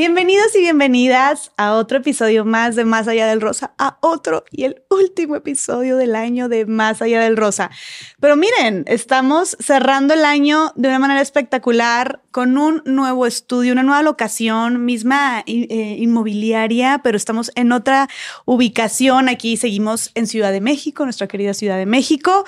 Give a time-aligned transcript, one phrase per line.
[0.00, 4.64] Bienvenidos y bienvenidas a otro episodio más de Más Allá del Rosa, a otro y
[4.64, 7.70] el último episodio del año de Más Allá del Rosa.
[8.18, 13.82] Pero miren, estamos cerrando el año de una manera espectacular con un nuevo estudio, una
[13.82, 18.08] nueva locación, misma eh, inmobiliaria, pero estamos en otra
[18.46, 19.28] ubicación.
[19.28, 22.46] Aquí seguimos en Ciudad de México, nuestra querida Ciudad de México.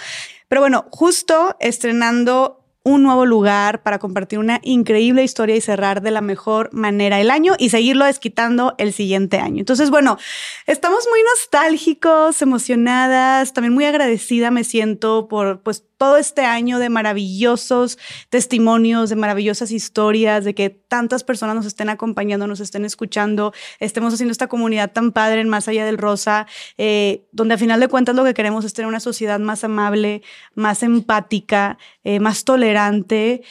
[0.48, 6.10] Pero bueno, justo estrenando un nuevo lugar para compartir una increíble historia y cerrar de
[6.10, 9.60] la mejor manera el año y seguirlo desquitando el siguiente año.
[9.60, 10.18] Entonces, bueno,
[10.66, 16.88] estamos muy nostálgicos, emocionadas, también muy agradecida me siento por pues todo este año de
[16.88, 17.96] maravillosos
[18.28, 24.12] testimonios, de maravillosas historias, de que tantas personas nos estén acompañando, nos estén escuchando, estemos
[24.12, 27.86] haciendo esta comunidad tan padre en Más Allá del Rosa, eh, donde a final de
[27.86, 30.22] cuentas lo que queremos es tener una sociedad más amable,
[30.56, 33.44] más empática, eh, más tolerante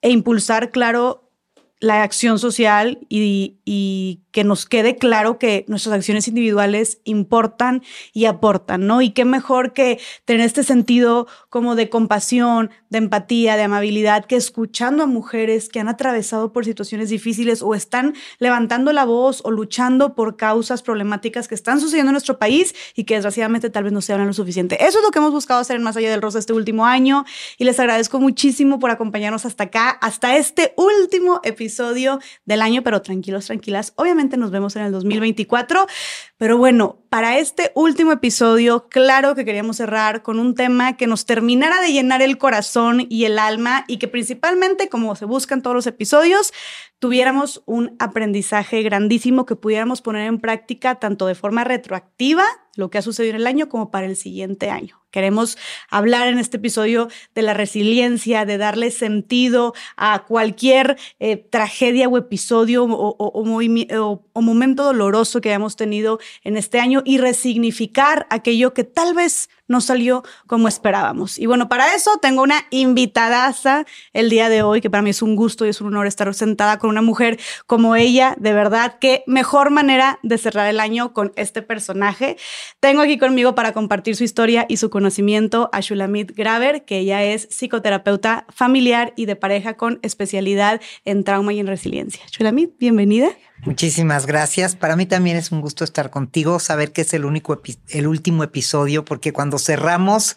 [0.00, 1.30] e impulsar, claro,
[1.78, 8.24] la acción social y, y que nos quede claro que nuestras acciones individuales importan y
[8.24, 9.02] aportan, ¿no?
[9.02, 14.36] Y qué mejor que tener este sentido como de compasión, de empatía, de amabilidad, que
[14.36, 19.50] escuchando a mujeres que han atravesado por situaciones difíciles o están levantando la voz o
[19.50, 23.92] luchando por causas problemáticas que están sucediendo en nuestro país y que desgraciadamente tal vez
[23.92, 24.82] no se hablan lo suficiente.
[24.84, 27.24] Eso es lo que hemos buscado hacer en Más Allá del Rosa este último año
[27.58, 33.02] y les agradezco muchísimo por acompañarnos hasta acá, hasta este último episodio del año, pero
[33.02, 33.92] tranquilos, tranquilas.
[33.96, 35.86] Obviamente nos vemos en el 2024.
[36.36, 41.26] Pero bueno, para este último episodio, claro que queríamos cerrar con un tema que nos
[41.26, 45.62] terminara de llenar el corazón y el alma y que principalmente, como se busca en
[45.62, 46.52] todos los episodios,
[46.98, 52.44] tuviéramos un aprendizaje grandísimo que pudiéramos poner en práctica tanto de forma retroactiva,
[52.76, 55.01] lo que ha sucedido en el año, como para el siguiente año.
[55.12, 55.58] Queremos
[55.90, 62.16] hablar en este episodio de la resiliencia, de darle sentido a cualquier eh, tragedia o
[62.16, 68.84] episodio o, o, momento doloroso que hayamos tenido en este año y resignificar aquello que
[68.84, 71.38] tal vez no salió como esperábamos.
[71.38, 75.22] Y bueno, para eso tengo una invitadaza el día de hoy, que para mí es
[75.22, 78.34] un gusto y es un honor estar sentada con una mujer como ella.
[78.38, 82.36] De verdad, qué mejor manera de cerrar el año con este personaje.
[82.80, 85.01] Tengo aquí conmigo para compartir su historia y su conocimiento
[85.72, 91.52] a Shulamit Graver, que ella es psicoterapeuta familiar y de pareja con especialidad en trauma
[91.52, 92.22] y en resiliencia.
[92.30, 93.30] Shulamit, bienvenida.
[93.64, 94.76] Muchísimas gracias.
[94.76, 98.44] Para mí también es un gusto estar contigo, saber que es el único, el último
[98.44, 100.36] episodio, porque cuando cerramos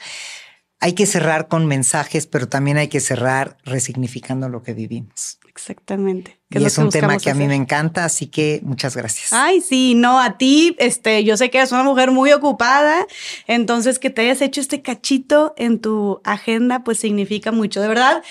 [0.80, 5.40] hay que cerrar con mensajes, pero también hay que cerrar resignificando lo que vivimos.
[5.56, 6.38] Exactamente.
[6.50, 9.32] Y es, un tema que a mí me encanta, así que muchas gracias.
[9.32, 13.08] Ay, sí, no, a ti, este, yo sé que eres una mujer muy ocupada,
[13.48, 18.24] entonces que te hayas hecho este cachito en tu agenda, pues significa mucho, de verdad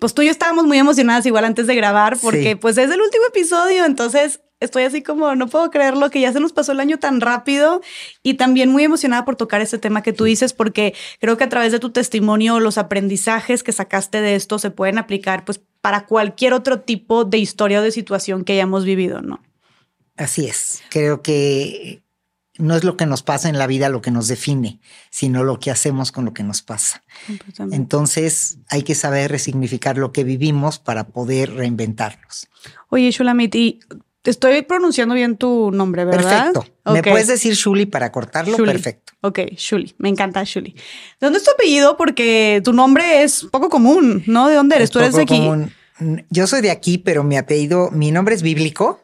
[0.00, 3.00] pues tú y yo estábamos muy emocionadas igual antes de grabar porque pues es el
[3.00, 6.80] último episodio, entonces estoy así como no puedo creerlo que ya se nos pasó el
[6.80, 7.80] año tan rápido
[8.22, 11.48] y también muy emocionada por tocar este tema que tú dices porque creo que a
[11.48, 16.06] través de tu testimonio los aprendizajes que sacaste de esto se pueden aplicar pues para
[16.06, 19.42] cualquier otro tipo de historia o de situación que hayamos vivido, ¿no?
[20.16, 20.82] Así es.
[20.90, 22.04] Creo que
[22.56, 25.58] no es lo que nos pasa en la vida lo que nos define, sino lo
[25.58, 27.02] que hacemos con lo que nos pasa.
[27.72, 32.48] Entonces hay que saber resignificar lo que vivimos para poder reinventarnos.
[32.90, 33.80] Oye, Shulamit, y
[34.30, 36.52] estoy pronunciando bien tu nombre, ¿verdad?
[36.52, 36.92] Perfecto.
[36.92, 38.56] Me puedes decir Shuli para cortarlo.
[38.56, 39.12] Perfecto.
[39.20, 39.94] Ok, Shuli.
[39.98, 40.72] Me encanta Shuli.
[40.72, 41.96] ¿De dónde es tu apellido?
[41.96, 44.48] Porque tu nombre es poco común, ¿no?
[44.48, 44.90] ¿De dónde eres?
[44.90, 45.48] ¿Tú eres de aquí?
[46.30, 49.00] Yo soy de aquí, pero mi apellido, mi nombre es bíblico.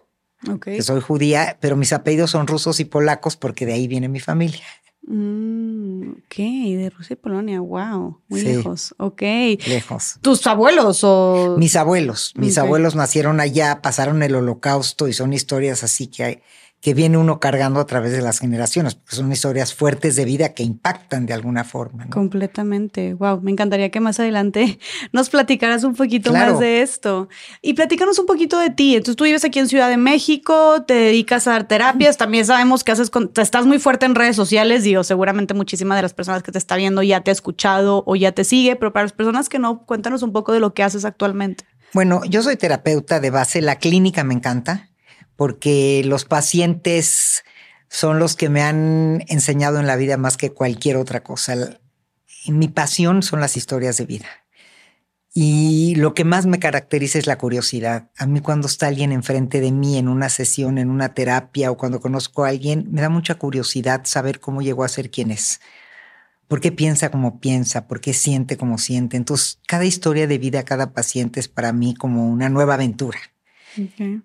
[0.62, 4.20] Que soy judía, pero mis apellidos son rusos y polacos porque de ahí viene mi
[4.20, 4.64] familia.
[5.02, 5.79] Mm,
[6.18, 8.94] ok, de Rusia y Polonia, wow, muy lejos.
[8.98, 9.22] Ok.
[9.66, 10.18] Lejos.
[10.20, 11.56] ¿Tus abuelos o...?
[11.58, 12.32] Mis abuelos.
[12.36, 16.42] Mis abuelos nacieron allá, pasaron el holocausto y son historias así que hay,
[16.80, 20.54] que viene uno cargando a través de las generaciones, porque son historias fuertes de vida
[20.54, 22.08] que impactan de alguna forma.
[22.08, 23.12] Completamente.
[23.14, 24.78] Wow, me encantaría que más adelante
[25.12, 27.28] nos platicaras un poquito más de esto.
[27.60, 28.96] Y platícanos un poquito de ti.
[28.96, 32.82] Entonces tú vives aquí en Ciudad de México, te dedicas a dar terapias, también sabemos
[32.82, 36.52] que haces estás muy fuerte en redes sociales, digo, seguramente muchísimas de las personas que
[36.52, 39.48] te está viendo ya te ha escuchado o ya te sigue, pero para las personas
[39.48, 41.64] que no, cuéntanos un poco de lo que haces actualmente.
[41.92, 44.89] Bueno, yo soy terapeuta de base, la clínica me encanta
[45.40, 47.44] porque los pacientes
[47.88, 51.80] son los que me han enseñado en la vida más que cualquier otra cosa.
[52.46, 54.26] Mi pasión son las historias de vida.
[55.32, 58.10] Y lo que más me caracteriza es la curiosidad.
[58.18, 61.78] A mí cuando está alguien enfrente de mí en una sesión, en una terapia o
[61.78, 65.62] cuando conozco a alguien, me da mucha curiosidad saber cómo llegó a ser quien es.
[66.48, 67.88] ¿Por qué piensa como piensa?
[67.88, 69.16] ¿Por qué siente como siente?
[69.16, 73.18] Entonces, cada historia de vida, cada paciente es para mí como una nueva aventura.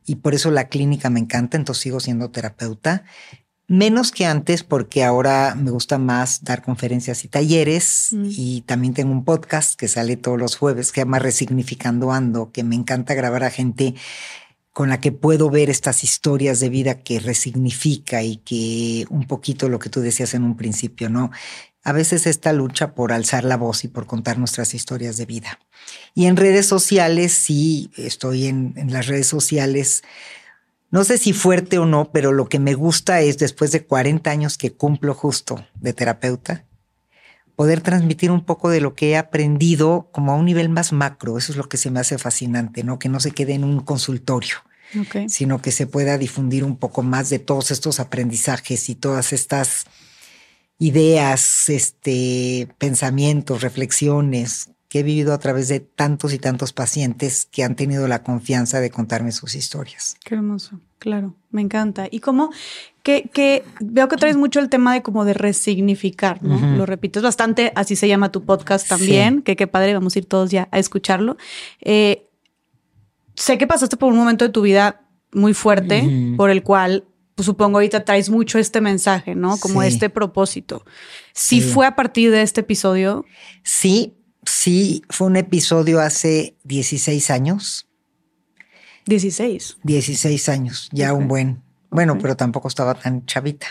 [0.06, 3.04] Y por eso la clínica me encanta, entonces sigo siendo terapeuta.
[3.68, 8.10] Menos que antes, porque ahora me gusta más dar conferencias y talleres.
[8.12, 8.26] Mm.
[8.30, 12.52] Y también tengo un podcast que sale todos los jueves, que se llama Resignificando Ando,
[12.52, 13.96] que me encanta grabar a gente
[14.72, 19.70] con la que puedo ver estas historias de vida que resignifica y que un poquito
[19.70, 21.32] lo que tú decías en un principio, ¿no?
[21.86, 25.60] A veces esta lucha por alzar la voz y por contar nuestras historias de vida.
[26.14, 30.04] Y en redes sociales, sí, estoy en, en las redes sociales
[30.96, 34.32] no sé si fuerte o no, pero lo que me gusta es después de 40
[34.32, 36.64] años que cumplo justo de terapeuta,
[37.58, 41.38] poder transmitir un poco de lo que he aprendido como a un nivel más macro.
[41.38, 42.98] Eso es lo que se me hace fascinante, ¿no?
[42.98, 44.56] Que no se quede en un consultorio,
[45.28, 49.88] sino que se pueda difundir un poco más de todos estos aprendizajes y todas estas
[50.78, 57.64] ideas, este, pensamientos, reflexiones que he vivido a través de tantos y tantos pacientes que
[57.64, 60.16] han tenido la confianza de contarme sus historias.
[60.24, 62.08] Qué hermoso, claro, me encanta.
[62.10, 62.52] Y como
[63.04, 66.78] que, veo que traes mucho el tema de como de resignificar, ¿no?
[66.78, 70.26] Lo repites bastante, así se llama tu podcast también, que qué padre, vamos a ir
[70.26, 71.38] todos ya a escucharlo.
[71.82, 72.28] Eh,
[73.36, 75.02] sé que pasaste por un momento de tu vida
[75.32, 77.04] muy fuerte, por el cual
[77.36, 79.58] pues supongo ahorita traes mucho este mensaje, ¿no?
[79.58, 80.86] Como este propósito.
[81.34, 83.26] ¿Sí, fue a partir de este episodio?
[83.64, 84.16] Sí,
[84.46, 87.88] Sí, fue un episodio hace 16 años.
[89.08, 89.78] 16.
[89.84, 91.62] 16 años, ya un buen.
[91.90, 93.68] Bueno, pero tampoco estaba tan chavita,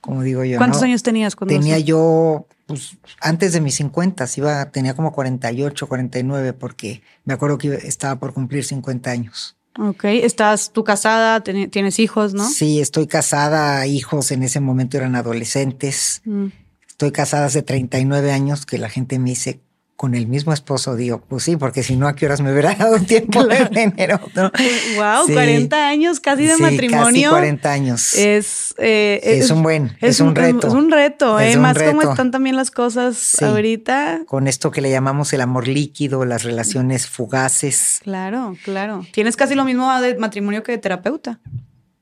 [0.00, 0.58] como digo yo.
[0.58, 5.88] ¿Cuántos años tenías cuando Tenía yo, pues, antes de mis 50, iba, tenía como 48,
[5.88, 9.55] 49, porque me acuerdo que estaba por cumplir 50 años.
[9.78, 12.48] Ok, estás tú casada, tienes hijos, ¿no?
[12.48, 16.22] Sí, estoy casada, hijos en ese momento eran adolescentes.
[16.24, 16.46] Mm.
[16.88, 19.60] Estoy casada hace 39 años, que la gente me dice,
[19.96, 22.74] con el mismo esposo, digo, pues sí, porque si no, ¿a qué horas me hubiera
[22.74, 24.20] dado tiempo de dinero?
[24.34, 27.30] Wow, 40 años casi de matrimonio.
[27.30, 28.14] Casi 40 años.
[28.14, 30.66] Es, eh, es, un buen, es, un, reto.
[30.66, 31.56] Es un reto, ¿eh?
[31.56, 34.22] Más como están también las cosas ahorita.
[34.26, 38.00] Con esto que le llamamos el amor líquido, las relaciones fugaces.
[38.02, 39.06] Claro, claro.
[39.12, 41.40] Tienes casi lo mismo de matrimonio que de terapeuta.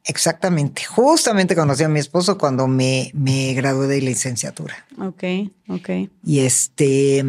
[0.03, 0.85] Exactamente.
[0.85, 4.87] Justamente conocí a mi esposo cuando me, me gradué de licenciatura.
[4.99, 5.23] Ok,
[5.69, 5.91] ok.
[6.25, 7.25] Y este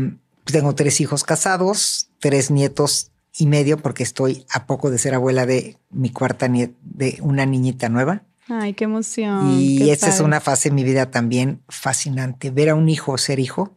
[0.51, 5.45] tengo tres hijos casados, tres nietos y medio, porque estoy a poco de ser abuela
[5.45, 8.23] de mi cuarta nieta, de una niñita nueva.
[8.47, 9.59] Ay, qué emoción.
[9.59, 12.51] Y esa es una fase en mi vida también fascinante.
[12.51, 13.75] Ver a un hijo ser hijo,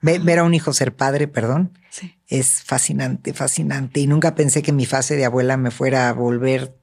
[0.00, 1.78] ver, a un hijo ser padre, perdón,
[2.26, 4.00] es fascinante, fascinante.
[4.00, 6.76] Y nunca pensé que mi fase de abuela me fuera a volver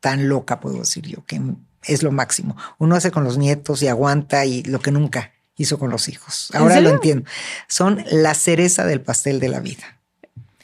[0.00, 1.40] tan loca, puedo decir yo, que
[1.84, 2.56] es lo máximo.
[2.78, 6.50] Uno hace con los nietos y aguanta y lo que nunca hizo con los hijos.
[6.54, 7.28] Ahora lo entiendo.
[7.68, 10.00] Son la cereza del pastel de la vida.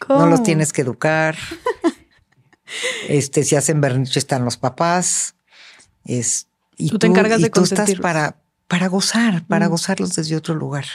[0.09, 1.37] No los tienes que educar.
[3.09, 5.35] este, si hacen berniche están los papás.
[6.05, 6.47] Es,
[6.79, 8.37] y tú te encargas de tú estás para,
[8.69, 9.71] para gozar, para mm.
[9.71, 10.87] gozarlos desde otro lugar.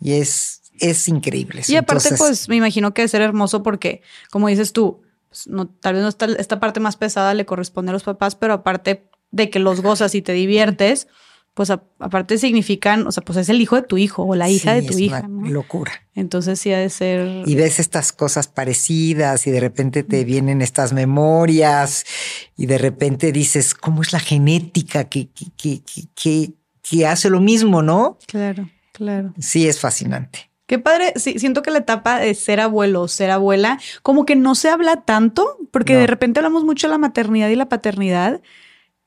[0.00, 1.62] Y es, es increíble.
[1.68, 4.00] Y aparte, pues me imagino que debe ser hermoso porque,
[4.30, 7.90] como dices tú, pues, no, tal vez no está, esta parte más pesada le corresponde
[7.90, 11.06] a los papás, pero aparte de que los gozas y te diviertes,
[11.58, 14.74] pues aparte significan, o sea, pues es el hijo de tu hijo o la hija
[14.74, 15.28] de tu hija.
[15.28, 15.90] locura.
[16.14, 17.42] Entonces sí ha de ser.
[17.48, 22.06] Y ves estas cosas parecidas y de repente te vienen estas memorias
[22.56, 25.82] y de repente dices, ¿cómo es la genética que, que,
[26.14, 28.18] que, que hace lo mismo, no?
[28.28, 29.34] Claro, claro.
[29.40, 30.52] Sí, es fascinante.
[30.68, 34.36] Qué padre, sí, siento que la etapa de ser abuelo o ser abuela, como que
[34.36, 38.42] no se habla tanto, porque de repente hablamos mucho de la maternidad y la paternidad,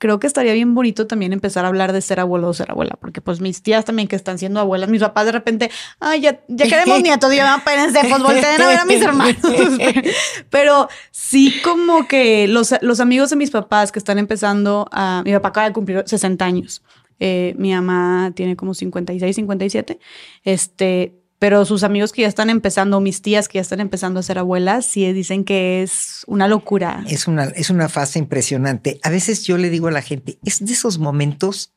[0.01, 2.98] creo que estaría bien bonito también empezar a hablar de ser abuelo o ser abuela,
[3.00, 6.41] porque pues mis tías también que están siendo abuelas, mis papás de repente, ay, ya,
[6.48, 9.38] ya queremos nietos, ya espérense, pues volteen a ver a mis hermanos.
[10.50, 15.34] Pero sí como que los, los amigos de mis papás que están empezando a, mi
[15.34, 16.81] papá acaba de cumplir 60 años,
[17.20, 20.00] eh, mi mamá tiene como 56, 57,
[20.43, 24.24] este, pero sus amigos que ya están empezando, mis tías que ya están empezando a
[24.24, 27.03] ser abuelas, sí dicen que es una locura.
[27.07, 29.00] Es una, es una fase impresionante.
[29.01, 31.74] A veces yo le digo a la gente, es de esos momentos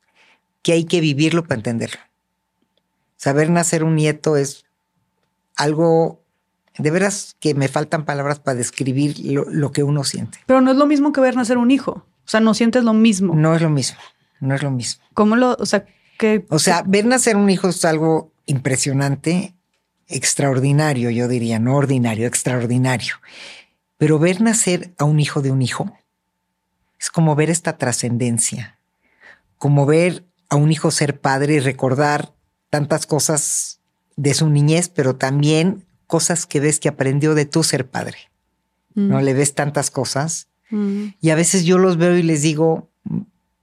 [0.60, 1.98] que hay que vivirlo para entenderlo.
[3.16, 4.66] Saber nacer un nieto es
[5.56, 6.22] algo,
[6.76, 10.40] de veras que me faltan palabras para describir lo, que uno siente.
[10.44, 12.06] Pero no es lo mismo que ver nacer un hijo.
[12.26, 13.34] O sea, no sientes lo mismo.
[13.34, 13.96] No es lo mismo,
[14.40, 15.02] no es lo mismo.
[15.14, 15.86] ¿Cómo lo, o sea,
[16.18, 16.44] que...
[16.50, 19.54] O sea, ver nacer un hijo es algo impresionante,
[20.08, 23.16] extraordinario, yo diría, no ordinario, extraordinario.
[23.96, 25.96] Pero ver nacer a un hijo de un hijo
[26.98, 28.78] es como ver esta trascendencia,
[29.58, 32.32] como ver a un hijo ser padre y recordar
[32.70, 33.80] tantas cosas
[34.16, 38.18] de su niñez, pero también cosas que ves que aprendió de tu ser padre.
[38.94, 40.48] no le ves tantas cosas.
[41.20, 42.88] Y a veces yo los veo y les digo,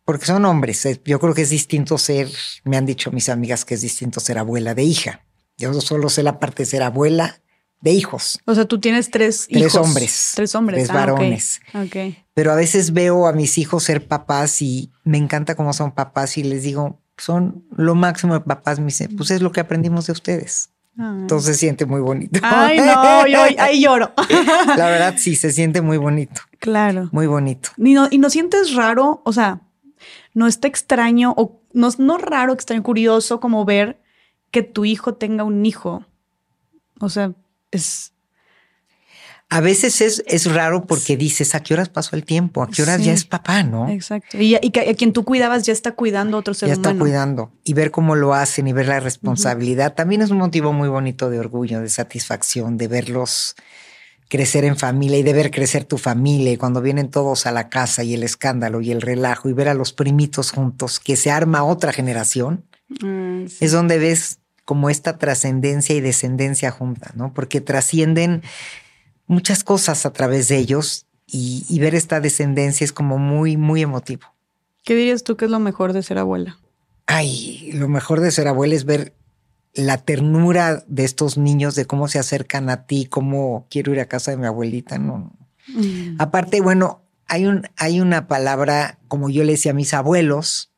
[0.06, 2.30] porque son hombres, eh, yo creo que es distinto ser,
[2.64, 5.26] me han dicho mis amigas que es distinto ser abuela de hija.
[5.58, 7.42] Yo solo sé la parte de ser abuela
[7.82, 8.40] de hijos.
[8.46, 10.34] O sea, tú tienes tres, tres hombres.
[10.36, 10.84] Tres hombres.
[10.84, 11.62] Tres ah, varones.
[12.34, 16.38] Pero a veces veo a mis hijos ser papás y me encanta cómo son papás
[16.38, 18.80] y les digo, son lo máximo de papás.
[18.80, 20.70] Me dicen, pues es lo que aprendimos de ustedes.
[20.98, 22.40] Entonces se siente muy bonito.
[22.44, 24.12] Ay, no, yo ahí lloro.
[24.78, 26.42] La verdad, sí, se siente muy bonito.
[26.60, 27.10] Claro.
[27.12, 27.70] Muy bonito.
[27.78, 29.62] Y no, y no sientes raro, o sea,
[30.34, 34.02] no está extraño o no, no raro, extraño, curioso como ver
[34.52, 36.06] que tu hijo tenga un hijo.
[37.00, 37.34] O sea,
[37.72, 38.14] es...
[39.50, 42.64] A veces es, es raro porque dices, ¿a qué horas pasó el tiempo?
[42.64, 43.90] ¿A qué horas ya es papá, no?
[43.90, 44.38] Exacto.
[44.38, 46.98] Y, y, que a quien tú cuidabas ya está cuidando a otro ser Ya está
[46.98, 47.52] cuidando.
[47.66, 51.30] Y ver cómo lo hacen y ver la responsabilidad también es un motivo muy bonito
[51.30, 53.58] de orgullo, de satisfacción, de verlos
[54.32, 57.68] crecer en familia y de ver crecer tu familia y cuando vienen todos a la
[57.68, 61.32] casa y el escándalo y el relajo y ver a los primitos juntos, que se
[61.32, 62.64] arma otra generación,
[63.02, 67.34] mm, es donde ves como esta trascendencia y descendencia junta, ¿no?
[67.34, 68.42] Porque trascienden
[69.28, 74.34] muchas cosas a través de ellos y, ver esta descendencia es como muy, muy emotivo.
[74.86, 76.58] ¿Qué dirías tú que es lo mejor de ser abuela?
[77.06, 79.14] Ay, lo mejor de ser abuela es ver
[79.74, 84.08] la ternura de estos niños, de cómo se acercan a ti, cómo quiero ir a
[84.08, 85.32] casa de mi abuelita, no.
[85.68, 86.16] Mm.
[86.20, 90.72] Aparte, bueno, hay, un, hay una palabra, como yo le decía a mis abuelos,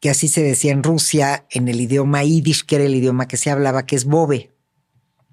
[0.00, 3.36] que así se decía en Rusia, en el idioma yiddish, que era el idioma que
[3.36, 4.52] se hablaba, que es bobe.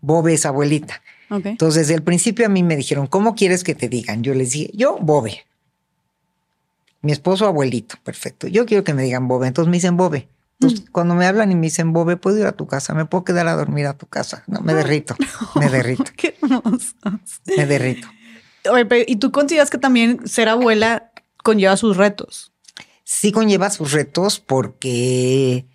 [0.02, 1.02] Bobe es abuelita.
[1.30, 4.24] Entonces, desde el principio a mí me dijeron, ¿cómo quieres que te digan?
[4.24, 5.46] Yo les dije, yo, bobe.
[7.02, 8.48] Mi esposo, abuelito, perfecto.
[8.48, 9.48] Yo quiero que me digan bobe.
[9.48, 10.28] Entonces me dicen bobe.
[10.66, 10.92] Entonces, mm.
[10.92, 12.94] cuando me hablan y me dicen, bobe, ¿puedo ir a tu casa?
[12.94, 14.44] ¿Me puedo quedar a dormir a tu casa?
[14.48, 15.16] No, me derrito,
[15.56, 16.12] me derrito.
[16.18, 16.36] Qué.
[17.58, 18.08] Me derrito.
[19.08, 21.12] ¿Y tú consideras que también ser abuela
[21.44, 22.52] conlleva sus retos?
[23.06, 25.66] sí conlleva sus retos porque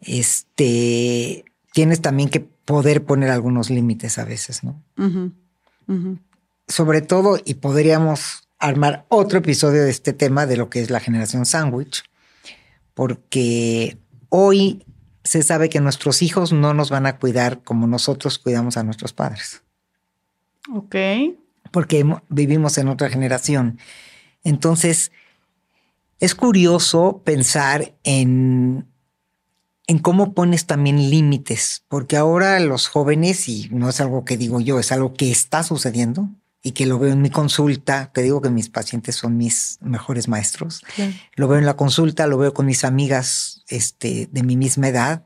[0.00, 4.82] este, tienes también que poder poner algunos límites a veces, ¿no?
[6.68, 11.00] Sobre todo, y podríamos armar otro episodio de este tema de lo que es la
[11.00, 12.04] generación sándwich,
[12.94, 13.96] porque
[14.30, 14.84] hoy
[15.22, 19.12] se sabe que nuestros hijos no nos van a cuidar como nosotros cuidamos a nuestros
[19.12, 19.62] padres.
[20.72, 20.96] Ok.
[21.70, 23.78] Porque vivimos en otra generación.
[24.42, 25.12] Entonces,
[26.18, 28.86] es curioso pensar en,
[29.86, 34.60] en cómo pones también límites, porque ahora los jóvenes, y no es algo que digo
[34.60, 36.28] yo, es algo que está sucediendo
[36.62, 40.28] y que lo veo en mi consulta, te digo que mis pacientes son mis mejores
[40.28, 40.82] maestros,
[41.34, 45.24] lo veo en la consulta, lo veo con mis amigas este, de mi misma edad,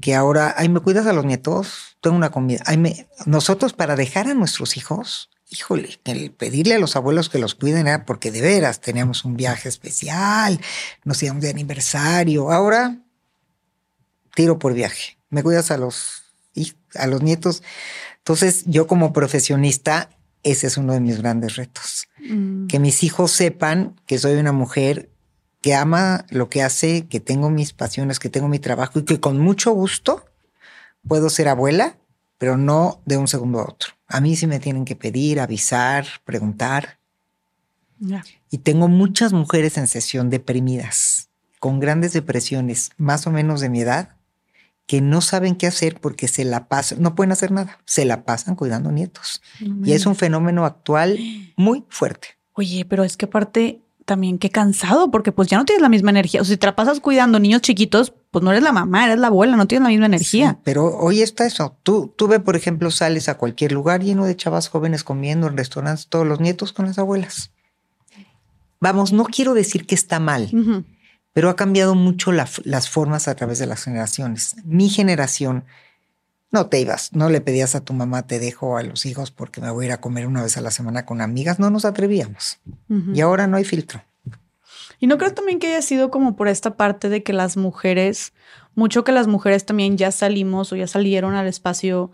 [0.00, 1.96] que ahora, ay, ¿me cuidas a los nietos?
[2.00, 2.62] Tengo una comida.
[2.66, 7.38] Ay, me, nosotros para dejar a nuestros hijos, híjole, el pedirle a los abuelos que
[7.38, 10.60] los cuiden era porque de veras teníamos un viaje especial,
[11.04, 12.50] nos íbamos de aniversario.
[12.50, 12.98] Ahora,
[14.34, 15.18] tiro por viaje.
[15.30, 16.22] Me cuidas a los,
[16.94, 17.62] a los nietos.
[18.18, 20.10] Entonces, yo como profesionista,
[20.42, 22.08] ese es uno de mis grandes retos.
[22.20, 22.66] Mm.
[22.66, 25.10] Que mis hijos sepan que soy una mujer
[25.64, 29.18] que ama lo que hace, que tengo mis pasiones, que tengo mi trabajo y que
[29.18, 30.22] con mucho gusto
[31.08, 31.96] puedo ser abuela,
[32.36, 33.94] pero no de un segundo a otro.
[34.06, 36.98] A mí sí me tienen que pedir, avisar, preguntar.
[38.50, 41.30] Y tengo muchas mujeres en sesión deprimidas,
[41.60, 44.16] con grandes depresiones, más o menos de mi edad,
[44.84, 48.26] que no saben qué hacer porque se la pasan, no pueden hacer nada, se la
[48.26, 49.40] pasan cuidando nietos.
[49.82, 51.18] Y es un fenómeno actual
[51.56, 52.36] muy fuerte.
[52.52, 56.10] Oye, pero es que aparte también qué cansado, porque pues ya no tienes la misma
[56.10, 56.40] energía.
[56.40, 59.18] O sea, si te la pasas cuidando niños chiquitos, pues no eres la mamá, eres
[59.18, 60.58] la abuela, no tienes la misma energía.
[60.64, 61.76] pero hoy está eso.
[61.82, 65.56] Tú, tú ve, por ejemplo, sales a cualquier lugar lleno de chavas jóvenes comiendo en
[65.56, 67.50] restaurantes, todos los nietos con las abuelas.
[68.80, 70.50] Vamos, no quiero decir que está mal,
[71.32, 74.56] pero ha cambiado mucho las formas a través de las generaciones.
[74.64, 75.64] Mi generación,
[76.54, 79.60] no te ibas, no le pedías a tu mamá, te dejo a los hijos porque
[79.60, 81.84] me voy a ir a comer una vez a la semana con amigas, no nos
[81.84, 82.60] atrevíamos.
[83.12, 84.04] Y ahora no hay filtro.
[85.00, 88.32] Y no creo también que haya sido como por esta parte de que las mujeres,
[88.76, 92.12] mucho que las mujeres también ya salimos o ya salieron al espacio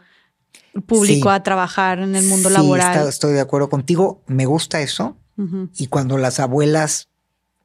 [0.87, 3.07] público a trabajar en el mundo sí, laboral.
[3.09, 5.19] estoy de acuerdo contigo, me gusta eso.
[5.77, 7.09] Y cuando las abuelas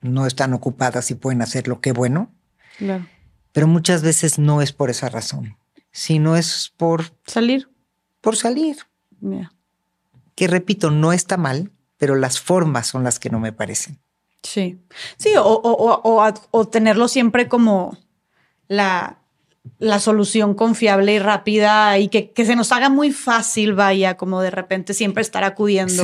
[0.02, 2.34] no están ocupadas y pueden hacerlo, qué bueno.
[2.78, 3.06] Claro.
[3.54, 5.58] Pero muchas veces no es por esa razón,
[5.96, 7.70] sino es por salir.
[8.20, 8.76] Por salir.
[10.36, 14.02] Que repito, no está mal, pero las formas son las que no me parecen.
[14.44, 14.78] Sí,
[15.18, 17.98] sí, o, o, o, o, tenerlo siempre como
[18.68, 19.20] la,
[19.80, 24.42] la solución confiable y rápida y que, que, se nos haga muy fácil, vaya, como
[24.42, 26.04] de repente siempre estar acudiendo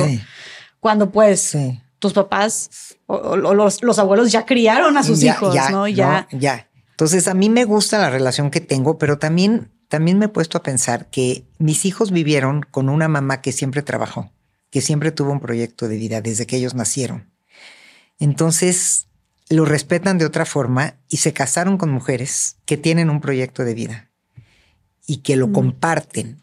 [0.80, 1.56] cuando pues
[1.98, 5.86] tus papás o, los, los, abuelos ya criaron a sus hijos, ¿no?
[5.86, 6.26] Ya.
[6.32, 6.66] ya.
[6.90, 10.56] Entonces a mí me gusta la relación que tengo, pero también, también me he puesto
[10.56, 14.32] a pensar que mis hijos vivieron con una mamá que siempre trabajó,
[14.70, 17.28] que siempre tuvo un proyecto de vida desde que ellos nacieron.
[18.18, 19.08] Entonces,
[19.50, 23.74] lo respetan de otra forma y se casaron con mujeres que tienen un proyecto de
[23.74, 24.10] vida
[25.06, 25.52] y que lo mm.
[25.52, 26.40] comparten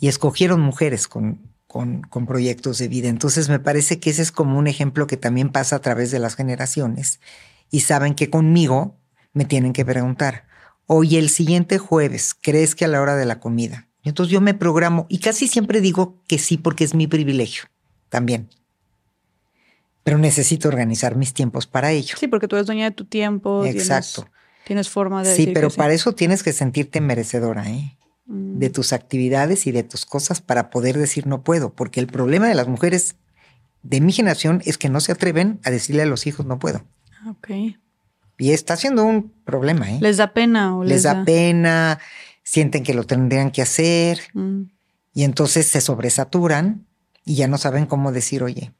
[0.00, 3.10] y escogieron mujeres con, con, con, proyectos de vida.
[3.10, 6.20] Entonces me parece que ese es como un ejemplo que también pasa a través de
[6.20, 7.20] las generaciones
[7.70, 8.96] y saben que conmigo
[9.34, 10.47] me tienen que preguntar,
[10.88, 13.86] oye, el siguiente jueves, ¿crees que a la hora de la comida?
[14.02, 17.64] Entonces yo me programo y casi siempre digo que sí porque es mi privilegio
[18.08, 18.48] también
[20.08, 22.16] pero necesito organizar mis tiempos para ello.
[22.18, 23.66] Sí, porque tú eres dueña de tu tiempo.
[23.66, 24.26] Exacto.
[24.64, 25.36] Tienes, forma de...
[25.36, 27.98] Sí, pero para eso tienes que sentirte merecedora, ¿eh?
[28.24, 28.58] Mm.
[28.58, 32.48] De tus actividades y de tus cosas para poder decir no puedo, porque el problema
[32.48, 33.16] de las mujeres
[33.82, 36.86] de mi generación es que no se atreven a decirle a los hijos no puedo.
[37.28, 37.50] Ok.
[38.38, 39.98] Y está siendo un problema, ¿eh?
[40.00, 41.98] Les da pena o les, da, pena,
[42.44, 44.62] sienten que lo tendrían que hacer mm.
[45.12, 46.86] y entonces se sobresaturan
[47.24, 48.72] y ya no saben cómo decir, oye,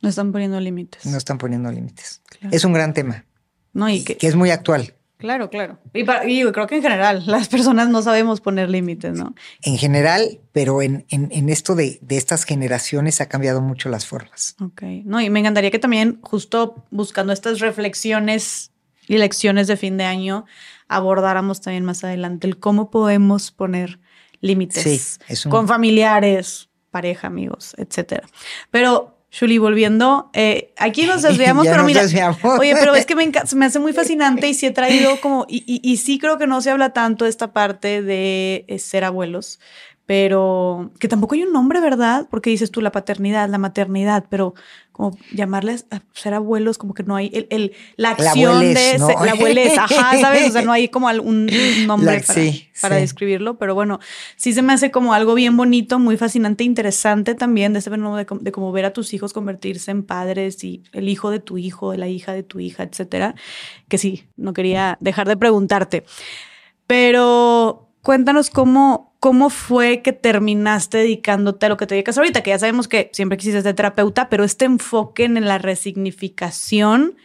[0.00, 1.04] no están poniendo límites.
[1.06, 2.22] No están poniendo límites.
[2.50, 3.26] Es un gran tema.
[3.72, 4.94] No, y que, es muy actual.
[5.20, 5.78] Claro, claro.
[5.92, 6.04] Y,
[6.50, 9.34] creo que en general las personas no sabemos poner límites, ¿no?
[9.62, 14.56] En general, pero en, en, esto de, de, estas generaciones ha cambiado mucho las formas.
[14.60, 14.82] Ok.
[15.04, 18.72] No, y me encantaría que también, justo buscando estas reflexiones
[19.06, 20.46] y lecciones de fin de año,
[20.88, 24.00] abordáramos también más adelante el cómo podemos poner
[24.40, 28.26] límites con familiares, pareja, amigos, etcétera.
[28.70, 32.02] Pero Shuli, volviendo, eh, aquí nos desviamos, pero mira,
[32.58, 35.62] oye, pero es que me, me, hace muy fascinante y sí he traído como, y,
[35.66, 39.04] y, y, sí creo que no se habla tanto de esta parte de eh, ser
[39.04, 39.60] abuelos,
[40.04, 42.26] pero que tampoco hay un nombre, ¿verdad?
[42.28, 44.54] Porque dices tú la paternidad, la maternidad, pero
[45.00, 49.72] como llamarles a ser abuelos, como que no hay el, la acción de la abuelez,
[49.78, 50.50] ajá, ¿sabes?
[50.50, 51.48] O sea, no hay como algún
[51.86, 52.22] nombre
[52.82, 53.98] para, describirlo, pero bueno,
[54.36, 58.26] sí se me hace como algo bien bonito, muy fascinante, interesante también de ese de,
[58.40, 61.92] de como ver a tus hijos convertirse en padres y el hijo de tu hijo,
[61.92, 63.34] de la hija de tu hija, etcétera,
[63.88, 66.04] que sí, no quería dejar de preguntarte.
[66.86, 72.50] Pero cuéntanos cómo, cómo fue que terminaste dedicándote a lo que te dedicas ahorita, que
[72.50, 77.16] ya sabemos que siempre quisiste ser terapeuta, pero este enfoque en la resignificación.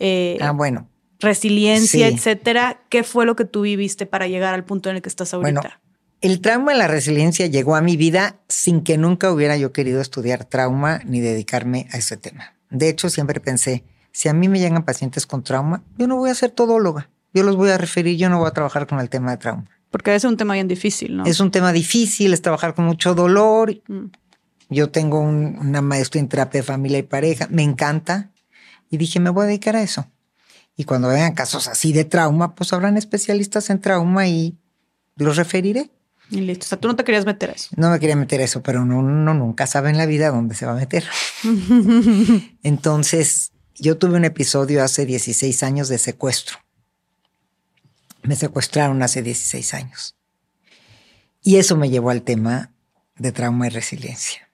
[0.00, 0.90] Eh, ah, bueno.
[1.20, 2.82] Resiliencia, etcétera.
[2.90, 5.60] ¿Qué fue lo que tú viviste para llegar al punto en el que estás ahorita?
[5.60, 5.74] Bueno,
[6.20, 10.00] el trauma de la resiliencia llegó a mi vida sin que nunca hubiera yo querido
[10.00, 12.54] estudiar trauma ni dedicarme a ese tema.
[12.70, 16.30] De hecho, siempre pensé, si a mí me llegan pacientes con trauma, yo no voy
[16.30, 17.10] a ser todóloga.
[17.32, 19.73] Yo los voy a referir, yo no voy a trabajar con el tema de trauma.
[19.94, 21.24] Porque es un tema bien difícil, ¿no?
[21.24, 23.80] Es un tema difícil, es trabajar con mucho dolor.
[23.86, 24.06] Mm.
[24.68, 28.32] Yo tengo una maestra en terapia de familia y pareja, me encanta.
[28.90, 30.10] Y dije, me voy a dedicar a eso.
[30.76, 34.58] Y cuando vean casos así de trauma, pues habrán especialistas en trauma y
[35.14, 35.92] los referiré.
[36.28, 36.64] Y listo.
[36.64, 37.68] O sea, tú no te querías meter a eso.
[37.76, 40.56] No me quería meter a eso, pero uno, uno nunca sabe en la vida dónde
[40.56, 41.04] se va a meter.
[42.64, 46.63] Entonces, yo tuve un episodio hace 16 años de secuestro.
[48.24, 50.16] Me secuestraron hace 16 años.
[51.42, 52.72] Y eso me llevó al tema
[53.16, 54.48] de trauma y resiliencia.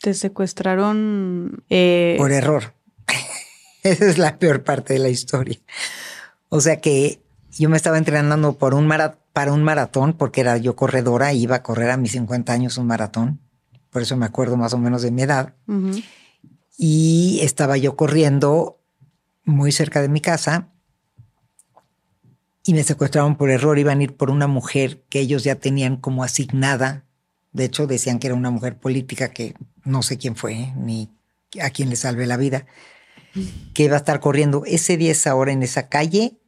[0.00, 1.64] ¿Te secuestraron?
[1.70, 2.74] Eh, Por error.
[3.82, 5.58] Esa es la peor parte de la historia.
[6.50, 7.22] O sea que
[7.58, 8.92] yo me estaba entrenando por un
[9.32, 12.86] para un maratón, porque era yo corredora, iba a correr a mis 50 años un
[12.86, 13.40] maratón.
[13.90, 15.54] Por eso me acuerdo más o menos de mi edad.
[16.76, 18.78] Y estaba yo corriendo
[19.44, 20.68] muy cerca de mi casa
[22.66, 23.78] y me secuestraron por error.
[23.78, 27.04] Iban a ir por una mujer que ellos ya tenían como asignada.
[27.52, 31.08] De hecho, decían que era una mujer política que no sé quién fue, ni
[31.62, 32.66] a quién le salve la vida,
[33.72, 36.38] que iba a estar corriendo ese día, esa hora en esa calle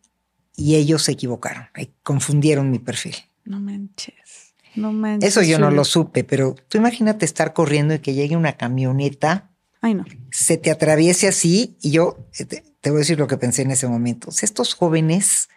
[0.57, 1.69] y ellos se equivocaron,
[2.03, 3.15] confundieron mi perfil.
[3.45, 5.31] No manches, no manches.
[5.31, 9.53] Eso yo no lo supe, pero tú imagínate estar corriendo y que llegue una camioneta.
[9.81, 10.05] Ay, no.
[10.33, 13.71] Se te atraviese así y yo te, te voy a decir lo que pensé en
[13.71, 14.31] ese momento.
[14.43, 15.49] Estos jóvenes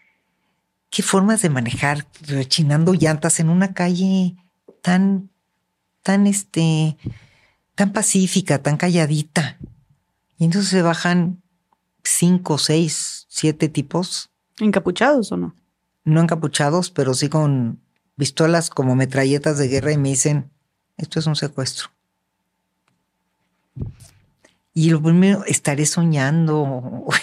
[0.91, 4.35] qué formas de manejar rechinando llantas en una calle
[4.83, 5.31] tan,
[6.03, 6.97] tan, este,
[7.75, 9.57] tan pacífica, tan calladita.
[10.37, 11.41] Y entonces se bajan
[12.03, 14.29] cinco, seis, siete tipos.
[14.59, 15.55] ¿Encapuchados o no?
[16.03, 17.79] No encapuchados, pero sí con
[18.17, 20.51] pistolas como metralletas de guerra y me dicen,
[20.97, 21.89] esto es un secuestro.
[24.73, 27.05] Y lo primero, estaré soñando.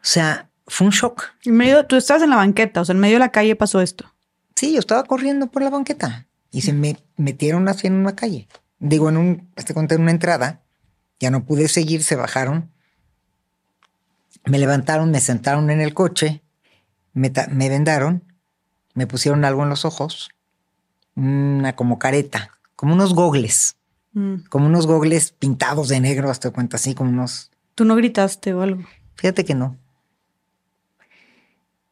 [0.00, 1.24] O sea, fue un shock.
[1.44, 3.80] En medio, tú estabas en la banqueta, o sea, en medio de la calle pasó
[3.80, 4.04] esto.
[4.54, 8.48] Sí, yo estaba corriendo por la banqueta y se me metieron así en una calle.
[8.78, 10.62] Digo, en un, este conté en una entrada,
[11.18, 12.70] ya no pude seguir, se bajaron,
[14.44, 16.42] me levantaron, me sentaron en el coche,
[17.12, 18.24] me, me vendaron,
[18.94, 20.30] me pusieron algo en los ojos,
[21.16, 23.76] una como careta, como unos gogles,
[24.12, 24.44] mm.
[24.48, 27.50] como unos gogles pintados de negro, hasta cuenta así, como unos.
[27.74, 28.84] ¿Tú no gritaste o algo?
[29.16, 29.76] Fíjate que no.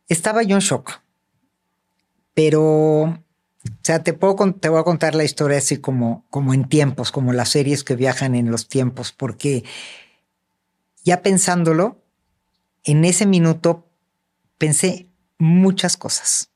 [0.09, 1.01] Estaba yo en shock.
[2.35, 3.19] Pero, o
[3.83, 7.33] sea, te, puedo, te voy a contar la historia así como, como en tiempos, como
[7.33, 9.65] las series que viajan en los tiempos, porque
[11.05, 12.03] ya pensándolo,
[12.85, 13.89] en ese minuto
[14.59, 16.51] pensé muchas cosas.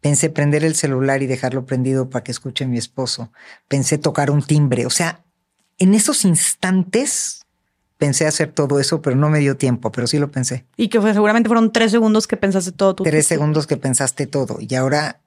[0.00, 3.32] Pensé prender el celular y dejarlo prendido para que escuche mi esposo.
[3.68, 4.84] Pensé tocar un timbre.
[4.84, 5.24] O sea,
[5.78, 7.43] en esos instantes
[8.04, 10.66] pensé hacer todo eso, pero no me dio tiempo, pero sí lo pensé.
[10.76, 12.96] Y que fue, seguramente fueron tres segundos que pensaste todo.
[12.96, 14.58] Tu tres segundos que pensaste todo.
[14.60, 15.22] Y ahora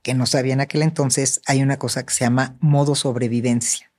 [0.00, 3.92] que no sabía en aquel entonces, hay una cosa que se llama modo sobrevivencia,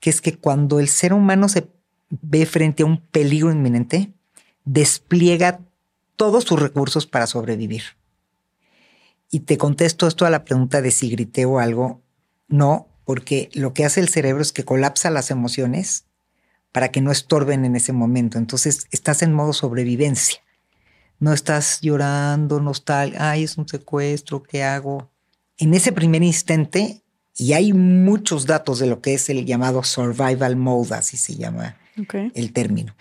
[0.00, 1.68] que es que cuando el ser humano se
[2.10, 4.12] ve frente a un peligro inminente,
[4.64, 5.60] despliega
[6.16, 7.84] todos sus recursos para sobrevivir.
[9.30, 12.02] Y te contesto esto a la pregunta de si grité o algo.
[12.48, 16.06] No, porque lo que hace el cerebro es que colapsa las emociones
[16.72, 18.38] para que no estorben en ese momento.
[18.38, 20.40] Entonces estás en modo sobrevivencia.
[21.18, 25.10] No estás llorando, nostalgia, ay, es un secuestro, ¿qué hago?
[25.58, 27.02] En ese primer instante,
[27.36, 31.76] y hay muchos datos de lo que es el llamado survival mode, así se llama
[32.34, 32.94] el término.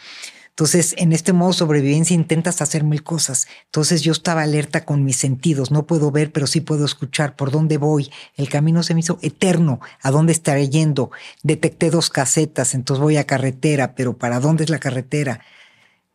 [0.60, 3.48] Entonces, en este modo sobrevivencia intentas hacer mil cosas.
[3.68, 5.72] Entonces yo estaba alerta con mis sentidos.
[5.72, 8.12] No puedo ver, pero sí puedo escuchar por dónde voy.
[8.36, 9.80] El camino se me hizo eterno.
[10.02, 11.12] ¿A dónde estaré yendo?
[11.44, 15.40] Detecté dos casetas, entonces voy a carretera, pero ¿para dónde es la carretera?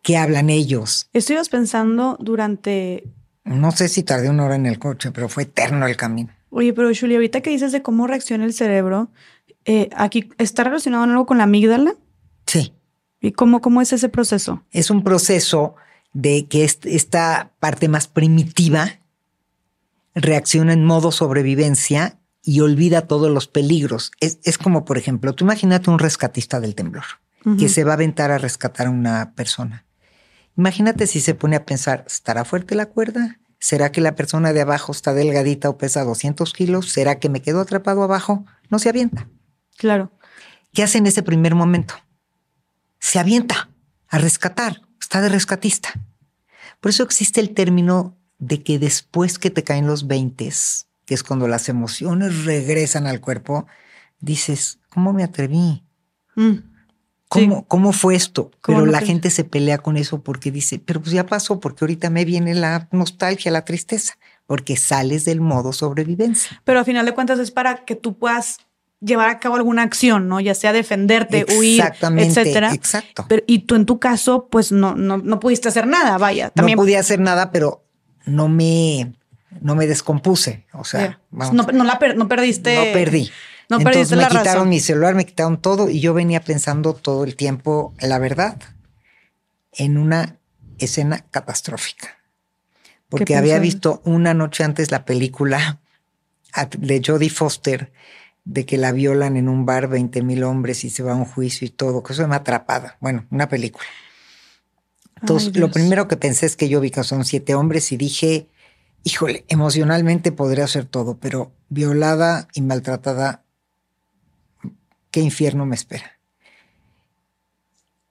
[0.03, 1.09] ¿Qué hablan ellos?
[1.15, 3.05] Estuvimos pensando durante...
[3.45, 6.35] No sé si tardé una hora en el coche, pero fue eterno el camino.
[6.51, 9.09] Oye, pero Julia, ahorita que dices de cómo reacciona el cerebro,
[9.65, 11.95] eh, aquí está relacionado algo con la amígdala.
[12.45, 12.75] Sí.
[13.25, 14.63] ¿Y cómo, cómo es ese proceso?
[14.71, 15.77] Es un proceso
[16.13, 19.01] de que esta parte más primitiva
[20.15, 24.13] reacciona en modo sobrevivencia y olvida todos los peligros.
[24.21, 27.05] Es, como, por ejemplo, tú imagínate un rescatista del temblor
[27.59, 29.87] que se va a aventar a rescatar a una persona.
[30.57, 33.39] Imagínate si se pone a pensar, ¿estará fuerte la cuerda?
[33.59, 36.91] ¿Será que la persona de abajo está delgadita o pesa 200 kilos?
[36.91, 38.45] ¿Será que me quedo atrapado abajo?
[38.69, 39.29] No se avienta.
[39.79, 40.13] Claro.
[40.75, 41.95] ¿Qué hace en ese primer momento?
[43.05, 43.69] Se avienta
[44.09, 45.93] a rescatar, está de rescatista.
[46.81, 50.51] Por eso existe el término de que después que te caen los 20,
[51.05, 53.67] que es cuando las emociones regresan al cuerpo,
[54.21, 55.85] dices, ¿cómo me atreví?
[56.35, 56.55] Mm.
[57.29, 58.51] ¿Cómo, ¿Cómo, fue esto?
[58.67, 62.09] Pero la gente se pelea con eso porque dice, pero pues ya pasó, porque ahorita
[62.09, 64.15] me viene la nostalgia, la tristeza,
[64.47, 66.63] porque sales del modo sobrevivencia.
[66.65, 68.61] Pero a final de cuentas es para que tú puedas
[69.05, 70.41] llevar a cabo alguna acción, ¿no?
[70.41, 71.83] Ya sea defenderte, huir,
[72.17, 72.73] etcétera.
[72.73, 73.27] Exacto.
[73.29, 76.51] Pero, y tú en tu caso, pues no, no, no pudiste hacer nada, vaya.
[76.51, 76.77] También...
[76.77, 77.85] No podía hacer nada, pero
[78.27, 79.15] no me,
[79.61, 80.67] no me descompuse.
[80.73, 82.77] O sea, no, no, la no perdiste.
[82.77, 83.31] No perdí.
[83.69, 87.35] No Entonces me quitaron mi celular, me quitaron todo y yo venía pensando todo el
[87.35, 88.59] tiempo, la verdad,
[89.73, 90.37] en una
[90.79, 92.19] escena catastrófica.
[93.09, 95.81] Porque había visto una noche antes la película
[96.79, 97.93] de Jodie Foster
[98.45, 101.25] de que la violan en un bar 20 mil hombres y se va a un
[101.25, 102.99] juicio y todo, que eso me atrapada.
[103.01, 103.87] Bueno, una película.
[105.21, 108.49] Entonces, lo primero que pensé es que yo vi que son siete hombres y dije,
[109.05, 113.43] híjole, emocionalmente podría ser todo, pero violada y maltratada,
[115.11, 116.19] qué infierno me espera.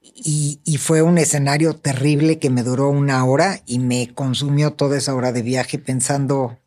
[0.01, 4.97] Y, y, fue un escenario terrible que me duró una hora y me consumió toda
[4.97, 6.57] esa hora de viaje pensando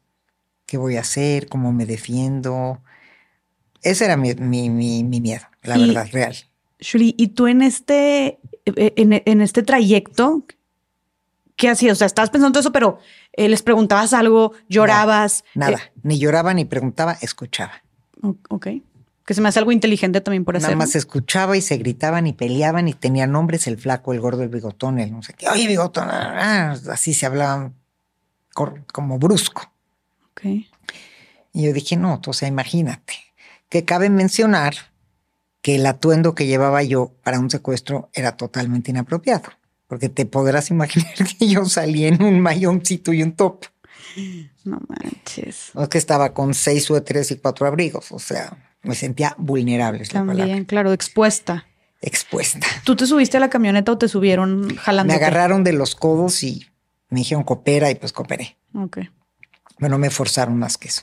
[0.67, 2.83] qué voy a hacer, cómo me defiendo,
[3.83, 6.37] ese era mi, miedo, la verdad, real.
[6.79, 10.45] Shuri, ¿y tú en este, eh, en, este trayecto,
[11.57, 11.93] qué hacías?
[11.93, 12.99] O sea, estabas pensando eso, pero
[13.33, 15.45] eh, les preguntabas algo, llorabas.
[15.55, 17.83] nada, eh, ni lloraba ni preguntaba, escuchaba.
[18.49, 18.69] Ok.
[19.25, 20.69] Que se me hace algo inteligente también por hacer.
[20.69, 24.43] Nada más escuchaba y se gritaban y peleaban y tenían nombres, el flaco, el gordo,
[24.43, 25.49] el bigotón, el no sé qué.
[25.49, 27.75] Oye, bigotón, ah, así se hablaban
[28.53, 29.73] como brusco.
[30.31, 30.43] Ok.
[31.53, 33.26] Y yo dije, no, o sea, imagínate
[33.69, 34.75] que cabe mencionar
[35.63, 39.51] que el atuendo que llevaba yo para un secuestro era totalmente inapropiado,
[39.89, 43.65] porque te podrás imaginar que yo salí en un mayoncito y un top.
[44.65, 45.71] No manches.
[45.75, 50.05] No es que estaba con seis suéteres y cuatro abrigos, o sea, me sentía vulnerable.
[50.07, 51.67] También, claro, expuesta.
[52.01, 52.67] expuesta.
[52.85, 55.13] ¿Tú te subiste a la camioneta o te subieron jalando?
[55.13, 56.67] Me agarraron de los codos y
[57.11, 58.57] me dijeron coopera y pues cooperé.
[58.75, 58.99] Ok,
[59.79, 61.03] Bueno, me forzaron más que eso.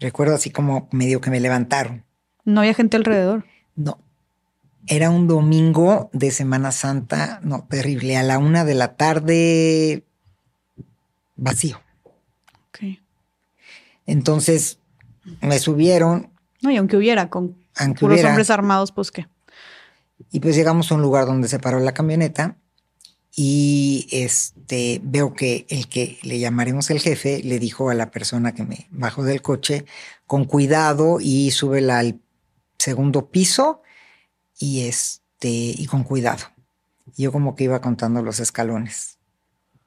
[0.00, 2.04] Recuerdo así como medio que me levantaron.
[2.44, 3.44] No había gente alrededor.
[3.74, 3.98] No.
[4.86, 10.04] Era un domingo de Semana Santa, no, terrible, a la una de la tarde,
[11.34, 11.80] vacío.
[12.68, 12.98] Ok.
[14.06, 14.78] Entonces
[15.40, 16.30] me subieron,
[16.62, 19.26] No, y aunque hubiera con aunque puros hubiera, hombres armados, pues qué.
[20.30, 22.56] y pues llegamos a un lugar donde se paró la camioneta
[23.38, 28.52] y este veo que el que le llamaremos el jefe le dijo a la persona
[28.54, 29.84] que me bajó del coche
[30.26, 32.18] con cuidado y súbela al
[32.78, 33.82] segundo piso
[34.58, 35.18] y este
[35.50, 36.44] y con cuidado.
[37.16, 39.18] Yo como que iba contando los escalones.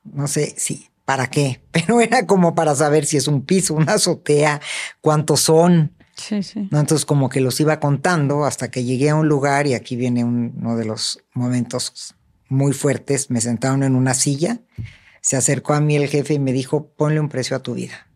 [0.03, 3.93] No sé si para qué, pero era como para saber si es un piso, una
[3.93, 4.62] azotea,
[5.01, 5.95] cuántos son.
[6.15, 6.67] Sí, sí.
[6.69, 6.79] ¿no?
[6.79, 10.23] Entonces como que los iba contando hasta que llegué a un lugar y aquí viene
[10.23, 12.13] un- uno de los momentos
[12.49, 13.29] muy fuertes.
[13.29, 14.59] Me sentaron en una silla,
[15.21, 18.07] se acercó a mí el jefe y me dijo, ponle un precio a tu vida.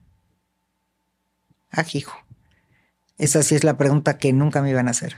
[1.72, 2.18] Ah, hijo.
[3.18, 5.18] Esa sí es la pregunta que nunca me iban a hacer.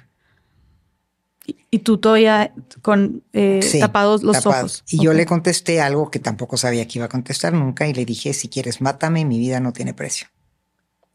[1.45, 4.83] Y, y tú todavía con eh, Sí, tapados los ojos.
[4.89, 8.05] Y yo le contesté algo que tampoco sabía que iba a contestar nunca y le
[8.05, 10.27] dije, si quieres, mátame, mi vida no tiene precio.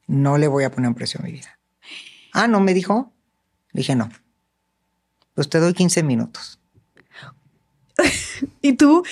[0.06, 1.58] No le voy a poner un precio a mi vida.
[2.32, 3.12] Ah, ¿no me dijo?
[3.72, 4.08] Le dije, no.
[5.34, 6.59] Pues te doy 15 minutos.
[8.62, 9.02] ¿Y tú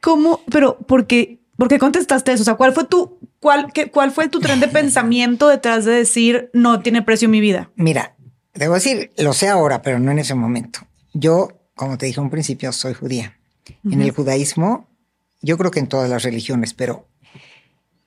[0.00, 0.40] cómo?
[0.50, 2.42] Pero ¿por qué, por qué contestaste eso?
[2.42, 5.92] O sea, ¿cuál fue tu cuál qué- cuál fue tu tren de pensamiento detrás de
[5.92, 7.70] decir no tiene precio mi vida?
[7.76, 8.16] Mira,
[8.54, 10.80] debo decir, lo sé ahora, pero no en ese momento.
[11.14, 13.38] Yo, como te dije en un principio, soy judía.
[13.84, 14.88] En el judaísmo,
[15.40, 17.06] yo creo que en todas las religiones, pero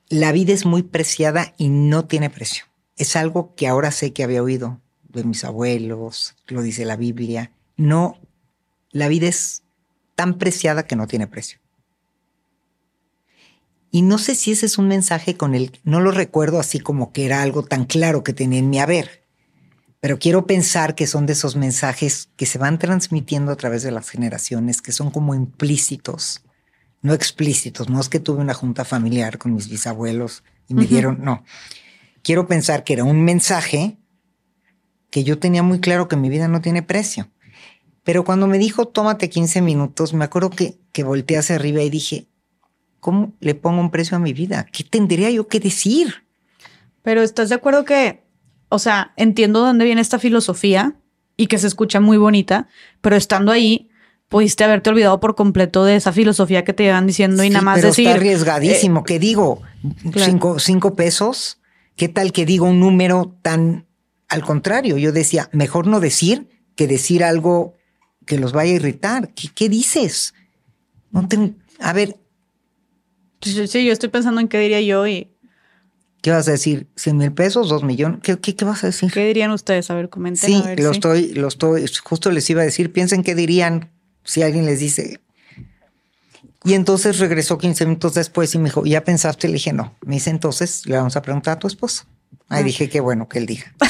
[0.09, 2.65] la vida es muy preciada y no tiene precio.
[2.97, 7.51] Es algo que ahora sé que había oído de mis abuelos, lo dice la Biblia.
[7.77, 8.17] No,
[8.91, 9.63] la vida es
[10.15, 11.59] tan preciada que no tiene precio.
[13.91, 17.13] Y no sé si ese es un mensaje con el, no lo recuerdo así como
[17.13, 19.25] que era algo tan claro que tenía en mi haber,
[20.01, 23.91] pero quiero pensar que son de esos mensajes que se van transmitiendo a través de
[23.91, 26.43] las generaciones, que son como implícitos,
[27.01, 27.89] no explícitos.
[27.89, 31.43] No es que tuve una junta familiar con mis bisabuelos y me dieron, no.
[32.21, 33.97] Quiero pensar que era un mensaje
[35.09, 37.29] que yo tenía muy claro que mi vida no tiene precio.
[38.05, 41.89] Pero cuando me dijo, tómate 15 minutos, me acuerdo que, que volteé hacia arriba y
[41.89, 42.27] dije,
[42.99, 44.67] ¿cómo le pongo un precio a mi vida?
[44.71, 46.23] ¿Qué tendría yo que decir?
[47.01, 48.23] Pero ¿estás de acuerdo que,
[48.69, 50.95] o sea, entiendo dónde viene esta filosofía
[51.35, 52.67] y que se escucha muy bonita,
[53.01, 53.89] pero estando ahí
[54.29, 57.77] pudiste haberte olvidado por completo de esa filosofía que te llevan diciendo y nada más
[57.77, 59.03] pero decir está arriesgadísimo.
[59.03, 59.63] ¿Qué digo?
[60.11, 60.31] claro.
[60.31, 61.59] Cinco, cinco pesos.
[61.95, 63.87] ¿Qué tal que digo un número tan
[64.27, 64.97] al contrario?
[64.97, 67.73] Yo decía, mejor no decir que decir algo
[68.25, 69.29] que los vaya a irritar.
[69.33, 70.33] ¿Qué, qué dices?
[71.11, 72.17] No ten- a ver,
[73.41, 75.29] Sí, sí, yo estoy pensando en qué diría yo y
[76.23, 76.87] ¿qué vas a decir?
[76.95, 77.69] ¿100 mil pesos?
[77.69, 78.19] ¿Dos millones?
[78.23, 79.11] ¿Qué, qué, qué vas a decir?
[79.11, 79.91] qué dirían ustedes.
[79.91, 80.49] A ver, comenten.
[80.49, 83.91] Sí, a ver lo estoy, lo estoy, justo les iba a decir, piensen qué dirían
[84.23, 85.19] si alguien les dice.
[86.63, 89.47] Y entonces regresó 15 minutos después y me dijo, ¿ya pensaste?
[89.47, 89.95] Le dije, no.
[90.03, 92.05] Me dice, entonces le vamos a preguntar a tu esposo.
[92.49, 92.65] Ahí Ah.
[92.65, 93.71] dije, qué bueno que él diga.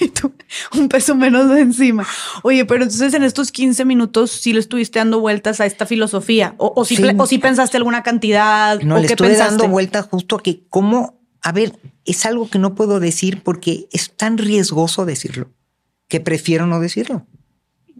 [0.00, 0.32] Y tú,
[0.76, 2.06] un peso menos de encima.
[2.42, 6.54] Oye, pero entonces en estos 15 minutos sí le estuviste dando vueltas a esta filosofía.
[6.58, 8.80] O, o, sí, o sí pensaste alguna cantidad.
[8.80, 9.56] No, o le qué estuve pensaste.
[9.56, 11.20] dando vuelta justo a que, ¿cómo?
[11.42, 15.50] A ver, es algo que no puedo decir porque es tan riesgoso decirlo
[16.08, 17.26] que prefiero no decirlo.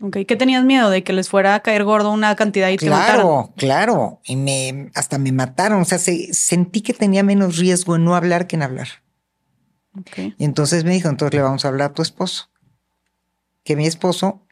[0.01, 2.89] Ok, ¿Qué tenías miedo de que les fuera a caer gordo una cantidad y te
[2.89, 3.17] mataran?
[3.17, 4.21] Claro, claro.
[4.25, 5.83] Y me, hasta me mataron.
[5.83, 8.89] O sea, se- sentí que tenía menos riesgo en no hablar que en hablar.
[10.39, 12.51] Y entonces me dijo, entonces le vamos a hablar a tu esposo.
[13.65, 14.43] Que mi esposo,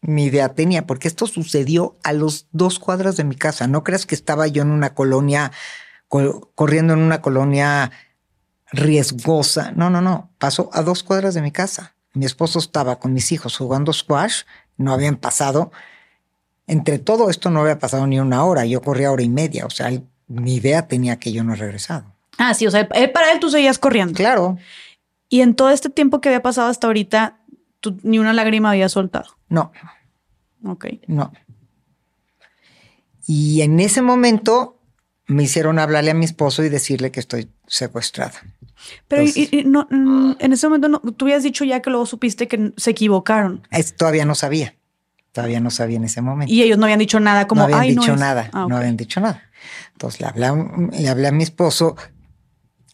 [0.00, 3.66] mi idea tenía, porque esto sucedió a los dos cuadras de mi casa.
[3.66, 5.52] No creas que estaba yo en una colonia,
[6.08, 7.90] co- corriendo en una colonia
[8.72, 9.72] riesgosa.
[9.72, 10.30] No, no, no.
[10.38, 11.94] Pasó a dos cuadras de mi casa.
[12.14, 14.42] Mi esposo estaba con mis hijos jugando squash.
[14.76, 15.70] No habían pasado.
[16.66, 18.64] Entre todo esto no había pasado ni una hora.
[18.66, 19.66] Yo corría hora y media.
[19.66, 19.90] O sea,
[20.26, 22.15] mi idea tenía que yo no he regresado.
[22.38, 24.14] Ah, sí, o sea, él- para él tú seguías corriendo.
[24.14, 24.58] Claro.
[25.28, 27.38] Y en todo este tiempo que había pasado hasta ahorita,
[27.80, 29.36] tú ni una lágrima había soltado.
[29.48, 29.72] No,
[30.64, 30.86] Ok.
[31.06, 31.32] No.
[33.26, 34.80] Y en ese momento
[35.26, 38.34] me hicieron hablarle a mi esposo y decirle que estoy secuestrada.
[39.08, 41.80] Pero y- Entonces- y- y no, mm, en ese momento no, tú habías dicho ya
[41.82, 44.76] que luego supiste que se equivocaron Es- todavía no sabía.
[45.32, 46.52] Todavía no sabía en ese momento.
[46.52, 48.20] y ellos no habían dicho nada como, no habían ay, no dicho es".
[48.20, 48.48] nada.
[48.52, 48.70] Ah, ok.
[48.70, 49.42] No habían dicho nada.
[49.92, 50.48] Entonces le hablé,
[50.98, 51.96] le hablé a mi esposo.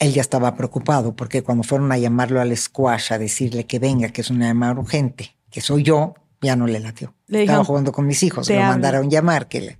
[0.02, 4.08] Él ya estaba preocupado porque cuando fueron a llamarlo al squash a decirle que venga,
[4.08, 7.14] que es una llamada urgente, que soy yo, ya no le latió.
[7.28, 8.72] Le Estaba jugando con mis hijos, "Te lo hablo".
[8.72, 9.48] mandaron llamar.
[9.48, 9.78] Que le-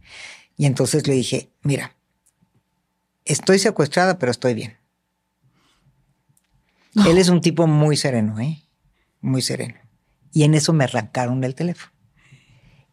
[0.57, 1.97] y entonces le dije, mira,
[3.25, 4.77] estoy secuestrada, pero estoy bien.
[7.07, 8.63] Él es un tipo muy sereno, ¿eh?
[9.21, 9.75] Muy sereno.
[10.33, 11.93] Y en eso me arrancaron el teléfono.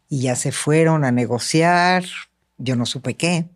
[0.08, 2.04] Y ya se fueron a negociar,
[2.58, 3.48] yo no supe qué.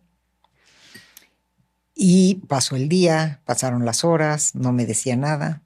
[1.95, 5.63] Y pasó el día, pasaron las horas, no me decía nada.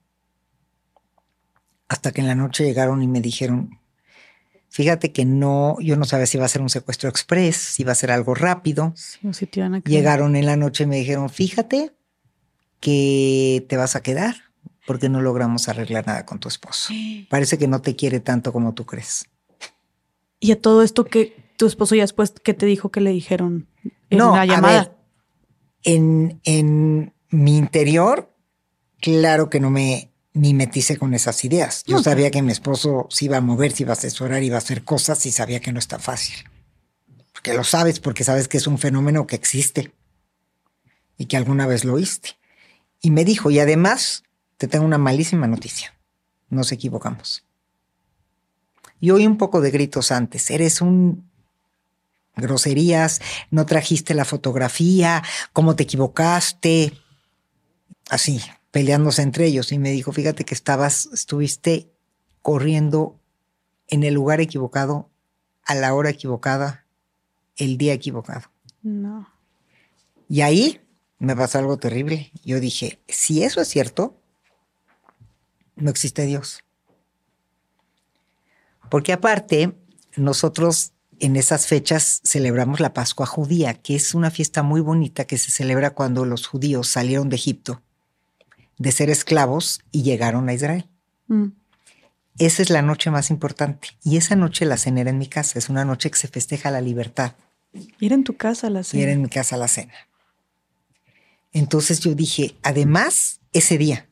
[1.88, 3.80] Hasta que en la noche llegaron y me dijeron,
[4.70, 7.92] fíjate que no, yo no sabía si iba a ser un secuestro express, si iba
[7.92, 8.94] a ser algo rápido.
[8.96, 10.00] Sí, o si te iban a creer.
[10.00, 11.94] Llegaron en la noche y me dijeron, fíjate
[12.80, 14.36] que te vas a quedar
[14.86, 16.94] porque no logramos arreglar nada con tu esposo.
[17.30, 19.26] Parece que no te quiere tanto como tú crees.
[20.40, 23.68] Y a todo esto que tu esposo ya después, ¿qué te dijo que le dijeron
[24.10, 24.80] en no, la a llamada?
[24.84, 24.99] ver,
[25.84, 28.34] en, en mi interior,
[29.00, 31.84] claro que no me mimeticé con esas ideas.
[31.86, 34.56] Yo No, sabía que mi esposo se iba a mover, se iba a asesorar, iba
[34.56, 36.36] a hacer cosas y sabía que no está fácil.
[37.34, 39.94] Porque lo sabes, porque sabes que es un fenómeno que existe
[41.18, 42.38] y que alguna vez lo oíste.
[43.02, 44.24] Y me dijo, y además
[44.58, 45.94] te tengo una malísima noticia.
[46.50, 47.46] Nos equivocamos.
[49.00, 50.50] Y oí un poco de gritos antes.
[50.52, 51.29] Eres un
[52.40, 53.22] groserías,
[53.52, 55.24] no trajiste la fotografía,
[55.54, 56.94] cómo te equivocaste.
[58.10, 59.72] Así, peleándose entre ellos.
[59.72, 61.92] Y me dijo, fíjate que estabas, estuviste
[62.42, 63.20] corriendo
[63.88, 65.10] en el lugar equivocado,
[65.66, 66.86] a la hora equivocada,
[67.58, 68.50] el día equivocado.
[68.82, 69.28] No.
[70.28, 70.82] Y ahí
[71.18, 72.32] me pasó algo terrible.
[72.44, 74.20] Yo dije, si eso es cierto,
[75.76, 76.64] no existe Dios.
[78.90, 79.76] Porque aparte,
[80.16, 85.38] nosotros en esas fechas celebramos la Pascua judía, que es una fiesta muy bonita que
[85.38, 87.82] se celebra cuando los judíos salieron de Egipto
[88.78, 90.88] de ser esclavos y llegaron a Israel.
[91.28, 91.48] Mm.
[92.38, 93.90] Esa es la noche más importante.
[94.06, 95.60] Y esa noche la cena era en mi casa.
[95.60, 97.34] Es una noche que se festeja la libertad.
[97.74, 99.04] Y era en tu casa la y cena.
[99.04, 99.94] era en mi casa la cena.
[101.52, 104.08] Entonces yo dije, además, ese día,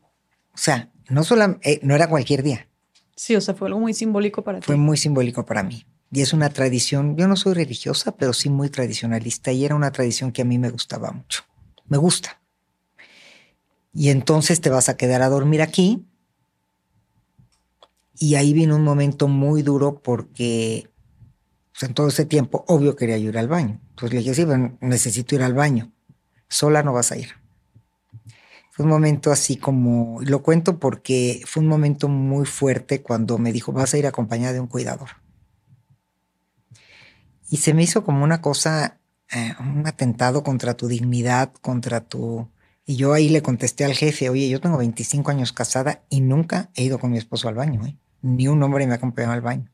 [0.54, 2.67] o sea, no, solam- eh, no era cualquier día,
[3.15, 4.82] Sí, o sea, fue algo muy simbólico para fue ti.
[4.82, 5.86] muy simbólico para mí.
[6.12, 9.91] Y es una tradición, yo no soy religiosa, pero sí muy tradicionalista, y era una
[9.91, 11.43] tradición que a mí me gustaba mucho.
[11.86, 12.41] Me gusta.
[13.93, 16.06] Y entonces te vas a quedar a dormir aquí.
[18.20, 20.89] Y ahí vino un momento muy duro porque
[21.72, 23.80] pues, en todo ese tiempo, obvio, quería ir al baño.
[23.89, 25.91] Entonces le dije, sí, pero necesito ir al baño.
[26.48, 27.30] Sola no vas a ir.
[28.72, 33.52] Fue un momento así como, lo cuento porque fue un momento muy fuerte cuando me
[33.52, 35.10] dijo, vas a ir acompañada de un cuidador.
[37.50, 39.00] Y se me hizo como una cosa,
[39.32, 42.50] eh, un atentado contra tu dignidad, contra tu...
[42.86, 46.70] Y yo ahí le contesté al jefe, oye, yo tengo 25 años casada y nunca
[46.76, 47.96] he ido con mi esposo al baño, ¿eh?
[48.22, 49.70] Ni un hombre me ha acompañado al baño.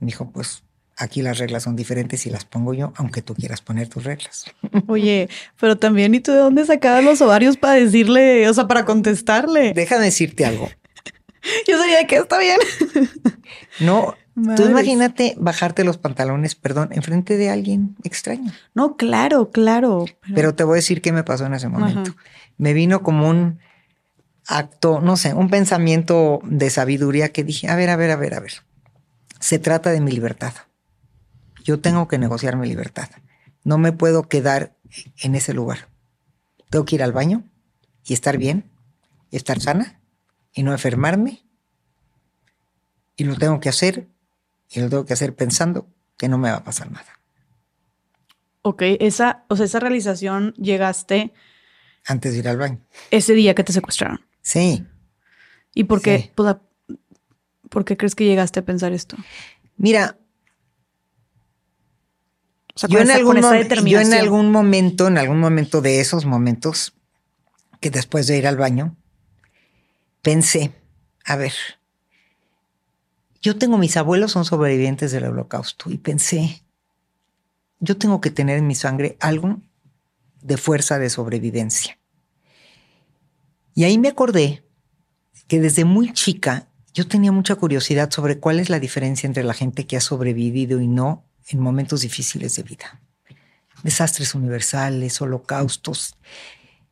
[0.00, 0.64] Me dijo, pues
[0.96, 4.46] aquí las reglas son diferentes y las pongo yo, aunque tú quieras poner tus reglas.
[4.86, 5.28] Oye,
[5.60, 9.72] pero también, ¿y tú de dónde sacabas los ovarios para decirle, o sea, para contestarle?
[9.74, 10.68] Déjame decirte algo.
[11.68, 12.58] Yo sería que está bien.
[13.80, 18.52] No, tú imagínate bajarte los pantalones, perdón, enfrente de alguien extraño.
[18.74, 20.06] No, claro, claro.
[20.34, 22.10] Pero te voy a decir qué me pasó en ese momento.
[22.10, 22.22] Ajá.
[22.56, 23.58] Me vino como un
[24.46, 28.34] acto, no sé, un pensamiento de sabiduría que dije, a ver, a ver, a ver,
[28.34, 28.52] a ver.
[29.40, 30.52] Se trata de mi libertad.
[31.64, 33.08] Yo tengo que negociar mi libertad.
[33.62, 34.76] No me puedo quedar
[35.22, 35.88] en ese lugar.
[36.70, 37.44] Tengo que ir al baño
[38.04, 38.70] y estar bien,
[39.30, 40.00] y estar sana
[40.52, 41.44] y no enfermarme.
[43.16, 44.08] Y lo tengo que hacer
[44.74, 47.20] y lo tengo que hacer pensando que no me va a pasar nada.
[48.62, 51.32] Ok, esa, o sea, esa realización llegaste
[52.06, 52.80] Antes de ir al baño.
[53.10, 54.20] ese día que te secuestraron.
[54.42, 54.84] Sí.
[55.74, 56.30] ¿Y por qué, Sí.
[56.34, 56.56] pues,
[57.68, 59.16] por qué crees que llegaste a pensar esto?
[59.76, 60.18] Mira,
[62.76, 66.92] O sea, yo, esa- algún en algún momento, en algún momento de esos momentos,
[67.80, 68.96] que después de ir al baño,
[70.22, 70.72] pensé,
[71.24, 71.52] a ver,
[73.44, 76.62] yo tengo mis abuelos son sobrevivientes del holocausto y pensé,
[77.78, 79.60] yo tengo que tener en mi sangre algo
[80.40, 81.98] de fuerza de sobrevivencia.
[83.74, 84.64] Y ahí me acordé
[85.46, 89.52] que desde muy chica yo tenía mucha curiosidad sobre cuál es la diferencia entre la
[89.52, 93.02] gente que ha sobrevivido y no en momentos difíciles de vida.
[93.82, 96.16] Desastres universales, holocaustos.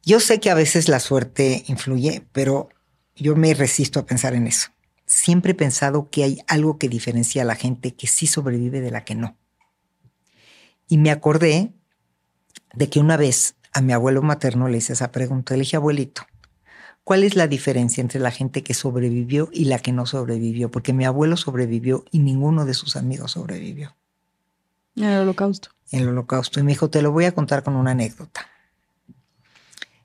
[0.02, 2.68] Yo sé que a veces la suerte influye, pero
[3.16, 4.68] yo me resisto a pensar en eso.
[5.14, 8.90] Siempre he pensado que hay algo que diferencia a la gente que sí sobrevive de
[8.90, 9.36] la que no.
[10.88, 11.72] Y me acordé
[12.74, 15.54] de que una vez a mi abuelo materno le hice esa pregunta.
[15.54, 16.22] Le dije, abuelito,
[17.04, 20.70] ¿Cuál es la diferencia entre la gente que sobrevivió y la que no sobrevivió?
[20.70, 23.96] Porque mi abuelo sobrevivió y ninguno de sus amigos sobrevivió.
[24.94, 25.70] En el holocausto.
[25.90, 26.60] En el holocausto.
[26.60, 28.46] Y me dijo, te lo voy a contar con una anécdota.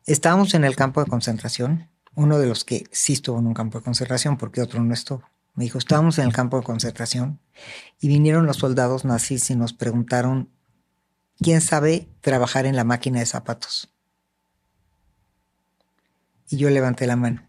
[0.05, 1.88] Estábamos en el campo de concentración,
[2.18, 5.24] uno de los que sí estuvo en un campo de concentración porque otro no estuvo.
[5.53, 7.39] Me dijo, estábamos en el campo de concentración
[8.01, 10.49] y vinieron los soldados nazis y nos preguntaron,
[11.39, 13.93] ¿quién sabe trabajar en la máquina de zapatos?
[16.49, 17.47] Y yo levanté la mano.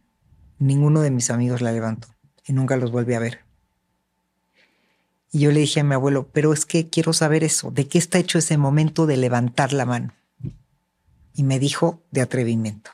[0.58, 2.08] Ninguno de mis amigos la levantó
[2.46, 3.40] y nunca los volví a ver.
[5.32, 7.96] Y yo le dije a mi abuelo, pero es que quiero saber eso, ¿de qué
[7.96, 10.12] está hecho ese momento de levantar la mano?
[11.32, 12.90] Y me dijo, de atrevimiento.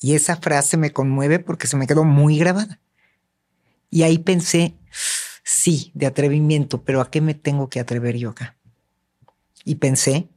[0.00, 2.80] Y esa frase me conmueve porque se me quedó muy grabada.
[3.90, 4.74] Y ahí pensé,
[5.42, 8.56] sí, de atrevimiento, pero ¿a qué me tengo que atrever yo acá?
[9.64, 10.28] Y pensé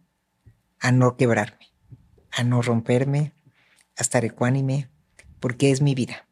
[0.80, 1.72] a no quebrarme,
[2.32, 3.34] a no romperme,
[3.98, 4.90] a estar ecuánime,
[5.40, 6.28] porque es mi vida.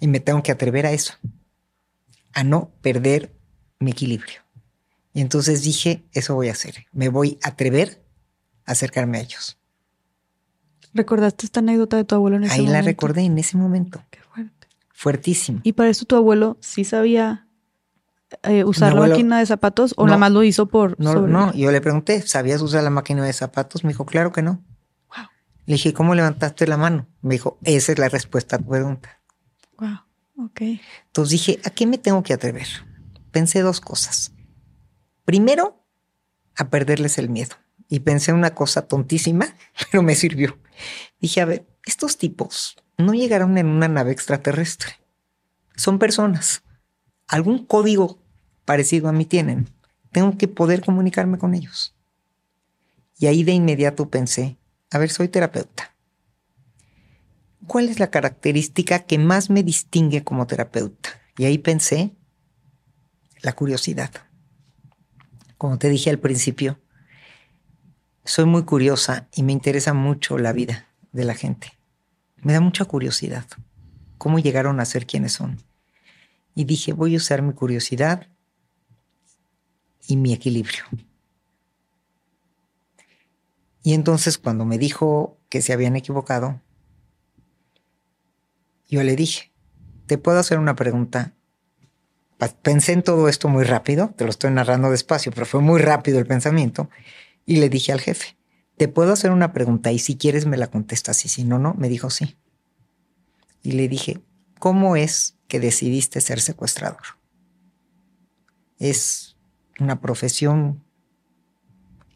[0.00, 1.14] Y me tengo que atrever a eso,
[2.32, 3.34] a no perder
[3.78, 4.40] mi equilibrio.
[5.12, 8.04] Y entonces dije, eso voy a hacer, me voy a atrever
[8.66, 9.58] a acercarme a ellos.
[10.94, 12.72] ¿Recordaste esta anécdota de tu abuelo en ese Ahí momento?
[12.78, 14.02] la recordé en ese momento.
[14.10, 14.68] Qué fuerte.
[14.92, 15.60] Fuertísimo.
[15.64, 17.46] ¿Y para eso tu abuelo sí sabía
[18.42, 20.06] eh, usar la máquina de zapatos o No.
[20.08, 23.24] nada más lo hizo por No, sobre- no, yo le pregunté, ¿sabías usar la máquina
[23.24, 23.84] de zapatos?
[23.84, 24.62] Me dijo, claro que no.
[25.08, 25.26] Wow.
[25.66, 27.06] Le dije, ¿cómo levantaste la mano?
[27.22, 29.20] Me dijo, esa es la respuesta a tu pregunta.
[29.78, 30.46] Wow.
[30.46, 30.60] Ok.
[31.06, 32.66] Entonces dije, ¿a qué me tengo que atrever?
[33.30, 34.32] Pensé dos cosas.
[35.24, 35.84] Primero,
[36.56, 37.54] a perderles el miedo.
[37.88, 39.54] Y pensé una cosa tontísima,
[39.90, 40.58] pero me sirvió.
[41.20, 44.92] Dije, a ver, estos tipos no llegaron en una nave extraterrestre.
[45.76, 46.62] Son personas.
[47.26, 48.22] Algún código
[48.64, 49.70] parecido a mí tienen.
[50.12, 51.94] Tengo que poder comunicarme con ellos.
[53.18, 54.58] Y ahí de inmediato pensé,
[54.90, 55.94] a ver, soy terapeuta.
[57.66, 61.10] ¿Cuál es la característica que más me distingue como terapeuta?
[61.38, 62.14] Y ahí pensé,
[63.40, 64.10] la curiosidad.
[65.56, 66.78] Como te dije al principio,
[68.24, 71.72] soy muy curiosa y me interesa mucho la vida de la gente.
[72.42, 73.46] Me da mucha curiosidad
[74.18, 75.62] cómo llegaron a ser quienes son.
[76.54, 78.28] Y dije, voy a usar mi curiosidad
[80.06, 80.84] y mi equilibrio.
[83.82, 86.60] Y entonces cuando me dijo que se habían equivocado,
[88.88, 89.52] yo le dije,
[90.06, 91.34] ¿te puedo hacer una pregunta?
[92.62, 96.18] Pensé en todo esto muy rápido, te lo estoy narrando despacio, pero fue muy rápido
[96.18, 96.88] el pensamiento.
[97.46, 98.36] Y le dije al jefe,
[98.76, 99.92] ¿te puedo hacer una pregunta?
[99.92, 101.74] Y si quieres me la contestas y si no, no.
[101.74, 102.36] Me dijo sí.
[103.62, 104.22] Y le dije,
[104.58, 107.02] ¿cómo es que decidiste ser secuestrador?
[108.78, 109.36] ¿Es
[109.78, 110.82] una profesión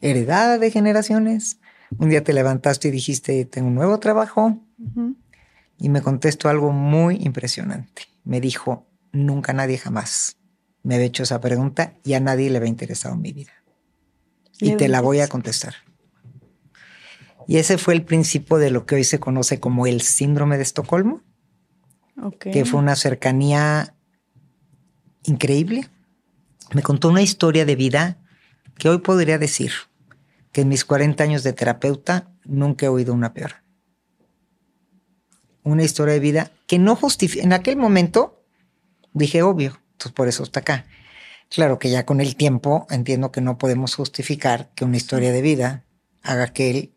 [0.01, 1.59] heredada de generaciones?
[1.97, 4.59] Un día te levantaste y dijiste, tengo un nuevo trabajo.
[5.77, 8.03] Y me contestó algo muy impresionante.
[8.23, 10.39] Me dijo, nunca nadie jamás
[10.83, 13.51] me había hecho esa pregunta y a nadie le había interesado mi vida.
[14.59, 15.75] Y te la voy a contestar.
[17.47, 20.63] Y ese fue el principio de lo que hoy se conoce como el síndrome de
[20.63, 21.23] Estocolmo,
[22.21, 22.47] Ok.
[22.51, 23.95] que fue una cercanía
[25.23, 25.89] increíble.
[26.73, 28.17] Me contó una historia de vida
[28.77, 29.71] que hoy podría decir
[30.51, 33.55] que en mis 40 años de terapeuta nunca he oído una peor.
[35.63, 37.43] Una historia de vida que no justifica.
[37.43, 38.43] En aquel momento
[39.13, 40.85] dije, obvio, entonces por eso está acá.
[41.49, 45.41] Claro que ya con el tiempo entiendo que no podemos justificar que una historia de
[45.41, 45.83] vida
[46.21, 46.93] haga que él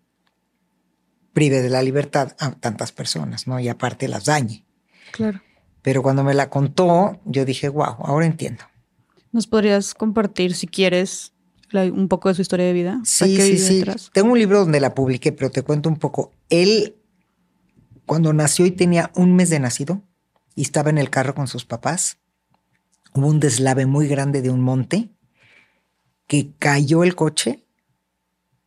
[1.33, 3.59] prive de la libertad a tantas personas, ¿no?
[3.59, 4.65] Y aparte las dañe.
[5.13, 5.41] Claro.
[5.81, 8.65] Pero cuando me la contó, yo dije, wow, ahora entiendo.
[9.33, 11.33] ¿Nos podrías compartir, si quieres,
[11.71, 13.01] la- un poco de su historia de vida?
[13.05, 13.75] Sí, ¿qué sí, sí.
[13.79, 14.11] detrás?
[14.13, 16.33] Tengo un libro donde la publiqué, pero te cuento un poco.
[16.51, 16.97] Él,
[18.05, 20.03] cuando nació y tenía un mes de nacido,
[20.55, 22.19] y estaba en el carro con sus papás,
[23.15, 25.11] hubo un deslave muy grande de un monte
[26.27, 27.67] que cayó el coche,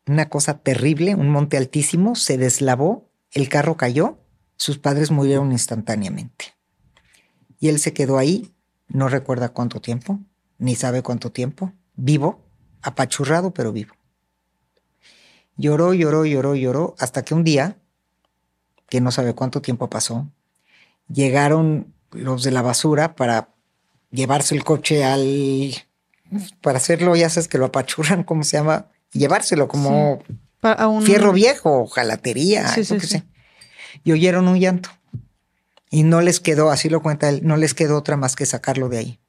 [0.08, 4.20] una cosa terrible, un monte altísimo, se deslavó, el carro cayó,
[4.56, 6.54] sus padres murieron instantáneamente.
[7.60, 8.54] Y él se quedó ahí,
[8.88, 10.20] no recuerda cuánto tiempo,
[10.60, 12.46] ni sabe cuánto tiempo, vivo,
[12.82, 13.96] apachurrado pero vivo.
[15.58, 17.78] Lloró, lloró, lloró, lloró, hasta que un día,
[18.90, 20.30] que no sabe cuánto tiempo pasó,
[21.08, 23.55] llegaron los de la basura para
[24.16, 25.74] llevarse el coche al...
[26.62, 28.88] para hacerlo, ya sabes que lo apachurran, ¿cómo se llama?
[29.12, 30.20] Llevárselo como
[30.62, 33.00] a un- fierro viejo, jalatería, Sí, sí.
[33.00, 33.24] sé.
[34.04, 34.90] Y oyeron un llanto.
[35.92, 38.90] Y no les quedó, así lo cuenta él, no les quedó otra más que sacarlo
[38.90, 39.20] de ahí.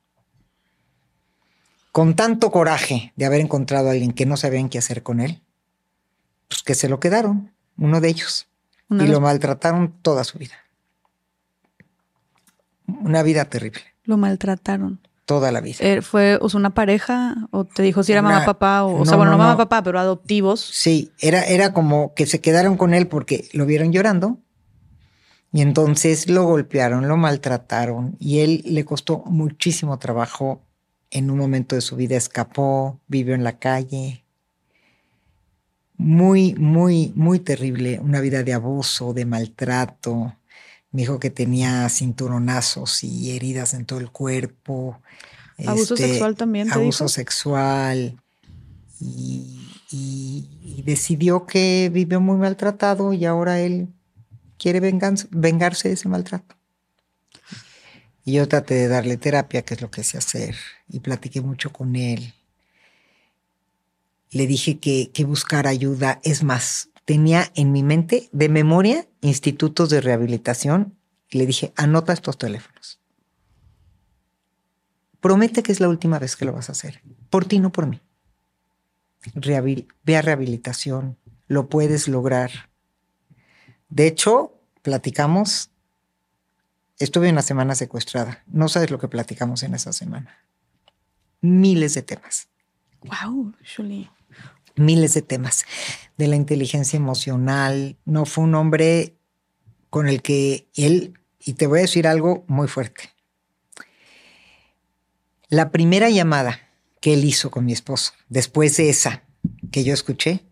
[1.93, 5.43] Con tanto coraje de haber encontrado a alguien que no sabían qué hacer con él,
[6.49, 8.49] pues que se lo quedaron, uno de ellos.
[8.91, 10.55] y lo maltrataron toda su vida.
[12.87, 13.81] Una vida terrible.
[14.07, 15.01] Lo maltrataron.
[15.27, 15.79] Toda la vida.
[15.81, 18.85] Eh, ¿Fue una pareja o te dijo si era mamá, papá?
[18.85, 20.61] O, sea, bueno, no, mamá, papá, pero adoptivos.
[20.61, 24.39] Sí, era, era como que se quedaron con él porque lo vieron llorando
[25.53, 30.63] y entonces lo golpearon, lo maltrataron y él le costó muchísimo trabajo.
[31.11, 34.25] En un momento de su vida escapó, vivió en la calle.
[35.97, 38.01] Muy, muy, muy terrible.
[38.01, 40.35] Una vida de abuso, de maltrato.
[40.97, 44.99] Me dijo que tenía cinturonazos y heridas en todo el cuerpo.
[45.67, 46.73] Abuso este, sexual también.
[46.73, 48.19] abuso sexual.
[48.99, 49.61] Y,
[50.87, 53.89] decidió que vivió muy maltratado y ahora él
[54.57, 56.57] quiere vengarse de ese maltrato.
[58.25, 60.57] Y yo traté de darle terapia, que es lo que sé hacer,
[60.89, 62.33] y platiqué mucho con él.
[64.31, 66.21] Le dije que, que buscar ayuda.
[66.25, 70.99] Es más, tenía en mi mente de memoria institutos de rehabilitación
[71.31, 73.01] y le dije, anota estos teléfonos.
[75.21, 77.03] Promete que es la última vez que lo vas a hacer.
[77.31, 78.01] Por ti, no por mí.
[79.35, 82.51] ve a rehabilitación, lo puedes lograr.
[83.89, 85.71] De hecho, platicamos,
[86.99, 88.43] estuve una semana secuestrada.
[88.47, 90.45] No sabes lo que platicamos en esa semana.
[91.41, 92.49] Miles de temas.
[93.03, 94.11] Wow, Julie.
[94.77, 95.65] Miles de temas.
[96.17, 97.97] De la inteligencia emocional.
[98.05, 99.17] No fue un hombre
[99.91, 103.11] con el que él, y te voy a decir algo muy fuerte.
[105.49, 106.61] La primera llamada
[107.01, 109.23] que él hizo con mi esposo, después de esa
[109.71, 110.45] que yo escuché,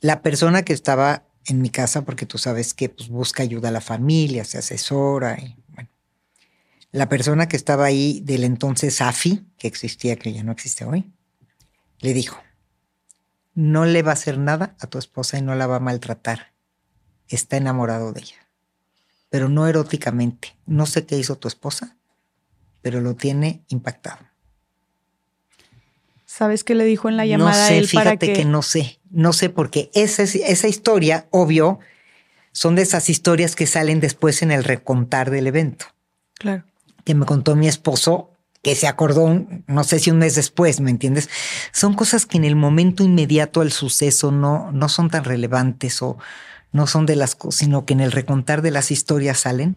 [0.00, 3.72] la persona que estaba en mi casa, porque tú sabes que pues, busca ayuda a
[3.72, 5.38] la familia, se asesora.
[5.40, 5.88] Y, bueno.
[6.92, 11.10] La persona que estaba ahí del entonces AFI, que existía, que ya no existe hoy,
[12.00, 12.43] le dijo,
[13.54, 16.52] no le va a hacer nada a tu esposa y no la va a maltratar.
[17.28, 18.48] Está enamorado de ella.
[19.30, 20.56] Pero no eróticamente.
[20.66, 21.96] No sé qué hizo tu esposa,
[22.82, 24.20] pero lo tiene impactado.
[26.26, 28.32] ¿Sabes qué le dijo en la llamada no sé, él fíjate para que...
[28.32, 28.98] que no sé.
[29.10, 31.78] No sé porque esa, esa historia, obvio,
[32.50, 35.86] son de esas historias que salen después en el recontar del evento.
[36.34, 36.64] Claro.
[37.04, 38.33] Que me contó mi esposo,
[38.64, 41.28] que se acordó, no sé si un mes después, ¿me entiendes?
[41.70, 46.16] Son cosas que en el momento inmediato al suceso no, no son tan relevantes o
[46.72, 49.76] no son de las cosas, sino que en el recontar de las historias salen.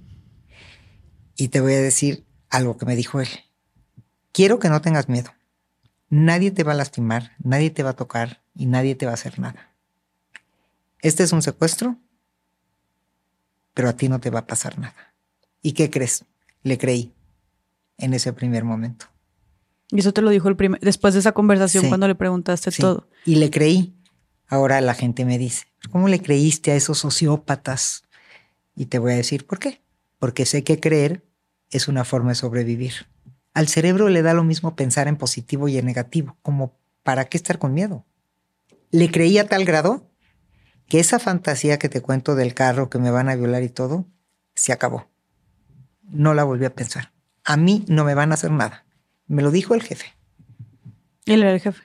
[1.36, 3.28] Y te voy a decir algo que me dijo él.
[4.32, 5.32] Quiero que no tengas miedo.
[6.10, 9.16] Nadie te va a lastimar, nadie te va a tocar y nadie te va a
[9.16, 9.76] hacer nada.
[11.02, 11.98] Este es un secuestro,
[13.74, 15.14] pero a ti no te va a pasar nada.
[15.62, 16.24] ¿Y qué crees?
[16.64, 17.14] Le creí
[17.98, 19.08] en ese primer momento.
[19.89, 23.08] Y eso te lo dijo el primer, después de esa conversación cuando le preguntaste todo.
[23.26, 23.93] Y le creí.
[24.48, 28.04] Ahora la gente me dice, ¿cómo le creíste a esos sociópatas?
[28.76, 29.82] Y te voy a decir por qué.
[30.20, 31.26] Porque sé que creer
[31.70, 33.08] es una forma de sobrevivir.
[33.54, 37.38] Al cerebro le da lo mismo pensar en positivo y en negativo, como ¿para qué
[37.38, 38.06] estar con miedo?
[38.91, 40.10] Le creí a tal grado
[40.88, 44.06] que esa fantasía que te cuento del carro que me van a violar y todo,
[44.56, 45.10] se acabó.
[46.04, 47.12] No la volví a pensar.
[47.48, 48.84] A mí no me van a hacer nada.
[49.26, 50.14] Me lo dijo el jefe.
[51.26, 51.82] Él era el jefe.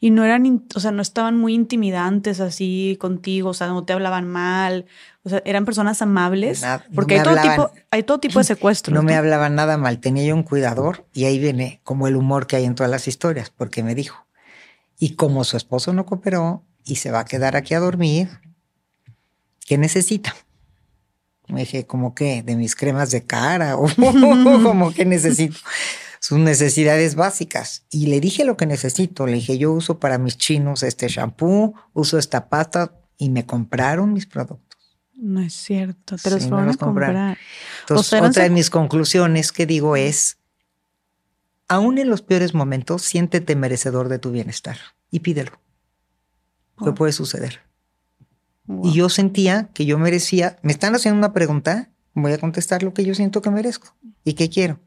[0.00, 3.94] Y no eran, o sea, no estaban muy intimidantes así contigo, o sea, no te
[3.94, 4.84] hablaban mal,
[5.22, 6.62] o sea, eran personas amables.
[6.94, 8.94] porque hay, todo tipo, hay todo tipo de secuestros.
[8.94, 12.46] No, me hablaban nada mal, tenía yo un cuidador y ahí viene como el humor
[12.46, 14.26] que hay en todas las historias, porque me dijo,
[14.98, 18.28] y como su esposo no cooperó y se va a quedar aquí a dormir,
[19.66, 20.34] ¿qué necesita?
[21.48, 22.42] Me dije, ¿cómo qué?
[22.42, 23.76] ¿De mis cremas de cara?
[23.78, 23.88] ¿O
[24.62, 25.58] como que necesito?
[26.24, 27.84] sus necesidades básicas.
[27.90, 29.26] Y le dije lo que necesito.
[29.26, 34.14] Le dije, yo uso para mis chinos este shampoo, uso esta pasta y me compraron
[34.14, 34.78] mis productos.
[35.12, 37.36] No es cierto, te los a comprar.
[37.80, 40.38] Entonces, otra de mis conclusiones que digo es,
[41.68, 44.78] aún en los peores momentos, siéntete merecedor de tu bienestar
[45.10, 45.60] y pídelo.
[46.82, 47.60] ¿Qué puede suceder?
[48.82, 52.94] Y yo sentía que yo merecía, me están haciendo una pregunta, voy a contestar lo
[52.94, 53.94] que yo siento que merezco
[54.24, 54.80] y que quiero.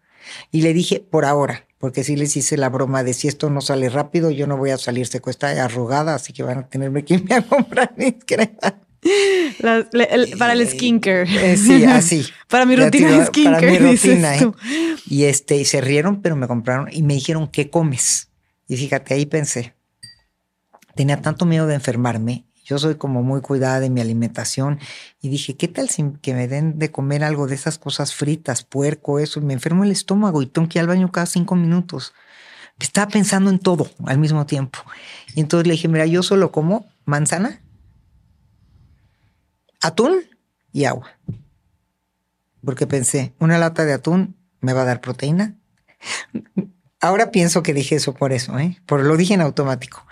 [0.52, 3.62] Y le dije, por ahora, porque si les hice la broma de si esto no
[3.62, 7.14] sale rápido, yo no voy a salir secuestrada arrugada, así que van a tenerme que
[7.16, 8.74] irme a comprar mis cremas.
[10.38, 11.52] para el skincare.
[11.52, 12.26] Eh, sí, así.
[12.50, 13.68] para mi rutina de skincare.
[13.68, 14.52] Para mi rutina, ¿eh?
[15.08, 18.30] Y este, y se rieron, pero me compraron y me dijeron, ¿qué comes?
[18.68, 19.76] Y fíjate, ahí pensé,
[20.96, 24.80] tenía tanto miedo de enfermarme yo soy como muy cuidada de mi alimentación
[25.22, 28.66] y dije, ¿qué tal si que me den de comer algo de esas cosas fritas,
[28.66, 29.40] puerco, eso?
[29.40, 32.14] Me enfermo el estómago y tengo que ir al baño cada cinco minutos.
[32.78, 34.80] Estaba pensando en todo al mismo tiempo.
[35.34, 37.62] Y entonces le dije, mira, yo solo como manzana,
[39.80, 40.20] atún
[40.74, 41.08] y agua.
[42.66, 45.56] Porque pensé, una lata de atún me va a dar proteína.
[47.00, 48.78] Ahora pienso que dije eso por eso, ¿eh?
[48.86, 50.06] Por lo dije en automático.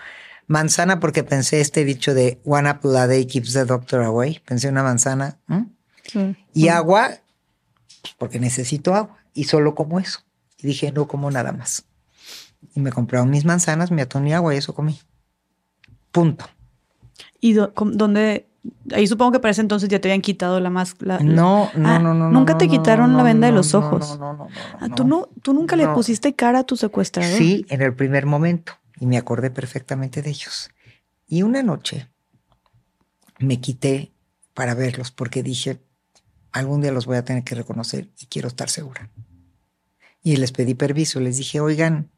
[0.46, 4.40] Manzana porque pensé este dicho de one apple a day keeps the doctor away.
[4.46, 5.38] Pensé una manzana.
[6.54, 7.10] Y agua
[8.18, 10.20] porque necesito agua y solo como eso.
[10.58, 11.84] Y dije, no como nada más.
[12.74, 14.98] Y me compraron mis manzanas, mi atún y agua y eso comí.
[16.12, 16.46] Punto.
[17.40, 18.48] ¿Y dónde?
[18.92, 20.96] Ahí supongo que para ese entonces ya te habían quitado la más.
[21.00, 24.18] no, no, no, no, Nunca te quitaron la venda de los ojos.
[24.18, 24.48] No, no,
[24.80, 24.94] no.
[24.94, 27.36] ¿tú, no ¿Tú nunca le pusiste cara a tu secuestrador?
[27.36, 28.72] Sí, en el primer momento.
[28.98, 30.70] Y me acordé perfectamente de ellos.
[31.26, 32.08] Y una noche
[33.38, 34.12] me quité
[34.54, 35.82] para verlos porque dije,
[36.52, 39.10] algún día los voy a tener que reconocer y quiero estar segura.
[40.22, 42.10] Y les pedí permiso, les dije, oigan,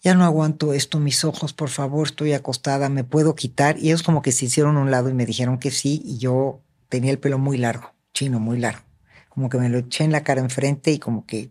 [0.00, 3.78] ya no aguanto esto, mis ojos, por favor, estoy acostada, me puedo quitar.
[3.78, 6.60] Y ellos como que se hicieron un lado y me dijeron que sí, y yo
[6.88, 8.84] tenía el pelo muy largo, chino, muy largo.
[9.30, 11.50] Como que me lo eché en la cara enfrente y como que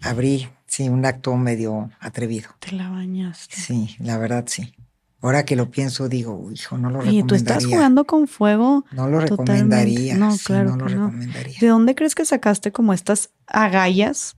[0.00, 2.50] abrí, sí, un acto medio atrevido.
[2.60, 3.56] Te la bañaste.
[3.56, 4.74] Sí, la verdad sí.
[5.20, 7.20] Ahora que lo pienso, digo, hijo, no lo recomendaría.
[7.20, 8.84] Y tú estás jugando con fuego.
[8.92, 10.16] No lo recomendaría.
[10.16, 10.70] No, claro.
[10.70, 11.58] no lo recomendaría.
[11.60, 14.36] ¿De dónde crees que sacaste como estas agallas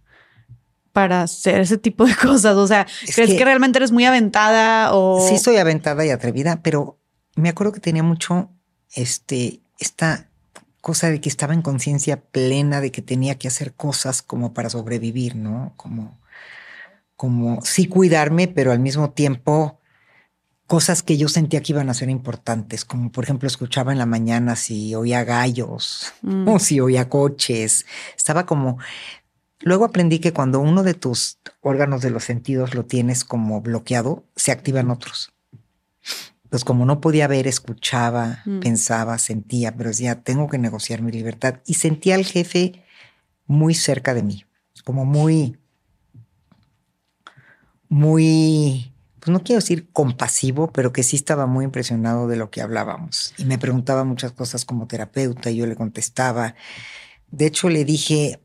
[0.92, 2.56] para hacer ese tipo de cosas?
[2.56, 5.20] O sea, ¿crees que, realmente eres muy aventada o...?
[5.28, 6.98] Sí, soy aventada y atrevida, pero
[7.36, 8.50] me acuerdo que tenía mucho
[8.94, 10.30] este, esta
[10.80, 14.70] cosa de que estaba en conciencia plena de que tenía que hacer cosas como para
[14.70, 15.74] sobrevivir, ¿no?
[15.76, 16.18] Como,
[17.20, 19.78] como sí cuidarme, pero al mismo tiempo
[20.66, 24.06] cosas que yo sentía que iban a ser importantes, como por ejemplo escuchaba en la
[24.06, 26.48] mañana si oía gallos mm.
[26.48, 27.84] o si oía coches.
[28.16, 28.78] Estaba como...
[29.60, 34.24] Luego aprendí que cuando uno de tus órganos de los sentidos lo tienes como bloqueado,
[34.34, 35.34] se activan otros.
[36.48, 38.60] Pues como no podía ver, escuchaba, mm.
[38.60, 41.56] pensaba, sentía, pero decía, tengo que negociar mi libertad.
[41.66, 42.82] Y sentía al jefe
[43.46, 44.46] muy cerca de mí,
[44.86, 45.59] como muy,
[47.90, 52.62] muy pues no quiero decir compasivo, pero que sí estaba muy impresionado de lo que
[52.62, 53.34] hablábamos.
[53.36, 56.54] Y me preguntaba muchas cosas como terapeuta y yo le contestaba.
[57.30, 58.40] De hecho, le dije,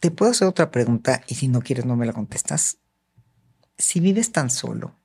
[0.00, 1.22] ¿te puedo hacer otra pregunta?
[1.28, 2.78] Y si no quieres, no me la contestas.
[3.76, 4.96] Si vives tan solo,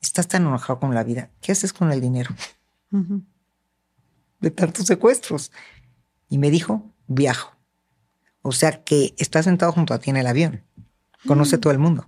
[0.00, 2.34] estás tan enojado con la vida, ¿qué haces con el dinero?
[4.40, 5.52] De tantos secuestros.
[6.30, 7.54] Y me dijo, viajo.
[8.40, 10.64] O sea que está sentado junto a ti en el avión.
[11.26, 11.60] Conoce mm.
[11.60, 12.06] todo el mundo.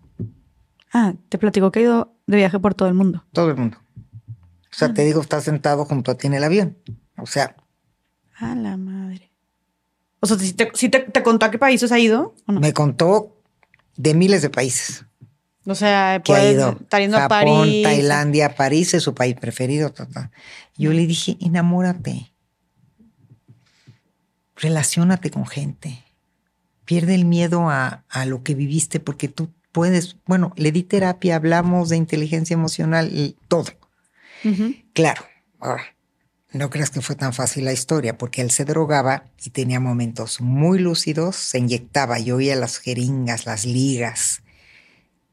[0.94, 3.24] Ah, te platico que ha ido de viaje por todo el mundo.
[3.32, 3.78] Todo el mundo.
[4.70, 5.04] O sea, te ah.
[5.04, 6.78] digo, está sentado junto a ti en el avión.
[7.18, 7.56] O sea.
[8.36, 9.32] A la madre.
[10.20, 12.36] O sea, ¿sí te, contó a qué países ha ido?
[12.46, 13.36] Me contó
[13.96, 15.04] de miles de países.
[15.66, 16.78] O sea, que ha ido.
[16.80, 17.82] estar yendo a París.
[17.82, 19.92] Tailandia, París es su país preferido.
[20.76, 22.32] Yo le dije, enamórate.
[24.54, 26.04] Relaciónate con gente.
[26.84, 31.34] Pierde el miedo a, a lo que viviste porque tú puedes, bueno, le di terapia,
[31.34, 33.72] hablamos de inteligencia emocional y todo.
[34.92, 35.22] Claro,
[35.58, 35.82] ahora,
[36.52, 40.40] no creas que fue tan fácil la historia, porque él se drogaba y tenía momentos
[40.40, 44.42] muy lúcidos, se inyectaba, yo oía las jeringas, las ligas,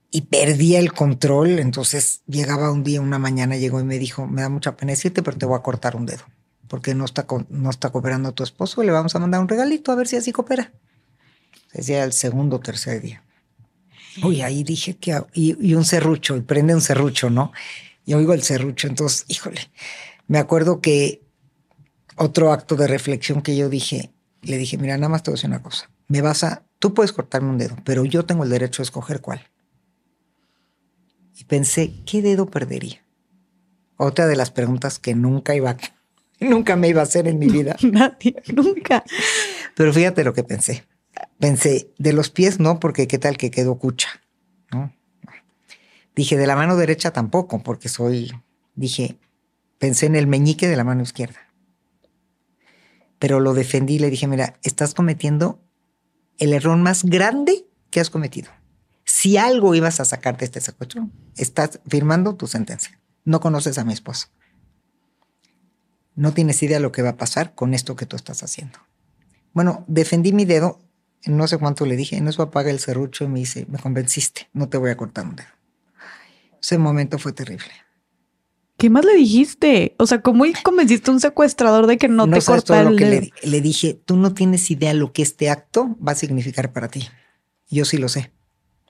[0.09, 4.41] y perdía el control, entonces llegaba un día, una mañana, llegó y me dijo, me
[4.41, 6.23] da mucha pena decirte, pero te voy a cortar un dedo,
[6.67, 9.95] porque no está, no está cooperando tu esposo, le vamos a mandar un regalito a
[9.95, 10.71] ver si así coopera.
[11.73, 13.23] Decía el segundo o tercer día.
[14.23, 15.21] Uy, ahí dije que.
[15.33, 17.51] Y, un serrucho, y prende un serrucho, ¿no?
[18.05, 18.87] Y oigo el serrucho.
[18.87, 19.71] Entonces, híjole,
[20.27, 21.23] me acuerdo que
[22.15, 25.37] otro acto de reflexión que yo dije, le dije, mira, nada más te voy a
[25.37, 25.89] decir una cosa.
[26.07, 26.63] Me vas a.
[26.79, 29.47] Tú puedes cortarme un dedo, pero yo tengo el derecho a escoger cuál.
[31.37, 33.03] Y pensé, ¿qué dedo perdería?
[33.97, 35.77] Otra de las preguntas que nunca iba,
[36.39, 37.77] nunca me iba a hacer en mi vida.
[37.81, 39.03] Nadie, nunca.
[39.75, 40.83] Pero fíjate lo que pensé
[41.39, 44.09] pensé, de los pies no, porque qué tal que quedó cucha.
[46.15, 48.31] Dije, de la mano derecha tampoco, porque soy,
[48.75, 49.17] dije,
[49.79, 51.39] pensé en el meñique de la mano izquierda.
[53.17, 55.61] Pero lo defendí y le dije, mira, estás cometiendo
[56.37, 58.51] el error más grande que has cometido.
[59.05, 62.99] Si algo ibas a sacarte de este secuestro, estás firmando tu sentencia.
[63.23, 64.27] No conoces a mi esposo.
[66.15, 68.79] No tienes idea de lo que va a pasar con esto que tú estás haciendo.
[69.53, 70.79] Bueno, defendí mi dedo
[71.25, 74.49] no sé cuánto le dije, en eso apaga el serrucho y me dice, me convenciste,
[74.53, 75.49] no te voy a cortar un dedo.
[76.61, 77.71] Ese momento fue terrible.
[78.77, 79.95] ¿Qué más le dijiste?
[79.99, 83.31] O sea, ¿cómo convenciste a un secuestrador de que no, te corta lo que le,
[83.43, 87.07] le, dije, tú no tienes idea lo que este acto va a significar para ti.
[87.69, 88.31] Yo sí lo sé.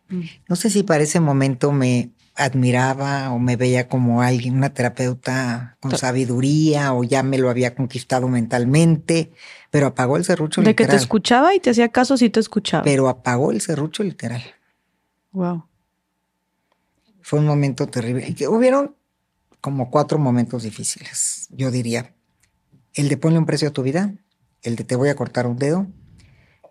[0.07, 0.21] Mm.
[0.47, 5.77] No sé si para ese momento me admiraba o me veía como alguien, una terapeuta
[5.79, 9.31] con sabiduría o ya me lo había conquistado mentalmente,
[9.71, 10.75] pero apagó el serrucho literal.
[10.75, 12.83] De que te escuchaba y te hacía caso, sí te escuchaba.
[12.83, 14.43] Pero apagó el serrucho literal.
[15.31, 15.65] Wow.
[17.21, 18.27] Fue un momento terrible.
[18.27, 18.95] Y que hubieron
[19.61, 22.13] como cuatro momentos difíciles, yo diría.
[22.93, 24.13] El de ponle un precio a tu vida,
[24.63, 25.87] el de te voy a cortar un dedo,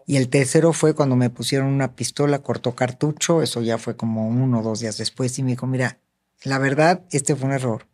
[0.07, 4.28] y el tercero fue cuando me pusieron una pistola, cortó cartucho, eso ya fue como
[4.28, 5.98] uno o dos días después, y me dijo, mira,
[6.42, 7.86] la verdad, este fue un error,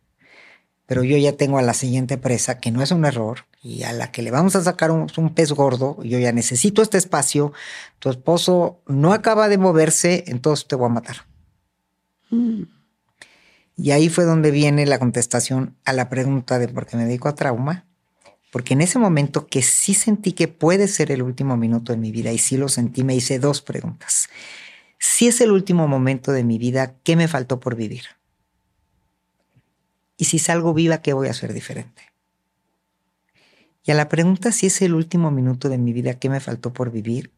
[0.87, 3.93] pero yo ya tengo a la siguiente presa, que no es un error, y a
[3.93, 7.53] la que le vamos a sacar un, pez gordo, yo ya necesito este espacio,
[7.99, 11.17] tu esposo no acaba de moverse, entonces te voy a matar.
[12.31, 12.63] Mm.
[13.75, 17.29] Y ahí fue donde viene la contestación a la pregunta de por qué me dedico
[17.29, 17.87] a trauma
[18.51, 22.11] porque en ese momento que sí sentí que puede ser el último minuto de mi
[22.11, 24.29] vida y sí lo sentí, me hice dos preguntas.
[24.97, 28.03] Si es el último momento de mi vida, ¿qué me faltó por vivir?
[30.17, 32.01] Y si salgo viva, ¿qué voy a hacer diferente?
[33.83, 36.73] Y a la pregunta si es el último minuto de mi vida, ¿qué me faltó
[36.73, 37.31] por vivir?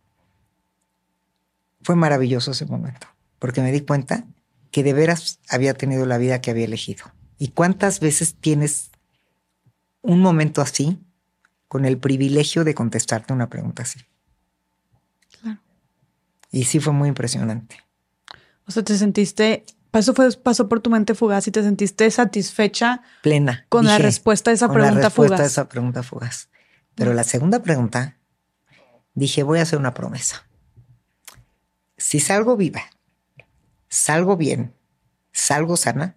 [1.81, 3.07] Fue maravilloso ese momento,
[3.37, 4.25] porque me di cuenta
[4.71, 7.05] que de veras había tenido la vida que había elegido.
[7.37, 8.89] ¿Y cuántas veces tienes
[10.01, 10.97] un momento así
[11.69, 13.99] con el privilegio de contestarte una pregunta así.
[15.39, 15.59] Claro.
[16.51, 17.77] Y sí fue muy impresionante.
[18.65, 23.01] O sea, te sentiste, pasó, fue, pasó por tu mente fugaz y te sentiste satisfecha.
[23.21, 23.65] Plena.
[23.69, 25.31] Con la respuesta a esa pregunta fugaz.
[25.31, 26.49] la respuesta a esa pregunta fugaz.
[26.95, 28.17] Pero la segunda pregunta,
[29.13, 30.45] dije, voy a hacer una promesa.
[31.97, 32.83] Si salgo viva,
[33.87, 34.73] salgo bien,
[35.31, 36.15] salgo sana,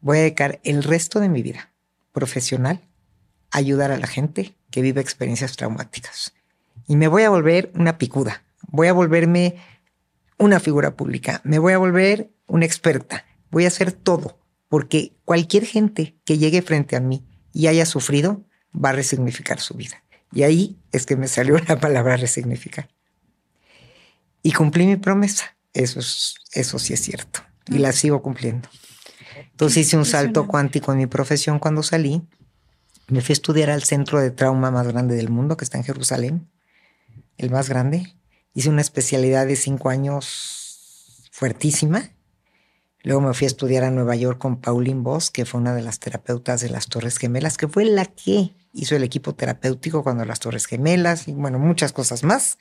[0.00, 1.70] voy a dedicar el resto de mi vida
[2.12, 2.80] profesional
[3.50, 6.34] ayudar a la gente que vive experiencias traumáticas.
[6.86, 9.56] Y me voy a volver una picuda, voy a volverme
[10.38, 14.38] una figura pública, me voy a volver una experta, voy a hacer todo,
[14.68, 19.74] porque cualquier gente que llegue frente a mí y haya sufrido va a resignificar su
[19.74, 20.02] vida.
[20.32, 22.88] Y ahí es que me salió la palabra resignificar.
[24.42, 28.68] Y cumplí mi promesa, eso, es, eso sí es cierto, y la sigo cumpliendo.
[29.50, 32.22] Entonces hice un salto cuántico en mi profesión cuando salí
[33.08, 35.84] me fui a estudiar al centro de trauma más grande del mundo, que está en
[35.84, 36.50] Jerusalén,
[37.36, 38.16] el más grande.
[38.54, 42.10] Hice una especialidad de cinco años fuertísima.
[43.04, 45.82] Luego me fui a estudiar a Nueva York con Pauline Voss, que fue una de
[45.82, 50.24] las terapeutas de las Torres Gemelas, que fue la que hizo el equipo terapéutico cuando
[50.24, 52.58] las Torres Gemelas y bueno, muchas cosas más.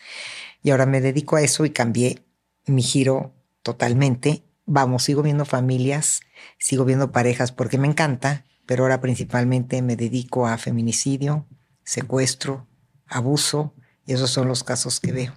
[0.62, 2.24] Y ahora me dedico a eso y cambié
[2.66, 4.44] mi giro totalmente.
[4.66, 6.20] Vamos, sigo viendo familias,
[6.60, 11.48] sigo viendo parejas porque me encanta, pero ahora principalmente me dedico a feminicidio,
[11.86, 12.68] secuestro,
[13.08, 13.74] abuso,
[14.06, 15.34] y esos son los casos que veo.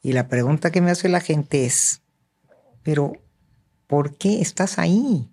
[0.00, 2.00] Y la pregunta que me hace la gente es,
[2.82, 3.12] pero
[3.92, 5.28] ¿por qué estás ahí?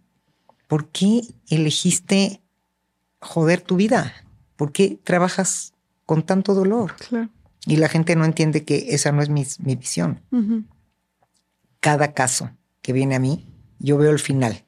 [0.68, 2.42] ¿Por qué elegiste
[3.22, 4.14] joder tu vida?
[4.58, 5.72] ¿Por qué trabajas
[6.06, 6.94] con tanto dolor?
[7.66, 10.22] Y la gente no entiende que esa no es mi, visión.
[11.80, 12.52] Cada caso
[12.82, 13.48] que viene a mí,
[13.80, 14.66] yo veo el final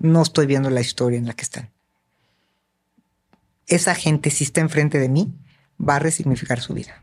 [0.00, 1.70] no estoy viendo la historia en la que están.
[3.68, 5.32] Esa gente, si está enfrente de mí,
[5.78, 7.00] va a resignificar su vida.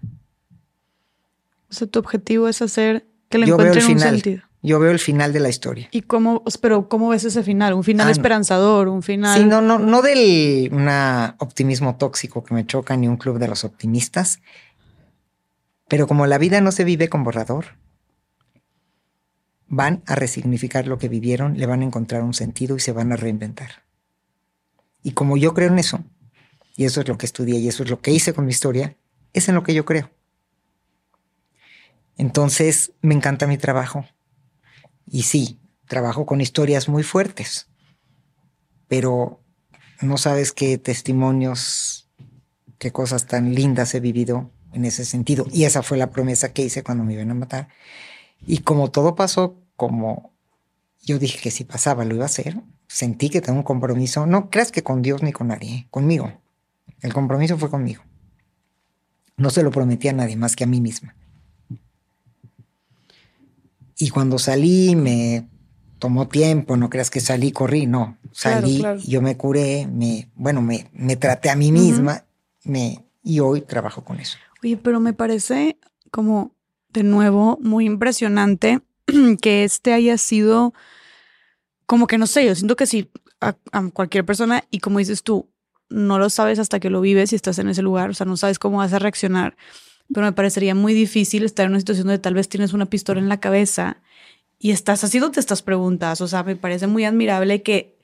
[1.69, 4.50] O sea, tu objetivo es hacer que le encuentren un sentido.
[4.63, 5.89] Yo veo el final de la historia.
[5.91, 7.73] ¿Y cómo, pero cómo ves ese final?
[7.73, 8.87] ¿Un final ah, esperanzador?
[8.89, 9.37] ¿Un final?
[9.37, 10.87] Sí, no, no, no del un
[11.39, 14.39] optimismo tóxico que me choca ni un club de los optimistas.
[15.87, 17.65] Pero como la vida no se vive con borrador,
[19.67, 23.11] van a resignificar lo que vivieron, le van a encontrar un sentido y se van
[23.11, 23.83] a reinventar.
[25.01, 26.03] Y como yo creo en eso,
[26.75, 28.95] y eso es lo que estudié y eso es lo que hice con mi historia,
[29.33, 30.11] es en lo que yo creo.
[32.17, 34.05] Entonces, me encanta mi trabajo.
[35.13, 37.67] Y sí, trabajo con historias muy fuertes,
[38.87, 39.43] pero
[40.01, 42.09] no sabes qué testimonios,
[42.77, 45.45] qué cosas tan lindas he vivido en ese sentido.
[45.51, 47.67] Y esa fue la promesa que hice cuando me iban a matar.
[48.47, 50.31] Y como todo pasó como
[51.03, 54.49] yo dije que si pasaba lo iba a hacer, sentí que tengo un compromiso, no
[54.49, 56.39] creas que con Dios ni con nadie, conmigo.
[57.01, 58.03] El compromiso fue conmigo.
[59.35, 61.15] No se lo prometí a nadie más que a mí misma.
[64.01, 65.47] Y cuando salí me
[65.99, 68.17] tomó tiempo, no creas que salí, corrí, no.
[68.31, 72.25] Salí, yo me curé, me, bueno, me, me traté a mí misma
[72.63, 74.39] me, y hoy trabajo con eso.
[74.63, 75.77] Oye, pero me parece
[76.09, 76.55] como
[76.89, 78.81] de nuevo muy impresionante
[79.41, 80.73] que este haya sido
[81.85, 83.53] como que no sé, yo siento que si a,
[83.93, 85.47] cualquier persona y como dices tú,
[85.89, 88.37] no lo sabes hasta que lo vives y estás en ese lugar, o sea, no
[88.37, 89.57] sabes cómo vas a reaccionar,
[90.13, 93.19] pero me parecería muy difícil estar en una situación donde tal vez tienes una pistola
[93.19, 93.97] en la cabeza
[94.59, 96.21] y estás haciéndote estas preguntas.
[96.21, 97.97] O sea, me parece muy admirable que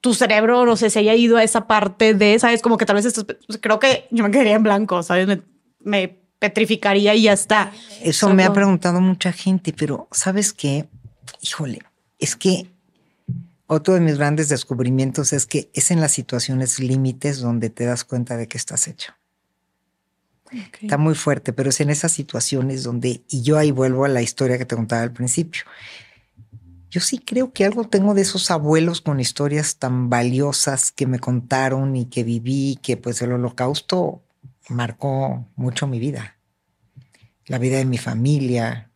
[0.00, 2.62] tu cerebro, no sé, se haya ido a esa parte de, ¿sabes?
[2.62, 3.26] Como que tal vez estás,
[3.60, 5.40] creo que yo me quedaría en blanco, ¿sabes?
[5.80, 7.72] Me, petrificaría y ya está.
[8.00, 10.88] Eso me ha preguntado mucha gente, pero ¿sabes qué?
[11.40, 11.80] Híjole,
[12.20, 12.70] es que
[13.66, 18.04] otro de mis grandes descubrimientos es que es en las situaciones límites donde te das
[18.04, 19.14] cuenta de que estás hecho.
[20.80, 24.22] Está muy fuerte, pero es en esas situaciones donde, y yo ahí vuelvo a la
[24.22, 25.62] historia que te contaba al principio.
[26.90, 31.18] Yo sí creo que algo tengo de esos abuelos con historias tan valiosas que me
[31.18, 34.22] contaron y que viví, que pues el holocausto
[34.68, 36.36] marcó mucho mi vida,
[37.46, 38.90] la vida de mi familia.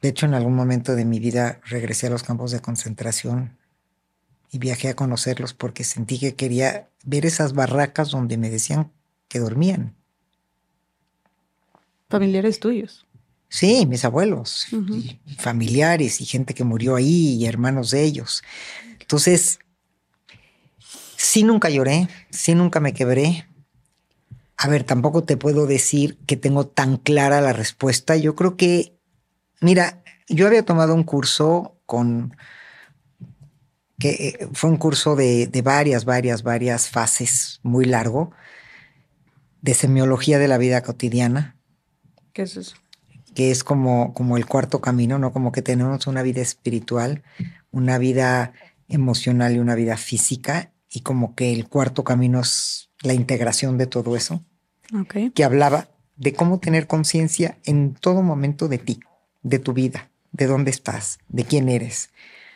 [0.00, 3.56] De hecho, en algún momento de mi vida regresé a los campos de concentración
[4.50, 8.92] y viajé a conocerlos porque sentí que quería ver esas barracas donde me decían
[9.34, 9.96] que dormían.
[12.08, 13.04] Familiares tuyos.
[13.48, 14.68] Sí, mis abuelos,
[15.38, 18.44] familiares y gente que murió ahí y hermanos de ellos.
[19.00, 19.58] Entonces,
[21.16, 23.48] sí nunca lloré, sí nunca me quebré.
[24.56, 28.16] A ver, tampoco te puedo decir que tengo tan clara la respuesta.
[28.16, 28.96] Yo creo que,
[29.60, 32.36] mira, yo había tomado un curso con,
[33.98, 38.30] que eh, fue un curso de, de varias, varias, varias fases, muy largo,
[39.64, 41.56] de semiología de la vida cotidiana.
[42.32, 42.76] ¿Qué es eso?
[43.34, 45.32] que es como, como el cuarto camino, ¿no?
[45.32, 47.22] Como que tenemos una vida espiritual,
[47.72, 48.52] una vida
[48.88, 53.86] emocional y una vida física, y como que el cuarto camino es la integración de
[53.86, 54.44] todo eso,
[55.00, 55.30] okay.
[55.30, 59.00] que hablaba de cómo tener conciencia en todo momento de ti,
[59.42, 62.10] de tu vida, de dónde estás, de quién eres.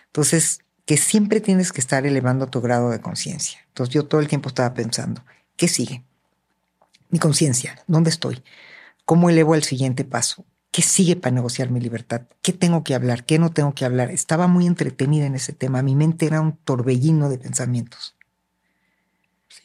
[0.07, 3.59] Entonces, que siempre tienes que estar elevando tu grado de conciencia.
[3.69, 5.25] Entonces yo todo el tiempo estaba pensando,
[5.57, 6.05] ¿qué sigue?
[7.11, 8.43] Mi conciencia, ¿dónde estoy?
[9.05, 10.45] ¿Cómo elevo el siguiente paso?
[10.71, 12.23] ¿Qué sigue para negociar mi libertad?
[12.43, 13.25] ¿Qué tengo que hablar?
[13.25, 14.11] ¿Qué no tengo que hablar?
[14.11, 15.83] Estaba muy entretenida en ese tema.
[15.83, 18.15] Mi mente era un torbellino de pensamientos.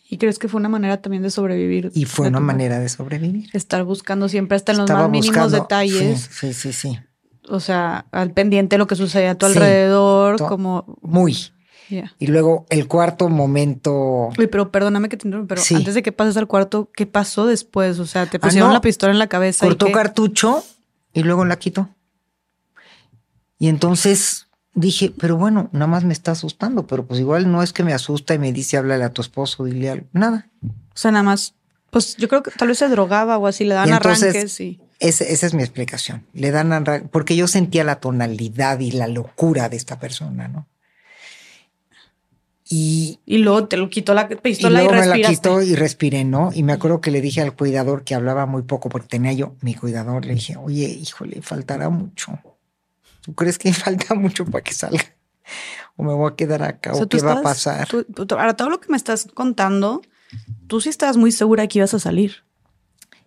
[0.10, 1.92] ¿Y crees que fue una manera también de sobrevivir?
[1.94, 3.50] Y fue una manera de sobrevivir.
[3.54, 6.30] Estar buscando siempre hasta en los más mínimos detalles.
[6.32, 7.00] Sí, sí, sí,
[7.50, 11.00] O sea, al pendiente de lo que sucede a tu alrededor, como...
[11.02, 11.36] Muy.
[12.20, 14.30] Y luego el cuarto momento.
[14.38, 17.46] Uy, pero perdóname que te interrumpa, pero antes de que pases al cuarto, ¿qué pasó
[17.46, 18.00] después?
[18.00, 19.66] O sea, te ah, pusieron la pistola en la cabeza.
[19.66, 20.64] Cortó cartucho
[21.14, 21.90] y luego la quitó.
[23.60, 27.74] Y entonces dije, pero bueno, nada más me está asustando, pero pues igual no es
[27.74, 30.08] que me asusta y me dice, háblale a tu esposo, dile algo.
[30.14, 30.50] Nada.
[30.64, 31.54] O sea, nada más,
[31.90, 34.82] pues yo creo que tal vez se drogaba o así, le dan arranques y.
[35.00, 36.26] esa es mi explicación.
[36.34, 40.68] Le dan arranques, porque yo sentía la tonalidad y la locura de esta persona, ¿no?
[42.70, 46.24] Y, y luego te lo quitó la pistola y, luego me la quitó y respiré,
[46.24, 46.52] ¿no?
[46.54, 49.56] Y me acuerdo que le dije al cuidador que hablaba muy poco porque tenía yo
[49.62, 52.40] mi cuidador, le dije, oye, híjole, faltará mucho.
[53.22, 55.04] ¿Tú crees que falta mucho para que salga?
[55.96, 56.94] ¿O me voy a quedar acá?
[56.94, 57.88] ¿O, qué va a pasar?
[58.30, 60.02] ahora, todo lo que me estás contando,
[60.68, 62.44] tú sí estabas muy segura que ibas a salir.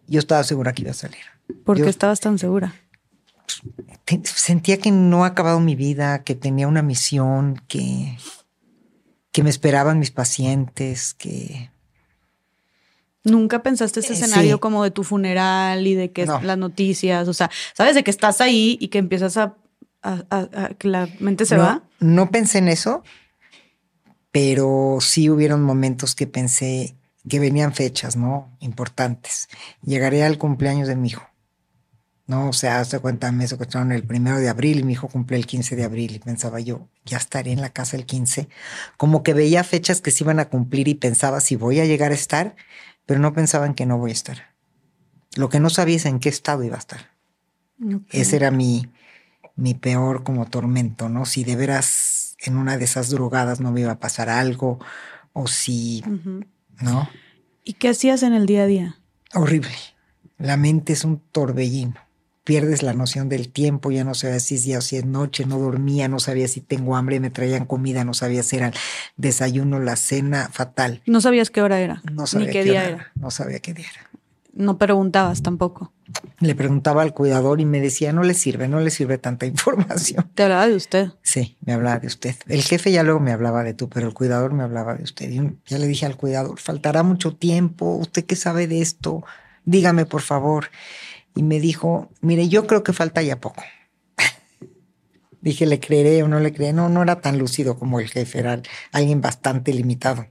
[0.09, 1.21] Yo estaba segura que iba a salir.
[1.65, 2.75] ¿Por qué estabas tan segura?
[4.25, 8.17] Sentía que no ha acabado mi vida, que tenía una misión, que
[9.37, 11.71] que me esperaban mis pacientes, que...
[13.23, 17.29] ¿Nunca pensaste ese eh, escenario como de tu funeral y de que las noticias?
[17.29, 19.55] O sea, ¿sabes de que estás ahí y que empiezas a,
[20.79, 21.83] que la mente se va?
[22.01, 23.05] No pensé en eso,
[24.33, 26.97] pero sí hubieron momentos que pensé
[27.29, 28.57] que venían fechas, ¿no?
[28.61, 29.51] Importantes.
[29.83, 31.29] Llegaré al cumpleaños de mi hijo.
[32.27, 35.37] No, o sea, hace cuenta, me secuestraron el primero de abril y mi hijo cumple
[35.37, 38.49] el 15 de abril y pensaba yo, ya estaré en la casa el 15.
[38.97, 42.11] Como que veía fechas que se iban a cumplir y pensaba si voy a llegar
[42.11, 42.57] a estar,
[43.07, 44.55] pero no pensaba en que no voy a estar.
[45.37, 47.13] Lo que no sabía es en qué estado iba a estar.
[48.11, 48.91] Ese era mi,
[49.55, 51.27] mi peor como tormento, ¿no?
[51.27, 54.81] Si de veras en una de esas drogadas no me iba a pasar algo
[55.33, 56.03] o si,
[56.81, 57.09] ¿no?
[57.63, 58.99] ¿Y qué hacías en el día a día?
[59.33, 59.75] Horrible.
[60.39, 62.06] La mente es un torbellino
[62.47, 65.45] pierdes la noción del tiempo, ya no sabía si es día o si es noche,
[65.47, 68.75] no dormía, no sabía si tengo hambre, me traían comida, no sabía si era el
[69.17, 71.03] desayuno, la cena, fatal.
[71.07, 73.13] No sabías qué hora era, no sabía ni qué, día era.
[73.17, 74.09] No sabía qué día era.
[74.55, 75.93] No preguntabas tampoco.
[76.39, 80.31] Le preguntaba al cuidador y me decía, no le sirve, no le sirve tanta información.
[80.35, 81.09] ¿Te hablaba de usted?
[81.23, 82.37] Sí, me hablaba de usted.
[82.47, 85.29] El jefe ya luego me hablaba de tú, pero el cuidador me hablaba de usted.
[85.29, 89.25] Y ya le dije al cuidador, faltará mucho tiempo, usted qué sabe de esto,
[89.65, 90.67] dígame por favor
[91.37, 93.63] y me dijo, mire, yo creo que falta ya poco.
[95.43, 96.73] Dije, ¿le creeré o no le creeré?
[96.73, 98.61] No, no era tan lúcido como el jefe, era
[98.91, 100.27] alguien bastante limitado.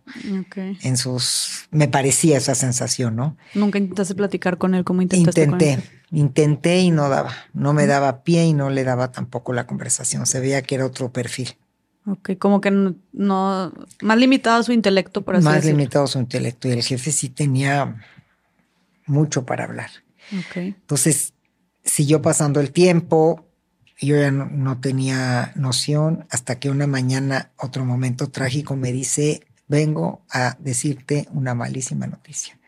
[0.82, 1.68] En sus...
[1.72, 3.38] Me parecía esa sensación, ¿no?
[3.54, 7.34] ¿Nunca intentaste platicar con él como intentaste Intenté, Intenté y no daba.
[7.54, 10.26] No me daba pie y no le daba tampoco la conversación.
[10.26, 11.56] Se veía que era otro perfil.
[12.08, 16.68] Ok, como que no, más limitado su intelecto, por así Más limitado su intelecto.
[16.68, 17.96] Y el jefe sí tenía
[19.06, 19.90] mucho para hablar.
[20.48, 20.70] Okay.
[20.70, 21.34] Entonces,
[21.84, 23.46] siguió pasando el tiempo,
[24.00, 30.26] yo ya no, tenía noción hasta que una mañana, otro momento trágico, me dice, vengo
[30.30, 32.60] a decirte una malísima noticia.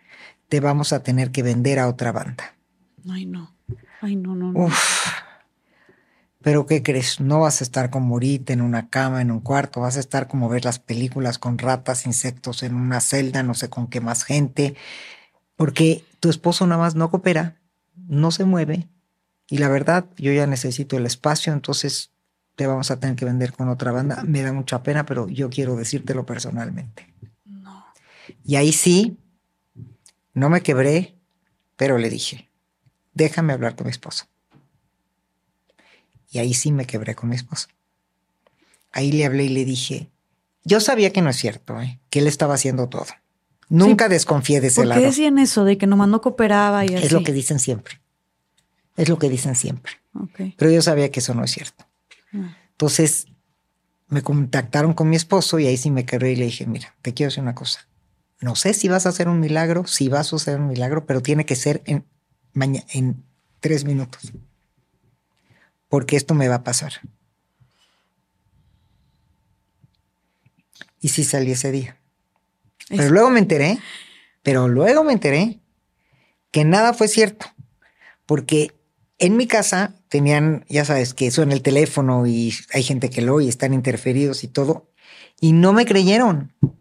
[0.48, 2.56] Te vamos a tener que vender a otra banda.
[3.10, 3.54] Ay, no.
[4.02, 4.70] Ay, no, no, no.
[6.42, 7.20] Pero ¿qué crees?
[7.20, 10.30] No vas a estar como ahorita en una cama, en un cuarto, vas a estar
[10.30, 14.24] como ver las películas con ratas, insectos en una celda, no sé con qué más
[14.24, 14.76] gente,
[15.58, 17.60] porque tu esposo nada más no coopera,
[17.96, 18.88] no se mueve,
[19.50, 22.12] y la verdad, yo ya necesito el espacio, entonces
[22.56, 24.24] te vamos a tener que vender con otra banda.
[24.24, 27.14] Me da mucha pena, pero yo quiero decírtelo personalmente.
[27.46, 27.86] No.
[28.44, 29.18] Y ahí sí,
[30.34, 31.16] no me quebré,
[31.78, 32.50] pero le dije,
[33.14, 34.26] déjame hablar con mi esposo.
[36.30, 37.70] Y ahí sí me quebré con mi esposo.
[38.92, 40.10] Ahí le hablé y le dije,
[40.66, 42.00] yo sabía que no es cierto, ¿eh?
[42.10, 43.06] que él estaba haciendo todo.
[43.70, 45.00] Nunca desconfié de ese lado.
[45.00, 47.06] ¿Por qué decían eso de que nomás no cooperaba y así?
[47.06, 48.00] Es lo que dicen siempre.
[48.96, 49.94] Es lo que dicen siempre.
[50.58, 51.86] Pero yo sabía que eso no es cierto.
[52.34, 52.58] Ah.
[52.72, 53.28] Entonces
[54.08, 57.14] me contactaron con mi esposo y ahí sí me quedé y le dije, mira, te
[57.14, 57.88] quiero decir una cosa.
[58.40, 61.22] No sé si vas a hacer un milagro, si va a suceder un milagro, pero
[61.22, 62.06] tiene que ser en,
[62.54, 63.24] en
[63.60, 64.32] tres minutos.
[65.90, 66.94] Porque esto me va a pasar.
[71.02, 71.97] Y sí salí ese día.
[72.90, 73.80] Pero luego me enteré,
[74.44, 75.60] pero luego me enteré
[76.52, 77.46] que nada fue cierto.
[78.26, 78.74] Porque
[79.20, 83.36] en mi casa tenían, ya sabes, que suena el teléfono y hay gente que lo
[83.36, 84.92] oye, están interferidos y todo,
[85.40, 86.54] y no me creyeron.
[86.62, 86.74] O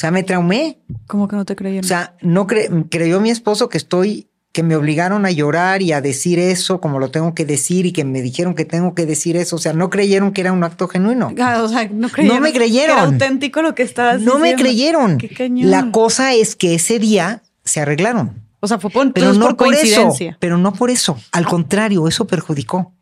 [0.00, 0.80] sea, me traumé.
[1.06, 1.84] ¿Cómo que no te creyeron?
[1.84, 6.00] O sea, no creyó mi esposo que estoy, que me obligaron a llorar y a
[6.00, 9.36] decir eso como lo tengo que decir y que me dijeron que tengo que decir
[9.36, 9.56] eso.
[9.56, 11.32] O sea, no creyeron que era un acto genuino.
[11.40, 12.36] Ah, o sea, no creyeron.
[12.36, 12.98] No me creyeron.
[12.98, 15.18] era auténtico lo que estabas No me creyeron.
[15.56, 18.42] La cosa es que ese día se arreglaron.
[18.60, 21.16] O sea, fue por, pero no por, Eso, pero no por eso.
[21.32, 22.92] Al contrario, eso perjudicó.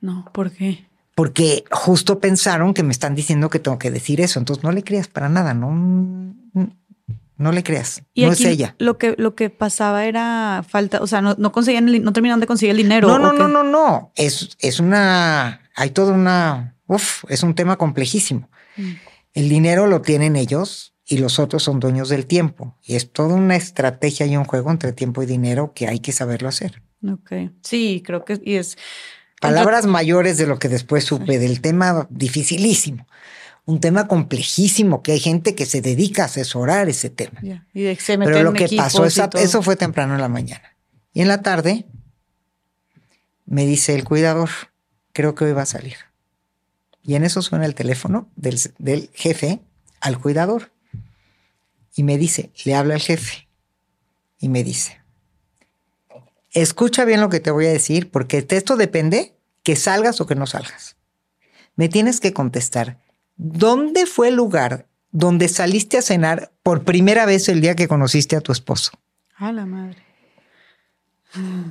[0.00, 0.86] No, ¿por qué?
[1.14, 4.38] Porque justo pensaron que me están diciendo que tengo que decir eso.
[4.38, 5.54] Entonces no le creas para nada.
[5.54, 6.34] No,
[7.38, 8.02] no le creas.
[8.12, 8.74] ¿Y no es ella.
[8.78, 12.46] Lo que, lo que pasaba era falta, o sea, no, no conseguían, no terminaron de
[12.46, 13.08] conseguir el dinero.
[13.08, 14.12] No, no, no, no, no.
[14.16, 18.50] Es, es una, hay toda una, uf, es un tema complejísimo.
[18.76, 18.92] Mm.
[19.34, 22.76] El dinero lo tienen ellos y los otros son dueños del tiempo.
[22.84, 26.12] Y es toda una estrategia y un juego entre tiempo y dinero que hay que
[26.12, 26.82] saberlo hacer.
[27.08, 27.52] Ok.
[27.62, 28.76] Sí, creo que y es.
[29.40, 33.06] Palabras mayores de lo que después supe del tema dificilísimo.
[33.68, 37.38] Un tema complejísimo que hay gente que se dedica a asesorar ese tema.
[37.74, 40.74] Y de se Pero lo que pasó, eso fue temprano en la mañana.
[41.12, 41.84] Y en la tarde
[43.44, 44.48] me dice el cuidador,
[45.12, 45.96] creo que hoy va a salir.
[47.02, 49.60] Y en eso suena el teléfono del, del jefe
[50.00, 50.70] al cuidador
[51.94, 53.48] y me dice, le habla al jefe
[54.38, 55.02] y me dice,
[56.52, 60.26] escucha bien lo que te voy a decir porque de esto depende que salgas o
[60.26, 60.96] que no salgas.
[61.76, 62.98] Me tienes que contestar,
[63.38, 68.36] ¿dónde fue el lugar donde saliste a cenar por primera vez el día que conociste
[68.36, 68.92] a tu esposo?
[69.36, 70.04] A la madre.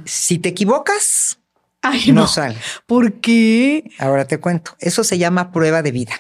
[0.05, 1.39] Si te equivocas,
[1.83, 2.57] no, no sale.
[2.85, 3.91] ¿Por qué?
[3.99, 4.75] Ahora te cuento.
[4.79, 6.13] Eso se llama prueba de vida.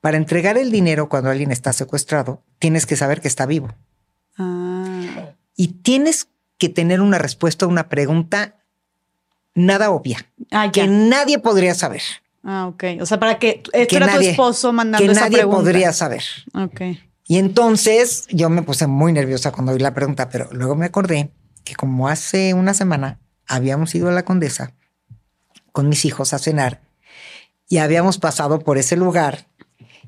[0.00, 3.74] Para entregar el dinero cuando alguien está secuestrado, tienes que saber que está vivo.
[4.36, 5.34] Ah.
[5.56, 8.56] Y tienes que tener una respuesta a una pregunta
[9.54, 12.02] nada obvia, ah, que nadie podría saber.
[12.44, 12.84] Ah, ok.
[13.00, 16.24] O sea, para que esto era tu esposo mandando que esa nadie podría saber.
[16.54, 16.80] Ok.
[17.24, 21.30] Y entonces yo me puse muy nerviosa cuando oí la pregunta, pero luego me acordé
[21.64, 24.74] que como hace una semana habíamos ido a la Condesa
[25.70, 26.82] con mis hijos a cenar
[27.68, 29.46] y habíamos pasado por ese lugar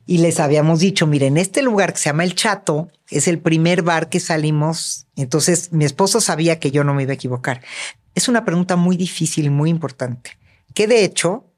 [0.07, 3.83] y les habíamos dicho, miren, este lugar que se llama El Chato es el primer
[3.83, 5.07] bar que salimos.
[5.17, 7.63] Entonces mi esposo sabía que yo no me iba a equivocar.
[8.15, 10.33] Es una pregunta muy difícil y muy importante,
[10.75, 11.54] que de hecho,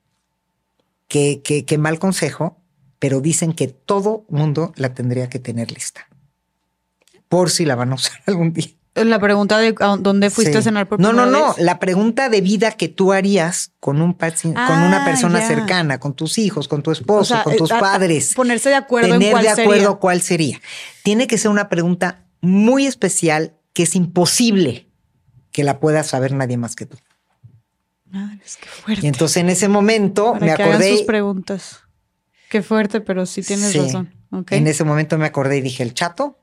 [1.08, 2.60] que, que, mal consejo,
[2.98, 6.08] pero dicen que todo mundo la tendría que tener lista,
[7.28, 8.68] por si la van a usar algún día.
[8.94, 11.54] La pregunta de dónde fuiste a cenar por No, no, no.
[11.58, 16.14] La pregunta de vida que tú harías con un con una ah, persona cercana, con
[16.14, 18.32] tus hijos, con tu esposo, con tus padres.
[18.34, 20.62] ponerse de acuerdo tener en cuál de acuerdo cuál sería.
[21.02, 24.88] Tiene que ser una pregunta muy especial que es imposible
[25.52, 26.96] que la pueda saber nadie más que tú.
[28.10, 29.04] Madre, es que fuerte.
[29.04, 30.90] Y entonces en ese momento me acordé.
[30.90, 31.80] sus preguntas.
[32.48, 34.12] Qué fuerte, pero sí tienes razón.
[34.50, 36.38] En ese momento me acordé y dije, el chato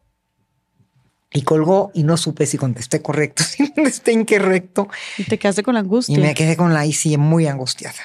[1.32, 4.88] Y colgó y no supe si contesté correcto, si contesté incorrecto.
[5.18, 6.18] Y te quedaste con la angustia.
[6.18, 8.00] Y me quedé con la sí muy angustiada.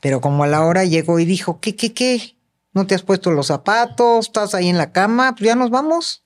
[0.00, 2.36] Pero como a la hora llegó y dijo, ¿qué, qué, qué?
[2.72, 4.26] ¿No te has puesto los zapatos?
[4.26, 5.34] ¿Estás ahí en la cama?
[5.34, 6.24] Pues ya nos vamos.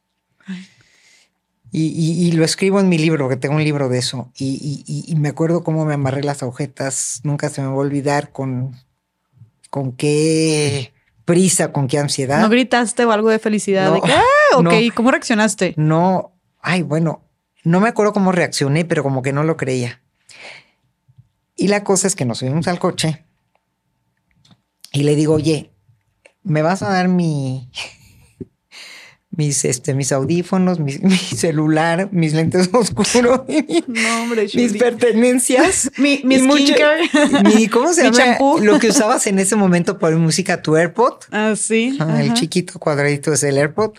[1.77, 4.31] Y, lo escribo en mi libro, que tengo un libro de eso.
[4.39, 7.21] Y, me acuerdo cómo me amarré las agujetas.
[7.25, 8.77] Nunca se me va a olvidar con,
[9.71, 10.93] con qué
[11.25, 12.41] prisa, con qué ansiedad.
[12.41, 13.93] ¿No gritaste o algo de felicidad?
[13.93, 15.75] de ah, ok, ¿cómo reaccionaste?
[15.77, 17.25] No, ay, bueno,
[17.65, 20.01] no me acuerdo cómo reaccioné, pero como que no lo creía.
[21.57, 23.25] Y la cosa es que nos subimos al coche
[24.93, 25.73] y le digo, oye,
[26.45, 27.69] ¿me vas a dar mi,
[29.37, 30.93] mis, este, mis audífonos, mi,
[31.37, 33.43] celular, mis lentes oscuros,
[34.55, 37.11] mis pertenencias, mi, mi skincare,
[37.71, 38.39] ¿cómo se llama?
[38.61, 41.15] Lo que usabas en ese momento para música, tu AirPod.
[41.31, 41.97] Ah, sí.
[42.01, 43.93] Ah, el chiquito cuadradito es el AirPod.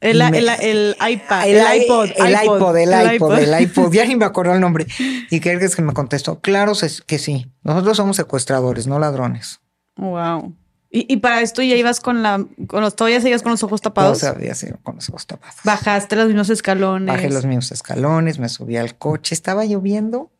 [0.00, 4.52] El, el, iPad, el, iPod, el iPod, el iPod, el iPod, ya ni me acuerdo
[4.52, 4.86] el nombre.
[5.30, 6.74] Y que es que me contestó, claro
[7.06, 9.60] que sí, nosotros somos secuestradores, no ladrones.
[9.96, 10.54] Wow.
[10.96, 14.20] Y, para esto ya ibas con la, con los, todavía seguías con los ojos tapados.
[14.20, 15.56] Todavía sigo con los ojos tapados.
[15.64, 17.12] Bajaste los mismos escalones.
[17.12, 20.30] Bajé los mismos escalones, me subí al coche, estaba lloviendo.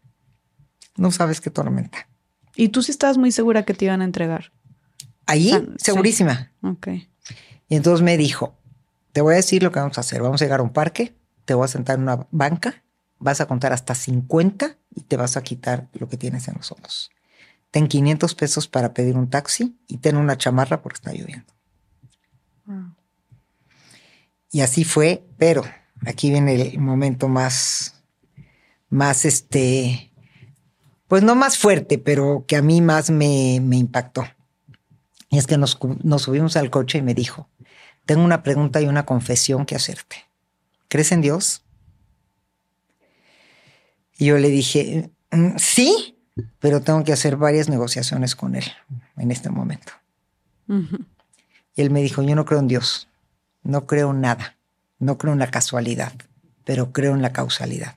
[0.96, 2.06] No sabes qué tormenta.
[2.54, 4.52] Y tú sí estabas muy segura que te iban a entregar.
[5.26, 6.52] Ahí, segurísima.
[6.62, 6.86] Ok.
[7.66, 8.56] Y entonces me dijo,
[9.10, 10.22] te voy a decir lo que vamos a hacer.
[10.22, 12.84] Vamos a llegar a un parque, te voy a sentar en una banca,
[13.18, 16.70] vas a contar hasta 50 y te vas a quitar lo que tienes en los
[16.70, 17.10] ojos
[17.74, 21.52] ten 500 pesos para pedir un taxi y ten una chamarra porque está lloviendo.
[24.52, 25.64] Y así fue, pero
[26.06, 28.00] aquí viene el momento más,
[28.90, 30.12] más este,
[31.08, 34.24] pues no más fuerte, pero que a mí más me, impactó.
[35.28, 37.48] Y es que nos, nos subimos al coche y me dijo,
[38.06, 40.28] tengo una pregunta y una confesión que hacerte.
[40.86, 41.64] ¿Crees en Dios?
[44.16, 46.13] Y yo le dije, mm, sí,
[46.58, 48.64] pero tengo que hacer varias negociaciones con él
[49.16, 49.92] en este momento.
[50.68, 53.08] Y él me dijo, yo no creo en Dios,
[53.62, 54.56] no creo en nada,
[54.98, 56.12] no creo en la casualidad,
[56.64, 57.96] pero creo en la causalidad.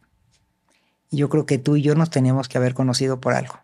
[1.09, 3.59] Y yo creo que tú y yo nos teníamos que haber conocido por algo.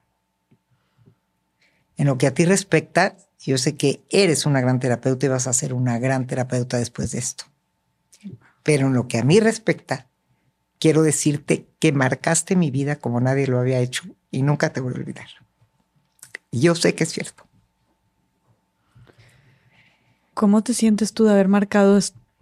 [1.97, 5.47] En lo que a ti respecta, yo sé que eres una gran terapeuta y vas
[5.47, 7.45] a ser una gran terapeuta después de esto.
[8.63, 10.07] Pero en lo que a mí respecta,
[10.79, 14.93] quiero decirte que marcaste mi vida como nadie lo había hecho y nunca te voy
[14.93, 15.27] a olvidar.
[16.49, 17.45] Y yo sé que es cierto.
[20.33, 21.99] ¿Cómo te sientes tú de haber marcado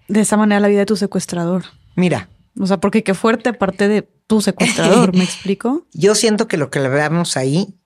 [0.08, 1.66] de esa manera la vida de tu secuestrador?
[1.96, 2.30] Mira.
[2.58, 5.86] O sea, porque qué fuerte parte de tu secuestrador, ¿me explico?
[5.92, 7.78] Yo siento que lo que le veamos ahí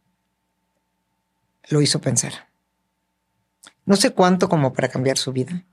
[1.70, 2.47] lo hizo pensar.
[3.86, 5.66] No sé cuánto como para cambiar su vida.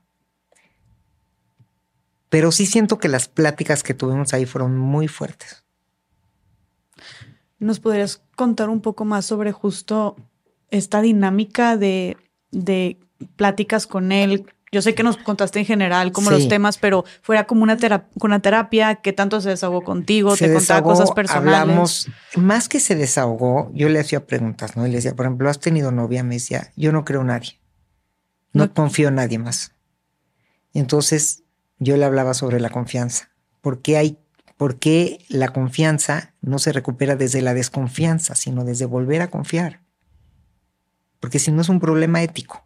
[2.29, 5.62] Pero sí siento que las pláticas que tuvimos ahí fueron muy fuertes.
[7.63, 10.15] ¿Nos podrías contar un poco más sobre justo
[10.69, 12.17] esta dinámica de,
[13.35, 14.45] pláticas con él?
[14.71, 18.09] Yo sé que nos contaste en general como los temas, pero fuera como una, terapia,
[18.19, 20.35] una terapia, ¿qué tanto se desahogó contigo?
[20.35, 21.59] ¿Te contaba cosas personales?
[21.59, 24.87] Hablamos, más que se desahogó, yo le hacía preguntas, ¿no?
[24.87, 26.23] Y le decía, por ejemplo, ¿has tenido novia?
[26.23, 27.59] Me decía, yo no creo en nadie.
[28.51, 29.73] No, confío en nadie más.
[30.73, 31.43] Y entonces
[31.77, 33.29] yo le hablaba sobre la confianza.
[33.61, 34.17] ¿Por qué hay
[34.57, 39.81] ¿Por qué la confianza no se recupera desde la desconfianza, sino desde volver a confiar?
[41.19, 42.65] Porque si no es un problema ético.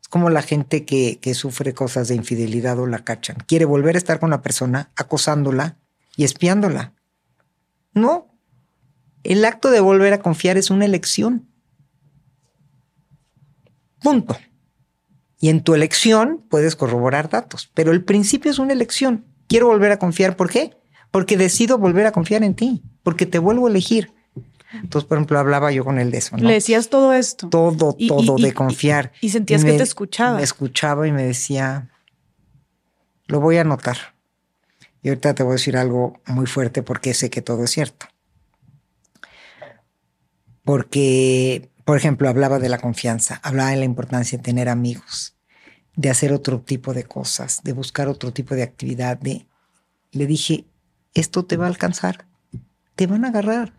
[0.00, 3.38] Es como la gente que, que sufre cosas de infidelidad o la cachan.
[3.46, 5.78] Quiere volver a estar con la persona, acosándola
[6.16, 6.94] y espiándola.
[7.94, 8.28] No.
[9.24, 11.48] El acto de volver a confiar es una elección.
[14.00, 14.36] Punto.
[15.40, 19.24] Y en tu elección puedes corroborar datos, pero el principio es una elección.
[19.46, 20.36] Quiero volver a confiar.
[20.36, 20.76] ¿Por qué?
[21.10, 24.12] Porque decido volver a confiar en ti, porque te vuelvo a elegir.
[24.72, 26.36] Entonces, por ejemplo, hablaba yo con él de eso.
[26.36, 27.48] Le decías todo esto.
[27.48, 29.12] Todo, todo de confiar.
[29.20, 30.36] Y, sentías que te escuchaba.
[30.36, 31.88] Me escuchaba y me decía,
[33.26, 33.96] lo voy a anotar.
[35.02, 38.06] Y ahorita te voy a decir algo muy fuerte porque sé que todo es cierto.
[40.64, 45.34] Porque, por ejemplo, hablaba de la confianza, hablaba de la importancia de tener amigos,
[45.96, 49.18] de hacer otro tipo de cosas, de buscar otro tipo de actividad.
[49.18, 49.46] De...
[50.10, 50.66] Le dije,
[51.14, 52.26] esto te va a alcanzar,
[52.94, 53.72] te van a agarrar.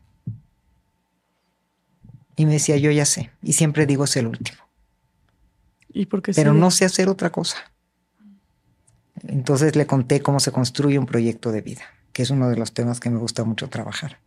[2.35, 4.59] Y me decía, yo ya sé, y siempre digo es el último.
[5.89, 7.57] ¿Y por qué Pero no sé hacer otra cosa.
[9.27, 11.81] Entonces le conté cómo se construye un proyecto de vida,
[12.13, 14.19] que es uno de los temas que me gusta mucho trabajar.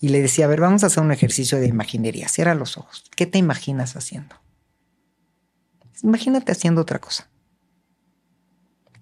[0.00, 2.28] Y le decía, a ver, vamos a hacer un ejercicio de imaginería.
[2.28, 3.04] Cierra los ojos.
[3.16, 4.36] ¿Qué te imaginas haciendo?
[6.02, 7.28] Imagínate haciendo otra cosa.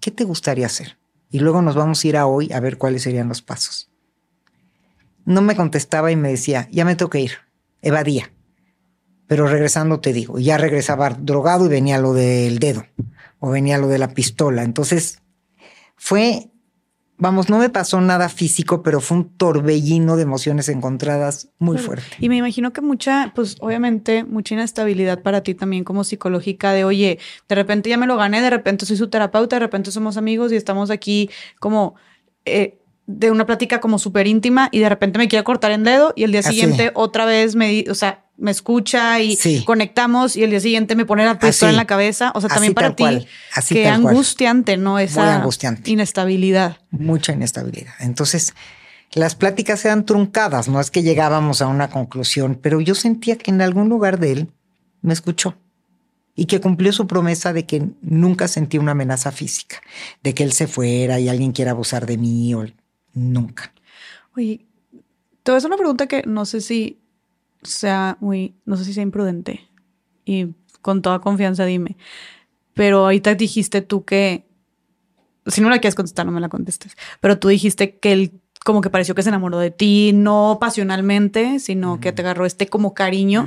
[0.01, 0.97] ¿Qué te gustaría hacer?
[1.29, 3.89] Y luego nos vamos a ir a hoy a ver cuáles serían los pasos.
[5.25, 7.31] No me contestaba y me decía, ya me tengo que ir,
[7.81, 8.31] evadía.
[9.27, 12.85] Pero regresando te digo, ya regresaba drogado y venía lo del dedo
[13.39, 14.63] o venía lo de la pistola.
[14.63, 15.21] Entonces
[15.97, 16.49] fue
[17.17, 22.15] vamos, no me pasó nada físico, pero fue un torbellino de emociones encontradas muy fuerte.
[22.19, 26.85] Y me imagino que mucha, pues obviamente, mucha inestabilidad para ti también como psicológica de,
[26.85, 27.19] oye,
[27.49, 30.51] de repente ya me lo gané, de repente soy su terapeuta, de repente somos amigos
[30.51, 31.29] y estamos aquí
[31.59, 31.95] como...
[32.45, 32.77] Eh,
[33.09, 36.25] de una plática como súper íntima y de repente me quiere cortar el dedo y
[36.25, 40.59] el día siguiente otra vez me, o sea, me escucha y conectamos y el día
[40.59, 42.31] siguiente me pone la pistola en la cabeza.
[42.35, 44.99] O sea, también para ti, Así que angustiante, ¿no?
[44.99, 45.43] Esa
[45.85, 46.77] inestabilidad.
[46.91, 47.93] Mucha inestabilidad.
[47.99, 48.53] Entonces,
[49.13, 53.51] las pláticas eran truncadas, no es que llegábamos a una conclusión, pero yo sentía que
[53.51, 54.51] en algún lugar de él
[55.01, 55.55] me escuchó
[56.35, 59.81] y que cumplió su promesa de que nunca sentí una amenaza física,
[60.21, 62.65] de que él se fuera y alguien quiera abusar de mí o
[63.13, 63.73] nunca.
[64.35, 64.65] Oye,
[65.41, 66.99] te voy a hacer una pregunta que no sé si
[67.63, 69.69] sea muy, no sé si sea imprudente
[70.25, 71.97] y con toda confianza dime,
[72.73, 74.47] pero ahorita dijiste tú que,
[75.47, 78.81] si no la quieres contestar, no me la contestes, pero tú dijiste que él como
[78.81, 82.93] que pareció que se enamoró de ti, no pasionalmente, sino que te agarró este como
[82.93, 83.45] cariño.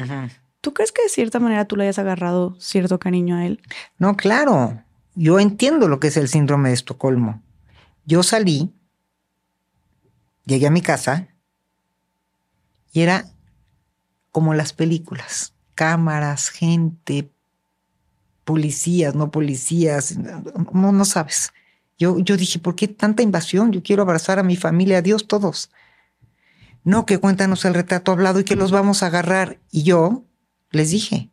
[0.63, 3.61] ¿Tú crees que de cierta manera tú le hayas agarrado cierto cariño a él?
[3.99, 4.83] No, claro.
[5.15, 7.43] Yo entiendo lo que es el síndrome de Estocolmo.
[8.07, 8.73] Yo salí,
[10.47, 11.29] llegué a mi casa
[12.93, 13.27] y era
[14.31, 17.31] como las películas, cámaras, gente,
[18.45, 21.53] policías, no policías, no, no sabes.
[21.99, 23.73] Yo, yo dije, ¿por qué tanta invasión?
[23.73, 25.71] Yo quiero abrazar a mi familia, a Dios todos.
[26.83, 29.61] No, que cuéntanos el retrato hablado y que los vamos a agarrar.
[29.71, 30.25] Y yo
[30.71, 31.31] les dije,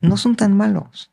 [0.00, 1.10] no son tan malos.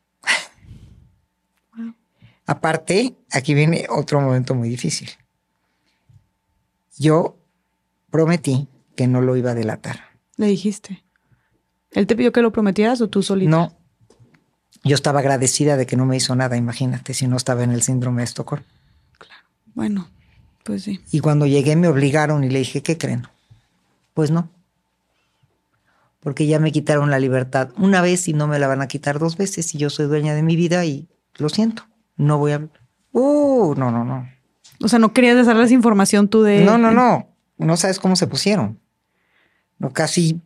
[2.45, 5.10] Aparte, aquí viene otro momento muy difícil.
[6.98, 7.38] Yo
[8.10, 10.02] prometí que no lo iba a delatar.
[10.36, 11.06] Le dijiste.
[11.91, 13.49] ¿Él te pidió que lo prometieras o tú solito?
[13.49, 13.78] No.
[14.84, 17.82] Yo estaba agradecida de que no me hizo nada, imagínate, si no estaba en el
[17.82, 18.65] síndrome de Estocolmo.
[19.18, 19.44] Claro.
[19.74, 20.10] Bueno,
[20.64, 20.99] pues sí.
[21.11, 23.28] Y cuando llegué me obligaron y le dije, ¿qué creen?
[24.14, 24.49] Pues no.
[26.19, 29.19] Porque ya me quitaron la libertad una vez y no me la van a quitar
[29.19, 31.84] dos veces y yo soy dueña de mi vida y lo siento.
[32.18, 32.68] No voy a...
[33.11, 34.28] Uh, no, no, no.
[34.82, 36.65] O sea, no querías darles información tú de...
[36.65, 37.30] No, no, no.
[37.57, 38.80] No sabes cómo se pusieron.
[39.80, 40.40] No, casi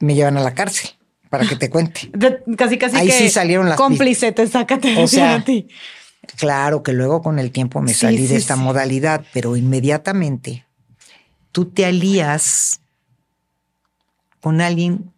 [0.00, 0.90] me llevan a la cárcel
[1.30, 2.10] para que te cuente.
[2.56, 5.68] casi, casi Ahí que sí salieron las cómplice, te sácate o sea, a ti.
[6.36, 10.64] Claro que luego con el tiempo me salí de esta modalidad, pero inmediatamente
[11.52, 12.80] tú te alías
[14.40, 15.12] con alguien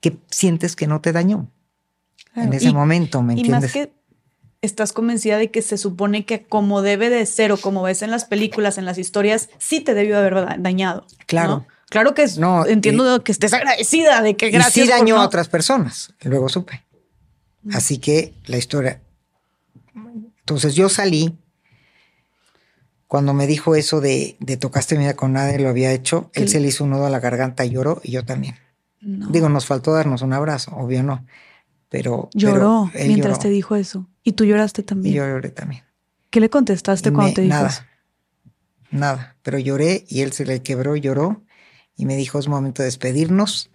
[0.00, 1.48] que sientes que no te dañó
[2.36, 3.74] en ese momento, ¿me entiendes?
[3.74, 3.92] Y más que
[4.60, 8.10] estás convencida de que se supone que como debe de ser o como ves en
[8.10, 11.06] las películas, en las historias, sí te debió haber dañado.
[11.26, 11.66] Claro.
[11.94, 14.78] Claro que no, entiendo que estés agradecida de que gracias.
[14.78, 16.82] Y sí dañó a otras personas, luego supe.
[17.62, 17.76] Mm.
[17.76, 19.00] Así que la historia.
[20.40, 21.38] Entonces yo salí.
[23.06, 26.48] Cuando me dijo eso de, de tocaste mi vida con nadie lo había hecho, él
[26.48, 28.56] se le hizo un nudo a la garganta y lloró y yo también.
[29.00, 31.24] Digo, nos faltó darnos un abrazo, obvio no.
[31.90, 32.28] Pero.
[32.34, 34.08] Lloró mientras te dijo eso.
[34.24, 35.14] Y tú lloraste también.
[35.14, 35.84] Y yo lloré también.
[36.30, 37.86] ¿Qué le contestaste cuando te dijo nada,
[38.90, 39.36] Nada.
[39.44, 41.44] Pero lloré y él se le quebró, lloró
[41.96, 43.70] y me dijo, es momento de despedirnos.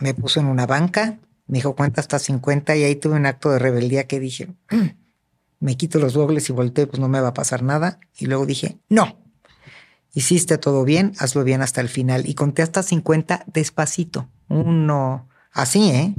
[0.00, 3.50] Me puso en una banca, me dijo, cuenta hasta 50 y ahí tuve un acto
[3.50, 4.48] de rebeldía que dije,
[5.60, 7.98] me quito los dobles y volteo, pues no me va a pasar nada.
[8.18, 9.16] Y luego dije, no,
[10.12, 12.28] hiciste todo bien, hazlo bien hasta el final.
[12.28, 16.14] Y conté hasta 50 despacito, uno, así, ¿eh?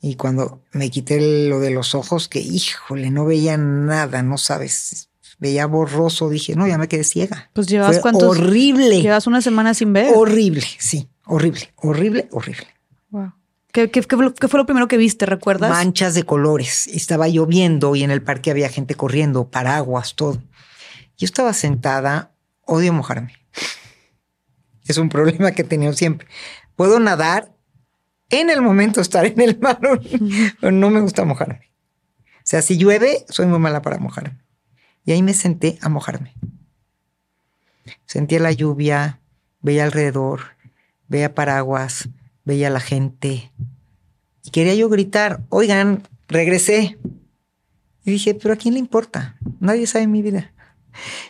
[0.00, 5.07] Y cuando me quité lo de los ojos, que híjole, no veía nada, no sabes,
[5.38, 7.50] veía borroso, dije, no, ya me quedé ciega.
[7.52, 8.38] Pues llevas cuántos.
[8.38, 9.02] Horrible.
[9.02, 10.12] Llevas una semana sin ver.
[10.14, 12.66] Horrible, sí, horrible, horrible, horrible.
[13.10, 13.32] Wow.
[13.72, 15.26] ¿Qué, qué, fue lo primero que viste?
[15.26, 15.70] ¿Recuerdas?
[15.70, 16.86] Manchas de colores.
[16.88, 20.42] Estaba lloviendo y en el parque había gente corriendo, paraguas, todo.
[21.16, 22.32] Yo estaba sentada,
[22.64, 23.34] odio mojarme.
[24.86, 26.26] Es un problema que he tenido siempre.
[26.76, 27.54] Puedo nadar
[28.30, 29.78] en el momento de estar en el mar,
[30.60, 31.70] pero no me gusta mojarme.
[32.38, 34.38] O sea, si llueve, soy muy mala para mojarme.
[35.08, 36.34] Y ahí me senté a mojarme.
[38.04, 39.22] Sentía la lluvia,
[39.62, 40.40] veía alrededor,
[41.08, 42.10] veía paraguas,
[42.44, 43.50] veía la gente.
[44.44, 46.98] Y quería yo gritar, oigan, regresé.
[48.04, 49.38] Y dije, pero ¿a quién le importa?
[49.60, 50.52] Nadie sabe mi vida.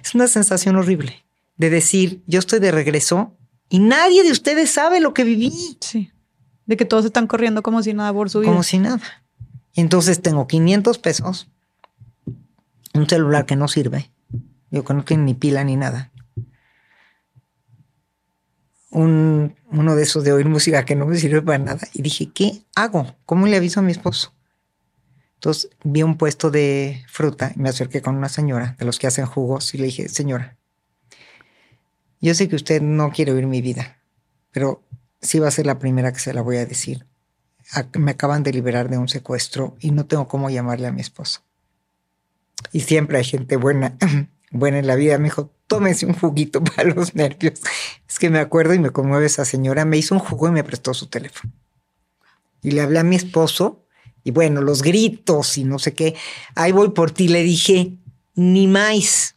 [0.03, 1.25] Es una sensación horrible
[1.57, 3.37] de decir, yo estoy de regreso
[3.69, 5.53] y nadie de ustedes sabe lo que viví.
[5.81, 6.11] Sí.
[6.67, 8.51] De que todos están corriendo como si nada por su vida.
[8.51, 9.23] Como si nada.
[9.77, 11.49] Entonces tengo 500 pesos
[12.94, 14.10] un celular que no sirve,
[14.70, 16.12] yo que no tiene ni pila ni nada.
[18.90, 21.86] Un, uno de esos de oír música que no me sirve para nada.
[21.93, 23.16] Y dije, ¿qué hago?
[23.27, 24.35] ¿Cómo le aviso a mi esposo?
[25.35, 29.06] Entonces vi un puesto de fruta y me acerqué con una señora de los que
[29.06, 30.56] hacen jugos y le dije, señora,
[32.20, 33.98] yo sé que usted no quiere oír mi vida,
[34.51, 34.82] pero
[35.20, 37.06] sí va a ser la primera que se la voy a decir.
[37.97, 41.43] Me acaban de liberar de un secuestro y no tengo cómo llamarle a mi esposo.
[42.73, 43.97] Y siempre hay gente buena,
[44.51, 45.19] buena en la vida.
[45.19, 47.61] Me dijo, tómese un juguito para los nervios.
[48.09, 49.85] Es que me acuerdo y me conmueve esa señora.
[49.85, 51.53] Me hizo un jugo y me prestó su teléfono.
[52.63, 53.85] Y le hablé a mi esposo
[54.25, 56.15] y bueno, los gritos y no sé qué.
[56.55, 57.29] Ahí voy por ti.
[57.29, 57.97] Le dije,
[58.35, 59.37] ni más.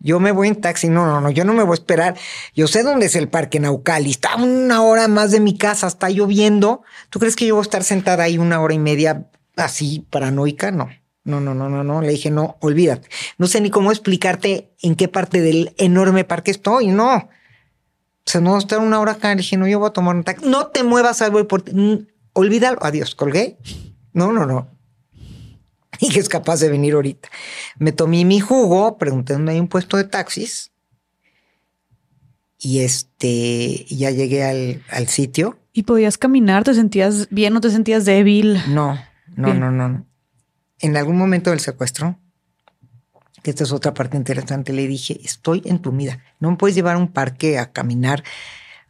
[0.00, 0.88] Yo me voy en taxi.
[0.88, 2.16] No, no, no, yo no me voy a esperar.
[2.54, 4.10] Yo sé dónde es el parque Naucali.
[4.10, 6.82] Está una hora más de mi casa, está lloviendo.
[7.10, 10.70] ¿Tú crees que yo voy a estar sentada ahí una hora y media así paranoica?
[10.70, 10.88] No.
[11.28, 12.00] No, no, no, no, no.
[12.00, 13.06] Le dije, no, olvídate.
[13.36, 16.86] No sé ni cómo explicarte en qué parte del enorme parque estoy.
[16.86, 17.16] No.
[17.16, 17.30] O
[18.24, 19.28] sea, no estar una hora acá.
[19.28, 20.48] Le dije, no, yo voy a tomar un taxi.
[20.48, 22.08] No te muevas, voy por ti.
[22.32, 22.78] Olvídalo.
[22.80, 23.14] Adiós.
[23.14, 23.58] Colgué.
[24.14, 24.70] No, no, no.
[26.00, 27.28] Y que es capaz de venir ahorita.
[27.78, 30.72] Me tomé mi jugo, pregunté dónde hay un puesto de taxis.
[32.58, 35.58] Y este, ya llegué al, al sitio.
[35.74, 36.64] ¿Y podías caminar?
[36.64, 38.62] ¿Te sentías bien o te sentías débil?
[38.68, 38.98] No,
[39.36, 40.07] no, no, no.
[40.80, 42.18] En algún momento del secuestro,
[43.42, 46.22] que esta es otra parte interesante, le dije, estoy entumida.
[46.40, 48.22] No me puedes llevar a un parque a caminar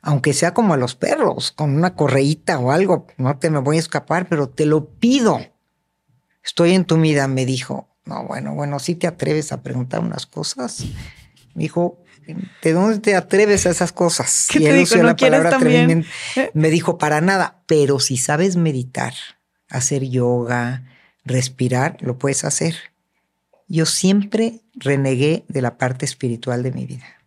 [0.01, 3.77] aunque sea como a los perros, con una correíta o algo, no te me voy
[3.77, 5.41] a escapar, pero te lo pido.
[6.43, 7.89] Estoy entumida, me dijo.
[8.05, 10.85] No, bueno, bueno, si te atreves a preguntar unas cosas.
[11.55, 12.03] Me dijo,
[12.63, 14.47] ¿de dónde te atreves a esas cosas?
[14.51, 16.09] ¿Qué y él usó la palabra atrevimiento.
[16.55, 19.13] Me dijo, para nada, pero si sabes meditar,
[19.69, 20.85] hacer yoga,
[21.29, 22.75] respirar, lo puedes hacer.
[23.69, 27.19] Yo siempre renegué de la parte espiritual de mi vida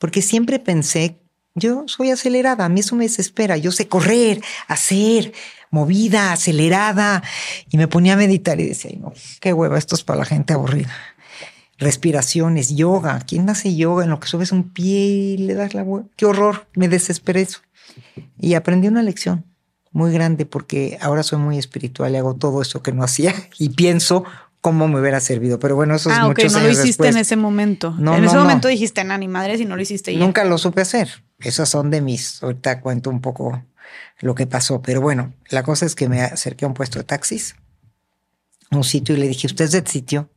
[0.00, 1.18] porque siempre pensé,
[1.54, 5.34] yo soy acelerada, a mí eso me desespera, yo sé correr, hacer,
[5.70, 7.22] movida, acelerada,
[7.68, 10.54] y me ponía a meditar y decía, no, qué hueva, esto es para la gente
[10.54, 10.90] aburrida.
[11.76, 15.82] Respiraciones, yoga, ¿quién hace yoga en lo que subes un pie y le das la
[15.82, 16.06] hueva?
[16.16, 17.60] Qué horror, me desesperé eso.
[18.38, 19.44] Y aprendí una lección
[19.92, 23.70] muy grande porque ahora soy muy espiritual y hago todo eso que no hacía y
[23.70, 24.24] pienso
[24.60, 25.58] cómo me hubiera servido.
[25.58, 27.94] Pero bueno, eso es ah, muchos no lo hiciste en ese momento.
[27.98, 30.18] No, en ese momento dijiste, ni madre, si no lo hiciste ya.
[30.18, 31.22] Nunca lo supe hacer.
[31.38, 32.42] Esas son de mis.
[32.42, 33.62] Ahorita cuento un poco
[34.20, 34.82] lo que pasó.
[34.82, 37.56] Pero bueno, la cosa es que me acerqué a un puesto de taxis,
[38.70, 40.28] un sitio, y le dije, ¿usted es de sitio?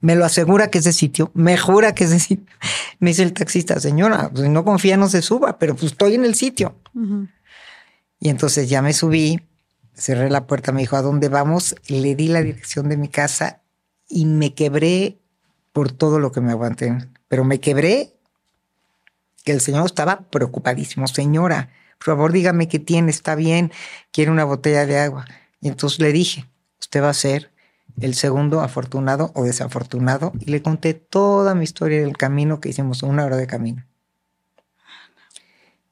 [0.00, 2.46] Me lo asegura que es de sitio, me jura que es de sitio.
[2.98, 6.24] Me dice el taxista, señora, pues no confía, no se suba, pero pues estoy en
[6.24, 6.76] el sitio.
[8.24, 9.40] Y entonces ya me subí,
[9.94, 11.74] cerré la puerta, me dijo, ¿a dónde vamos?
[11.88, 13.62] Le di la dirección de mi casa
[14.08, 15.18] y me quebré
[15.72, 16.96] por todo lo que me aguanté.
[17.26, 18.14] Pero me quebré
[19.42, 21.08] que el señor estaba preocupadísimo.
[21.08, 23.72] Señora, por favor dígame qué tiene, está bien,
[24.12, 25.24] quiere una botella de agua.
[25.60, 27.50] Y entonces le dije, usted va a ser
[28.00, 30.30] el segundo afortunado o desafortunado.
[30.38, 33.84] Y le conté toda mi historia del camino que hicimos, una hora de camino.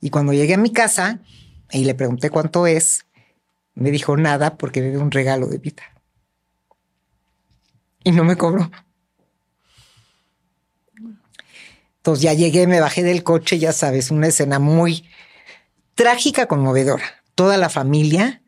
[0.01, 1.19] Y cuando llegué a mi casa
[1.73, 3.07] y le pregunté cuánto es,
[3.75, 5.83] me dijo nada porque me un regalo de vida.
[8.03, 8.71] Y no me cobró.
[11.99, 15.09] Entonces ya llegué, me bajé del coche, ya sabes, una escena muy
[15.95, 17.05] trágica, conmovedora.
[17.35, 18.41] Toda la familia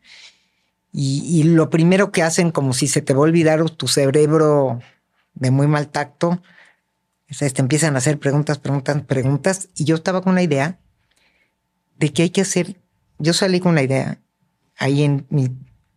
[0.95, 4.81] y, lo primero que hacen, como si se te va a olvidar tu cerebro
[5.35, 6.43] de muy mal tacto,
[7.29, 9.69] es, te empiezan a hacer preguntas, preguntas, preguntas.
[9.75, 10.79] Y yo estaba con la idea
[11.97, 12.77] de que hay que hacer,
[13.23, 14.19] yo salí con la idea
[14.77, 15.27] ahí en,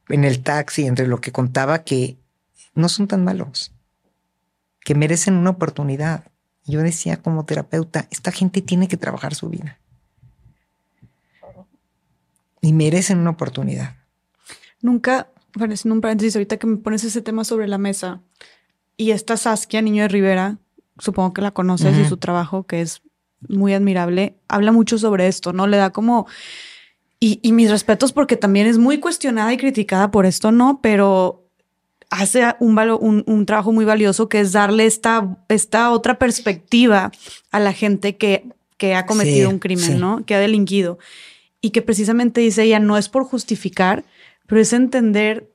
[0.09, 2.17] en el taxi, entre lo que contaba, que
[2.75, 3.73] no son tan malos,
[4.81, 6.25] que merecen una oportunidad.
[6.65, 9.79] Yo decía como terapeuta, esta gente tiene que trabajar su vida.
[12.61, 13.95] Y merecen una oportunidad.
[14.81, 15.27] Nunca,
[15.59, 18.21] en un paréntesis, ahorita que me pones ese tema sobre la mesa,
[18.97, 20.59] y esta Saskia, niño de Rivera,
[20.99, 23.01] supongo que la conoces y su trabajo, que es
[23.47, 25.67] muy admirable, habla mucho sobre esto, ¿no?
[25.67, 26.27] Le da como
[27.19, 30.79] y, mis respetos porque también es muy cuestionada y criticada por esto, ¿no?
[30.81, 31.49] Pero
[32.09, 37.11] hace un, un, trabajo muy valioso que es darle esta, esta otra perspectiva
[37.51, 38.47] a la gente que,
[38.77, 40.25] que ha cometido un crimen, ¿no?
[40.25, 40.99] Que ha delinquido.
[41.61, 44.05] Y que precisamente dice ella, no es por justificar,
[44.45, 45.49] pero es entender,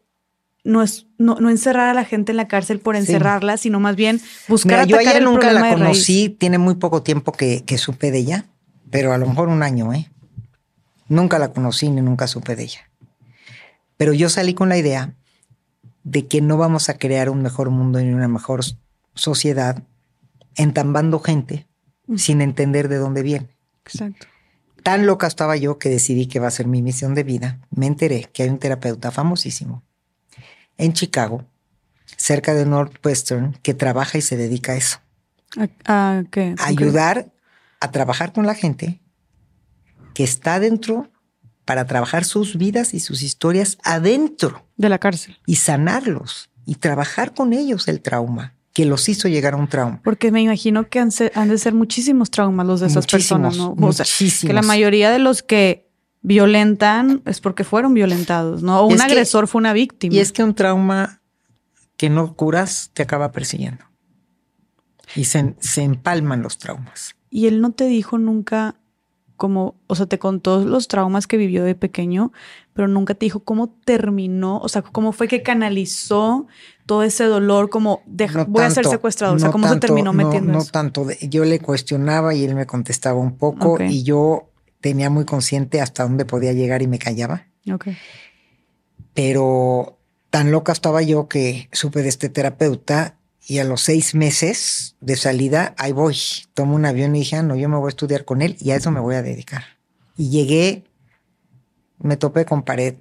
[0.65, 4.21] no es no, encerrar a la gente en la cárcel por encerrarla, sino más bien
[4.49, 8.19] buscar Mira, yo ella nunca la conocí, tiene muy poco tiempo que, que supe de
[8.19, 8.47] ella,
[8.91, 10.11] pero a lo mejor un año, ¿eh?
[11.11, 12.91] Nunca la conocí ni nunca supe de ella.
[13.97, 15.17] Pero yo salí con la idea
[16.05, 18.61] de que no vamos a crear un mejor mundo ni una mejor
[19.15, 19.83] sociedad
[20.55, 21.67] entambando gente
[22.17, 23.49] sin entender de dónde viene.
[23.85, 24.29] Exacto.
[24.85, 27.59] Tan loca estaba yo que decidí que va a ser mi misión de vida.
[27.71, 29.83] Me enteré que hay un terapeuta famosísimo
[30.79, 31.45] en Chicago,
[32.17, 34.99] cerca de Northwestern, que trabaja y se dedica a eso.
[35.87, 36.55] ¿A, qué?
[36.61, 37.33] Ayudar
[37.81, 39.01] a trabajar con la gente
[40.21, 41.09] que está dentro
[41.65, 44.67] para trabajar sus vidas y sus historias adentro.
[44.77, 45.39] De la cárcel.
[45.47, 50.03] Y sanarlos y trabajar con ellos el trauma que los hizo llegar a un trauma.
[50.05, 53.75] Porque me imagino que han, de ser muchísimos traumas los de esas personas, ¿no?
[53.75, 54.47] muchísimos.
[54.47, 55.89] que la mayoría de los que
[56.21, 58.79] violentan es porque fueron violentados, ¿no?
[58.81, 60.15] O un agresor fue una víctima.
[60.15, 61.23] Y es que un trauma
[61.97, 63.87] que no curas te acaba persiguiendo.
[65.17, 67.17] Y se, se empalman los traumas.
[67.31, 68.77] Y él no te dijo nunca
[69.41, 72.31] como, o sea, te contó los traumas que vivió de pequeño,
[72.75, 76.47] pero nunca te dijo cómo terminó, o sea, cómo fue que canalizó
[76.85, 78.03] todo ese dolor, como
[78.49, 80.53] voy a ser secuestrado, o sea, cómo se terminó metiendo.
[80.53, 84.51] No, no tanto, yo le cuestionaba y él me contestaba un poco y yo
[84.83, 87.47] tenía muy consciente hasta dónde podía llegar y me callaba.
[87.73, 87.89] Ok.
[89.15, 93.17] Pero tan loca estaba yo que supe de este terapeuta
[93.51, 96.17] y a los seis meses de salida, ahí voy.
[96.55, 98.71] Tomo un avión y dije, ah, no, yo me voy a estudiar con él y
[98.71, 99.65] a eso me voy a dedicar.
[100.17, 100.85] Y llegué,
[101.99, 102.95] me topé con pared.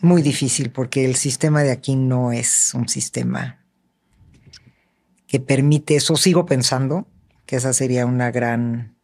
[0.00, 3.64] Muy difícil porque el sistema de aquí no es un sistema
[5.26, 6.16] que permite eso.
[6.16, 7.06] Sigo pensando
[7.46, 8.94] que esa sería una gran,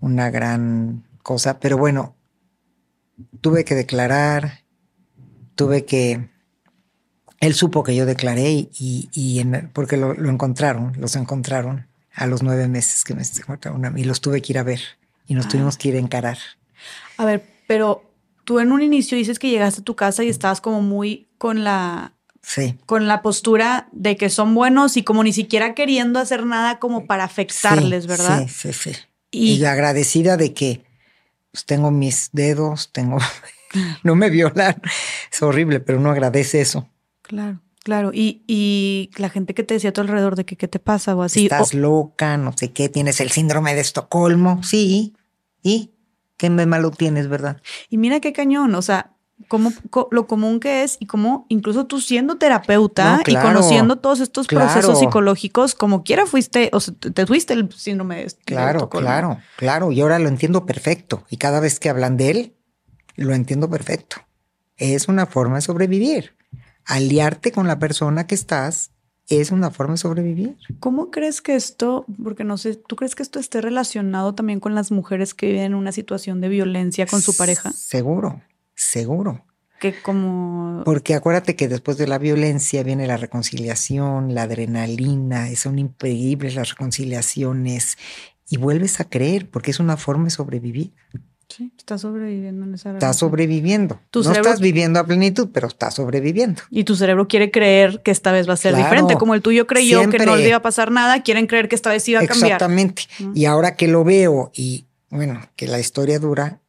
[0.00, 1.60] una gran cosa.
[1.60, 2.16] Pero bueno,
[3.40, 4.64] tuve que declarar,
[5.54, 6.31] tuve que
[7.42, 12.68] él supo que yo declaré y, y porque lo, encontraron, los encontraron a los nueve
[12.68, 14.80] meses que me encontraron y los tuve que ir a ver
[15.26, 15.48] y nos ah.
[15.48, 16.38] tuvimos que ir a encarar.
[17.16, 18.08] A ver, pero
[18.44, 21.64] tú en un inicio dices que llegaste a tu casa y estabas como muy con
[21.64, 22.12] la
[22.44, 22.76] Sí.
[22.86, 27.06] Con la postura de que son buenos y como ni siquiera queriendo hacer nada como
[27.06, 28.46] para afectarles, ¿verdad?
[28.48, 28.98] Sí, sí, sí.
[29.30, 30.84] Y, agradecida de que
[31.52, 33.18] pues, tengo mis dedos, tengo.
[34.02, 34.80] no me violan.
[35.32, 36.88] Es horrible, pero no agradece eso.
[37.32, 38.10] Claro, claro.
[38.12, 41.16] Y, y la gente que te decía a tu alrededor de que qué te pasa
[41.16, 41.44] o así.
[41.44, 44.62] Estás loca, no sé qué, tienes el síndrome de Estocolmo.
[44.62, 45.14] Sí.
[45.62, 45.92] ¿Y
[46.36, 47.62] qué malo tienes, verdad?
[47.88, 49.12] Y mira qué cañón, o sea,
[49.48, 49.72] cómo,
[50.10, 54.98] lo común que es y cómo incluso tú siendo terapeuta y conociendo todos estos procesos
[54.98, 59.90] psicológicos, como quiera fuiste, o sea, te fuiste el síndrome de Claro, claro, claro.
[59.90, 61.24] Y ahora lo entiendo perfecto.
[61.30, 62.56] Y cada vez que hablan de él,
[63.16, 64.16] lo entiendo perfecto.
[64.76, 66.34] Es una forma de sobrevivir
[66.86, 68.90] aliarte con la persona que estás
[69.28, 70.56] es una forma de sobrevivir.
[70.80, 74.74] ¿Cómo crees que esto, porque no sé, ¿tú crees que esto esté relacionado también con
[74.74, 77.72] las mujeres que viven en una situación de violencia con su pareja?
[77.72, 78.42] Seguro,
[78.74, 79.44] seguro.
[79.80, 80.82] Que como...
[80.84, 86.70] Porque acuérdate que después de la violencia viene la reconciliación, la adrenalina, son increíbles las
[86.70, 87.98] reconciliaciones
[88.48, 90.92] y vuelves a creer porque es una forma de sobrevivir.
[91.54, 94.00] Sí, estás sobreviviendo en esa Estás sobreviviendo.
[94.14, 96.62] no estás viviendo a plenitud, pero estás sobreviviendo.
[96.70, 99.16] Y tu cerebro quiere creer que esta vez va a ser diferente.
[99.16, 101.90] Como el tuyo creyó que no le iba a pasar nada, quieren creer que esta
[101.90, 102.52] vez iba a cambiar.
[102.52, 103.02] Exactamente.
[103.34, 106.60] Y ahora que lo veo y bueno, que la historia dura,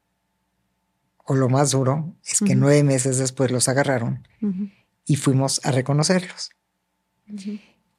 [1.24, 4.28] o lo más duro, es que nueve meses después los agarraron
[5.06, 6.50] y fuimos a reconocerlos.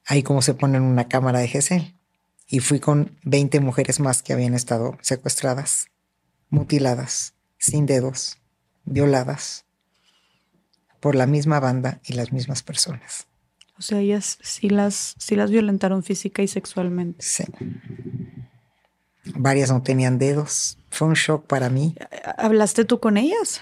[0.05, 1.95] Ahí como se pone en una cámara de GC.
[2.47, 5.87] Y fui con 20 mujeres más que habían estado secuestradas
[6.49, 8.37] mutiladas, sin dedos,
[8.85, 9.65] violadas
[10.99, 13.27] por la misma banda y las mismas personas.
[13.77, 17.23] O sea, ellas sí las, sí las violentaron física y sexualmente.
[17.23, 17.43] Sí.
[19.35, 20.77] Varias no tenían dedos.
[20.89, 21.95] Fue un shock para mí.
[22.37, 23.61] ¿Hablaste tú con ellas?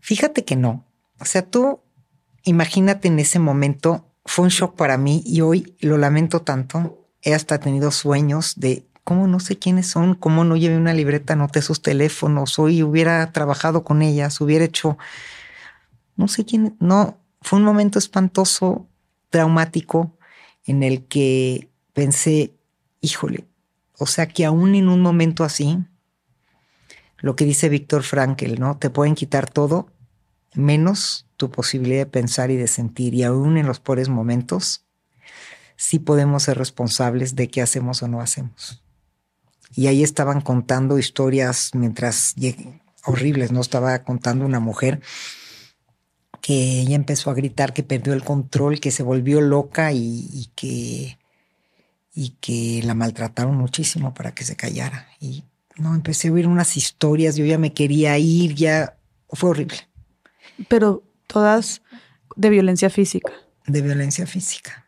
[0.00, 0.84] Fíjate que no.
[1.20, 1.80] O sea, tú
[2.44, 7.06] imagínate en ese momento, fue un shock para mí y hoy lo lamento tanto.
[7.22, 10.14] He hasta tenido sueños de ¿cómo no sé quiénes son?
[10.14, 12.58] ¿Cómo no llevé una libreta, noté sus teléfonos?
[12.58, 14.98] Hoy hubiera trabajado con ellas, hubiera hecho,
[16.16, 18.88] no sé quién, no, fue un momento espantoso,
[19.28, 20.16] traumático,
[20.64, 22.54] en el que pensé,
[23.02, 23.44] híjole,
[23.98, 25.78] o sea que aún en un momento así,
[27.18, 28.78] lo que dice Víctor Frankel, ¿no?
[28.78, 29.88] Te pueden quitar todo
[30.54, 33.14] menos tu posibilidad de pensar y de sentir.
[33.14, 34.84] Y aún en los pobres momentos,
[35.76, 38.83] sí podemos ser responsables de qué hacemos o no hacemos
[39.74, 42.34] y ahí estaban contando historias mientras
[43.04, 43.60] horribles, ¿no?
[43.60, 45.00] Estaba contando una mujer
[46.40, 51.18] que ella empezó a gritar que perdió el control, que se volvió loca y, que,
[52.14, 55.08] y que la maltrataron muchísimo para que se callara.
[55.20, 55.44] Y
[55.76, 58.98] no, empecé a oír unas historias, yo ya me quería ir, ya
[59.30, 59.88] fue horrible.
[60.68, 61.82] Pero todas
[62.36, 63.32] de violencia física.
[63.66, 64.86] De violencia física.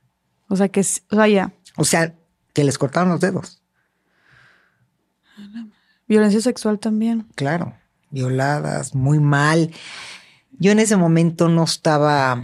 [0.48, 1.54] O sea que, o sea, ya.
[1.76, 2.14] O sea,
[2.52, 3.62] que les cortaron los dedos.
[6.08, 7.26] Violencia sexual también.
[7.34, 7.74] Claro,
[8.10, 9.72] violadas, muy mal.
[10.58, 12.42] Yo en ese momento no estaba,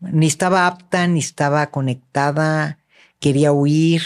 [0.00, 2.78] ni estaba apta, ni estaba conectada,
[3.20, 4.02] quería huir,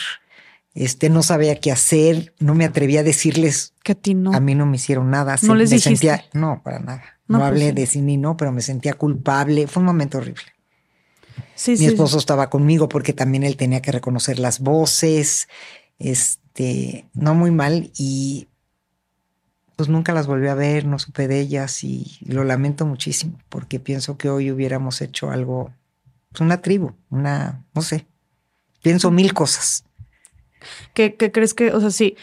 [0.75, 4.33] este, no sabía qué hacer, no me atrevía a decirles que a ti no.
[4.35, 5.37] A mí no me hicieron nada.
[5.43, 6.07] No les me dijiste.
[6.09, 7.03] Sentía, no, para nada.
[7.29, 7.73] No, No, pues hablé sí.
[7.73, 9.67] de sí ni no, pero me sentía culpable.
[9.69, 10.43] Fue un momento horrible.
[11.55, 11.87] Sí, Mi sí.
[11.87, 15.49] esposo estaba conmigo porque también él tenía que reconocer las voces.
[15.99, 18.49] Este, no muy mal y
[19.77, 23.81] pues nunca las volví a ver, no supe de ellas y lo lamento muchísimo porque
[23.81, 25.73] pienso que hoy hubiéramos hecho algo,
[26.31, 28.07] pues una tribu, una, no sé,
[28.83, 29.85] pienso mil cosas.
[30.95, 32.17] ¿Qué, qué crees que, o sea, sí,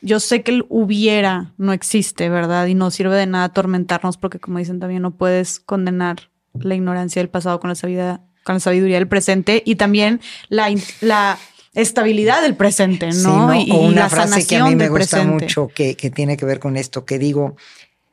[0.00, 2.66] yo sé que el hubiera no existe, ¿verdad?
[2.66, 7.20] Y no sirve de nada atormentarnos porque, como dicen también, no puedes condenar la ignorancia
[7.20, 10.68] del pasado con la sabiduría, con la sabiduría del presente y también la,
[11.00, 11.38] la
[11.80, 13.54] estabilidad del presente, Sí, ¿no?
[13.54, 15.44] Y, O y una la frase que a mí me gusta presente.
[15.44, 17.56] mucho que, que tiene que ver con esto, que digo,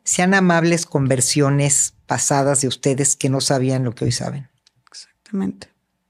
[0.04, 4.50] sean amables con versiones pasadas de ustedes que no sabían lo que hoy saben.
[4.90, 5.68] Exactamente.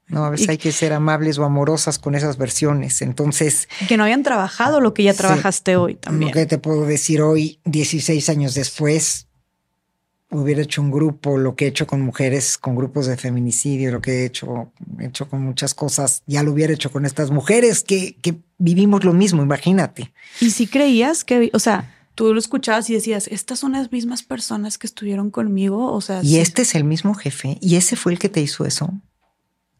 [0.08, 3.02] No, a veces Y- hay que ser amables o amorosas con esas versiones.
[3.02, 5.18] Entonces, Que no habían trabajado lo que ya Sí.
[5.18, 6.30] trabajaste hoy también.
[6.30, 9.26] lo que te puedo decir hoy, 16 años después,
[10.30, 14.00] hubiera hecho un grupo, lo que he hecho con mujeres, con grupos de feminicidio, lo
[14.00, 17.84] que he hecho, he hecho con muchas cosas, ya lo hubiera hecho con estas mujeres
[17.84, 20.12] que, que vivimos lo mismo, imagínate.
[20.40, 24.22] Y si creías que, o sea, tú lo escuchabas y decías, estas son las mismas
[24.24, 27.94] personas que estuvieron conmigo, o sea, Y sí, este es el mismo jefe, y ese
[27.94, 28.90] fue el que te hizo eso.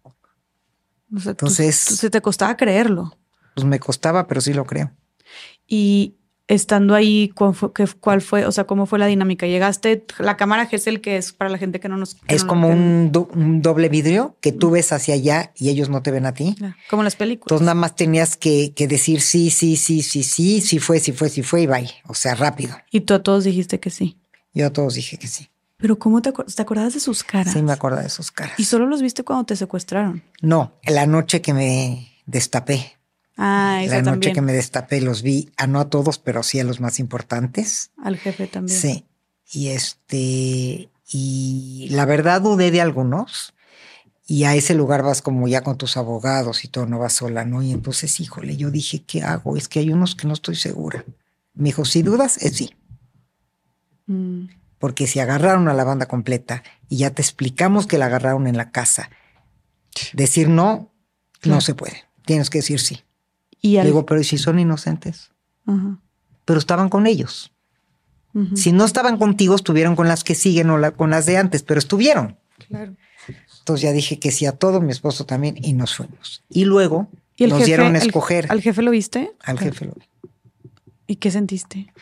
[0.05, 3.17] o sea, tú- entonces- tú- se te costaba creerlo.
[3.55, 4.91] Pues me costaba, pero sí lo creo.
[5.67, 6.15] Y
[6.49, 9.47] estando ahí, ¿cuál fue, qué- cuál fue, o sea, cómo fue la dinámica?
[9.47, 12.15] Llegaste, la cámara Gesell, que es para la gente que no nos...
[12.15, 15.71] que Es no- como un, do- un doble vidrio que tú ves hacia allá y
[15.71, 16.55] ellos no te ven a ti.
[16.89, 17.47] Como en las películas.
[17.47, 21.13] Entonces nada más tenías que, que decir sí, sí, sí, sí, sí, sí fue, sí
[21.13, 21.91] fue, sí fue y bye.
[22.07, 22.77] O sea, rápido.
[22.91, 24.17] y tú a todos dijiste que sí.
[24.55, 25.49] Yo a todos dije que sí.
[25.79, 27.53] Pero ¿cómo te, te acordabas de sus caras?
[27.53, 28.59] Sí me acuerdo de sus caras.
[28.59, 30.23] Y solo los viste cuando te secuestraron.
[30.41, 32.97] No, la noche que me destapé.
[33.37, 34.35] Ah, eso la noche también.
[34.35, 37.91] que me destapé los vi, a no a todos, pero sí a los más importantes.
[38.03, 38.79] Al jefe también.
[38.79, 39.05] Sí.
[39.53, 43.53] Y este, y la verdad dudé de algunos.
[44.29, 47.45] Y a ese lugar vas como ya con tus abogados y todo, no vas sola,
[47.45, 47.63] ¿no?
[47.63, 49.57] Y entonces, híjole, yo dije, ¿qué hago?
[49.57, 51.05] Es que hay unos que no estoy segura.
[51.55, 52.75] Me dijo, si dudas, es sí.
[54.07, 54.47] Mm,
[54.81, 58.57] Porque si agarraron a la banda completa y ya te explicamos que la agarraron en
[58.57, 59.11] la casa,
[60.13, 60.93] decir no,
[61.45, 62.05] no se puede.
[62.25, 63.05] Tienes que decir sí.
[63.61, 63.87] Y al...
[63.87, 65.31] digo, pero ¿y si son inocentes?
[66.45, 67.53] Pero estaban con ellos.
[68.55, 71.63] Si no estaban contigo, estuvieron con las que siguen o la- con las de antes,
[71.63, 72.39] pero estuvieron.
[72.69, 72.95] Claro.
[73.59, 76.45] Entonces ya dije que sí a todo, mi esposo también, y nos fuimos.
[76.51, 79.33] Y luego ¿Y el nos jefe, dieron a el- escoger ¿Al jefe lo viste?
[79.43, 79.87] al jefe.
[79.87, 79.97] lo-
[81.07, 81.93] ¿Y qué sentiste?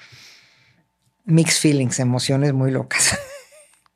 [1.24, 3.16] Mixed feelings, emociones muy locas.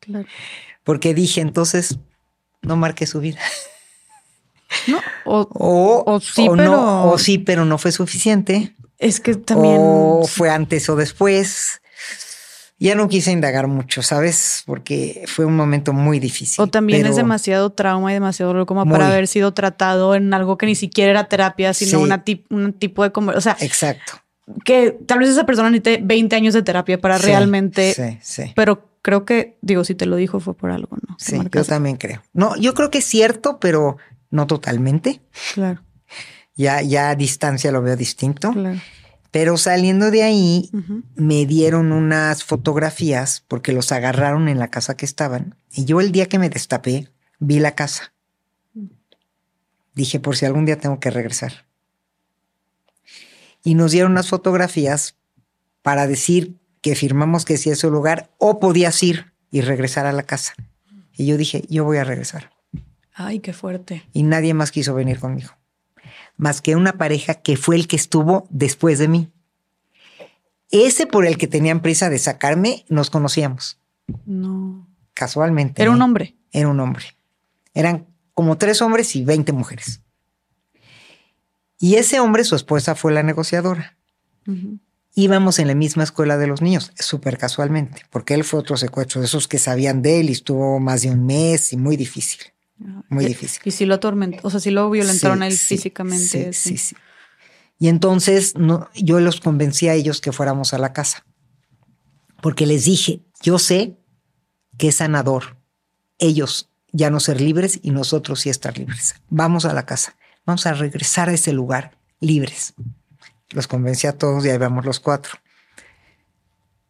[0.00, 0.26] Claro.
[0.84, 1.98] Porque dije, entonces,
[2.62, 3.40] no marqué su vida.
[4.86, 8.74] No, o O, O sí, o pero- no, o sí, pero no fue suficiente.
[8.98, 9.76] es que también...
[9.80, 11.80] O fue antes o después.
[12.80, 14.62] Ya no quise indagar mucho, ¿sabes?
[14.64, 16.62] Porque fue un momento muy difícil.
[16.62, 18.92] O también es demasiado trauma y demasiado dolor como Muy.
[18.92, 21.96] para haber sido tratado en algo que ni siquiera era terapia, sino Sí.
[21.96, 23.10] una tip- un tipo de...
[23.36, 24.12] O sea, Exacto.
[24.64, 27.94] que tal vez esa persona necesite 20 años de terapia para Sí, realmente...
[27.94, 28.52] Sí, sí.
[28.54, 31.16] Pero creo que, digo, si te lo dijo fue por algo, ¿no?
[31.18, 32.22] Sí, yo también creo.
[32.32, 33.96] No, yo creo que es cierto, pero
[34.30, 35.20] no totalmente.
[35.54, 35.82] Claro,
[36.54, 38.52] Ya, ya a distancia lo veo distinto.
[38.52, 38.80] claro.
[39.30, 40.70] Pero saliendo de ahí,
[41.14, 45.54] me dieron unas fotografías porque los agarraron en la casa que estaban.
[45.70, 48.14] Y yo el día que me destapé, vi la casa.
[49.94, 51.66] Dije, por si algún día tengo que regresar.
[53.62, 55.16] Y nos dieron unas fotografías
[55.82, 60.12] para decir que firmamos que sí es su lugar o podías ir y regresar a
[60.12, 60.54] la casa.
[61.12, 62.50] Y yo dije, yo voy a regresar.
[63.20, 64.04] Ay, qué fuerte.
[64.12, 65.50] Y nadie más quiso venir conmigo.
[66.36, 69.32] Más que una pareja que fue el que estuvo después de mí.
[70.70, 73.80] Ese por el que tenían prisa de sacarme, nos conocíamos.
[74.24, 74.88] No.
[75.14, 75.82] Casualmente.
[75.82, 76.36] Era un hombre.
[76.52, 77.06] Era un hombre.
[77.74, 80.00] Eran como tres hombres y 20 mujeres.
[81.76, 83.96] Y ese hombre, su esposa fue la negociadora.
[85.16, 89.20] Íbamos en la misma escuela de los niños, súper casualmente, porque él fue otro secuestro
[89.20, 92.40] de esos que sabían de él y estuvo más de un mes y muy difícil,
[93.08, 93.60] muy Y- difícil.
[93.64, 96.52] Y si lo atormentó, o sea, si lo violentaron Sí, a él sí, físicamente.
[96.52, 96.96] Sí, sí, sí.
[97.78, 101.24] Y entonces no, yo los convencí a ellos que fuéramos a la casa,
[102.40, 103.96] porque les dije, yo sé
[104.76, 105.56] que es sanador.
[106.18, 109.14] Ellos ya no ser libres y nosotros sí estar libres.
[109.28, 112.74] Vamos a la casa, vamos a regresar a ese lugar libres.
[113.50, 115.38] Los convencí a todos y ahí vamos los cuatro.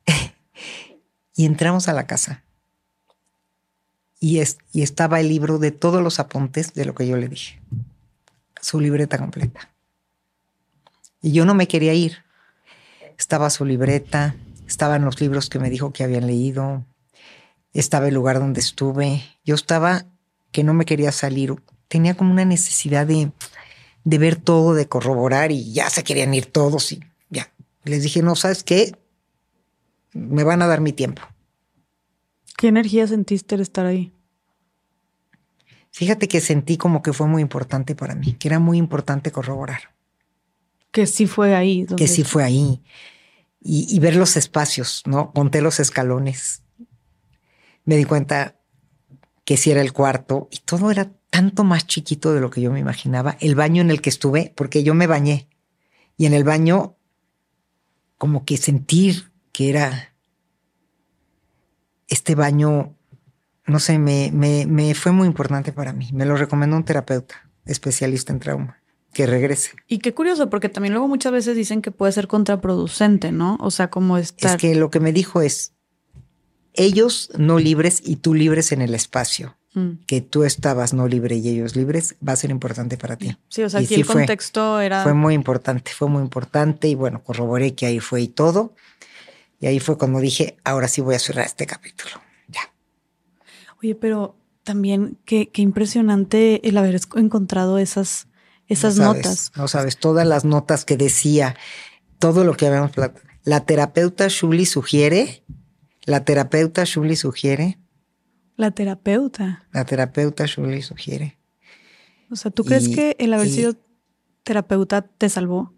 [1.36, 2.44] y entramos a la casa.
[4.20, 7.28] Y, es, y estaba el libro de todos los apuntes de lo que yo le
[7.28, 7.60] dije.
[8.60, 9.70] Su libreta completa.
[11.22, 12.18] Y yo no me quería ir.
[13.16, 14.36] Estaba su libreta,
[14.66, 16.84] estaban los libros que me dijo que habían leído,
[17.72, 19.22] estaba el lugar donde estuve.
[19.44, 20.06] Yo estaba
[20.52, 21.54] que no me quería salir.
[21.88, 23.32] Tenía como una necesidad de,
[24.04, 27.00] de ver todo, de corroborar y ya se querían ir todos y
[27.30, 27.50] ya.
[27.84, 28.96] Les dije, no, ¿sabes qué?
[30.12, 31.22] Me van a dar mi tiempo.
[32.59, 34.12] ¿Qué energía sentiste al estar ahí?
[35.93, 39.94] Fíjate que sentí como que fue muy importante para mí, que era muy importante corroborar.
[40.90, 41.86] Que sí fue ahí.
[41.97, 42.82] Que sí fue ahí.
[43.60, 45.32] Y, y, ver los espacios, ¿no?
[45.32, 46.64] Conté los escalones.
[47.85, 48.56] Me di cuenta
[49.44, 52.72] que sí era el cuarto y todo era tanto más chiquito de lo que yo
[52.72, 53.36] me imaginaba.
[53.39, 55.48] El baño en el que estuve, porque yo me bañé
[56.16, 56.97] y en el baño
[58.16, 60.17] como que sentir que era
[62.09, 62.94] este baño,
[63.66, 66.09] no sé, me, me, me fue muy importante para mí.
[66.12, 68.78] Me lo recomendó un terapeuta especialista en trauma
[69.12, 69.72] que regrese.
[69.86, 73.56] Y qué curioso, porque también luego muchas veces dicen que puede ser contraproducente, ¿no?
[73.60, 74.52] O sea, como estar...
[74.52, 75.72] Es que lo que me dijo es,
[76.74, 79.56] ellos no libres y tú libres en el espacio.
[79.74, 80.05] Mm.
[80.06, 83.36] Que tú estabas no libre y ellos libres va a ser importante para ti.
[83.48, 85.02] Sí, o sea, aquí el contexto era.
[85.02, 88.74] Fue muy importante, fue muy importante y bueno, corroboré que ahí fue y todo.
[89.60, 92.10] Y ahí fue cuando dije, ahora sí voy a cerrar este capítulo.
[92.48, 92.72] Ya.
[93.82, 98.28] Oye, pero también qué, qué impresionante el haber encontrado esas,
[98.68, 99.51] esas notas.
[99.56, 101.56] No sabes, todas las notas que decía,
[102.18, 102.93] todo lo que habíamos
[103.44, 105.43] La terapeuta Shuli sugiere,
[106.05, 107.78] la terapeuta Shuli sugiere.
[108.56, 109.66] La terapeuta.
[109.72, 111.39] La terapeuta Shuli sugiere.
[112.30, 113.74] O sea, ¿tú crees que el haber sido
[114.43, 115.74] terapeuta te salvó?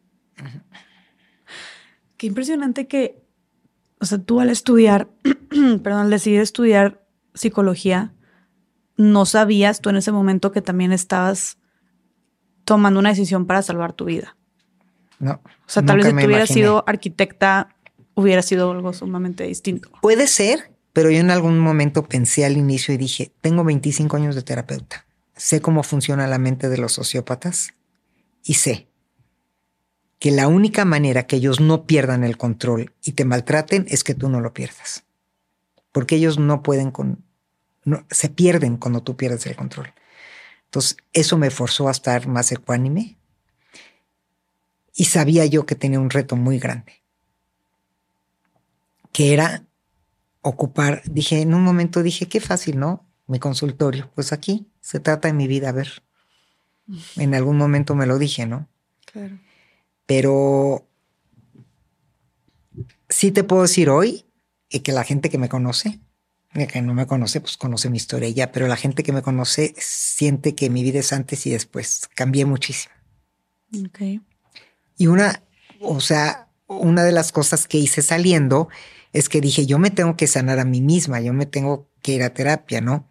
[2.16, 3.22] Qué impresionante que
[4.00, 5.08] o sea, tú al estudiar,
[5.82, 7.04] perdón, al decidir estudiar
[7.34, 8.12] psicología,
[8.96, 11.58] no sabías tú en ese momento que también estabas
[12.64, 14.36] tomando una decisión para salvar tu vida.
[15.18, 15.32] No.
[15.32, 17.76] O sea, tal vez si tú hubieras sido arquitecta,
[18.14, 19.90] hubiera sido algo sumamente distinto.
[20.00, 24.34] Puede ser, pero yo en algún momento pensé al inicio y dije, tengo 25 años
[24.34, 25.06] de terapeuta,
[25.36, 27.74] sé cómo funciona la mente de los sociópatas
[28.44, 28.89] y sé
[30.20, 34.14] que la única manera que ellos no pierdan el control y te maltraten es que
[34.14, 35.04] tú no lo pierdas.
[35.92, 37.24] Porque ellos no pueden con...
[38.10, 39.92] se pierden cuando tú pierdes el control.
[40.66, 43.16] Entonces, eso me forzó a estar más ecuánime
[44.94, 47.02] y sabía yo que tenía un reto muy grande,
[49.12, 49.64] que era
[50.42, 53.06] ocupar, dije, en un momento dije, qué fácil, ¿no?
[53.26, 56.02] Mi consultorio, pues aquí se trata de mi vida, a ver.
[57.16, 58.68] En algún momento me lo dije, ¿no?
[59.06, 59.38] Claro.
[60.10, 60.88] Pero
[63.08, 64.24] sí te puedo decir hoy
[64.68, 66.00] que la gente que me conoce,
[66.52, 69.72] que no me conoce, pues conoce mi historia ya, pero la gente que me conoce
[69.78, 72.08] siente que mi vida es antes y después.
[72.16, 72.92] Cambié muchísimo.
[73.86, 74.20] Okay.
[74.98, 75.44] Y una,
[75.80, 78.68] o sea, una de las cosas que hice saliendo
[79.12, 82.14] es que dije, yo me tengo que sanar a mí misma, yo me tengo que
[82.14, 83.08] ir a terapia, ¿no?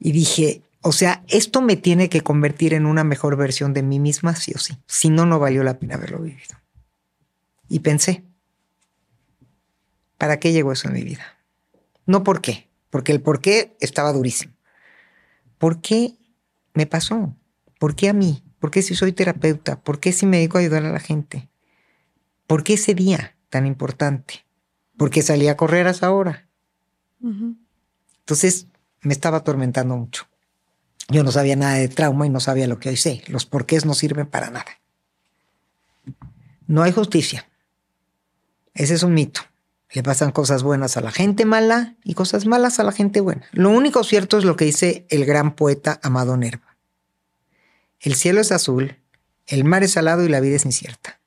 [0.00, 3.98] Y dije, o sea, esto me tiene que convertir en una mejor versión de mí
[3.98, 4.78] misma, sí o sí.
[4.86, 6.60] Si no, no valió la pena haberlo vivido.
[7.68, 8.22] Y pensé,
[10.16, 11.24] ¿para qué llegó eso en mi vida?
[12.06, 14.54] No por qué, porque el por qué estaba durísimo.
[15.58, 16.14] ¿Por qué
[16.72, 17.34] me pasó?
[17.80, 18.44] ¿Por qué a mí?
[18.60, 19.80] ¿Por qué si soy terapeuta?
[19.80, 21.48] ¿Por qué si me dedico a ayudar a la gente?
[22.46, 24.46] ¿Por qué ese día tan importante?
[24.96, 26.48] ¿Por qué salí a correr a esa hora?
[27.20, 28.68] Entonces
[29.00, 30.28] me estaba atormentando mucho.
[31.08, 33.22] Yo no sabía nada de trauma y no sabía lo que hoy sé.
[33.28, 34.80] Los porqués no sirven para nada.
[36.66, 37.48] No hay justicia.
[38.74, 39.40] Ese es un mito.
[39.92, 43.46] Le pasan cosas buenas a la gente mala y cosas malas a la gente buena.
[43.52, 46.76] Lo único cierto es lo que dice el gran poeta Amado Nerva.
[48.00, 48.96] El cielo es azul,
[49.46, 51.20] el mar es salado y la vida es incierta.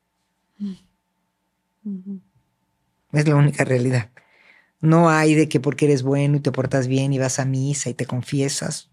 [3.12, 4.10] Es la única realidad.
[4.80, 7.90] No hay de que porque eres bueno y te portas bien y vas a misa
[7.90, 8.89] y te confiesas.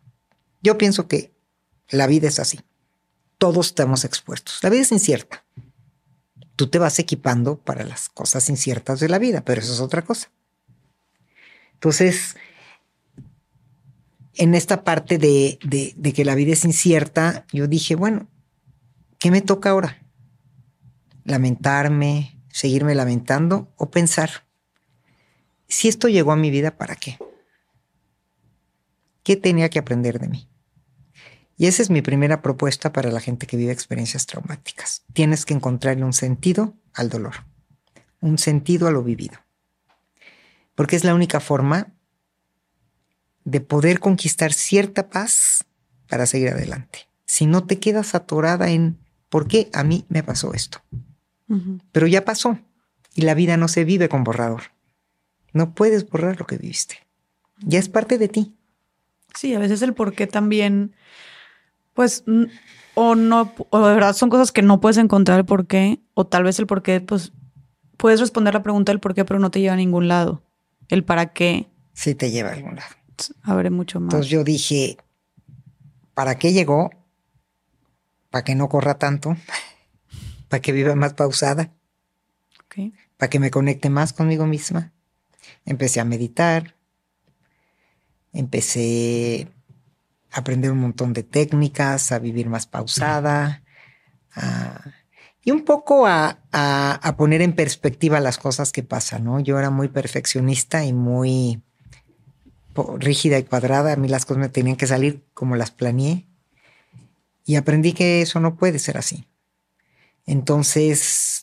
[0.62, 1.34] Yo pienso que
[1.90, 2.60] la vida es así.
[3.38, 4.60] Todos estamos expuestos.
[4.64, 5.46] La vida es incierta.
[6.56, 10.02] Tú te vas equipando para las cosas inciertas de la vida, pero eso es otra
[10.02, 10.32] cosa.
[11.74, 12.36] Entonces,
[14.34, 15.60] en esta parte de,
[15.96, 18.28] de que la vida es incierta, yo dije, bueno,
[19.20, 20.04] ¿qué me toca ahora?
[21.24, 24.48] ¿Lamentarme, seguirme lamentando o pensar?
[25.68, 27.20] Si esto llegó a mi vida, ¿para qué?
[29.28, 30.48] ¿Qué tenía que aprender de mí?
[31.58, 35.04] Y esa es mi primera propuesta para la gente que vive experiencias traumáticas.
[35.12, 37.34] Tienes que encontrarle un sentido al dolor,
[38.22, 39.38] un sentido a lo vivido.
[40.76, 41.94] Porque es la única forma
[43.44, 45.66] de poder conquistar cierta paz
[46.08, 47.10] para seguir adelante.
[47.26, 48.98] Si no te quedas atorada en
[49.28, 50.82] por qué a mí me pasó esto.
[51.91, 52.60] Pero ya pasó
[53.14, 54.72] y la vida no se vive con borrador.
[55.52, 57.06] No puedes borrar lo que viviste.
[57.60, 58.57] Ya es parte de ti.
[59.38, 60.95] Sí, a veces el por qué también
[61.97, 62.23] pues,
[62.93, 66.27] o no, o de verdad son cosas que no puedes encontrar el por qué, o
[66.27, 67.34] tal vez el por qué, pues,
[67.97, 70.43] puedes responder la pregunta del por qué, pero no te lleva a ningún lado.
[70.89, 71.68] El para qué.
[71.93, 72.95] Sí te lleva a algún lado.
[73.41, 74.14] Abre mucho más.
[74.14, 74.97] Entonces yo dije,
[76.14, 76.91] ¿para qué llegó?
[78.30, 79.35] Para que no corra tanto,
[80.49, 81.73] para que viva más pausada,
[83.18, 84.93] para que me conecte más conmigo misma.
[85.65, 86.76] Empecé a meditar,
[88.38, 89.49] empecé
[90.31, 93.64] aprender un montón de técnicas, a vivir más pausada,
[95.43, 96.39] y un poco a,
[97.18, 99.39] poner en perspectiva las cosas que pasan, ¿no?
[99.39, 101.61] Yo era muy perfeccionista y muy
[102.99, 106.27] rígida y cuadrada, a mí las cosas me tenían que salir como las planeé,
[107.45, 109.26] y aprendí que eso no puede ser así.
[110.26, 111.36] Entonces,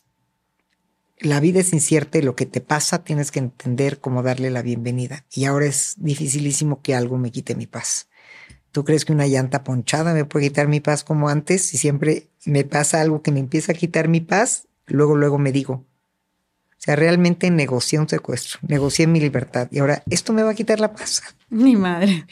[1.19, 4.61] la vida es incierta y lo que te pasa tienes que entender cómo darle la
[4.61, 5.25] bienvenida.
[5.31, 8.09] Y ahora es dificilísimo que algo me quite mi paz.
[8.71, 11.65] ¿Tú crees que una llanta ponchada me puede quitar mi paz como antes?
[11.65, 15.53] Si siempre me pasa algo que me empieza a quitar mi paz, luego, luego me
[15.53, 15.73] digo.
[15.73, 20.55] O sea, realmente negocié un secuestro, negocié mi libertad y ahora esto me va a
[20.55, 21.23] quitar la paz.
[21.49, 22.27] Mi madre.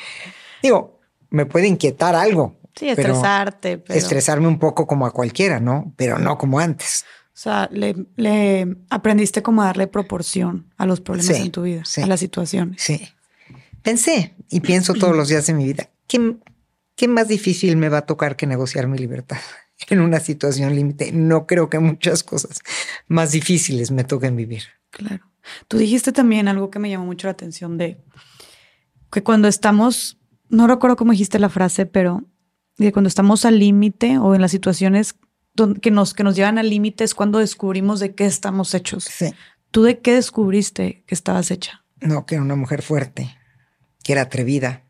[0.62, 1.00] Digo,
[1.30, 2.58] me puede inquietar algo.
[2.76, 3.84] Sí, estresarte.
[3.88, 5.94] Estresarme un poco como a cualquiera, ¿no?
[5.96, 7.06] Pero no como antes.
[7.36, 12.06] O sea, le, aprendiste como a darle proporción a los problemas en tu vida, a
[12.06, 12.82] las situaciones.
[12.82, 13.02] Sí.
[13.82, 18.06] Pensé y pienso todos los días de mi vida, ¿qué, más difícil me va a
[18.06, 19.40] tocar que negociar mi libertad
[19.90, 21.12] en una situación límite?
[21.12, 22.62] No creo que muchas cosas
[23.08, 24.64] más difíciles me toquen vivir.
[24.92, 25.26] Claro.
[25.68, 27.98] Tú dijiste también algo que me llamó mucho la atención de
[29.12, 30.20] que cuando estamos,
[30.50, 32.24] no recuerdo cómo dijiste la frase, pero
[32.78, 35.16] de cuando estamos al límite o en las situaciones
[35.82, 39.06] que nos, que nos llevan al límite es cuando descubrimos de qué estamos hechos.
[39.06, 39.34] Sí.
[39.72, 41.84] ¿Tú de qué descubriste que estabas hecha?
[42.00, 43.36] No, que era una mujer fuerte,
[44.04, 44.84] que era atrevida,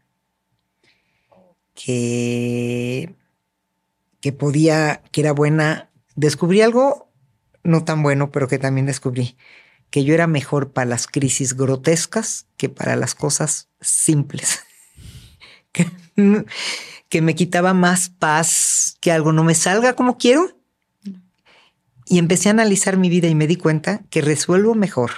[1.73, 3.15] que,
[4.19, 5.89] que podía, que era buena.
[6.15, 7.11] Descubrí algo
[7.63, 9.37] no tan bueno, pero que también descubrí
[9.89, 14.59] que yo era mejor para las crisis grotescas que para las cosas simples.
[17.13, 20.57] que, me quitaba más paz que algo no me salga como quiero.
[22.05, 25.11] Y empecé a analizar mi vida y me di cuenta que resuelvo mejor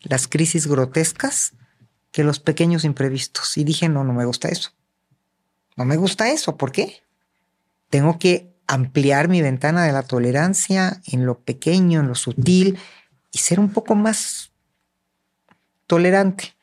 [0.00, 1.54] las crisis grotescas
[2.10, 3.56] que los pequeños imprevistos.
[3.56, 4.72] Y dije, no, no me gusta eso.
[5.76, 6.56] No me gusta eso.
[6.56, 7.02] ¿Por qué?
[7.90, 12.78] Tengo que ampliar mi ventana de la tolerancia en lo pequeño, en lo sutil
[13.30, 14.50] y ser un poco más
[15.86, 16.56] tolerante.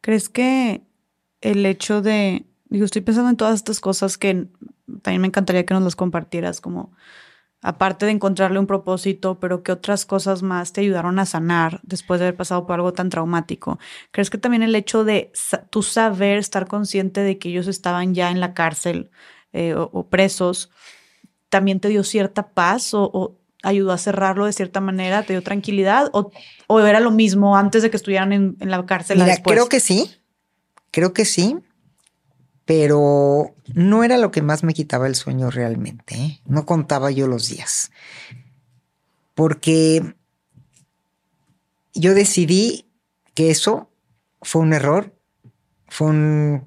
[0.00, 0.82] ¿Crees que
[1.40, 4.48] el hecho de, digo, estoy pensando en todas estas cosas que
[5.02, 6.92] también me encantaría que nos las compartieras, como
[7.62, 12.20] aparte de encontrarle un propósito, pero qué otras cosas más te ayudaron a sanar después
[12.20, 13.78] de haber pasado por algo tan traumático?
[14.10, 15.32] ¿Crees que también el hecho de
[15.70, 19.10] tú saber, estar consciente de que ellos estaban ya en la cárcel
[19.52, 20.70] eh, o, presos,
[21.48, 26.10] también te dio cierta paz o, ayudó a cerrarlo de cierta manera, te dio tranquilidad
[26.12, 26.30] o,
[26.80, 29.18] era lo mismo antes de que estuvieran en, la cárcel?
[29.18, 30.14] Mira, creo que sí,
[30.92, 31.56] creo que sí
[32.66, 36.16] pero no era lo que más me quitaba el sueño realmente.
[36.16, 36.40] ¿eh?
[36.44, 37.92] No contaba yo los días.
[39.34, 40.14] Porque
[41.94, 42.90] yo decidí
[43.34, 43.88] que eso
[44.42, 45.14] fue un error,
[45.86, 46.64] fue un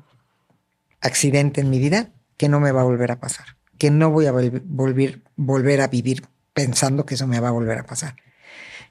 [1.01, 4.25] accidente en mi vida que no me va a volver a pasar, que no voy
[4.25, 8.15] a volver, volver a vivir pensando que eso me va a volver a pasar.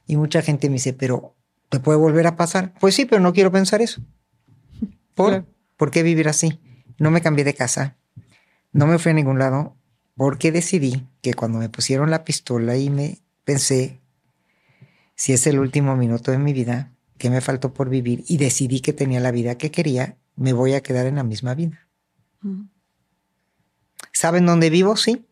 [0.06, 1.34] Y mucha gente me dice, pero
[1.70, 2.74] ¿te puede volver a pasar?
[2.78, 4.02] Pues sí, pero no quiero pensar eso.
[5.14, 6.60] ¿Por, ¿por qué vivir así?
[6.98, 7.96] No me cambié de casa,
[8.72, 9.76] no me fui a ningún lado,
[10.16, 14.00] porque decidí que cuando me pusieron la pistola y me pensé,
[15.14, 18.80] si es el último minuto de mi vida, que me faltó por vivir, y decidí
[18.80, 21.88] que tenía la vida que quería, me voy a quedar en la misma vida.
[24.12, 24.96] ¿Saben dónde vivo?
[24.96, 25.24] Sí.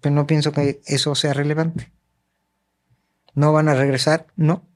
[0.00, 1.92] Pero no pienso que eso sea relevante.
[3.34, 4.26] ¿No van a regresar?
[4.36, 4.66] No.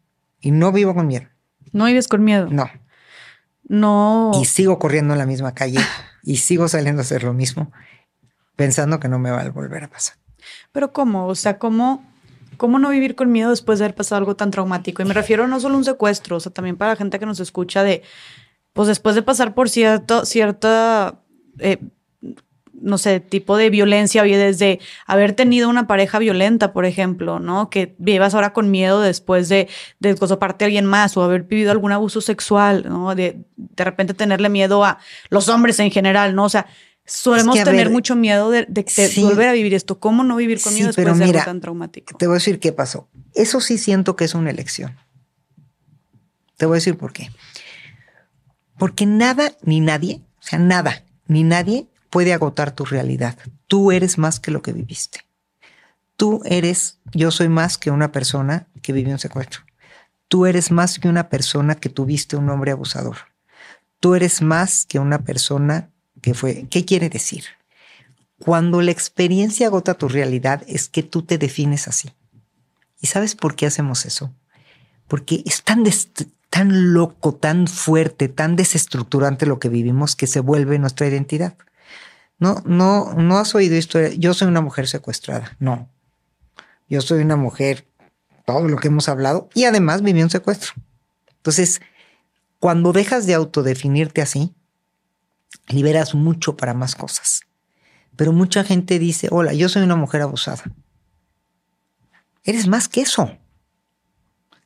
[0.40, 1.28] Y no vivo con miedo.
[1.72, 2.48] ¿No vives con miedo?
[2.50, 2.68] No.
[3.68, 4.32] No.
[4.40, 5.80] Y sigo corriendo en la misma calle
[6.22, 7.72] y sigo saliendo a hacer lo mismo,
[8.54, 10.16] pensando que no me va a volver a pasar.
[10.72, 11.26] Pero ¿cómo?
[11.26, 12.04] O sea, ¿cómo,
[12.56, 15.02] cómo no vivir con miedo después de haber pasado algo tan traumático?
[15.02, 17.26] Y me refiero no solo a un secuestro, o sea, también para la gente que
[17.26, 18.02] nos escucha de
[18.72, 21.22] pues después de pasar por cierto, cierta,
[21.58, 21.78] eh,
[22.80, 27.70] no sé, tipo de violencia, o desde haber tenido una pareja violenta, por ejemplo, ¿no?
[27.70, 29.68] Que vivas ahora con miedo después de,
[30.00, 33.14] de parte a alguien más o haber vivido algún abuso sexual, ¿no?
[33.14, 34.98] De, de repente tenerle miedo a
[35.30, 36.44] los hombres en general, ¿no?
[36.44, 36.66] O sea,
[37.08, 38.66] Solemos tener mucho miedo de,
[39.22, 40.00] volver a vivir esto.
[40.00, 42.18] ¿Cómo no vivir con miedo después de algo tan traumático?
[42.18, 43.08] Te voy a decir qué pasó.
[43.32, 44.96] Eso sí siento que es una elección.
[46.56, 47.30] Te voy a decir por qué.
[48.76, 53.38] Porque nada ni nadie, o sea, nada ni nadie puede agotar tu realidad.
[53.66, 55.20] Tú eres más que lo que viviste.
[56.16, 59.62] Tú eres, yo soy más que una persona que vivió un secuestro.
[60.28, 63.16] Tú eres más que una persona que tuviste un hombre abusador.
[64.00, 65.90] Tú eres más que una persona
[66.26, 66.66] ¿Qué fue?
[66.68, 67.44] ¿Qué quiere decir?
[68.38, 72.10] Cuando la experiencia agota tu realidad es que tú te defines así.
[73.00, 74.34] ¿Y sabes por qué hacemos eso?
[75.06, 75.84] Porque es tan,
[76.50, 81.56] tan loco, tan fuerte, tan desestructurante lo que vivimos que se vuelve nuestra identidad.
[82.38, 84.10] No, no, no has oído historia.
[84.14, 85.56] Yo soy una mujer secuestrada.
[85.58, 85.90] No.
[86.88, 87.88] Yo soy una mujer,
[88.44, 90.74] todo lo que hemos hablado, y además viví un secuestro.
[91.36, 91.80] Entonces,
[92.58, 94.54] cuando dejas de autodefinirte así,
[95.68, 97.42] liberas mucho para más cosas.
[98.16, 100.62] Pero mucha gente dice, hola, yo soy una mujer abusada.
[102.44, 103.36] Eres más que eso.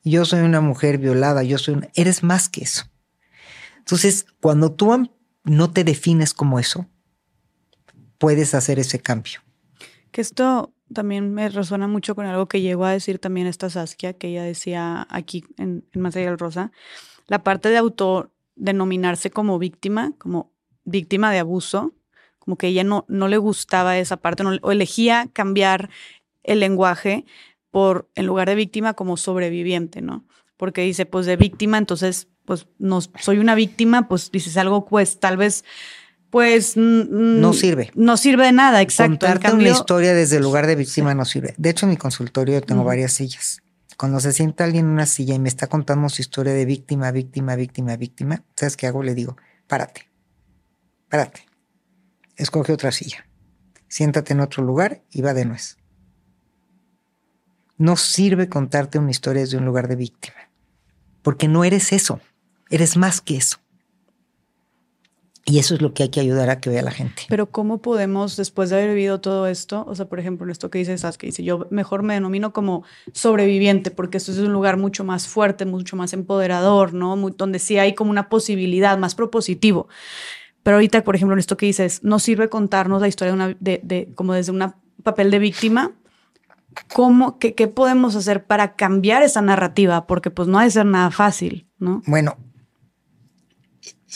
[0.05, 2.85] Yo soy una mujer violada, yo soy eres más que eso.
[3.79, 5.11] Entonces, cuando tú
[5.45, 6.87] no te defines como eso,
[8.21, 9.41] puedes hacer ese cambio.
[10.13, 14.13] Que esto también me resuena mucho con algo que llegó a decir también esta Saskia,
[14.13, 16.71] que ella decía aquí en, en Más del Rosa,
[17.27, 20.53] la parte de autodenominarse como víctima, como
[20.85, 21.95] víctima de abuso,
[22.39, 25.89] como que ella no, no le gustaba esa parte, o elegía cambiar
[26.43, 27.25] el lenguaje
[27.71, 30.27] por, en lugar de víctima, como sobreviviente, ¿no?
[30.57, 35.21] Porque dice, pues de víctima, entonces, pues no soy una víctima, pues dices algo, pues
[35.21, 35.65] tal vez,
[36.31, 36.77] pues...
[36.77, 37.91] No sirve.
[37.95, 39.27] No sirve de nada, exacto.
[39.27, 41.55] Contarte una historia desde el lugar de víctima no sirve.
[41.59, 43.61] De hecho, en mi consultorio tengo varias sillas.
[43.97, 47.11] Cuando se sienta alguien en una silla y me está contando su historia de víctima,
[47.11, 49.03] víctima, víctima, víctima, ¿sabes qué hago?
[49.03, 49.37] Le digo,
[49.67, 50.11] párate
[51.11, 51.45] Espérate.
[52.37, 53.27] Escoge otra silla.
[53.89, 55.77] Siéntate en otro lugar y va de nuez.
[57.77, 60.37] No sirve contarte una historia desde un lugar de víctima.
[61.23, 62.21] Porque no eres eso.
[62.71, 63.59] Eres más que eso.
[65.51, 67.25] Y eso es lo que hay que ayudar a que vea la gente.
[67.29, 70.79] Pero ¿cómo podemos, después de haber vivido todo esto, o sea, por ejemplo, esto que
[70.79, 75.03] dice que dice, yo mejor me denomino como sobreviviente, porque esto es un lugar mucho
[75.03, 77.17] más fuerte, mucho más empoderador, ¿no?
[77.17, 79.89] donde sí hay como una posibilidad, más propositivo.
[80.63, 83.57] Pero ahorita, por ejemplo, en esto que dices, no sirve contarnos la historia de, una,
[83.59, 84.73] de, como desde un
[85.03, 85.93] papel de víctima.
[86.95, 90.07] ¿Cómo, qué, qué, podemos hacer para cambiar esa narrativa?
[90.07, 92.03] Porque pues no ha de ser nada fácil, ¿no?
[92.07, 92.37] Bueno,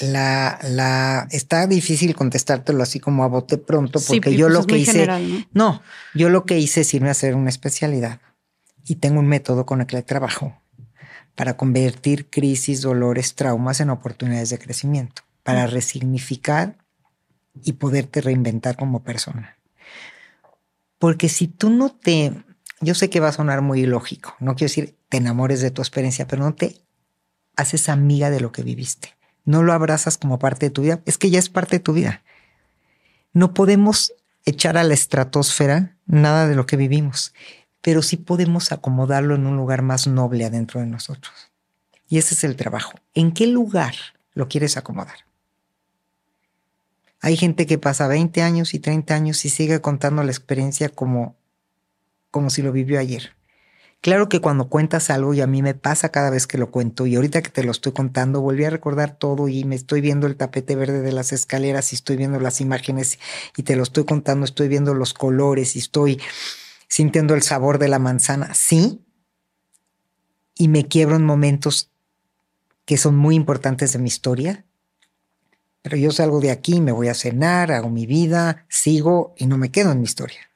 [0.00, 4.78] la, la, está difícil contestártelo así como a bote pronto, porque yo pues, lo que
[4.78, 5.18] hice, ¿no?
[5.52, 5.82] ¿no?
[6.14, 8.20] yo lo que hice es irme a hacer una especialidad
[8.84, 10.60] y tengo un método con el que trabajo
[11.34, 16.76] para convertir crisis, dolores, traumas en oportunidades de crecimiento para resignificar
[17.62, 19.58] y poderte reinventar como persona.
[20.98, 22.32] Porque si tú no te,
[22.80, 25.82] yo sé que va a sonar muy lógico, no quiero decir te enamores de tu
[25.82, 26.80] experiencia, pero no te
[27.56, 29.13] haces amiga de lo que viviste,
[29.44, 31.92] no lo abrazas como parte de tu vida, es que ya es parte de tu
[31.92, 32.22] vida.
[33.32, 34.12] No podemos
[34.44, 37.34] echar a la estratosfera nada de lo que vivimos,
[37.80, 41.50] pero sí podemos acomodarlo en un lugar más noble adentro de nosotros.
[42.08, 42.92] Y ese es el trabajo.
[43.14, 43.94] ¿En qué lugar
[44.32, 45.26] lo quieres acomodar?
[47.20, 51.36] Hay gente que pasa 20 años y 30 años y sigue contando la experiencia como,
[52.30, 53.34] como si lo vivió ayer.
[54.04, 57.06] Claro que cuando cuentas algo, y a mí me pasa cada vez que lo cuento,
[57.06, 60.26] y ahorita que te lo estoy contando, volví a recordar todo y me estoy viendo
[60.26, 63.18] el tapete verde de las escaleras y estoy viendo las imágenes
[63.56, 66.20] y te lo estoy contando, estoy viendo los colores y estoy
[66.86, 68.52] sintiendo el sabor de la manzana.
[68.52, 69.00] Sí,
[70.54, 71.90] y me quiebro en momentos
[72.84, 74.66] que son muy importantes de mi historia,
[75.80, 79.56] pero yo salgo de aquí, me voy a cenar, hago mi vida, sigo y no
[79.56, 80.50] me quedo en mi historia.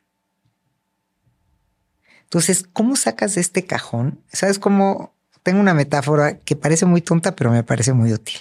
[2.28, 4.20] Entonces, ¿cómo sacas de este cajón?
[4.30, 5.14] ¿Sabes cómo?
[5.42, 8.36] Tengo una metáfora que parece muy tonta, pero me parece muy útil.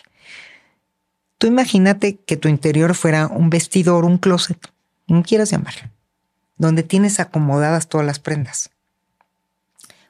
[1.37, 4.59] Tú imagínate que tu interior fuera un vestidor, un closet,
[5.07, 5.89] como quieras llamarlo,
[6.57, 8.71] donde tienes acomodadas todas las prendas.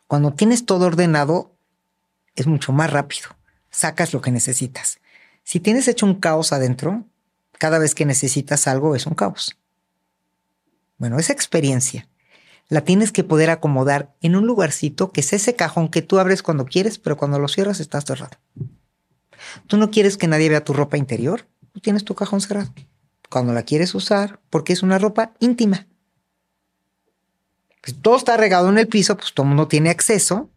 [0.08, 1.54] Cuando tienes todo ordenado,
[2.36, 3.28] es mucho más rápido.
[3.70, 5.00] Sacas lo que necesitas.
[5.44, 7.06] Si tienes hecho un caos adentro,
[7.60, 9.56] cada vez que necesitas algo es un caos.
[10.98, 12.08] Bueno, esa experiencia
[12.70, 16.44] la tienes que poder acomodar en un lugarcito que es ese cajón que tú abres
[16.44, 18.38] cuando quieres, pero cuando lo cierras estás cerrado.
[19.68, 22.74] Tú no quieres que nadie vea tu ropa interior, tú tienes tu cajón cerrado.
[23.30, 25.88] Cuando la quieres usar, porque es una ropa íntima.
[27.84, 30.50] Si todo está regado en el piso, pues todo el mundo tiene acceso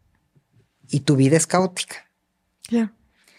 [0.89, 2.09] y tu vida es caótica.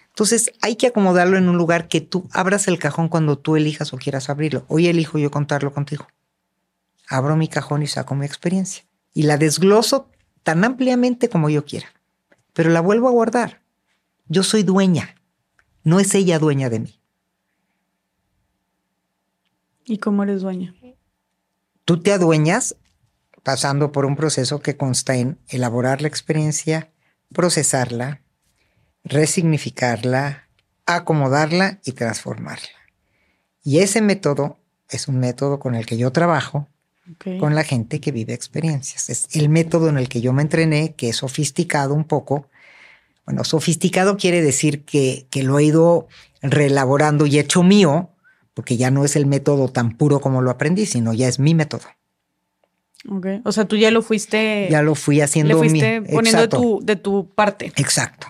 [0.08, 3.92] Entonces hay que acomodarlo en un lugar que tú abras el cajón cuando tú elijas
[3.92, 4.64] o quieras abrirlo.
[4.68, 6.06] Hoy elijo yo contarlo contigo.
[7.12, 8.84] Abro mi cajón y saco mi experiencia.
[9.12, 10.08] Y la desgloso
[10.42, 11.88] tan ampliamente como yo quiera.
[12.54, 13.60] Pero la vuelvo a guardar.
[14.28, 15.14] Yo soy dueña.
[15.84, 16.98] No es ella dueña de mí.
[19.84, 20.74] ¿Y cómo eres dueña?
[21.84, 22.76] Tú te adueñas
[23.42, 26.94] pasando por un proceso que consta en elaborar la experiencia,
[27.34, 28.22] procesarla,
[29.04, 30.48] resignificarla,
[30.86, 32.70] acomodarla y transformarla.
[33.62, 36.68] Y ese método es un método con el que yo trabajo
[37.38, 39.10] con la gente que vive experiencias.
[39.10, 42.48] Es el método en el que yo me entrené, que es sofisticado un poco.
[43.26, 46.08] Bueno, sofisticado quiere decir que, que lo he ido
[46.42, 48.10] reelaborando y hecho mío,
[48.54, 51.54] porque ya no es el método tan puro como lo aprendí, sino ya es mi
[51.54, 51.84] método.
[53.08, 53.40] Okay.
[53.44, 54.68] O sea, tú ya lo fuiste.
[54.70, 55.54] Ya lo fui haciendo.
[55.54, 57.72] Le fuiste poniendo de tu, de tu parte.
[57.76, 58.28] Exacto.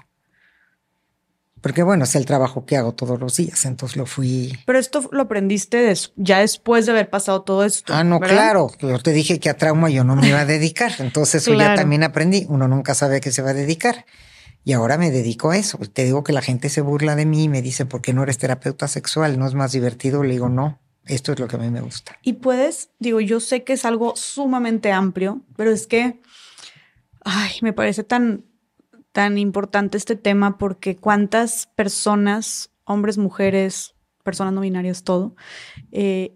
[1.62, 4.58] Porque bueno, es el trabajo que hago todos los días, entonces lo fui.
[4.66, 7.94] Pero esto lo aprendiste ya después de haber pasado todo esto.
[7.94, 8.70] Ah, no, claro.
[8.80, 11.76] Yo te dije que a trauma yo no me iba a dedicar, entonces eso ya
[11.76, 12.46] también aprendí.
[12.48, 14.04] Uno nunca sabe a qué se va a dedicar.
[14.64, 15.78] Y ahora me dedico a eso.
[15.92, 18.24] Te digo que la gente se burla de mí y me dice, ¿por qué no
[18.24, 19.38] eres terapeuta sexual?
[19.38, 20.22] ¿No es más divertido?
[20.24, 22.18] Le digo, no, esto es lo que a mí me gusta.
[22.22, 26.20] Y puedes, digo, yo sé que es algo sumamente amplio, pero es que,
[27.24, 28.44] ay, me parece tan,
[29.12, 33.94] tan importante este tema porque cuántas personas, hombres, mujeres,
[34.24, 35.36] personas no binarias, todo,
[35.90, 36.34] eh,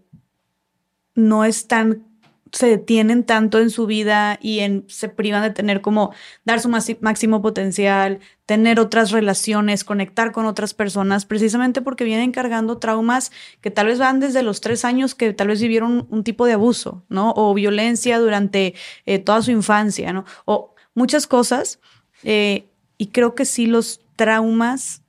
[1.15, 2.07] no están
[2.51, 6.13] se detienen tanto en su vida y se privan de tener como
[6.45, 12.77] dar su máximo potencial, tener otras relaciones, conectar con otras personas, precisamente porque vienen cargando
[12.77, 13.31] traumas
[13.61, 16.53] que tal vez van desde los tres años, que tal vez vivieron un tipo de
[16.53, 17.33] abuso, ¿no?
[17.35, 18.75] O violencia durante
[19.05, 20.25] eh, toda su infancia, ¿no?
[20.45, 21.79] O muchas cosas.
[22.23, 22.65] Eh,
[22.97, 25.01] y creo que sí los traumas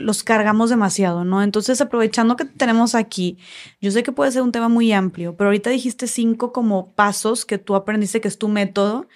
[0.00, 1.42] los cargamos demasiado, ¿no?
[1.42, 3.38] Entonces, aprovechando que tenemos aquí,
[3.80, 7.44] yo sé que puede ser un tema muy amplio, pero ahorita dijiste cinco como pasos
[7.44, 9.06] que tú aprendiste que es tu método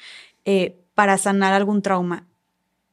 [0.45, 2.27] eh, para sanar algún trauma.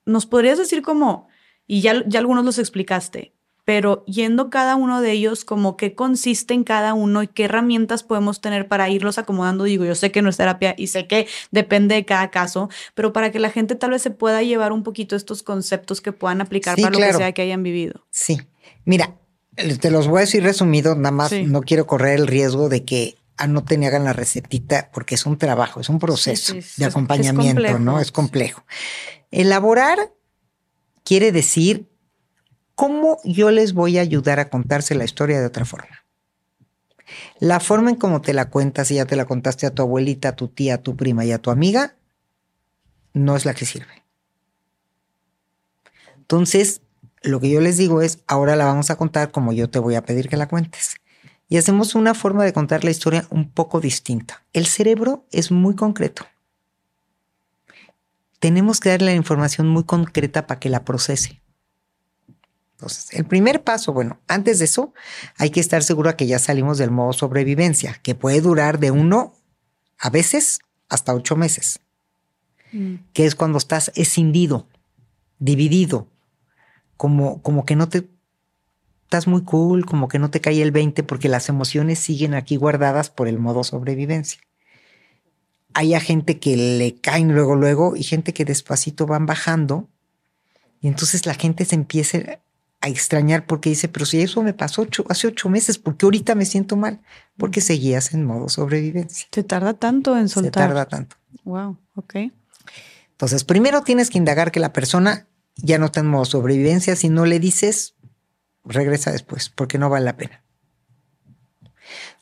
[0.06, 1.28] ¿Nos podrías decir cómo,
[1.68, 3.34] y ya, ya algunos los explicaste,
[3.73, 8.03] pero yendo cada uno de ellos, como qué consiste en cada uno y qué herramientas
[8.03, 9.64] podemos tener para irlos acomodando.
[9.64, 13.14] Digo, yo sé que no es terapia y sé que depende de cada caso, pero
[13.14, 16.41] para que la gente tal vez se pueda llevar un poquito estos conceptos que puedan
[16.41, 18.06] aplicar para lo que sea que hayan vivido.
[18.10, 18.41] Sí,
[18.84, 19.15] mira,
[19.56, 23.15] te los voy a decir resumidos, nada más no quiero correr el riesgo de que
[23.38, 28.02] anoten y hagan la recetita porque es un trabajo, es un proceso de acompañamiento, ¿no?
[28.02, 28.65] Es complejo.
[29.31, 30.11] Elaborar
[31.06, 31.91] quiere decir
[32.82, 36.03] ¿Cómo yo les voy a ayudar a contarse la historia de otra forma?
[37.40, 40.30] La forma en cómo te la cuentas, y ya te la contaste a tu abuelita,
[40.30, 41.95] a tu tía, a tu prima y a tu amiga,
[43.14, 44.03] no es la que sirve.
[46.18, 46.82] Entonces,
[47.22, 49.94] lo que yo les digo es, ahora la vamos a contar como yo te voy
[49.94, 50.95] a pedir que la cuentes.
[51.49, 54.44] Y hacemos una forma de contar la historia un poco distinta.
[54.53, 56.26] El cerebro es muy concreto.
[58.40, 61.41] Tenemos que darle la información muy concreta para que la procese.
[62.82, 64.91] Entonces, el primer paso, bueno, antes de eso,
[65.38, 69.36] hay que estar seguro que ya salimos del modo sobrevivencia, que puede durar de uno
[69.99, 71.80] a veces hasta ocho meses,
[72.72, 72.95] mm.
[73.14, 74.68] que es cuando estás escindido,
[75.38, 76.08] dividido,
[76.98, 78.10] como, como que no te
[79.03, 82.56] estás muy cool, como que no te cae el 20 porque las emociones siguen aquí
[82.56, 84.41] guardadas por el modo sobrevivencia.
[85.76, 89.88] Hay a gente que le caen luego, luego y gente que despacito van bajando
[90.82, 92.40] y entonces la gente se empieza
[92.82, 96.34] a extrañar porque dice, pero si eso me pasó hace ocho meses, ¿por qué ahorita
[96.36, 96.99] me siento mal?
[97.38, 99.28] Porque seguías en modo sobrevivencia.
[99.30, 100.64] ¿Te tarda tanto en soltar?
[100.64, 101.16] Se tarda tanto.
[101.44, 102.16] Wow, ok.
[103.12, 106.95] Entonces, primero tienes que indagar que la persona ya no está en modo sobrevivencia.
[106.95, 107.94] Si no le dices,
[108.66, 110.44] regresa después, porque no vale la pena.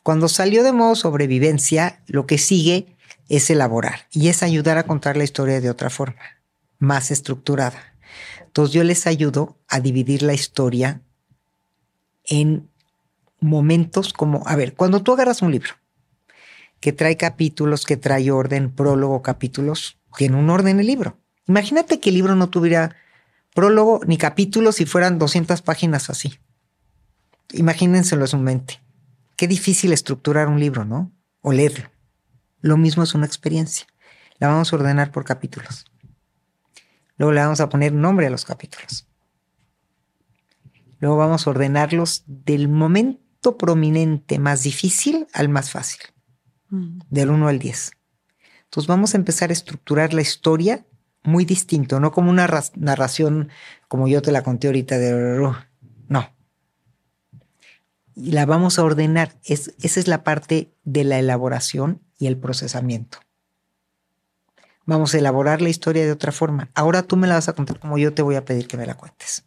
[0.02, 2.96] Cuando salió de modo sobrevivencia, lo que sigue
[3.30, 6.20] es elaborar y es ayudar a contar la historia de otra forma,
[6.78, 7.89] más estructurada.
[8.50, 11.02] Entonces yo les ayudo a dividir la historia
[12.24, 12.68] en
[13.38, 15.74] momentos como, a ver, cuando tú agarras un libro
[16.80, 21.16] que trae capítulos, que trae orden, prólogo, capítulos, tiene un orden el libro.
[21.46, 22.96] Imagínate que el libro no tuviera
[23.54, 26.40] prólogo ni capítulos si fueran 200 páginas así.
[27.52, 28.80] Imagínenselo en su mente.
[29.36, 31.12] Qué difícil estructurar un libro, ¿no?
[31.40, 31.88] O leerlo.
[32.62, 33.86] Lo mismo es una experiencia.
[34.38, 35.84] La vamos a ordenar por capítulos.
[37.20, 39.06] Luego le vamos a poner nombre a los capítulos.
[41.00, 46.00] Luego vamos a ordenarlos del momento prominente más difícil al más fácil,
[46.70, 47.00] Mm.
[47.10, 47.90] del 1 al 10.
[48.64, 50.86] Entonces vamos a empezar a estructurar la historia
[51.22, 53.50] muy distinto, no como una narración
[53.86, 55.52] como yo te la conté ahorita de...
[56.08, 56.30] No.
[58.14, 59.34] Y la vamos a ordenar.
[59.44, 63.18] Es, esa es la parte de la elaboración y el procesamiento.
[64.90, 66.68] Vamos a elaborar la historia de otra forma.
[66.74, 68.86] Ahora tú me la vas a contar como yo te voy a pedir que me
[68.86, 69.44] la cuentes.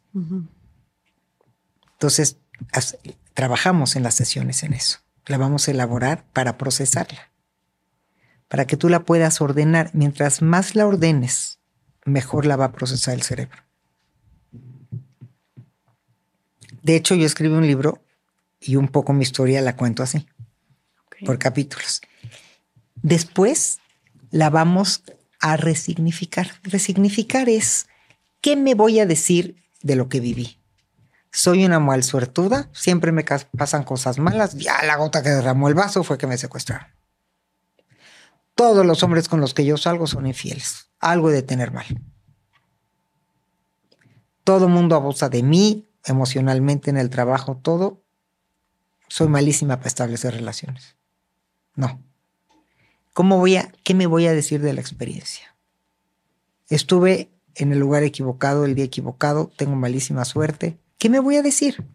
[1.92, 2.38] Entonces,
[2.72, 2.98] as-
[3.34, 5.00] trabajamos en las sesiones en eso.
[5.26, 7.30] La vamos a elaborar para procesarla.
[8.48, 9.90] Para que tú la puedas ordenar.
[9.94, 11.60] Mientras más la ordenes,
[12.06, 13.58] mejor la va a procesar el cerebro.
[16.84, 18.02] De hecho, yo escribí un libro
[18.62, 20.26] y un poco mi historia la cuento así,
[21.26, 22.00] por capítulos.
[23.02, 23.80] Después
[24.32, 25.04] la vamos
[25.44, 26.48] a resignificar.
[26.64, 27.88] Resignificar es,
[28.40, 30.58] ¿qué me voy a decir de lo que viví?
[31.34, 33.26] Soy una mal suertuda, siempre me
[33.58, 36.88] pasan cosas malas, ya la gota que derramó el vaso fue que me secuestraron.
[38.56, 41.88] Todos los hombres con los que yo salgo son infieles, algo he de tener mal.
[44.46, 48.02] Todo mundo abusa de mí, emocionalmente en el trabajo, todo.
[49.10, 50.96] Soy malísima para establecer relaciones.
[51.76, 52.02] No.
[53.14, 55.56] ¿Cómo voy a, qué me voy a decir de la experiencia?
[56.68, 60.80] Estuve en el lugar equivocado, el día equivocado, tengo malísima suerte.
[60.98, 61.86] ¿Qué me voy a decir?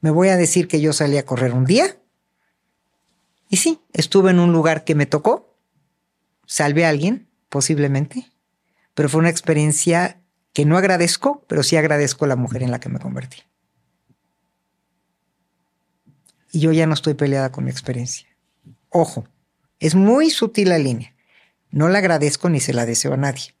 [0.00, 1.96] ¿Me voy a decir que yo salí a correr un día?
[3.48, 5.56] Y sí, estuve en un lugar que me tocó,
[6.46, 8.30] salvé a alguien, posiblemente,
[8.94, 10.20] pero fue una experiencia
[10.52, 13.38] que no agradezco, pero sí agradezco a la mujer en la que me convertí.
[16.52, 18.28] Y yo ya no estoy peleada con mi experiencia.
[18.90, 19.26] Ojo,
[19.80, 21.14] es muy sutil la línea.
[21.70, 23.54] No la agradezco ni se la deseo a nadie.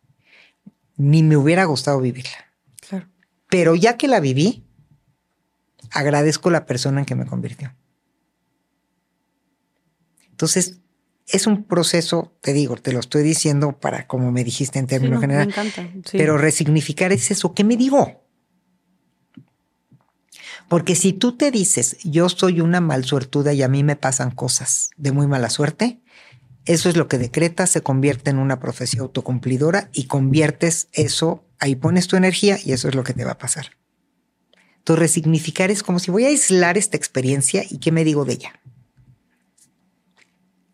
[0.96, 2.52] Ni me hubiera gustado vivirla.
[2.88, 3.08] Claro.
[3.48, 4.64] Pero ya que la viví,
[5.90, 7.74] agradezco la persona en que me convirtió.
[10.30, 10.80] Entonces,
[11.26, 14.90] es un proceso, te digo, te lo estoy diciendo para como me dijiste en Sí,
[14.90, 15.88] términos no, me generales, encanta.
[16.10, 16.18] sí.
[16.18, 17.54] pero resignificar es eso.
[17.54, 18.22] ¿Qué me digo?
[20.68, 24.90] Porque si tú te dices, yo soy una malsuertuda y a mí me pasan cosas
[24.96, 26.00] de muy mala suerte,
[26.66, 31.76] eso es lo que decretas, se convierte en una profecía autocumplidora y conviertes eso, ahí
[31.76, 33.72] pones tu energía y eso es lo que te va a pasar.
[34.78, 38.34] Entonces, resignificar es como si voy a aislar esta experiencia y qué me digo de
[38.34, 38.60] ella.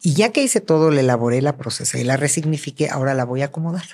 [0.03, 3.43] Y ya que hice todo, la elaboré, la procesé y la resignifiqué, ahora la voy
[3.43, 3.85] a acomodar.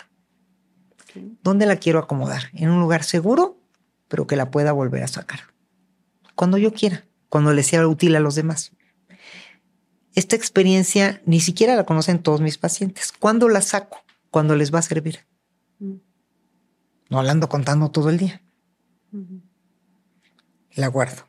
[1.43, 2.45] ¿Dónde la quiero acomodar?
[2.53, 3.59] En un lugar seguro,
[4.09, 5.41] pero que la pueda volver a sacar.
[6.35, 8.73] Cuando yo quiera, cuando le sea útil a los demás.
[10.17, 13.13] Esta experiencia ni siquiera la conocen todos mis pacientes.
[13.13, 13.99] ¿Cuándo la saco?
[14.31, 15.27] Cuando les va a servir.
[15.79, 15.97] Mm.
[17.11, 18.43] No la ando contando todo el día.
[19.13, 19.43] Ujú.
[20.73, 21.27] La guardo.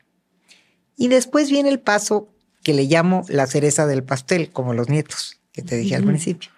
[0.96, 2.34] Y después viene el paso
[2.64, 6.50] que le llamo la cereza del pastel, como los nietos, que te dije al principio,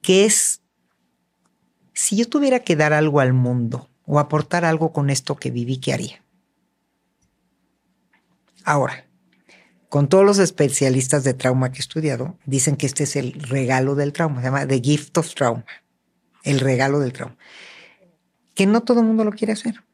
[0.00, 0.62] que es,
[1.92, 5.78] si yo tuviera que dar algo al mundo o aportar algo con esto que viví,
[5.78, 6.24] ¿qué haría?
[8.64, 9.06] Ahora,
[9.94, 13.94] con todos los especialistas de trauma que he estudiado, dicen que este es el regalo
[13.94, 15.64] del trauma, se llama The Gift of Trauma,
[16.42, 17.36] el regalo del trauma,
[18.56, 19.84] que no todo el mundo lo quiere hacer.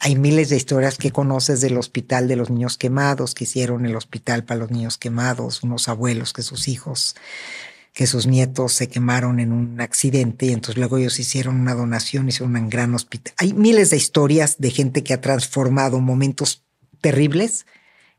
[0.00, 3.94] Hay miles de historias que conoces del hospital de los niños quemados, que hicieron el
[3.94, 7.14] hospital para los niños quemados, unos abuelos que sus hijos,
[7.92, 12.28] que sus nietos se quemaron en un accidente y entonces luego ellos hicieron una donación,
[12.28, 13.34] hicieron un gran hospital.
[13.36, 16.64] Hay miles de historias de gente que ha transformado momentos
[17.00, 17.66] terribles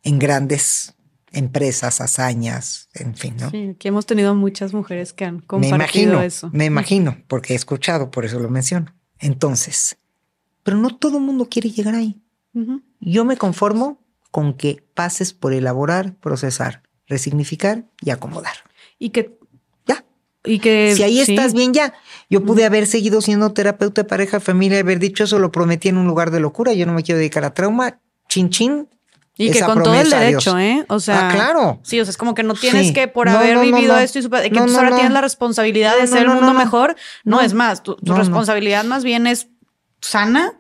[0.06, 0.96] en grandes
[1.34, 3.50] empresas, hazañas, en fin, ¿no?
[3.50, 6.50] Sí, aquí hemos tenido muchas mujeres que han me compartido imagino, eso.
[6.54, 8.96] me imagino, porque he escuchado, por eso lo menciono.
[9.20, 9.98] Entonces,
[10.64, 12.22] pero no todo el mundo quiere llegar ahí.
[13.02, 14.00] Yo me conformo
[14.32, 18.54] con que pases por elaborar, procesar, resignificar y acomodar.
[18.98, 19.38] Y que,
[19.86, 20.06] Ya.
[20.46, 21.94] y que si ahí sí, estás bien, ya.
[22.30, 25.98] Yo pude haber seguido siendo terapeuta de pareja, familia, haber dicho eso, lo prometí en
[25.98, 26.72] un lugar de locura.
[26.74, 28.00] Yo no me quiero dedicar a trauma.
[28.30, 28.88] Chin, chin.
[29.38, 30.58] Y que con todo el derecho.
[30.58, 30.86] ¿eh?
[30.88, 31.80] O sea, Ah, claro.
[31.84, 32.94] Sí, o sea, es como que no tienes Sí.
[32.94, 34.00] que por No, haber no, vivido no.
[34.00, 36.54] esto y super- que No, tú no, ahora tienes la responsabilidad de no, el mundo
[36.54, 36.96] mejor.
[37.26, 39.48] No, es más, tu, responsabilidad más bien es
[40.02, 40.54] sana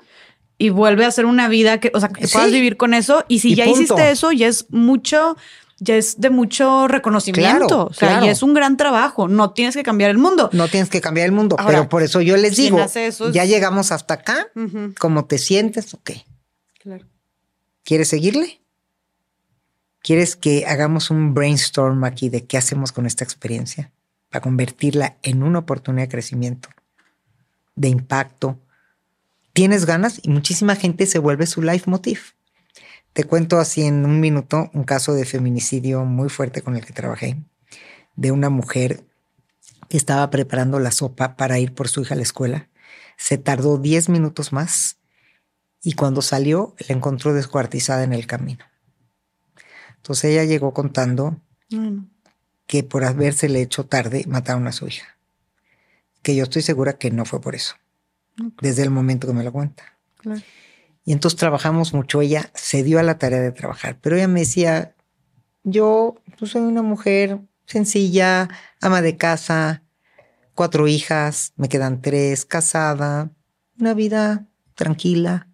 [0.57, 2.33] y vuelve a ser una vida que, o sea, que Sí.
[2.33, 3.23] puedas vivir con eso.
[3.29, 3.81] Y si Y ya punto.
[3.81, 5.37] hiciste eso, ya es mucho,
[5.79, 7.67] ya es de mucho reconocimiento.
[7.67, 8.25] Claro, o sea, claro.
[8.25, 9.27] y es un gran trabajo.
[9.29, 10.49] No tienes que cambiar el mundo.
[10.51, 11.55] No tienes que cambiar el mundo.
[11.59, 14.47] Ahora, pero por eso yo les digo, hace eso es- ya llegamos hasta acá.
[14.55, 16.25] Ujú, ¿Cómo te sientes o qué?
[16.81, 17.05] Claro.
[17.83, 18.61] ¿Quieres seguirle?
[20.05, 23.91] ¿Quieres que hagamos un brainstorm aquí de qué hacemos con esta experiencia
[24.29, 26.69] para convertirla en una oportunidad de crecimiento,
[27.75, 28.59] de impacto,
[29.53, 32.19] tienes ganas y muchísima gente se vuelve su life motive.
[33.13, 36.93] Te cuento así en un minuto un caso de feminicidio muy fuerte con el que
[36.93, 37.37] trabajé,
[38.15, 39.03] de una mujer
[39.89, 42.69] que estaba preparando la sopa para ir por su hija a la escuela.
[43.17, 44.97] Se tardó 10 minutos más
[45.81, 48.65] y cuando salió la encontró descuartizada en el camino.
[50.05, 51.41] Entonces ella llegó contando
[52.67, 55.17] que por habérsele hecho tarde mataron a su hija.
[56.21, 57.73] Que yo estoy segura que no fue por eso,
[58.61, 59.97] desde el momento que me lo cuenta.
[60.17, 60.43] Claro.
[61.05, 62.21] Y entonces trabajamos mucho.
[62.21, 64.93] Ella se dio a la tarea de trabajar, pero ella me decía,
[65.63, 68.47] yo pues, soy una mujer sencilla,
[68.81, 69.81] ama de casa,
[70.53, 73.31] cuatro hijas, me quedan tres, casada,
[73.79, 74.45] una vida
[74.75, 75.47] tranquila.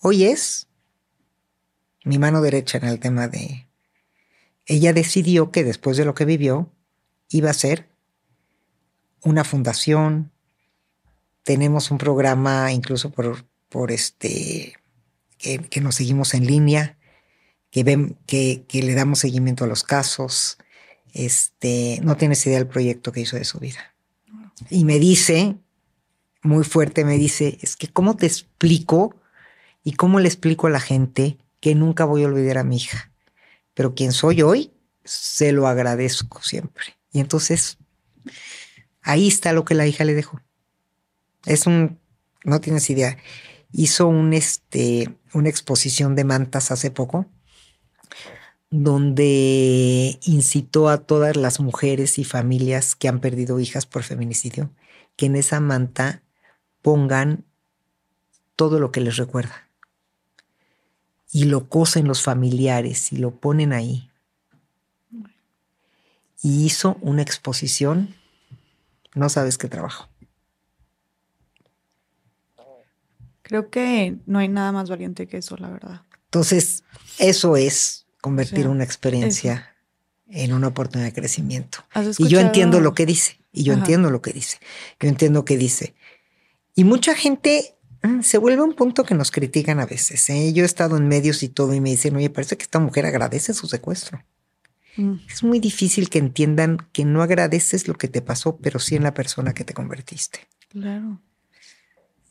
[0.00, 0.66] Hoy es
[2.04, 3.61] mi mano derecha en el tema de...
[4.66, 6.70] Ella decidió que después de lo que vivió,
[7.28, 7.88] iba a ser
[9.22, 10.30] una fundación.
[11.42, 14.74] Tenemos un programa incluso por, por este
[15.38, 16.96] que, nos seguimos en línea,
[17.70, 20.58] que, que, que, le damos seguimiento a los casos.
[21.12, 23.94] Este, no tienes idea del proyecto que hizo de su vida.
[24.70, 25.56] Y me dice,
[26.42, 29.16] muy fuerte, me dice, es que ¿cómo te explico
[29.82, 33.11] y cómo le explico a la gente que nunca voy a olvidar a mi hija?
[33.74, 34.72] Pero quien soy hoy,
[35.04, 36.96] se lo agradezco siempre.
[37.12, 37.78] Y entonces,
[39.00, 40.40] ahí está lo que la hija le dejó.
[41.46, 41.98] Es un,
[42.44, 43.18] no tienes idea
[43.72, 47.26] hizo un, este, una exposición de mantas hace poco,
[48.70, 54.70] donde incitó a todas las mujeres y familias que han perdido hijas por feminicidio
[55.16, 56.22] que en esa manta
[56.80, 57.44] pongan
[58.56, 59.61] todo lo que les recuerda.
[61.32, 64.10] Y lo cosen los familiares y lo ponen ahí.
[66.42, 68.14] Y hizo una exposición,
[69.14, 70.08] no sabes qué trabajo.
[73.42, 76.02] Creo que no hay nada más valiente que eso, la verdad.
[76.26, 76.84] Entonces,
[77.18, 79.74] eso es convertir una experiencia
[80.28, 81.84] en una oportunidad de crecimiento.
[82.18, 84.58] Y yo entiendo lo que dice, y yo entiendo lo que dice,
[84.98, 85.94] yo entiendo que dice.
[86.74, 87.76] Y mucha gente
[88.22, 90.28] se vuelve un punto que nos critican a veces.
[90.30, 90.52] ¿eh?
[90.52, 93.06] Yo he estado en medios y todo y me dicen, oye, parece que esta mujer
[93.06, 94.22] agradece su secuestro.
[94.96, 95.14] Mm.
[95.28, 99.04] Es muy difícil que entiendan que no agradeces lo que te pasó, pero sí en
[99.04, 100.40] la persona que te convertiste.
[100.68, 101.20] Claro.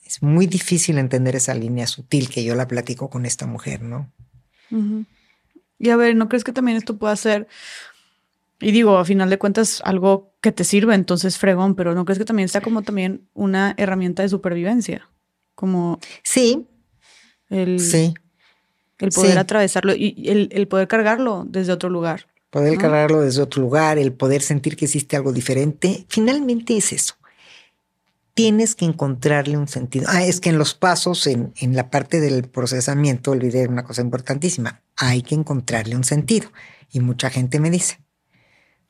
[0.05, 4.11] Es muy difícil entender esa línea sutil que yo la platico con esta mujer, ¿no?
[5.79, 7.47] Y a ver, ¿no crees que también esto pueda ser,
[8.59, 12.19] y digo, a final de cuentas, algo que te sirve, entonces fregón, pero ¿no crees
[12.19, 15.10] que también está como también una herramienta de supervivencia?
[15.61, 15.99] Como...
[16.23, 16.67] Sí.
[17.49, 18.15] El, sí.
[18.97, 22.25] El poder atravesarlo y el, poder cargarlo desde otro lugar.
[22.49, 27.15] Poder cargarlo desde otro lugar, el poder sentir que existe algo diferente, finalmente es eso
[28.33, 30.05] tienes que encontrarle un sentido.
[30.07, 34.01] Ah, es que en los pasos, en, en la parte del procesamiento, olvidé una cosa
[34.01, 34.81] importantísima.
[34.95, 36.49] Hay que encontrarle un sentido.
[36.91, 37.99] Y mucha gente me dice,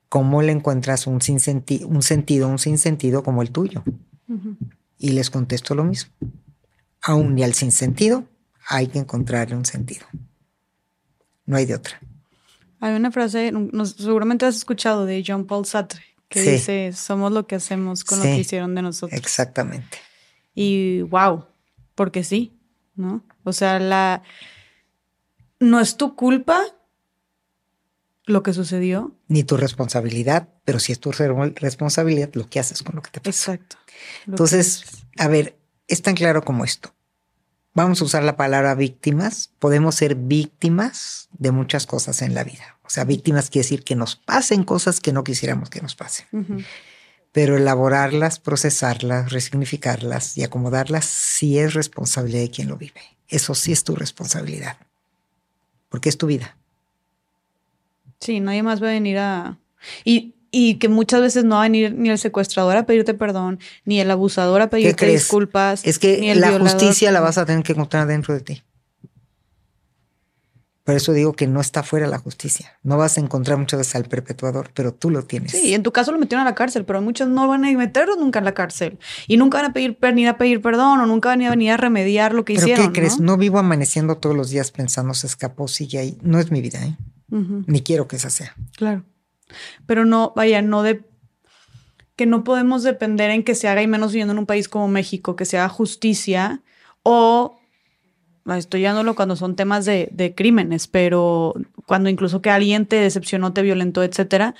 [0.09, 3.83] ¿cómo le encuentras un, sin un sentido, un sinsentido como el tuyo?
[4.97, 6.13] Y les contesto lo mismo.
[7.01, 8.25] Aún y al sinsentido,
[8.67, 10.05] hay que encontrarle un sentido.
[11.45, 11.99] No hay de otra.
[12.79, 13.51] Hay una frase,
[13.97, 18.23] seguramente has escuchado de John Paul Sartre, que dice, somos lo que hacemos con lo
[18.23, 19.19] que hicieron de nosotros.
[19.19, 19.97] Exactamente.
[20.55, 21.45] Y wow,
[21.95, 22.59] porque sí,
[22.95, 23.23] ¿no?
[23.43, 24.23] O sea, la
[25.59, 26.59] no es tu culpa
[28.25, 29.15] lo que sucedió.
[29.27, 33.21] Ni tu responsabilidad, pero sí es tu responsabilidad lo que haces con lo que te
[33.21, 33.53] pasa.
[33.53, 33.77] Exacto.
[34.25, 35.57] Entonces, a ver,
[35.91, 36.93] es tan claro como esto.
[37.73, 39.51] Vamos a usar la palabra víctimas.
[39.59, 42.77] Podemos ser víctimas de muchas cosas en la vida.
[42.83, 46.27] O sea, víctimas quiere decir que nos pasen cosas que no quisiéramos que nos pasen.
[47.33, 53.01] Pero elaborarlas, procesarlas, resignificarlas y acomodarlas sí es responsabilidad de quien lo vive.
[53.27, 54.77] Eso sí es tu responsabilidad.
[55.89, 56.57] Porque es tu vida.
[58.19, 59.57] Sí, nadie más va a venir a...
[60.05, 63.59] Y, y que muchas veces no va a venir ni el secuestrador a pedirte perdón,
[63.85, 65.81] ni el abusador a pedirte disculpas.
[65.85, 68.63] Es que la justicia la vas a tener que encontrar dentro de ti.
[70.83, 72.79] Por eso digo que no está fuera la justicia.
[72.81, 75.51] No vas a encontrar muchas veces al perpetuador, pero tú lo tienes.
[75.51, 78.15] Sí, en tu caso lo metieron a la cárcel, pero muchos no van a meterlo
[78.15, 78.97] nunca en la cárcel.
[79.27, 81.77] Y nunca van a pedir, venir a pedir perdón o nunca van a venir a
[81.77, 82.87] remediar lo que ¿Pero hicieron.
[82.87, 83.19] ¿Qué crees?
[83.19, 83.37] ¿no?
[83.37, 86.17] vivo amaneciendo todos los días pensando se escapó, sigue ahí.
[86.23, 86.97] No es mi vida, ¿eh?
[87.29, 88.55] Ni quiero que esa sea.
[88.75, 89.05] Claro.
[89.85, 91.03] Pero no, vaya, no de
[92.15, 94.87] que no podemos depender en que se haga y menos viviendo en un país como
[94.87, 96.61] México, que se haga justicia
[97.03, 97.57] o
[98.57, 101.53] estoy llevándolo cuando son temas de, de, crímenes, pero
[101.85, 104.55] cuando incluso que alguien te decepcionó, te violentó, etcétera,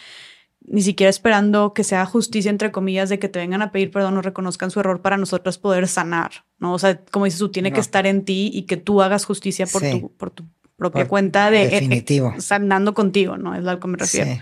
[0.66, 4.18] ni siquiera esperando que sea justicia, entre comillas, de que te vengan a pedir perdón
[4.18, 6.74] o reconozcan su error para nosotros poder sanar, ¿no?
[6.74, 9.66] O sea, como dices tú, tiene que estar en ti y que tú hagas justicia
[9.66, 10.46] por, tu, por tu
[10.78, 11.64] propia cuenta de...
[11.64, 12.34] Eh, eh, definitivo.
[12.52, 13.56] andando contigo, ¿no?
[13.56, 14.42] Es a lo que me refiero.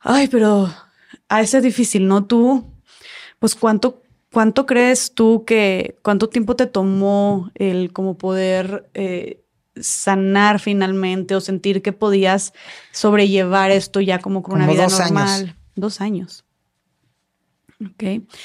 [0.00, 0.72] Ay, pero
[1.28, 2.24] a ese es difícil, ¿no?
[2.24, 2.72] Tú,
[3.38, 4.02] pues, ¿cuánto,
[4.32, 9.42] cuánto crees tú que, cuánto tiempo te tomó el como poder eh,
[9.80, 12.52] sanar finalmente o sentir que podías
[12.92, 15.56] sobrellevar esto ya como con una vida normal?
[15.76, 16.44] Dos años.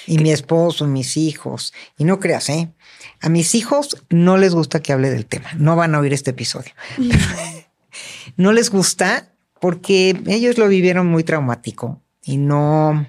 [0.07, 1.73] Y mi esposo, mis hijos.
[1.97, 2.71] Y no creas, ¿eh?
[3.19, 5.49] A mis hijos no les gusta que hable del tema.
[5.57, 6.71] No van a oír este episodio.
[8.37, 9.34] no les gusta
[9.65, 13.07] porque ellos lo vivieron muy traumático y no,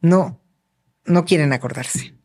[0.00, 0.40] no,
[1.04, 2.16] no quieren acordarse.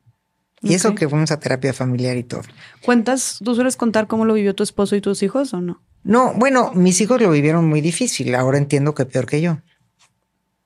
[0.59, 2.41] Y eso que fuimos a terapia familiar y todo.
[2.83, 5.83] ¿Cuentas, tú sueles contar cómo lo vivió tu esposo y tus hijos o no?
[6.01, 8.33] No, bueno, mis hijos lo vivieron muy difícil.
[8.33, 9.59] Ahora entiendo que peor que yo.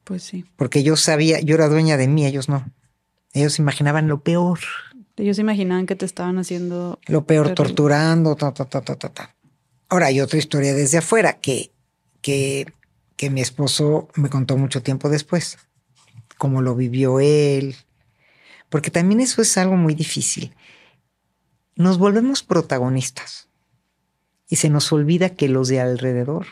[0.06, 0.46] Pues sí.
[0.56, 2.72] Porque yo sabía, yo era dueña de mí, ellos no.
[3.34, 4.60] Ellos imaginaban lo peor.
[5.18, 7.02] Ellos imaginaban que te estaban haciendo...
[7.08, 9.36] Lo peor, torturando, ta, ta, ta, ta, ta,
[9.90, 11.74] Ahora hay otra historia desde afuera que,
[12.28, 12.74] que,
[13.16, 15.58] que mi esposo me contó mucho tiempo después,
[16.38, 17.78] cómo lo vivió él,
[18.68, 20.54] porque también eso es algo muy difícil.
[21.78, 23.48] Nos volvemos protagonistas
[24.50, 26.48] y se nos olvida que los de alrededor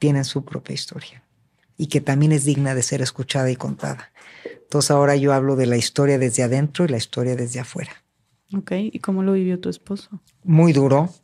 [0.00, 1.22] tienen su propia historia
[1.76, 4.10] y que también es digna de ser escuchada y contada.
[4.44, 7.92] Entonces ahora yo hablo de la historia desde adentro y la historia desde afuera.
[8.52, 10.20] Ok, ¿y cómo lo vivió tu esposo?
[10.42, 11.14] Muy duro.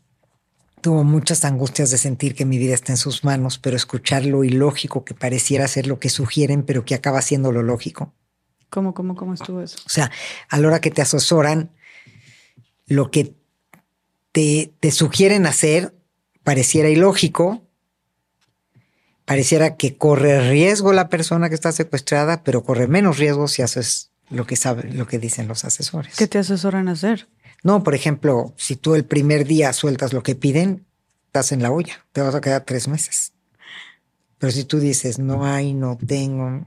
[0.89, 4.43] Tuvo muchas angustias de sentir que mi vida está en sus manos, pero escuchar lo
[4.43, 8.15] ilógico que pareciera ser lo que sugieren, pero que acaba siendo lo lógico.
[8.71, 9.77] ¿Cómo, cómo, cómo estuvo eso?
[9.85, 10.11] O sea,
[10.49, 11.73] a la hora que te asesoran,
[12.87, 13.35] lo que
[14.33, 15.95] te, te sugieren hacer
[16.43, 17.61] pareciera ilógico,
[19.27, 24.11] pareciera que corre riesgo la persona que está secuestrada, pero corre menos riesgo si haces
[24.31, 26.17] lo que sabe, lo que dicen los asesores.
[26.17, 27.29] ¿Qué te asesoran a hacer?
[27.63, 30.87] No, por ejemplo, si tú el primer día sueltas lo que piden,
[31.27, 33.33] estás en la olla, te vas a quedar tres meses.
[34.39, 36.67] Pero si tú dices no hay, no tengo,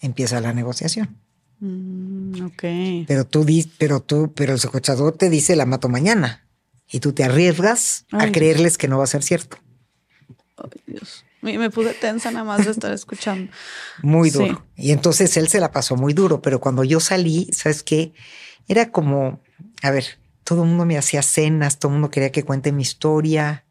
[0.00, 1.18] empieza la negociación.
[1.60, 3.06] Mm, ok.
[3.06, 3.44] Pero tú,
[3.76, 6.46] pero tú, pero el secuestrador te dice la mato mañana
[6.90, 9.58] y tú te arriesgas a creerles que no va a ser cierto.
[10.56, 11.24] Ay, Dios.
[11.40, 13.52] Me pude tensa nada más de estar escuchando.
[14.02, 14.64] Muy duro.
[14.76, 18.12] Y entonces él se la pasó muy duro, pero cuando yo salí, ¿sabes qué?
[18.66, 19.40] Era como,
[19.82, 20.04] a ver,
[20.44, 23.64] todo el mundo me hacía cenas, todo el mundo quería que cuente mi historia.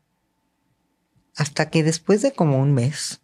[1.36, 3.22] Hasta que después de como un mes,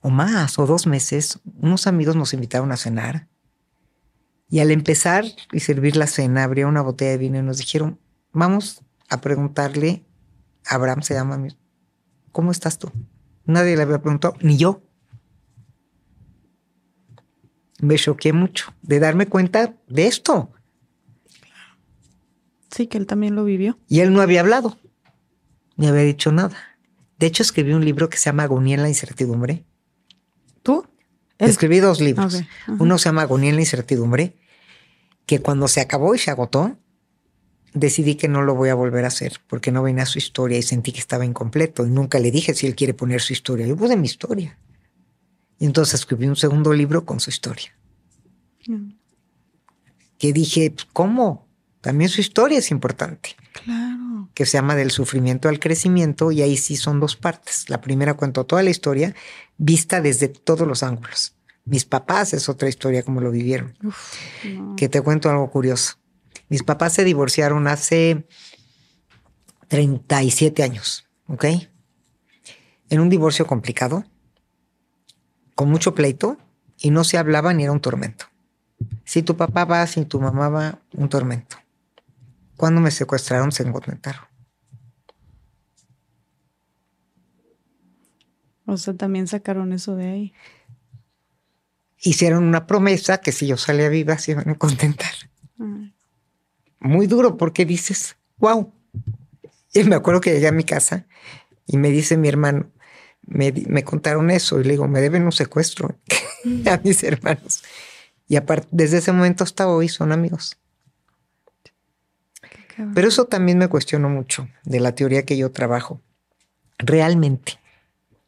[0.00, 3.28] o más, o dos meses, unos amigos nos invitaron a cenar.
[4.48, 7.98] Y al empezar y servir la cena, abrió una botella de vino y nos dijeron,
[8.32, 10.04] vamos a preguntarle,
[10.64, 11.46] Abraham se llama
[12.32, 12.92] ¿cómo estás tú?
[13.44, 14.82] Nadie le había preguntado, ni yo.
[17.80, 20.52] Me choqué mucho de darme cuenta de esto.
[22.76, 23.78] Sí, que él también lo vivió.
[23.88, 24.78] Y él no había hablado,
[25.76, 26.54] ni había dicho nada.
[27.18, 29.64] De hecho, escribí un libro que se llama Agonía en la incertidumbre.
[30.62, 30.86] ¿Tú?
[31.38, 32.42] Escribí dos libros.
[32.78, 34.36] Uno se llama Agonía en la incertidumbre,
[35.24, 36.76] que cuando se acabó y se agotó,
[37.72, 40.62] decidí que no lo voy a volver a hacer porque no venía su historia y
[40.62, 43.66] sentí que estaba incompleto y nunca le dije si él quiere poner su historia.
[43.66, 44.58] Yo puse mi historia.
[45.58, 47.74] Y entonces escribí un segundo libro con su historia.
[48.66, 48.90] Mm.
[50.18, 51.45] Que dije, pues, ¿cómo?
[51.86, 53.36] También su historia es importante.
[53.62, 54.28] Claro.
[54.34, 57.70] Que se llama Del sufrimiento al crecimiento y ahí sí son dos partes.
[57.70, 59.14] La primera cuento toda la historia
[59.56, 61.36] vista desde todos los ángulos.
[61.64, 63.78] Mis papás es otra historia como lo vivieron.
[64.76, 65.94] Que te cuento algo curioso.
[66.48, 68.26] Mis papás se divorciaron hace
[69.68, 71.44] 37 años, ¿ok?
[72.90, 74.04] En un divorcio complicado,
[75.54, 76.36] con mucho pleito,
[76.80, 78.26] y no se hablaba ni era un tormento.
[79.04, 81.58] Si tu papá va, si tu mamá va, un tormento.
[82.56, 84.24] Cuando me secuestraron, se encontraron.
[88.66, 90.32] O sea, también sacaron eso de ahí.
[91.98, 95.12] Hicieron una promesa que si yo salía viva se iban a contentar
[96.86, 98.72] muy duro porque dices, wow.
[99.72, 101.06] Y me acuerdo que llegué a mi casa
[101.66, 102.70] y me dice mi hermano,
[103.22, 105.98] me, me contaron eso y le digo, me deben un secuestro
[106.66, 107.62] a mis hermanos.
[108.28, 110.56] Y aparte, desde ese momento hasta hoy son amigos.
[112.94, 116.00] Pero eso también me cuestiono mucho de la teoría que yo trabajo.
[116.78, 117.58] Realmente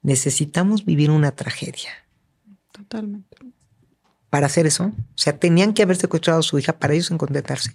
[0.03, 1.91] necesitamos vivir una tragedia.
[2.73, 3.37] Totalmente.
[4.31, 4.85] Para hacer eso.
[4.85, 7.75] O sea, tenían que haber secuestrado a su hija para ellos encontrarse.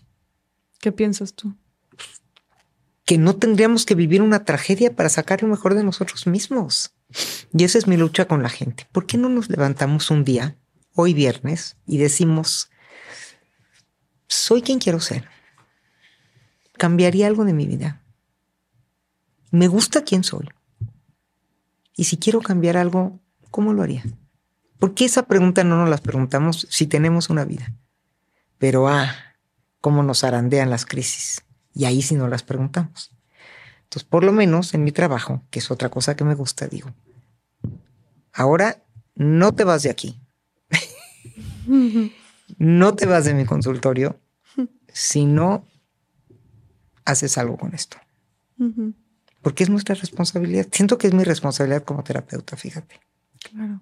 [0.80, 1.56] ¿Qué piensas tú?
[3.06, 6.94] Que no tendríamos que vivir una tragedia para sacar lo mejor de nosotros mismos.
[7.54, 8.88] Y esa es mi lucha con la gente.
[8.91, 10.56] ¿Por qué no nos levantamos un día,
[10.95, 12.70] hoy viernes, y decimos,
[14.28, 15.28] soy quien quiero ser.
[16.78, 18.02] ¿Cambiaría algo de mi vida?
[19.52, 20.50] Me gusta quién soy.
[21.95, 23.20] Y si quiero cambiar algo,
[23.52, 24.04] ¿cómo lo haría?
[24.80, 27.72] Porque esa pregunta no nos la preguntamos si tenemos una vida.
[28.58, 29.14] Pero, ah,
[29.80, 31.44] cómo nos arandean las crisis.
[31.74, 33.12] Y ahí sí nos las preguntamos.
[33.84, 36.91] Entonces, por lo menos en mi trabajo, que es otra cosa que me gusta, digo,
[38.32, 38.84] ahora
[39.16, 40.20] no te vas de aquí.
[42.58, 44.20] no te vas de mi consultorio
[44.91, 45.68] si no
[47.06, 47.98] haces algo con esto.
[49.42, 50.68] Porque es nuestra responsabilidad.
[50.72, 53.00] Siento que es mi responsabilidad como terapeuta, fíjate.
[53.52, 53.82] Claro.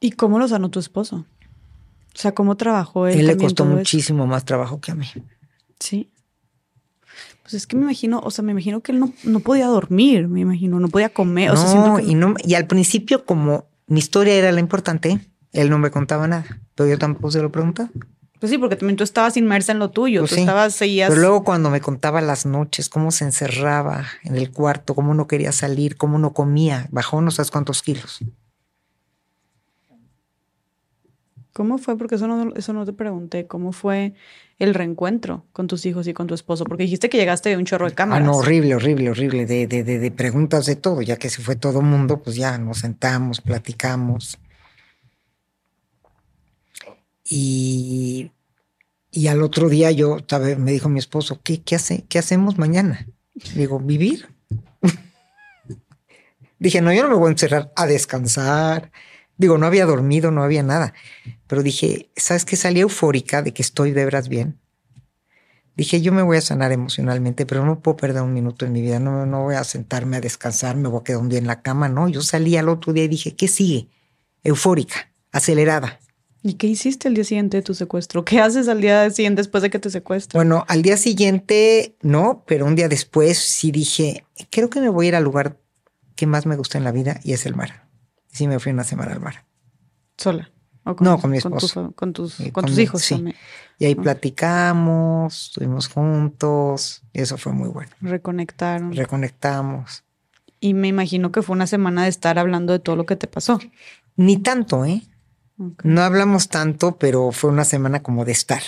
[0.00, 1.26] ¿Y cómo lo sanó tu esposo?
[2.14, 3.20] O sea, ¿cómo trabajó él?
[3.20, 5.06] Él le costó muchísimo más trabajo que a mí.
[5.80, 6.10] Sí.
[7.42, 10.28] Pues es que me imagino, o sea, me imagino que él no, no podía dormir,
[10.28, 11.52] me imagino, no podía comer.
[11.52, 15.20] No, o sea, y, no, y al principio, como mi historia era la importante,
[15.52, 17.90] él no me contaba nada, pero yo tampoco se lo preguntaba.
[18.40, 21.08] Pues sí, porque también tú estabas inmersa en lo tuyo, pues tú estabas, seguías...
[21.08, 25.26] Pero luego cuando me contaba las noches, cómo se encerraba en el cuarto, cómo no
[25.26, 28.20] quería salir, cómo no comía, bajó no sabes cuántos kilos.
[31.54, 31.96] ¿Cómo fue?
[31.96, 33.46] Porque eso no, eso no te pregunté.
[33.46, 34.14] ¿Cómo fue
[34.58, 36.64] el reencuentro con tus hijos y con tu esposo?
[36.64, 38.26] Porque dijiste que llegaste de un chorro de cámaras.
[38.26, 39.46] Ah, no, horrible, horrible, horrible.
[39.46, 41.00] De, de, de, de preguntas de todo.
[41.00, 44.36] Ya que se fue todo mundo, pues ya nos sentamos, platicamos.
[47.24, 48.30] Y,
[49.10, 50.18] y al otro día yo,
[50.58, 53.06] me dijo mi esposo, ¿qué, qué, hace, ¿qué hacemos mañana?
[53.54, 54.28] Digo, vivir.
[56.58, 58.90] Dije, no, yo no me voy a encerrar a descansar.
[59.36, 60.94] Digo, no había dormido, no había nada.
[61.46, 62.56] Pero dije, ¿sabes qué?
[62.56, 64.60] Salí eufórica de que estoy de veras bien.
[65.76, 68.80] Dije, yo me voy a sanar emocionalmente, pero no puedo perder un minuto en mi
[68.80, 69.00] vida.
[69.00, 71.62] No, no voy a sentarme a descansar, me voy a quedar un día en la
[71.62, 71.88] cama.
[71.88, 73.88] No, yo salí al otro día y dije, ¿qué sigue?
[74.44, 75.98] Eufórica, acelerada.
[76.46, 78.22] ¿Y qué hiciste el día siguiente de tu secuestro?
[78.22, 80.38] ¿Qué haces al día siguiente después de que te secuestran?
[80.38, 85.06] Bueno, al día siguiente no, pero un día después sí dije, creo que me voy
[85.06, 85.56] a ir al lugar
[86.14, 87.88] que más me gusta en la vida y es el mar.
[88.30, 89.46] Y sí me fui una semana al mar.
[90.18, 90.50] ¿Sola?
[91.00, 91.94] no, con mi esposo.
[91.96, 93.00] Con tus, con tus, hijos.
[93.00, 93.24] Sí.
[93.78, 97.90] Y ahí platicamos, estuvimos juntos y eso fue muy bueno.
[98.02, 98.92] Reconectaron.
[98.92, 100.04] Reconectamos.
[100.60, 103.28] Y me imagino que fue una semana de estar hablando de todo lo que te
[103.28, 103.58] pasó.
[104.16, 105.00] Ni tanto, ¿eh?
[105.56, 108.62] No hablamos tanto, pero fue una semana como de estar.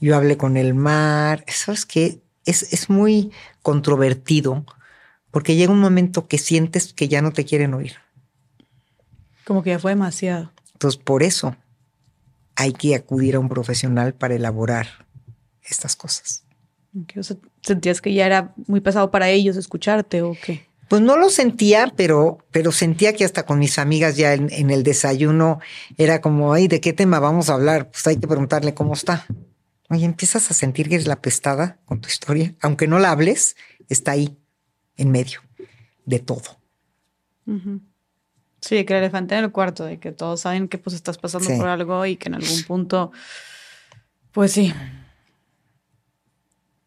[0.00, 1.44] Yo hablé con el mar.
[1.48, 2.20] ¿Sabes qué?
[2.44, 4.64] Es, es muy controvertido
[5.30, 7.94] porque llega un momento que sientes que ya no te quieren oír.
[9.44, 10.52] Como que ya fue demasiado.
[10.74, 11.56] Entonces, por eso
[12.54, 14.86] hay que acudir a un profesional para elaborar
[15.62, 16.44] estas cosas.
[17.62, 20.67] ¿Sentías que ya era muy pesado para ellos escucharte o qué?
[20.88, 24.82] Pues no lo sentía, pero, pero sentía que hasta con mis amigas ya en, el
[24.82, 25.60] desayuno
[25.98, 27.90] era como, ay, ¿de qué tema vamos a hablar?
[27.90, 29.26] Pues hay que preguntarle cómo está.
[29.90, 33.54] Oye, empiezas a sentir que eres la pestada con tu historia, aunque no la hables,
[33.88, 34.38] está ahí,
[34.96, 35.40] en medio
[36.06, 36.58] de todo.
[38.60, 41.54] Sí, que el elefante en el cuarto, de que todos saben que pues estás pasando
[41.56, 43.12] por algo y que en algún punto,
[44.32, 44.72] pues sí.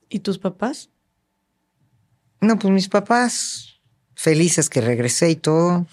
[0.09, 0.89] ¿Y tus papás?
[2.41, 3.70] No, pues mis papás
[4.21, 5.87] felices que regresé y todo.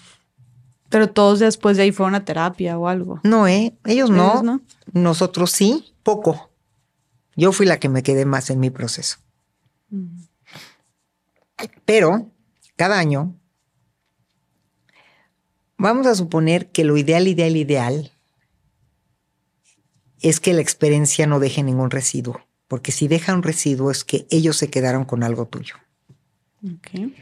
[0.89, 3.19] Pero todos después de ahí fueron a terapia o algo.
[3.23, 3.73] No, ¿eh?
[3.85, 4.61] Ellos no.
[4.93, 6.51] Nosotros sí, poco.
[7.35, 9.17] Yo fui la que me quedé más en mi proceso.
[9.89, 10.21] Mm.
[11.85, 12.29] Pero
[12.75, 13.35] cada año,
[15.77, 18.11] vamos a suponer que lo ideal, ideal, ideal
[20.21, 22.41] es que la experiencia no deje ningún residuo.
[22.67, 25.75] Porque si deja un residuo es que ellos se quedaron con algo tuyo.
[26.77, 27.15] Okay.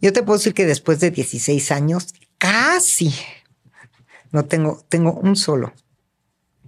[0.00, 3.12] Yo te puedo decir que después de 16 años, casi
[4.30, 5.72] no tengo, tengo un solo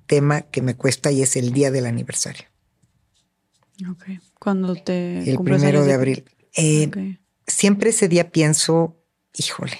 [0.07, 2.47] tema que me cuesta y es el día del aniversario.
[3.89, 4.05] Ok.
[4.39, 5.31] Cuando te.
[5.31, 6.25] El primero de abril.
[6.57, 8.97] Eh, siempre ese día pienso,
[9.37, 9.79] híjole,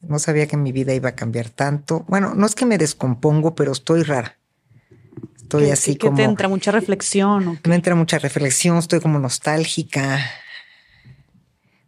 [0.00, 2.04] no sabía que mi vida iba a cambiar tanto.
[2.08, 4.38] Bueno, no es que me descompongo, pero estoy rara.
[5.36, 6.16] Estoy así como.
[6.16, 7.60] Que te entra mucha reflexión.
[7.66, 10.24] Me entra mucha reflexión, estoy como nostálgica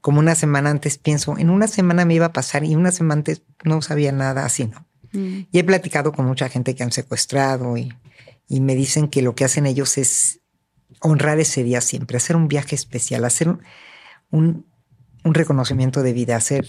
[0.07, 3.19] como una semana antes pienso, en una semana me iba a pasar y una semana
[3.19, 4.87] antes no sabía nada así, ¿no?
[5.11, 5.49] Mm.
[5.51, 7.93] Y he platicado con mucha gente que han secuestrado y,
[8.49, 10.43] me dicen que lo que hacen ellos es
[11.01, 13.49] honrar ese día siempre, hacer un viaje especial, hacer
[14.31, 14.65] un,
[15.25, 16.69] un reconocimiento de vida, hacer,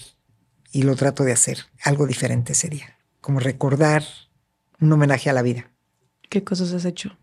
[0.72, 4.02] y lo trato de hacer, algo diferente ese día, como recordar
[4.80, 5.70] un homenaje a la vida.
[6.28, 7.16] ¿Qué cosas has hecho?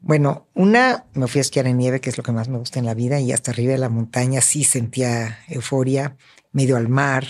[0.00, 2.78] Bueno, una, me fui a esquiar en nieve, que es lo que más me gusta
[2.78, 6.16] en la vida, y hasta arriba de la montaña sí sentía euforia,
[6.52, 7.26] medio al mar.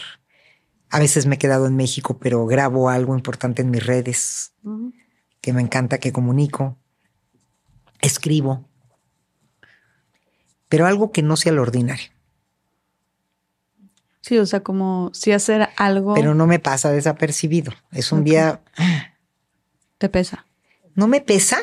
[0.90, 4.52] A veces me he quedado en México, pero grabo algo importante en mis redes,
[5.40, 6.76] que me encanta, que comunico.
[8.00, 8.68] escribo,
[10.68, 12.10] pero algo que no sea lo ordinario.
[14.20, 16.14] Sí, o sea, como si hacer algo.
[16.14, 17.72] Pero no me pasa desapercibido.
[17.90, 18.60] Es un día.
[19.96, 20.46] ¿Te pesa?
[20.94, 21.58] No me pesa,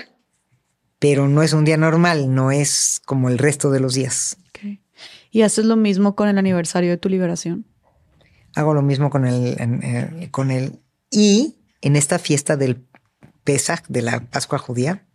[0.99, 4.37] pero no es un día normal, no es como el resto de los días.
[5.31, 7.65] ¿Y haces lo mismo con el aniversario de tu liberación?
[8.55, 12.87] Hago lo mismo con el, con el y en esta fiesta del
[13.43, 15.05] Pesach, de la Pascua judía,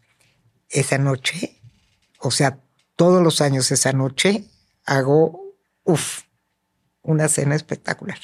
[0.69, 1.61] esa noche,
[2.19, 2.61] o sea,
[2.97, 4.45] todos los años esa noche,
[4.85, 6.23] hago, uff,
[7.03, 8.19] una cena espectacular.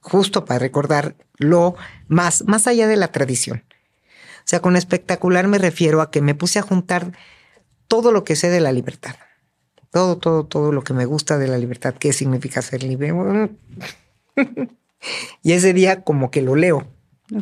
[0.00, 1.74] Justo para recordar lo
[2.08, 3.64] más, más allá de la tradición.
[4.50, 7.12] O sea, con espectacular me refiero a que me puse a juntar
[7.86, 9.14] todo lo que sé de la libertad.
[9.92, 11.94] Todo, todo, todo lo que me gusta de la libertad.
[11.96, 13.14] ¿Qué significa ser libre?
[15.44, 16.84] y ese día como que lo leo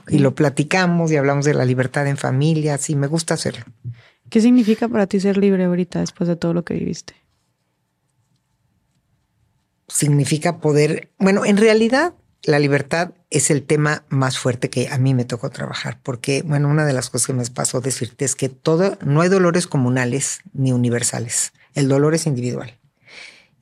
[0.09, 2.76] y lo platicamos y hablamos de la libertad en familia.
[2.76, 3.64] Sí, me gusta hacerlo.
[4.28, 7.14] ¿Qué significa para ti ser libre ahorita después de todo lo que viviste?
[9.86, 12.12] Significa poder, bueno, en realidad
[12.43, 16.68] la libertad es el tema más fuerte que a mí me tocó trabajar, porque, bueno,
[16.68, 20.40] una de las cosas que me pasó decirte es que todo, no hay dolores comunales
[20.52, 22.78] ni universales, el dolor es individual.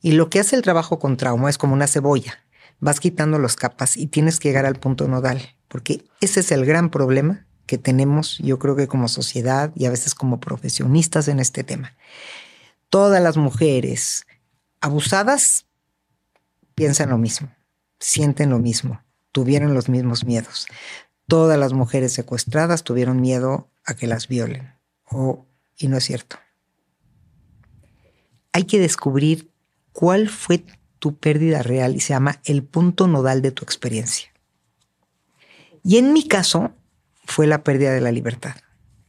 [0.01, 2.39] Y lo que hace el trabajo con trauma es como una cebolla,
[2.79, 6.65] vas quitando las capas y tienes que llegar al punto nodal, porque ese es el
[6.65, 11.41] gran problema que tenemos, yo creo que como sociedad y a veces como profesionistas en
[11.41, 11.95] este tema.
[12.89, 14.25] Todas las mujeres
[14.79, 15.65] abusadas
[16.75, 17.49] piensan lo mismo
[17.99, 19.01] sienten lo mismo,
[19.37, 20.65] tuvieron los mismos miedos.
[21.27, 24.73] Todas las mujeres secuestradas tuvieron miedo a que las violen.
[25.11, 25.45] Oh,
[25.77, 26.37] y no es cierto.
[28.51, 29.51] Hay que descubrir
[29.91, 30.65] cuál fue
[30.97, 34.33] tu pérdida real y se llama el punto nodal de tu experiencia.
[35.83, 36.71] Y en mi caso
[37.27, 38.55] fue la pérdida de la libertad.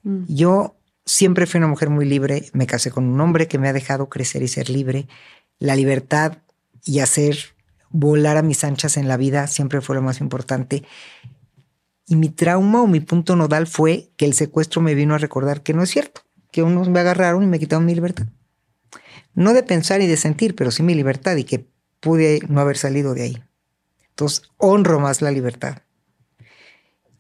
[0.03, 0.25] Mm.
[0.29, 0.77] Yo
[1.07, 4.11] siempre fui una mujer muy libre, me casé con un hombre que me ha dejado
[4.11, 5.09] crecer y ser libre.
[5.59, 6.37] La libertad
[6.85, 7.57] y hacer
[7.91, 10.85] volar a mis anchas en la vida siempre fue lo más importante.
[12.07, 15.63] Y mi trauma o mi punto nodal fue que el secuestro me vino a recordar
[15.63, 18.27] que no es cierto, que unos me agarraron y me quitaron mi libertad.
[19.35, 21.69] No de pensar y de sentir, pero sí mi libertad y que
[22.01, 23.45] pude no haber salido de ahí.
[24.11, 25.83] Entonces, honro más la libertad.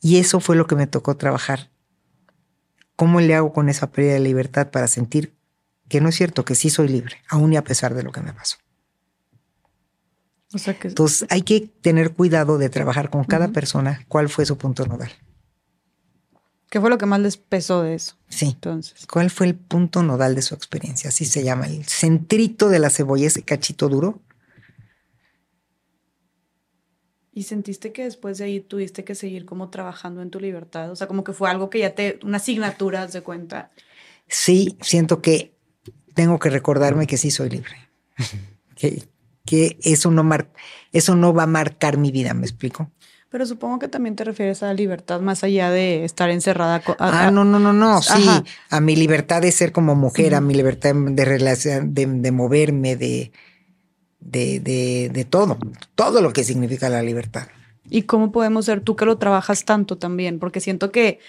[0.00, 1.70] Y eso fue lo que me tocó trabajar.
[2.96, 5.34] ¿Cómo le hago con esa pérdida de libertad para sentir
[5.88, 8.20] que no es cierto, que sí soy libre, aún y a pesar de lo que
[8.20, 8.56] me pasó?
[10.52, 15.10] Entonces hay que tener cuidado de trabajar con cada persona cuál fue su punto nodal.
[16.70, 18.16] ¿Qué fue lo que más les pesó de eso?
[18.28, 18.46] Sí.
[18.46, 19.06] Entonces.
[19.06, 21.08] ¿Cuál fue el punto nodal de su experiencia?
[21.08, 24.20] Así se llama, el centrito de la cebolla, ese cachito duro.
[27.32, 30.90] ¿Y sentiste que después de ahí tuviste que seguir como trabajando en tu libertad?
[30.90, 33.70] O sea, como que fue algo que ya te, una asignatura, de cuenta.
[34.26, 35.54] Sí, siento que
[36.14, 37.76] tengo que recordarme que sí soy libre.
[38.74, 39.08] que,
[39.48, 40.50] que eso no, mar
[40.92, 42.90] eso no va a marcar mi vida, ¿me explico?
[43.30, 46.82] Pero supongo que también te refieres a la libertad más allá de estar encerrada.
[46.98, 48.26] ah, no, no, no, no, sí,
[48.70, 52.96] a mi libertad de ser como mujer, a mi libertad de relación, de, de moverme,
[52.96, 53.32] de,
[54.20, 55.58] de, de, de todo,
[55.94, 57.48] todo lo que significa la libertad.
[57.90, 60.38] ¿Y cómo podemos ser tú que lo trabajas tanto también?
[60.38, 61.20] Porque siento que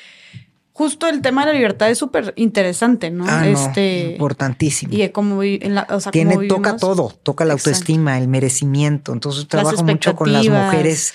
[0.79, 3.25] justo el tema de la libertad es súper interesante, ¿no?
[3.27, 4.93] Ah, este, importantísimo.
[4.93, 9.11] Y como en la, o sea, Tiene, toca todo, toca la autoestima, el merecimiento.
[9.11, 11.13] Entonces trabajo mucho con las mujeres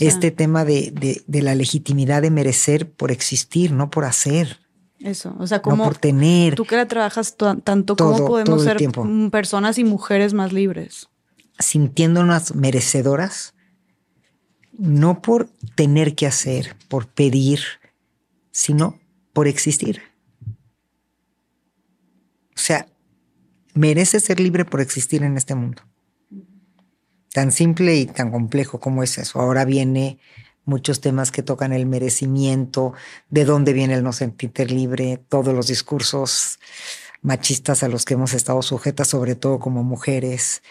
[0.00, 4.58] este tema de, de, la legitimidad de merecer por existir, no por hacer.
[5.00, 6.54] Eso, o sea, como no por tener.
[6.54, 8.76] Tú que la trabajas tanto, ¿cómo podemos ser
[9.30, 11.08] personas y mujeres más libres?
[11.58, 13.54] Sintiéndonos merecedoras,
[14.76, 17.60] no por tener que hacer, por pedir,
[18.50, 18.98] sino
[19.36, 20.00] por existir.
[22.56, 22.86] O sea,
[23.74, 25.82] merece ser libre por existir en este mundo.
[27.34, 29.38] Tan simple y tan complejo como es eso.
[29.38, 30.18] Ahora viene
[30.64, 32.94] muchos temas que tocan el merecimiento,
[33.28, 36.58] de dónde viene el no sentirte libre, todos los discursos
[37.20, 40.62] machistas a los que hemos estado sujetas, sobre todo como mujeres.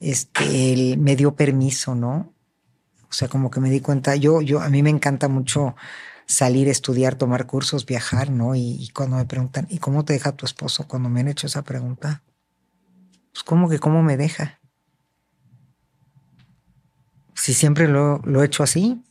[0.00, 2.34] Este, el me dio permiso, ¿no?
[3.08, 5.76] O sea, como que me di cuenta, yo, yo, a mí me encanta mucho
[6.28, 8.54] salir, estudiar, tomar cursos, viajar, ¿no?
[8.54, 10.86] Y, cuando me preguntan, ¿y cómo te deja tu esposo?
[10.86, 12.22] Cuando me han hecho esa pregunta,
[13.32, 14.60] pues ¿cómo que cómo me deja?
[17.34, 19.02] Si siempre lo, he hecho así.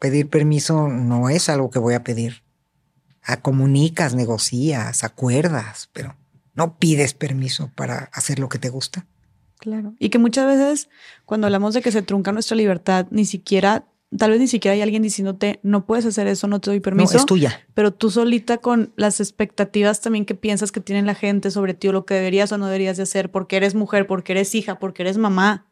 [0.00, 2.42] Pedir permiso no es algo que voy a pedir.
[3.22, 6.16] A comunicas, negocias, acuerdas, pero
[6.54, 9.06] no pides permiso para hacer lo que te gusta.
[9.58, 9.94] Claro.
[9.98, 10.88] Y que muchas veces
[11.24, 13.86] cuando hablamos de que se trunca nuestra libertad, ni siquiera
[14.16, 17.14] tal vez ni siquiera hay alguien diciéndote, no puedes hacer eso, no te doy permiso.
[17.14, 17.60] No, es tuya.
[17.74, 21.88] Pero tú solita con las expectativas también que piensas que tiene la gente sobre ti
[21.88, 24.78] o lo que deberías o no deberías de hacer, porque eres mujer, porque eres hija,
[24.78, 25.66] porque eres mamá,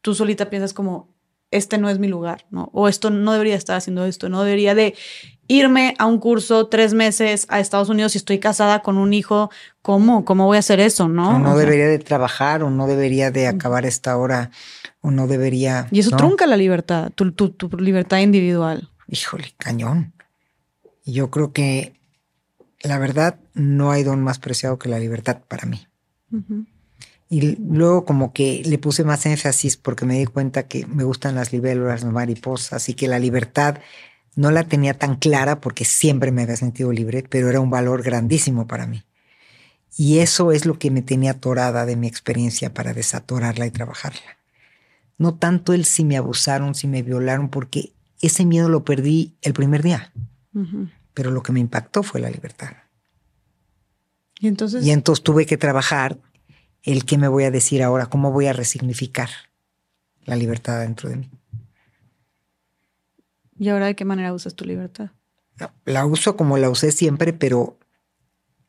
[0.00, 1.13] tú solita piensas como,
[1.54, 2.68] este no es mi lugar, ¿no?
[2.72, 4.94] O esto no debería estar haciendo esto, no debería de
[5.46, 9.50] irme a un curso tres meses a Estados Unidos si estoy casada con un hijo,
[9.82, 10.24] ¿cómo?
[10.24, 11.36] ¿Cómo voy a hacer eso, no?
[11.36, 14.50] O no debería de trabajar o no debería de acabar esta hora
[15.00, 15.86] o no debería...
[15.90, 18.90] Y eso trunca la libertad, tu, tu, libertad individual.
[19.06, 20.12] Híjole, cañón.
[21.04, 22.00] Yo creo que
[22.82, 25.86] la verdad no hay don más preciado que la libertad para mí.
[27.28, 31.34] Y luego como que le puse más énfasis porque me di cuenta que me gustan
[31.34, 33.78] las libélulas, las mariposas y que la libertad
[34.36, 38.02] no la tenía tan clara porque siempre me había sentido libre, pero era un valor
[38.02, 39.04] grandísimo para mí.
[39.96, 44.38] Y eso es lo que me tenía atorada de mi experiencia para desatorarla y trabajarla.
[45.18, 49.52] No tanto el si me abusaron, si me violaron, porque ese miedo lo perdí el
[49.52, 50.12] primer día.
[51.14, 52.72] Pero lo que me impactó fue la libertad.
[54.40, 54.84] Y entonces...
[54.84, 56.18] Y entonces tuve que trabajar
[56.84, 59.30] el qué me voy a decir ahora, cómo voy a resignificar
[60.24, 61.30] la libertad dentro de mí.
[63.58, 65.10] ¿Y ahora de qué manera usas tu libertad?
[65.84, 67.78] la uso como la usé siempre, pero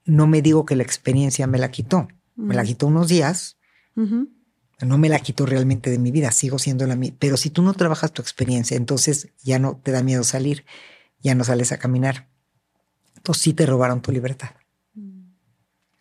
[0.06, 2.08] no me digo que la experiencia me la quitó.
[2.36, 3.58] Me la quitó unos días.
[3.96, 7.18] No me la quitó realmente de mi vida, sigo siendo la misma.
[7.20, 10.66] Pero si tú no trabajas tu experiencia, entonces ya no te da miedo salir,
[11.22, 12.28] ya no sales a caminar.
[13.16, 14.50] Entonces sí te robaron tu libertad.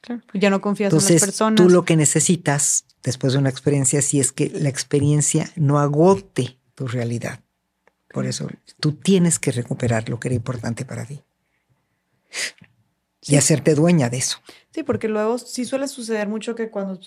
[0.04, 1.56] Claro, ya no confías en las personas.
[1.56, 6.58] Tú lo que necesitas después de una experiencia, sí es que la experiencia no agote
[6.74, 7.40] tu realidad.
[8.12, 8.48] Por eso
[8.80, 11.22] tú tienes que recuperar lo que era importante para ti.
[13.22, 14.38] Y hacerte dueña de eso.
[14.72, 17.00] Sí, porque luego sí suele suceder mucho que cuando,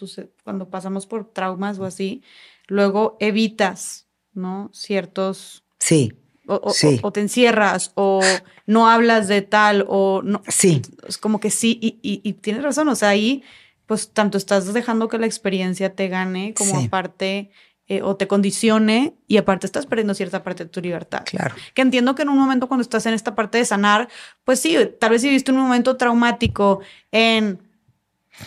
[0.44, 2.24] cuando pasamos por traumas o así,
[2.68, 4.72] luego evitas, ¿no?
[4.74, 5.64] Ciertos...
[5.78, 6.18] Sí.
[6.48, 6.72] O,
[7.02, 8.22] o, te encierras o
[8.66, 10.42] no hablas de tal o no.
[10.48, 10.82] Sí.
[11.06, 13.44] Es como que sí, y, y, tienes razón, o sea, ahí
[13.86, 17.52] pues tanto estás dejando que la experiencia te gane como aparte
[17.90, 21.24] eh, o te condicione y aparte estás perdiendo cierta parte de tu libertad.
[21.26, 21.56] Claro.
[21.74, 24.10] Que entiendo que en un momento cuando estás en esta parte de sanar,
[24.44, 26.82] pues sí, tal vez si viste un momento traumático
[27.14, 27.62] en,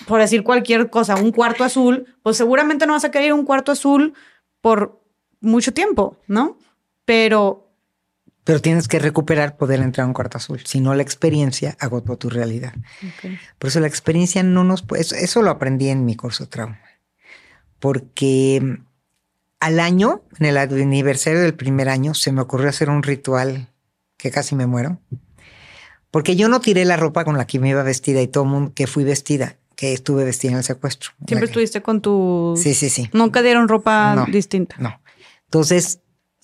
[0.07, 3.73] por decir cualquier cosa, un cuarto azul, pues seguramente no vas a querer un cuarto
[3.73, 4.13] azul
[4.61, 5.01] por
[5.41, 6.59] mucho tiempo, ¿no?
[7.07, 7.70] Pero...
[8.51, 12.17] Pero tienes que recuperar poder entrar a un cuarto azul, si no la experiencia agotó
[12.17, 12.73] tu realidad.
[13.61, 15.03] Por eso la experiencia no nos puede...
[15.03, 16.81] Eso, lo aprendí en mi curso trauma.
[17.79, 18.81] Porque
[19.61, 23.69] al año, en el aniversario del primer año, se me ocurrió hacer un ritual
[24.17, 24.99] que casi me muero.
[26.11, 28.51] Porque yo no tiré la ropa con la que me iba vestida y todo el
[28.51, 31.13] mundo que fui vestida, que estuve vestida en el secuestro.
[31.25, 32.59] Siempre estuviste con tu.
[32.61, 33.09] Sí, sí, sí.
[33.13, 34.75] Nunca dieron ropa distinta.
[34.81, 35.01] No.
[35.45, 36.01] Entonces,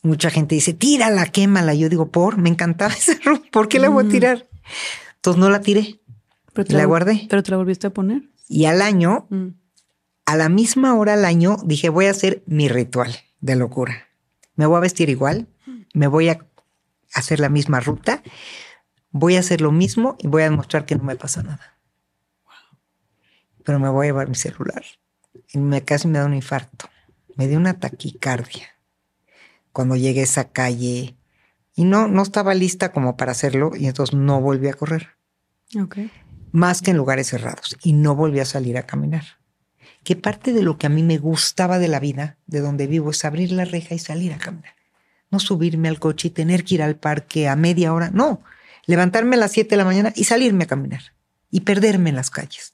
[0.06, 1.74] mucha gente dice, tírala, quémala.
[1.74, 4.10] Yo digo, por, me encantaba esa ropa, ¿por qué la voy a mm.
[4.10, 4.48] tirar?
[5.16, 6.00] Entonces no la tiré.
[6.52, 7.26] Pero la, guardé.
[7.28, 8.22] Pero te la volviste a poner.
[8.48, 9.48] Y al año mm
[10.26, 14.08] a la misma hora al año dije, voy a hacer mi ritual de locura.
[14.56, 15.46] Me voy a vestir igual,
[15.94, 16.44] me voy a
[17.14, 18.22] hacer la misma ruta,
[19.10, 21.78] voy a hacer lo mismo y voy a demostrar que no me pasa nada.
[23.64, 24.84] Pero me voy a llevar mi celular.
[25.52, 26.88] Y me, casi me da un infarto.
[27.36, 28.75] Me dio una taquicardia
[29.76, 31.18] cuando llegué a esa calle
[31.74, 35.10] y no, no estaba lista como para hacerlo y entonces no volví a correr.
[36.50, 39.24] Más que en lugares cerrados y no volví a salir a caminar
[40.02, 43.10] que parte de lo que a mí me gustaba de la vida, de donde vivo,
[43.10, 44.72] es abrir la reja y salir a caminar.
[45.30, 48.10] No subirme al coche y tener que ir al parque a media hora.
[48.14, 48.40] No,
[48.86, 51.02] levantarme a las 7 de la mañana y salirme a caminar
[51.50, 52.72] y perderme en las calles.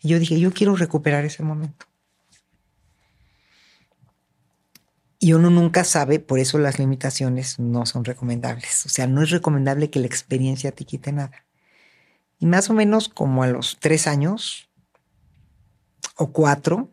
[0.00, 1.86] Y yo dije, yo quiero recuperar ese momento.
[5.18, 8.84] Y uno nunca sabe, por eso las limitaciones no son recomendables.
[8.86, 11.46] O sea, no es recomendable que la experiencia te quite nada.
[12.38, 14.68] Y más o menos como a los tres años,
[16.16, 16.90] o cuatro,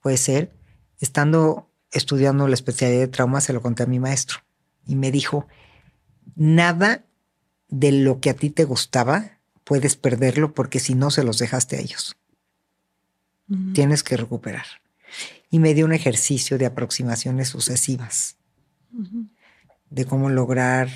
[0.00, 0.52] puede ser,
[0.98, 4.40] estando estudiando la especialidad de trauma, se lo conté a mi maestro
[4.86, 5.46] y me dijo,
[6.34, 7.04] nada
[7.68, 11.76] de lo que a ti te gustaba puedes perderlo porque si no se los dejaste
[11.76, 12.16] a ellos.
[13.74, 14.66] Tienes que recuperar.
[15.50, 18.36] Y me dio un ejercicio de aproximaciones sucesivas,
[19.90, 20.88] de cómo lograr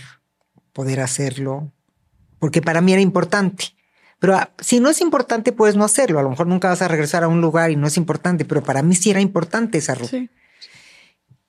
[0.73, 1.73] poder hacerlo,
[2.39, 3.75] porque para mí era importante.
[4.19, 6.19] Pero ah, si no es importante, puedes no hacerlo.
[6.19, 8.63] A lo mejor nunca vas a regresar a un lugar y no es importante, pero
[8.63, 10.17] para mí sí era importante esa ruta.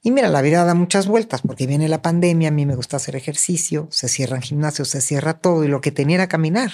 [0.01, 2.97] Y mira, la vida da muchas vueltas porque viene la pandemia, a mí me gusta
[2.97, 6.71] hacer ejercicio, se cierran gimnasios, se cierra todo y lo que tenía era caminar.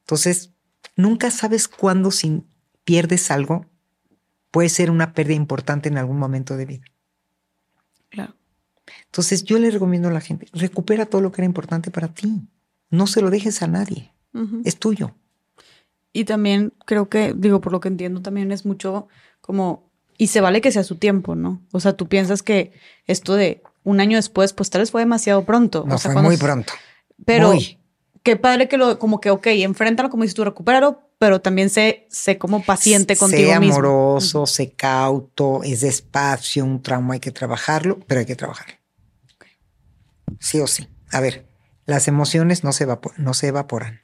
[0.00, 0.50] Entonces,
[0.96, 2.42] nunca sabes cuándo si
[2.84, 3.66] pierdes algo
[4.52, 6.84] puede ser una pérdida importante en algún momento de vida.
[8.10, 8.34] Claro.
[9.06, 12.42] Entonces yo le recomiendo a la gente, recupera todo lo que era importante para ti.
[12.90, 14.12] No se lo dejes a nadie.
[14.64, 15.14] Es tuyo.
[16.12, 19.08] Y también creo que, digo, por lo que entiendo, también es mucho
[19.40, 21.62] como, y se vale que sea su tiempo, ¿no?
[21.72, 22.72] O sea, tú piensas que
[23.06, 25.84] esto de un año después, pues tal vez fue demasiado pronto.
[25.86, 26.72] No, o sea, fue muy pronto.
[27.24, 27.52] Pero
[28.22, 32.08] qué padre que lo, como que, ok, enfréntalo como dices tú, recupéralo, pero también sé,
[32.10, 33.76] sé como paciente contigo sé mismo.
[33.76, 38.74] amoroso, sé cauto, es despacio, un trauma hay que trabajarlo, pero hay que trabajarlo.
[40.40, 40.88] Sí o sí.
[41.12, 41.46] A ver,
[41.86, 44.00] las emociones no se, no se evaporan.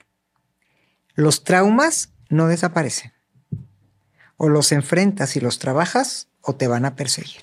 [1.16, 3.12] Los traumas no desaparecen.
[4.36, 7.42] O los enfrentas y los trabajas o te van a perseguir.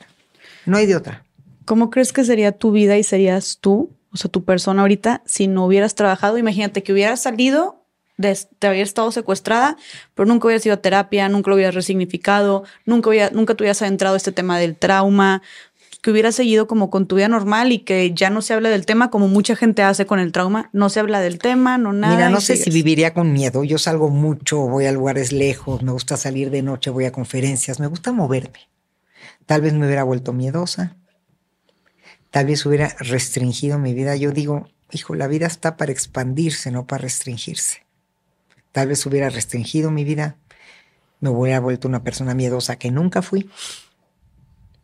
[0.66, 1.26] No hay de otra.
[1.66, 5.50] ¿Cómo crees que sería tu vida y serías tú, o sea, tu persona ahorita, si
[5.50, 6.38] no hubieras trabajado?
[6.38, 7.85] Imagínate que hubieras salido,
[8.18, 9.78] de, te habías estado secuestrada,
[10.14, 14.16] pero nunca hubieras ido a terapia, nunca lo hubieras resignificado, nunca, nunca te hubieras adentrado
[14.16, 15.42] este tema del trauma,
[16.06, 18.86] que hubiera seguido como con tu vida normal y que ya no se habla del
[18.86, 20.70] tema como mucha gente hace con el trauma.
[20.72, 22.16] No se habla del tema, no nada.
[22.16, 23.64] Mira, no sé si viviría con miedo.
[23.64, 27.80] Yo salgo mucho, voy a lugares lejos, me gusta salir de noche, voy a conferencias,
[27.80, 28.70] me gusta moverme.
[29.48, 30.96] Tal vez me hubiera vuelto miedosa.
[32.30, 34.16] Tal vez hubiera restringido mi vida.
[34.16, 37.85] Yo digo, hijo, la vida está para expandirse, no para restringirse.
[38.76, 40.36] Tal vez hubiera restringido mi vida.
[41.22, 43.50] Me hubiera vuelto una persona miedosa que nunca fui.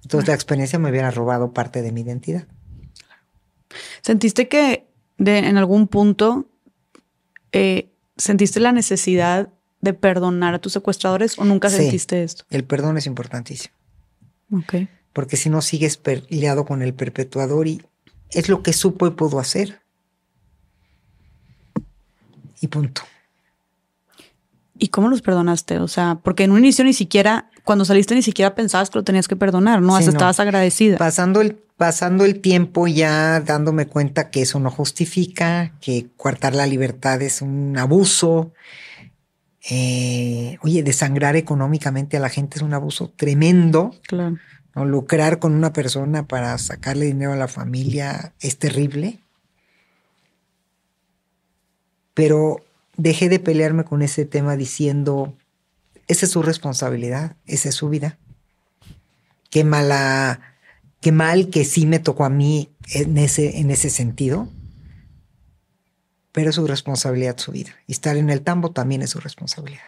[0.03, 2.47] Entonces la experiencia me hubiera robado parte de mi identidad.
[4.01, 4.87] ¿Sentiste que
[5.17, 6.47] de, en algún punto
[7.51, 9.49] eh, sentiste la necesidad
[9.81, 12.45] de perdonar a tus secuestradores o nunca sentiste esto?
[12.49, 13.75] El perdón es importantísimo.
[14.53, 14.87] Ok.
[15.11, 17.85] Porque si no sigues peleado con el perpetuador y
[18.29, 19.81] es lo que supo y pudo hacer.
[22.61, 23.01] Y punto.
[24.83, 25.77] ¿Y cómo los perdonaste?
[25.77, 29.03] O sea, porque en un inicio ni siquiera cuando saliste ni siquiera pensabas que lo
[29.03, 29.95] tenías que perdonar, ¿no?
[29.95, 30.97] Hasta estabas agradecida.
[30.97, 36.65] Pasando el, pasando el tiempo ya dándome cuenta que eso no justifica, que coartar la
[36.65, 38.53] libertad es un abuso.
[39.69, 43.93] Eh, oye, desangrar económicamente a la gente es un abuso tremendo.
[44.07, 44.37] Claro.
[44.73, 44.85] ¿no?
[44.85, 49.19] Lucrar con una persona para sacarle dinero a la familia es terrible.
[52.15, 52.65] Pero
[53.01, 55.35] dejé de pelearme con ese tema diciendo,
[56.07, 58.17] esa es su responsabilidad, esa es su vida.
[59.49, 60.41] Qué mala,
[61.01, 64.47] qué mal que sí me tocó a mí en ese, en ese sentido.
[66.31, 67.71] Pero es su responsabilidad, su vida.
[67.88, 69.81] Y estar en el tambo también es su responsabilidad.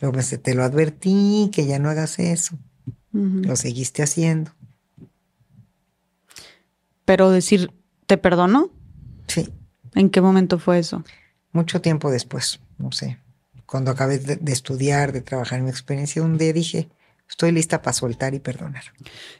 [0.00, 2.58] Luego te lo advertí, que ya no hagas eso.
[3.12, 4.52] Lo seguiste haciendo.
[7.04, 7.72] Pero decir,
[8.06, 8.70] ¿te perdono?
[9.26, 9.48] Sí.
[9.94, 11.04] ¿En qué momento fue eso?
[11.58, 13.18] Mucho tiempo después, no sé,
[13.66, 16.88] cuando acabé de, estudiar, de trabajar en mi experiencia, un día dije,
[17.28, 18.84] estoy lista para soltar y perdonar.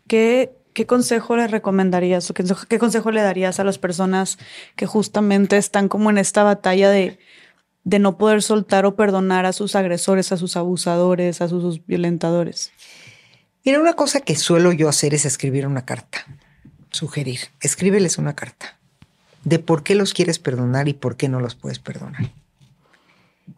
[0.08, 4.36] ¿Qué, qué consejo le recomendarías o qué, qué, consejo le darías a las personas
[4.74, 7.20] que justamente están como en esta batalla de,
[7.84, 12.72] de no poder soltar o perdonar a sus agresores, a sus abusadores, a sus violentadores?
[13.64, 16.26] Mira, una cosa que suelo yo hacer es escribir una carta,
[16.90, 18.77] sugerir, escríbeles una carta
[19.44, 22.32] de por qué los quieres perdonar y por qué no los puedes perdonar.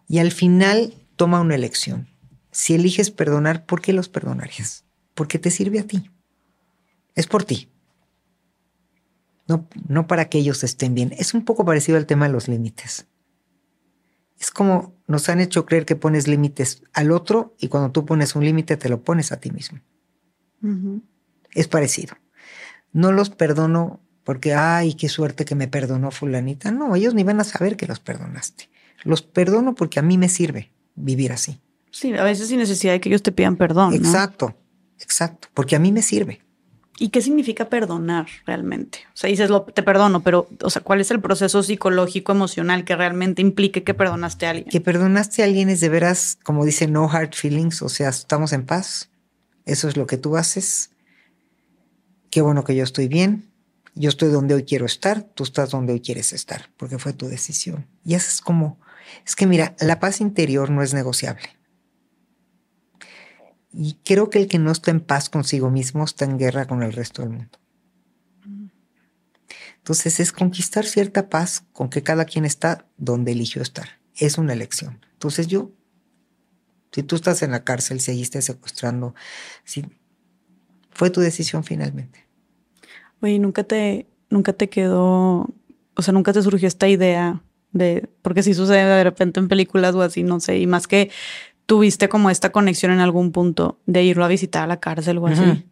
[0.09, 2.09] Y al final toma una elección.
[2.51, 4.85] Si eliges perdonar, ¿por qué los perdonarías?
[5.15, 6.11] Porque te sirve a ti.
[7.15, 7.69] Es por ti.
[9.47, 11.13] No, no para que ellos estén bien.
[11.19, 13.07] Es un poco parecido al tema de los límites.
[14.39, 18.35] Es como nos han hecho creer que pones límites al otro y cuando tú pones
[18.37, 19.81] un límite te lo pones a ti mismo.
[21.53, 22.17] Es parecido.
[22.93, 26.71] No los perdono porque, ay, qué suerte que me perdonó fulanita.
[26.71, 28.69] No, ellos ni van a saber que los perdonaste.
[29.05, 31.61] Los perdono porque a mí me sirve vivir así.
[31.91, 33.95] Sí, a veces sin necesidad de que ellos te pidan perdón.
[33.95, 34.55] Exacto,
[34.99, 36.41] exacto, porque a mí me sirve.
[36.99, 38.99] ¿Y qué significa perdonar realmente?
[39.09, 42.85] O sea, dices, lo, te perdono, pero, o sea, ¿cuál es el proceso psicológico, emocional
[42.85, 44.69] que realmente implique que perdonaste a alguien?
[44.69, 48.53] Que perdonaste a alguien es de veras, como dice, no hard feelings, o sea, estamos
[48.53, 49.09] en paz.
[49.65, 50.91] Eso es lo que tú haces.
[52.31, 53.50] Qué bueno que yo estoy bien.
[53.95, 57.29] Yo estoy donde hoy quiero estar, tú estás donde hoy quieres estar, porque fue tu
[57.29, 57.87] decisión.
[58.05, 58.79] Y eso es como
[59.25, 61.49] es que mira, la paz interior no es negociable.
[63.73, 66.83] Y creo que el que no está en paz consigo mismo está en guerra con
[66.83, 67.59] el resto del mundo.
[69.77, 74.01] Entonces es conquistar cierta paz con que cada quien está donde eligió estar.
[74.17, 75.05] Es una elección.
[75.13, 75.73] Entonces yo,
[76.93, 79.15] si tú estás en la cárcel, seguiste secuestrando,
[79.65, 79.87] si
[80.91, 82.27] fue tu decisión finalmente.
[83.23, 85.49] Oye, nunca te, nunca te quedó,
[85.95, 87.43] o sea, nunca te surgió esta idea
[87.73, 91.11] de, porque si sucede de repente en películas o así, no sé, y más que
[91.67, 95.27] tuviste como esta conexión en algún punto de irlo a visitar a la cárcel o
[95.27, 95.65] así.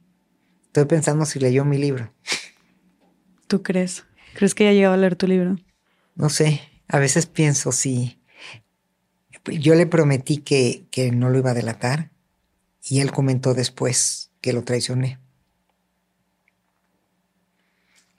[0.67, 2.13] Estoy pensando si leyó mi libro.
[3.47, 4.05] ¿Tú crees?
[4.35, 5.57] ¿Crees que ya llegado a leer tu libro?
[6.15, 8.21] No sé, a veces pienso si
[9.47, 12.11] yo le prometí que, que no lo iba a delatar
[12.83, 15.19] y él comentó después que lo traicioné.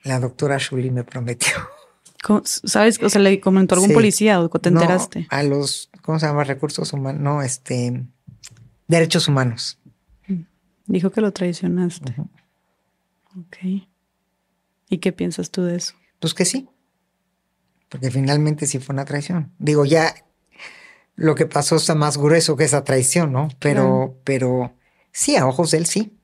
[0.03, 1.53] La doctora Shuli me prometió.
[2.43, 3.01] ¿Sabes?
[3.01, 5.27] O sea, le comentó algún policía o te enteraste.
[5.29, 6.43] a los, ¿cómo se llama?
[6.43, 7.21] Recursos humanos.
[7.21, 8.05] No, este.
[8.87, 9.77] Derechos humanos.
[10.85, 12.15] Dijo que lo traicionaste.
[13.37, 13.85] Ok.
[14.89, 15.93] ¿Y qué piensas tú de eso?
[16.19, 16.67] Pues que sí.
[17.89, 19.51] Porque finalmente sí fue una traición.
[19.59, 20.13] Digo, ya
[21.15, 23.49] lo que pasó está más grueso que esa traición, ¿no?
[23.59, 24.73] Pero, pero
[25.11, 26.17] sí, a ojos de él sí.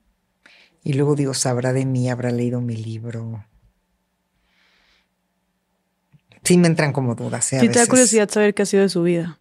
[0.84, 3.45] Y luego digo, sabrá de mí, habrá leído mi libro.
[6.45, 7.51] Sí me entran como dudas.
[7.53, 7.59] ¿eh?
[7.59, 9.40] Sí, te da curiosidad saber qué ha sido de su vida.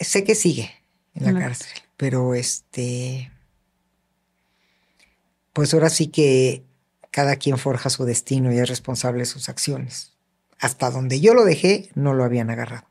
[0.00, 0.70] Sé que sigue
[1.14, 3.30] en la cárcel, pero este...
[5.52, 6.64] Pues ahora sí que
[7.10, 10.12] cada quien forja su destino y es responsable de sus acciones.
[10.58, 12.86] Hasta donde yo lo dejé, no lo habían agarrado.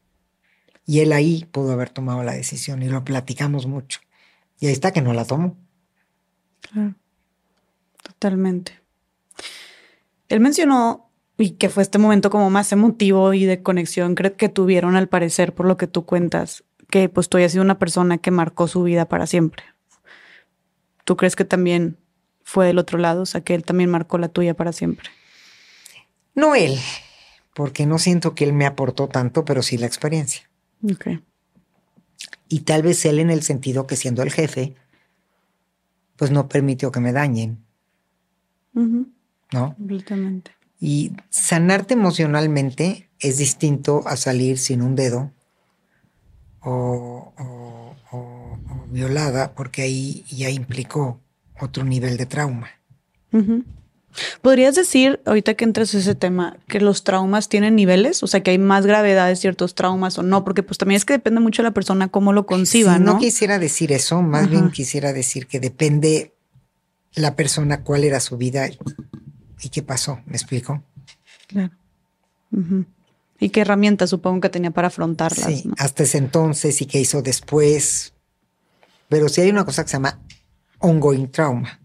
[0.85, 3.99] Y él ahí pudo haber tomado la decisión y lo platicamos mucho.
[4.59, 5.57] Y ahí está que no la tomó.
[6.61, 6.95] Claro,
[8.01, 8.79] totalmente.
[10.29, 14.49] Él mencionó, y que fue este momento como más emotivo y de conexión creo que
[14.49, 18.17] tuvieron al parecer por lo que tú cuentas, que pues tú hayas sido una persona
[18.17, 19.63] que marcó su vida para siempre.
[21.03, 21.97] ¿Tú crees que también
[22.45, 25.09] fue del otro lado, o sea, que él también marcó la tuya para siempre.
[26.35, 26.77] No él,
[27.55, 30.47] porque no siento que él me aportó tanto, pero sí la experiencia.
[30.83, 31.07] Ok.
[32.47, 34.75] Y tal vez él en el sentido que siendo el jefe,
[36.17, 37.65] pues no permitió que me dañen.
[38.73, 39.75] ¿No?
[39.75, 40.51] Completamente.
[40.87, 45.31] Y sanarte emocionalmente es distinto a salir sin un dedo
[46.61, 47.33] o
[48.91, 51.19] violada, porque ahí ya implicó
[51.59, 52.69] otro nivel de trauma.
[54.43, 58.21] ¿Podrías decir, ahorita que entras en ese tema, que los traumas tienen niveles?
[58.21, 61.05] O sea, que hay más gravedad de ciertos traumas o no, porque pues también es
[61.05, 63.13] que depende mucho de la persona cómo lo conciba, ¿no?
[63.13, 66.35] No quisiera decir eso, más bien quisiera decir que depende
[67.15, 68.69] la persona cuál era su vida
[69.65, 70.83] y qué pasó, ¿me explico?
[71.47, 71.71] Claro.
[73.39, 75.45] Y qué herramientas supongo que tenía para afrontarlas.
[75.45, 78.13] Sí, hasta ese entonces y qué hizo después.
[79.09, 80.19] Pero sí hay una cosa que se llama
[80.79, 81.79] ongoing trauma.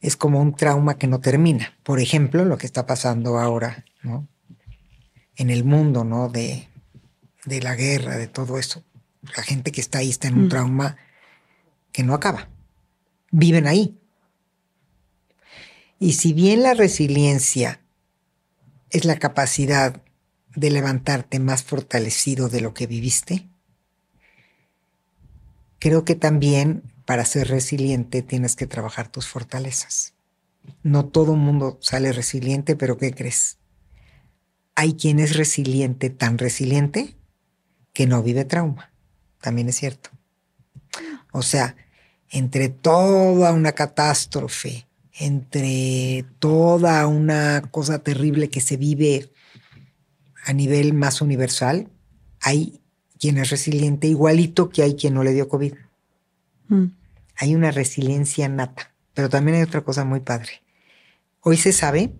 [0.00, 1.76] Es como un trauma que no termina.
[1.82, 4.26] Por ejemplo, lo que está pasando ahora, ¿no?
[5.36, 6.28] En el mundo, ¿no?
[6.28, 6.68] De,
[7.44, 8.82] de la guerra, de todo eso.
[9.36, 10.48] La gente que está ahí está en un mm.
[10.48, 10.96] trauma
[11.92, 12.48] que no acaba.
[13.30, 13.98] Viven ahí.
[15.98, 17.80] Y si bien la resiliencia
[18.90, 20.00] es la capacidad
[20.54, 23.48] de levantarte más fortalecido de lo que viviste,
[25.78, 30.14] creo que también para ser resiliente tienes que trabajar tus fortalezas.
[30.82, 33.58] No todo el mundo sale resiliente, pero ¿qué crees?
[34.74, 37.16] Hay quien es resiliente, tan resiliente,
[37.92, 38.92] que no vive trauma.
[39.40, 40.10] También es cierto.
[41.32, 41.76] O sea,
[42.30, 44.87] entre toda una catástrofe,
[45.18, 49.30] entre toda una cosa terrible que se vive
[50.44, 51.88] a nivel más universal,
[52.40, 52.80] hay
[53.18, 55.74] quien es resiliente igualito que hay quien no le dio COVID.
[56.68, 56.86] Mm
[57.38, 60.60] hay una resiliencia nata, pero también hay otra cosa muy padre.
[61.40, 62.12] Hoy se sabe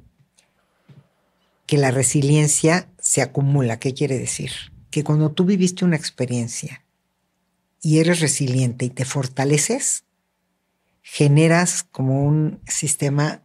[1.67, 3.81] que la resiliencia se acumula.
[3.81, 4.53] ¿Qué quiere decir?
[4.91, 6.85] Que cuando tú viviste una experiencia
[7.83, 10.05] y eres resiliente y te fortaleces,
[11.11, 13.41] generas como un sistema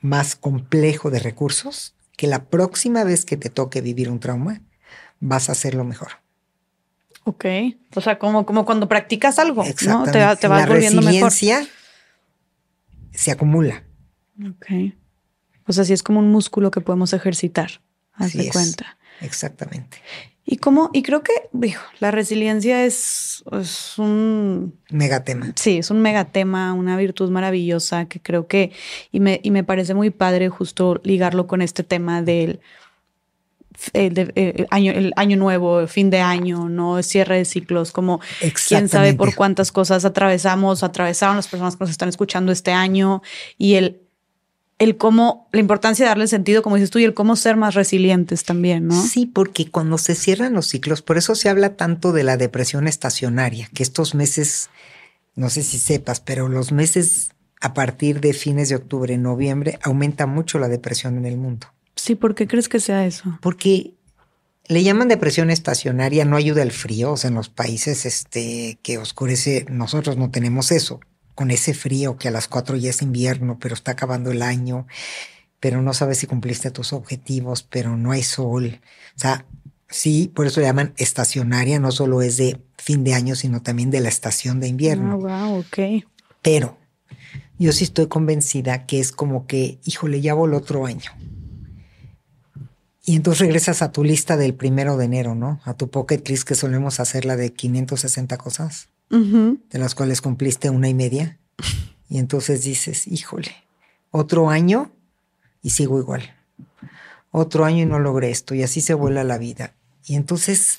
[0.00, 4.62] más complejo de recursos que la próxima vez que te toque vivir un trauma,
[5.18, 6.12] vas a hacerlo mejor.
[7.24, 7.44] Ok.
[7.96, 10.04] O sea, como, como cuando practicas algo, ¿no?
[10.04, 11.66] Te, te vas La volviendo resiliencia
[13.12, 13.82] se acumula.
[14.48, 14.94] Ok.
[15.66, 17.82] O sea, sí es como un músculo que podemos ejercitar.
[18.12, 18.96] Haz de cuenta.
[19.20, 19.98] Exactamente.
[20.48, 21.32] Y como, y creo que,
[21.98, 25.52] la resiliencia es, es un megatema.
[25.56, 28.70] Sí, es un megatema, una virtud maravillosa que creo que,
[29.10, 32.60] y me, y me parece muy padre justo ligarlo con este tema del
[33.92, 38.20] el, eh, año, el año nuevo, fin de año, no cierre de ciclos, como
[38.68, 43.20] quién sabe por cuántas cosas atravesamos, atravesaron las personas que nos están escuchando este año
[43.58, 44.05] y el,
[44.78, 47.74] el cómo, la importancia de darle sentido, como dices tú, y el cómo ser más
[47.74, 49.02] resilientes también, ¿no?
[49.02, 52.86] Sí, porque cuando se cierran los ciclos, por eso se habla tanto de la depresión
[52.86, 54.68] estacionaria, que estos meses,
[55.34, 57.30] no sé si sepas, pero los meses
[57.60, 61.68] a partir de fines de octubre, noviembre, aumenta mucho la depresión en el mundo.
[61.94, 63.38] Sí, ¿por qué crees que sea eso?
[63.40, 63.94] Porque
[64.68, 68.98] le llaman depresión estacionaria, no ayuda el frío, o sea, en los países este, que
[68.98, 71.00] oscurece, nosotros no tenemos eso.
[71.36, 74.86] Con ese frío que a las cuatro ya es invierno, pero está acabando el año,
[75.60, 78.80] pero no sabes si cumpliste tus objetivos, pero no hay sol.
[79.14, 79.46] O sea,
[79.88, 83.90] sí, por eso le llaman estacionaria, no solo es de fin de año, sino también
[83.90, 85.20] de la estación de invierno.
[85.28, 86.04] Ah, wow, ok.
[86.40, 86.78] Pero
[87.58, 91.10] yo sí estoy convencida que es como que, híjole, ya voló otro año.
[93.04, 95.60] Y entonces regresas a tu lista del primero de enero, ¿no?
[95.64, 100.70] A tu pocket list que solemos hacer la de 560 cosas, de las cuales cumpliste
[100.70, 101.38] una y media.
[102.08, 103.54] Y entonces dices, híjole,
[104.10, 104.90] otro año
[105.62, 106.34] y sigo igual.
[107.30, 108.54] Otro año y no logré esto.
[108.54, 109.74] Y así se vuela la vida.
[110.04, 110.78] Y entonces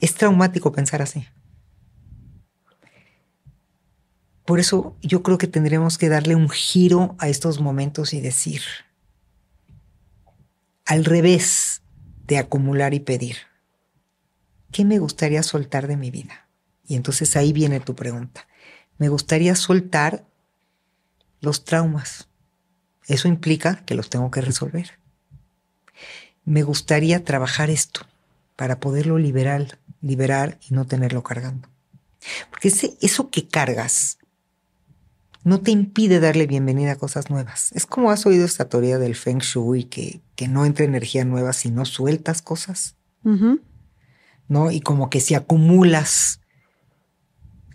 [0.00, 1.26] es traumático pensar así.
[4.44, 8.62] Por eso yo creo que tendremos que darle un giro a estos momentos y decir,
[10.86, 11.82] al revés
[12.26, 13.36] de acumular y pedir.
[14.72, 16.48] ¿Qué me gustaría soltar de mi vida?
[16.90, 18.48] Y entonces ahí viene tu pregunta.
[18.98, 20.26] Me gustaría soltar
[21.40, 22.26] los traumas.
[23.06, 24.98] Eso implica que los tengo que resolver.
[26.44, 28.00] Me gustaría trabajar esto
[28.56, 31.68] para poderlo liberar, liberar y no tenerlo cargando.
[32.50, 34.18] Porque ese, eso que cargas
[35.44, 37.70] no te impide darle bienvenida a cosas nuevas.
[37.72, 41.52] Es como has oído esta teoría del Feng Shui, que, que no entra energía nueva
[41.52, 42.96] si no sueltas cosas.
[44.48, 44.72] ¿No?
[44.72, 46.40] Y como que si acumulas,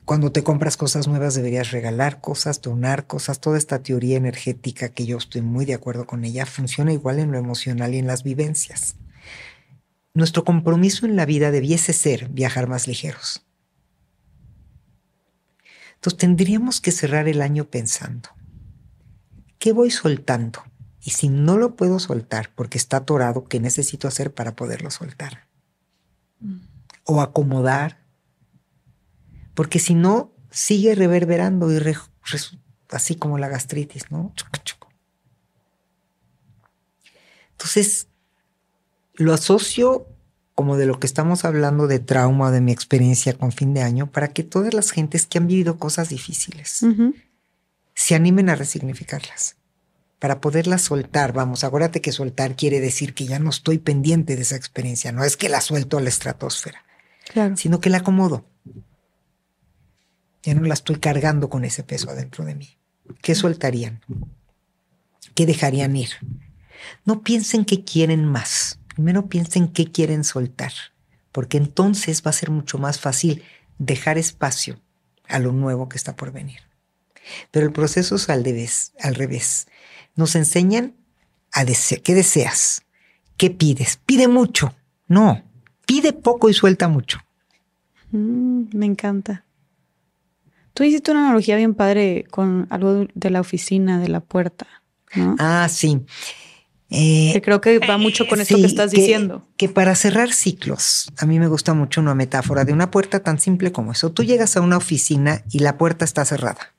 [0.05, 3.39] cuando te compras cosas nuevas deberías regalar cosas, donar cosas.
[3.39, 7.31] Toda esta teoría energética que yo estoy muy de acuerdo con ella funciona igual en
[7.31, 8.95] lo emocional y en las vivencias.
[10.13, 13.45] Nuestro compromiso en la vida debiese ser viajar más ligeros
[16.05, 18.29] entonces tendríamos que cerrar el año pensando,
[19.57, 20.63] ¿qué voy soltando?
[21.01, 25.47] Y si no lo puedo soltar porque está atorado, ¿qué necesito hacer para poderlo soltar?
[27.05, 28.04] O acomodar.
[29.55, 31.81] Porque si no, sigue reverberando y
[32.89, 34.33] así como la gastritis, ¿no?
[37.51, 38.07] Entonces,
[39.15, 40.07] lo asocio
[40.53, 44.11] como de lo que estamos hablando de trauma, de mi experiencia con fin de año,
[44.11, 46.85] para que todas las gentes que han vivido cosas difíciles
[47.93, 49.57] se animen a resignificarlas,
[50.19, 51.33] para poderlas soltar.
[51.33, 55.25] Vamos, acuérdate que soltar quiere decir que ya no estoy pendiente de esa experiencia, no
[55.25, 56.85] es que la suelto a la estratosfera,
[57.55, 58.45] sino que la acomodo.
[60.45, 62.77] Ya no la estoy cargando con ese peso adentro de mí.
[63.21, 64.01] ¿Qué soltarían?
[65.33, 66.11] ¿Qué dejarían ir?
[67.03, 70.71] No piensen que quieren más primero piensen qué quieren soltar,
[71.31, 73.43] porque entonces va a ser mucho más fácil
[73.77, 74.79] dejar espacio
[75.27, 76.59] a lo nuevo que está por venir.
[77.51, 79.67] Pero el proceso es al revés.
[80.15, 80.95] Nos enseñan
[81.51, 82.01] a desear.
[82.01, 82.83] ¿Qué deseas?
[83.35, 83.99] ¿Qué pides?
[84.05, 84.73] Pide mucho.
[85.07, 85.43] No,
[85.85, 87.19] pide poco y suelta mucho.
[88.11, 89.43] Mm, me encanta.
[90.75, 94.67] Tú hiciste una analogía bien padre con algo de la oficina, de la puerta.
[95.15, 95.37] ¿no?
[95.39, 96.01] Ah, sí.
[96.89, 99.47] Eh, creo que va mucho con esto que estás diciendo.
[99.55, 103.39] Que para cerrar ciclos, a mí me gusta mucho una metáfora de una puerta tan
[103.39, 104.11] simple como eso.
[104.11, 106.75] Tú llegas a una oficina y la puerta está cerrada.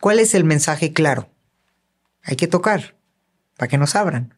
[0.00, 1.28] ¿Cuál es el mensaje claro?
[2.22, 2.96] Hay que tocar
[3.58, 4.34] para que nos abran.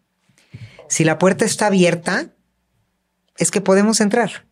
[0.88, 2.32] Si la puerta está abierta,
[3.38, 4.46] es que podemos entrar.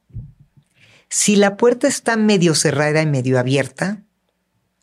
[1.11, 4.03] Si la puerta está medio cerrada y medio abierta,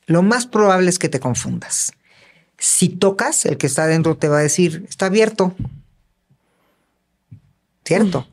[0.06, 1.94] lo más probable es que te confundas.
[2.58, 5.56] Si tocas, el que está adentro te va a decir, está abierto.
[7.86, 8.28] ¿Cierto?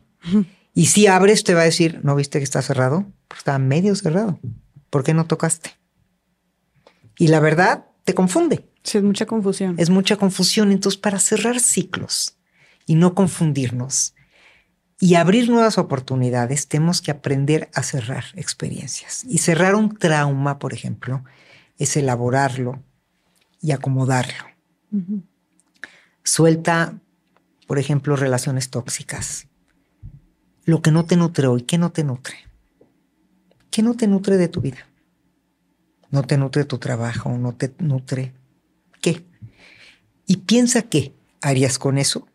[0.75, 3.07] Y si abres, te va a decir, ¿no viste que está cerrado?
[3.29, 4.41] Pues está medio cerrado.
[4.91, 5.77] ¿Por qué no tocaste?
[7.17, 8.69] Y la verdad te confunde.
[8.83, 9.77] Sí, es mucha confusión.
[9.79, 10.73] Es mucha confusión.
[10.73, 12.37] Entonces, para cerrar ciclos
[12.87, 14.15] y no confundirnos
[15.05, 19.23] y abrir nuevas oportunidades, tenemos que aprender a cerrar experiencias.
[19.25, 21.23] Y cerrar un trauma, por ejemplo,
[21.77, 22.83] es elaborarlo,
[23.61, 24.47] y acomodarlo.
[26.23, 26.99] Suelta,
[27.67, 29.47] por ejemplo, relaciones tóxicas.
[30.65, 32.37] Lo que no te nutre hoy, ¿qué no te nutre?
[33.71, 34.89] ¿Qué no te nutre de tu vida?
[36.13, 38.33] No te nutre tu trabajo, no te nutre
[39.03, 39.23] qué.
[40.27, 42.27] Y piensa qué harías con eso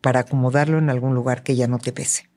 [0.00, 2.30] para acomodarlo en algún lugar que ya no te pese.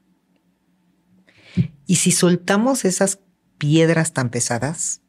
[1.86, 3.20] Y si soltamos esas
[3.58, 5.02] piedras tan pesadas,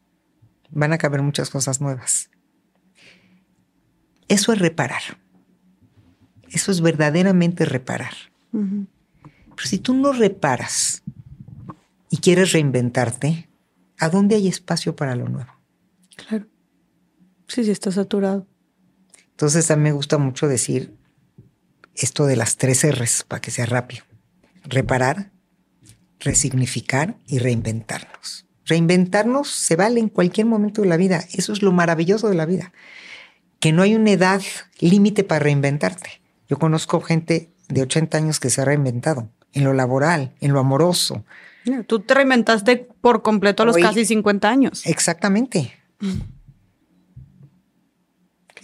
[0.69, 2.29] van a caber muchas cosas nuevas.
[4.27, 5.01] Eso es reparar.
[6.49, 8.13] Eso es verdaderamente reparar.
[8.51, 11.03] Pero si tú no reparas
[12.09, 13.49] y quieres reinventarte,
[13.97, 15.51] ¿a dónde hay espacio para lo nuevo?
[16.15, 16.45] Claro.
[17.47, 18.47] Sí, sí, está saturado.
[19.31, 20.95] Entonces a mí me gusta mucho decir
[21.95, 24.03] esto de las tres R's para que sea rápido.
[24.63, 25.31] Reparar,
[26.19, 28.45] resignificar y reinventarnos.
[28.65, 31.23] Reinventarnos se vale en cualquier momento de la vida.
[31.33, 32.71] Eso es lo maravilloso de la vida.
[33.59, 34.41] Que no hay una edad
[34.79, 36.21] límite para reinventarte.
[36.47, 40.59] Yo conozco gente de 80 años que se ha reinventado en lo laboral, en lo
[40.59, 41.23] amoroso.
[41.87, 44.85] Tú te reinventaste por completo a los casi 50 años.
[44.85, 45.73] Exactamente.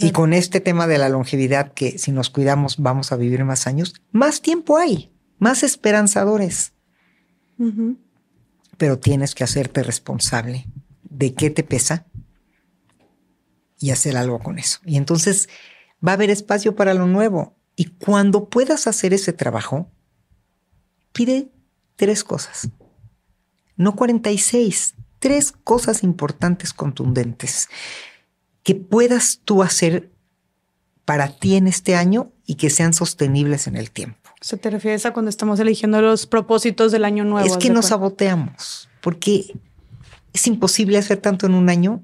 [0.01, 3.67] Y con este tema de la longevidad, que si nos cuidamos vamos a vivir más
[3.67, 6.71] años, más tiempo hay, más esperanzadores.
[8.77, 10.67] Pero tienes que hacerte responsable
[11.03, 12.05] de qué te pesa
[13.77, 14.79] y hacer algo con eso.
[14.85, 15.49] Y entonces
[16.05, 17.57] va a haber espacio para lo nuevo.
[17.75, 19.91] Y cuando puedas hacer ese trabajo,
[21.11, 21.51] pide
[21.97, 22.69] tres cosas,
[23.75, 27.67] no 46, tres cosas importantes, contundentes
[28.63, 30.09] que puedas tú hacer
[31.05, 34.29] para ti en este año y que sean sostenibles en el tiempo.
[34.41, 37.47] ¿Se te refieres a cuando estamos eligiendo los propósitos del año nuevo?
[37.47, 39.53] Es que nos saboteamos, porque
[40.33, 42.03] es imposible hacer tanto en un año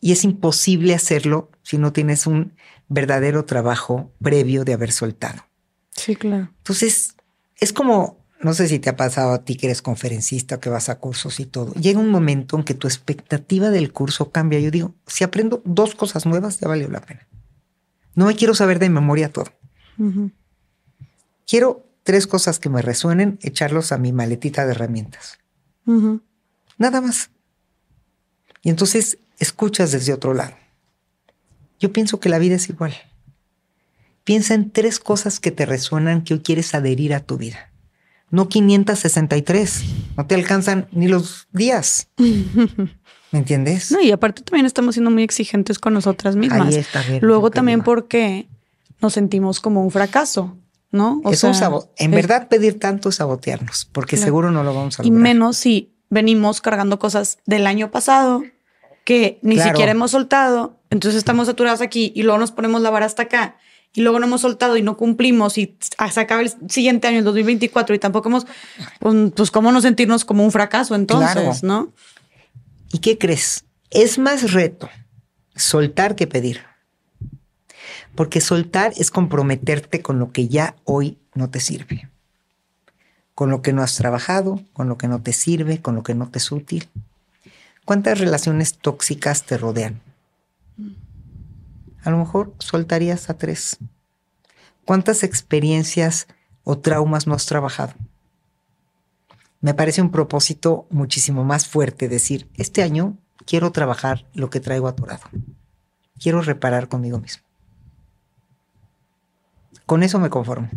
[0.00, 2.54] y es imposible hacerlo si no tienes un
[2.88, 5.46] verdadero trabajo previo de haber soltado.
[5.90, 6.50] Sí, claro.
[6.58, 7.16] Entonces,
[7.56, 10.90] es como no sé si te ha pasado a ti que eres conferencista, que vas
[10.90, 11.72] a cursos y todo.
[11.72, 14.60] Llega un momento en que tu expectativa del curso cambia.
[14.60, 17.26] Yo digo, si aprendo dos cosas nuevas, ya valió la pena.
[18.14, 19.46] No me quiero saber de memoria todo.
[21.46, 25.38] Quiero tres cosas que me resuenen, echarlos a mi maletita de herramientas.
[26.76, 27.30] Nada más.
[28.60, 30.54] Y entonces escuchas desde otro lado.
[31.80, 32.94] Yo pienso que la vida es igual.
[34.22, 37.70] Piensa en tres cosas que te resuenan que hoy quieres adherir a tu vida
[38.34, 39.84] no 563.
[40.16, 42.08] No te alcanzan ni los días.
[42.16, 43.92] ¿Me entiendes?
[43.92, 46.68] No, y aparte también estamos siendo muy exigentes con nosotras mismas.
[46.68, 48.48] Ahí está, Luego también porque
[49.00, 50.56] nos sentimos como un fracaso,
[50.90, 51.20] ¿no?
[51.24, 55.18] O sea, en verdad pedir tanto es sabotearnos, porque seguro no lo vamos a lograr.
[55.18, 58.42] Y menos si venimos cargando cosas del año pasado
[59.04, 63.06] que ni siquiera hemos soltado, entonces estamos saturados aquí y luego nos ponemos la vara
[63.06, 63.56] hasta acá
[63.94, 65.76] y luego no hemos soltado y no cumplimos y
[66.12, 68.46] se acaba el siguiente año, el 2024, y tampoco hemos,
[68.98, 71.92] pues, pues, cómo no sentirnos como un fracaso entonces, ¿no?
[72.92, 73.64] ¿Y qué crees?
[73.90, 74.90] Es más reto
[75.54, 76.62] soltar que pedir.
[78.14, 82.08] Porque soltar es comprometerte con lo que ya hoy no te sirve.
[83.34, 86.14] Con lo que no has trabajado, con lo que no te sirve, con lo que
[86.14, 86.88] no te es útil.
[87.84, 90.00] ¿Cuántas relaciones tóxicas te rodean?
[92.04, 93.78] A lo mejor soltarías a tres.
[94.84, 96.28] ¿Cuántas experiencias
[96.62, 97.94] o traumas no has trabajado?
[99.60, 103.16] Me parece un propósito muchísimo más fuerte decir, este año
[103.46, 105.22] quiero trabajar lo que traigo atorado.
[106.20, 107.42] Quiero reparar conmigo mismo.
[109.86, 110.68] Con eso me conformo.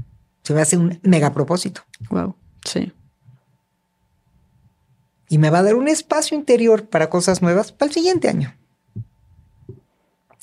[0.43, 1.81] Se me hace un mega propósito.
[2.09, 2.93] Wow, sí.
[5.29, 8.55] Y me va a dar un espacio interior para cosas nuevas para el siguiente año.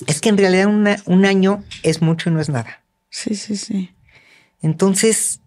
[0.07, 0.67] Es que en realidad
[1.05, 2.83] un año es mucho y no es nada.
[3.09, 3.95] Sí, sí, sí.
[4.61, 5.39] Entonces,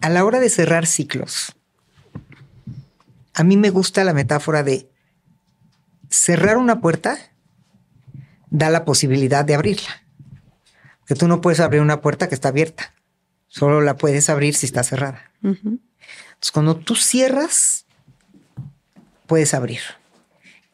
[0.00, 1.56] a la hora de cerrar ciclos,
[3.32, 4.88] a mí me gusta la metáfora de
[6.10, 7.18] cerrar una puerta
[8.50, 10.02] da la posibilidad de abrirla.
[11.06, 12.94] Que tú no puedes abrir una puerta que está abierta.
[13.48, 15.32] Solo la puedes abrir si está cerrada.
[15.42, 17.86] Entonces, cuando tú cierras,
[19.26, 19.80] puedes abrir.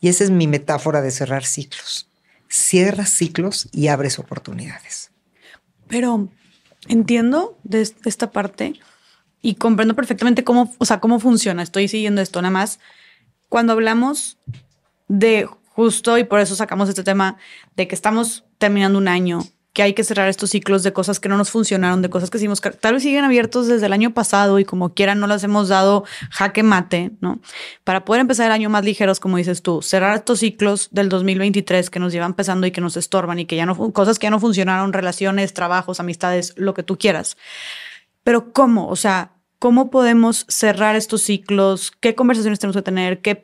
[0.00, 2.09] Y esa es mi metáfora de cerrar ciclos
[2.50, 5.12] cierras ciclos y abres oportunidades.
[5.88, 6.28] Pero
[6.88, 8.74] entiendo de esta parte
[9.40, 11.62] y comprendo perfectamente cómo, o sea, cómo funciona.
[11.62, 12.80] Estoy siguiendo esto nada más.
[13.48, 14.38] Cuando hablamos
[15.08, 17.38] de justo, y por eso sacamos este tema,
[17.76, 19.40] de que estamos terminando un año,
[19.72, 22.38] que hay que cerrar estos ciclos de cosas que no nos funcionaron, de cosas que
[22.38, 25.68] hicimos, tal vez siguen abiertos desde el año pasado y como quieran no las hemos
[25.68, 27.40] dado jaque mate, ¿no?
[27.84, 31.88] Para poder empezar el año más ligeros, como dices tú, cerrar estos ciclos del 2023
[31.88, 34.30] que nos llevan pesando y que nos estorban y que ya no, cosas que ya
[34.30, 37.36] no funcionaron, relaciones, trabajos, amistades, lo que tú quieras.
[38.24, 38.88] Pero ¿cómo?
[38.88, 41.92] O sea, ¿Cómo podemos cerrar estos ciclos?
[42.00, 43.20] ¿Qué conversaciones tenemos que tener?
[43.20, 43.34] ¿Qué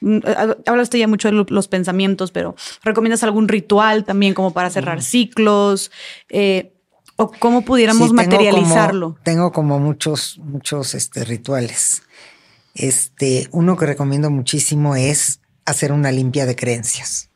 [0.00, 0.18] mm,
[0.64, 2.54] Hablaste ya mucho de los pensamientos, pero
[2.84, 5.02] ¿recomiendas algún ritual también como para cerrar mm.
[5.02, 5.90] ciclos?
[6.28, 6.72] Eh,
[7.16, 9.18] ¿O cómo pudiéramos materializarlo?
[9.24, 12.04] Tengo como, muchos, muchos este, rituales.
[12.76, 17.28] Este, uno que recomiendo muchísimo es hacer una limpia de creencias.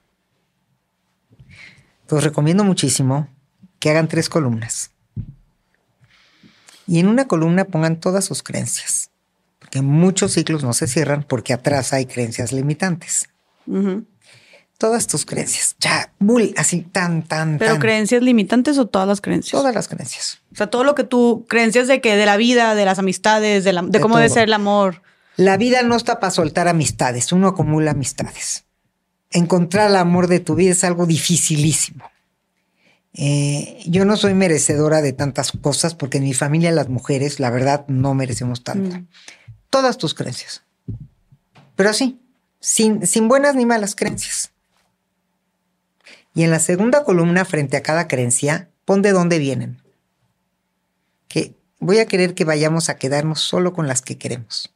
[2.03, 3.27] Entonces recomiendo muchísimo
[3.81, 4.94] que hagan tres columnas
[6.87, 9.11] y en una columna pongan todas sus creencias.
[9.59, 13.29] Porque muchos ciclos no se cierran porque atrás hay creencias limitantes.
[14.79, 15.77] Todas tus creencias.
[15.81, 19.53] Ya, muy así, tan, tan, ¿Pero creencias limitantes o todas las creencias?
[19.53, 20.41] Todas las creencias.
[20.53, 23.65] O sea, todo lo que tú, creencias de que de la vida, de las amistades,
[23.65, 25.03] de, la, de, cómo debe ser el amor.
[25.37, 28.65] La vida no está para soltar amistades, uno acumula amistades.
[29.31, 32.05] Encontrar el amor de tu vida es algo dificilísimo.
[33.17, 37.51] Eh, yo no soy merecedora de tantas cosas porque en mi familia las mujeres, la
[37.51, 38.97] verdad, no merecemos tanto.
[38.97, 39.07] Mm.
[39.71, 40.63] Todas tus creencias.
[41.77, 42.21] Pero así,
[42.61, 44.51] sin, sin buenas ni malas creencias.
[46.35, 49.81] Y en la segunda columna, frente a cada creencia, pon de dónde vienen.
[51.29, 54.75] Que voy a querer que vayamos a quedarnos solo con las que queremos.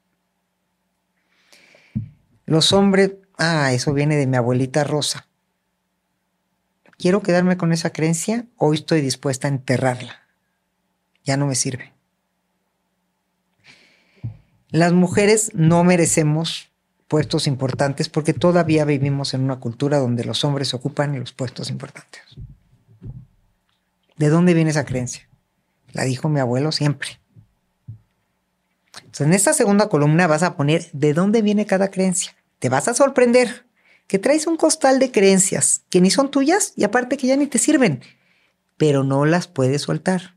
[2.46, 5.27] Los hombres, ah, eso viene de mi abuelita Rosa.
[6.98, 8.46] ¿Quiero quedarme con esa creencia?
[8.56, 10.20] Hoy estoy dispuesta a enterrarla.
[11.22, 11.92] Ya no me sirve.
[14.70, 16.72] Las mujeres no merecemos
[17.06, 22.20] puestos importantes porque todavía vivimos en una cultura donde los hombres ocupan los puestos importantes.
[24.16, 25.28] ¿De dónde viene esa creencia?
[25.92, 27.20] La dijo mi abuelo siempre.
[28.96, 32.34] Entonces, en esta segunda columna vas a poner de dónde viene cada creencia.
[32.58, 33.67] Te vas a sorprender
[34.08, 37.46] que traes un costal de creencias que ni son tuyas y aparte que ya ni
[37.46, 38.00] te sirven,
[38.76, 40.34] pero no las puedes soltar.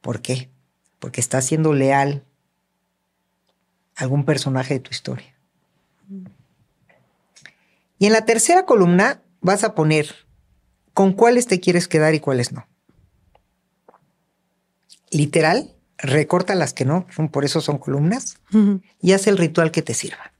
[0.00, 0.50] ¿Por qué?
[0.98, 2.24] Porque estás siendo leal
[3.96, 5.34] a algún personaje de tu historia.
[7.98, 10.26] Y en la tercera columna vas a poner
[10.92, 12.66] con cuáles te quieres quedar y cuáles no.
[15.10, 18.38] Literal, recorta las que no, por eso son columnas,
[19.00, 20.31] y haz el ritual que te sirva.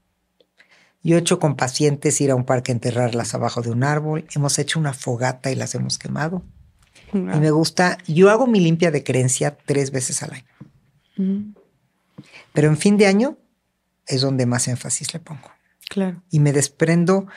[1.03, 4.25] Yo he hecho con pacientes ir a un parque a enterrarlas abajo de un árbol,
[4.33, 6.43] hemos hecho una fogata y las hemos quemado.
[7.13, 11.43] Y me gusta, yo hago mi limpia de creencia tres veces al año.
[12.53, 13.37] Pero en fin de año
[14.07, 15.51] es donde más énfasis le pongo.
[15.89, 16.23] Claro.
[16.31, 17.27] Y me desprendo,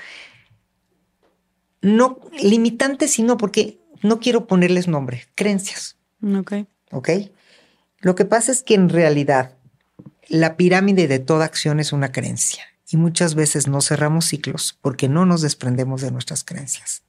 [1.82, 5.98] no limitantes, sino porque no quiero ponerles nombre, creencias.
[6.22, 6.52] Ok.
[6.92, 7.10] Ok.
[7.98, 9.56] Lo que pasa es que en realidad
[10.28, 15.08] la pirámide de toda acción es una creencia y muchas veces no cerramos ciclos porque
[15.08, 17.02] no nos desprendemos de nuestras creencias.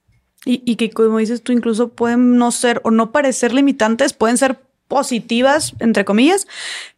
[0.44, 4.38] Y, y, que como dices tú, incluso pueden no ser o no parecer limitantes, pueden
[4.38, 6.46] ser positivas, entre comillas,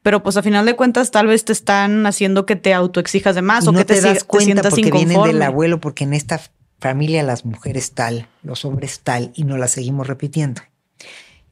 [0.02, 3.42] pero pues a final de cuentas tal vez te están haciendo que te autoexijas de
[3.42, 6.40] más o que te, das cuenta te porque vienen del abuelo, porque en esta
[6.78, 10.62] familia las mujeres tal, los hombres tal, y no las seguimos repitiendo.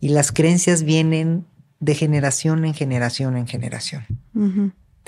[0.00, 1.44] Y las creencias vienen
[1.81, 4.07] de generación en generación en generación.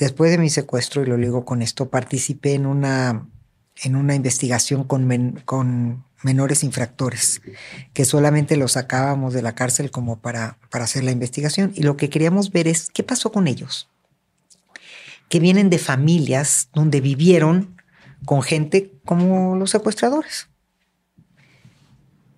[0.00, 3.28] Después de mi secuestro, y lo digo con esto, participé en una,
[3.84, 7.42] en una investigación con, con menores infractores,
[7.92, 11.72] que solamente los sacábamos de la cárcel como para, para hacer la investigación.
[11.74, 13.90] Y lo que queríamos ver es qué pasó con ellos,
[15.28, 17.76] que vienen de familias donde vivieron
[18.24, 20.48] con gente como los secuestradores.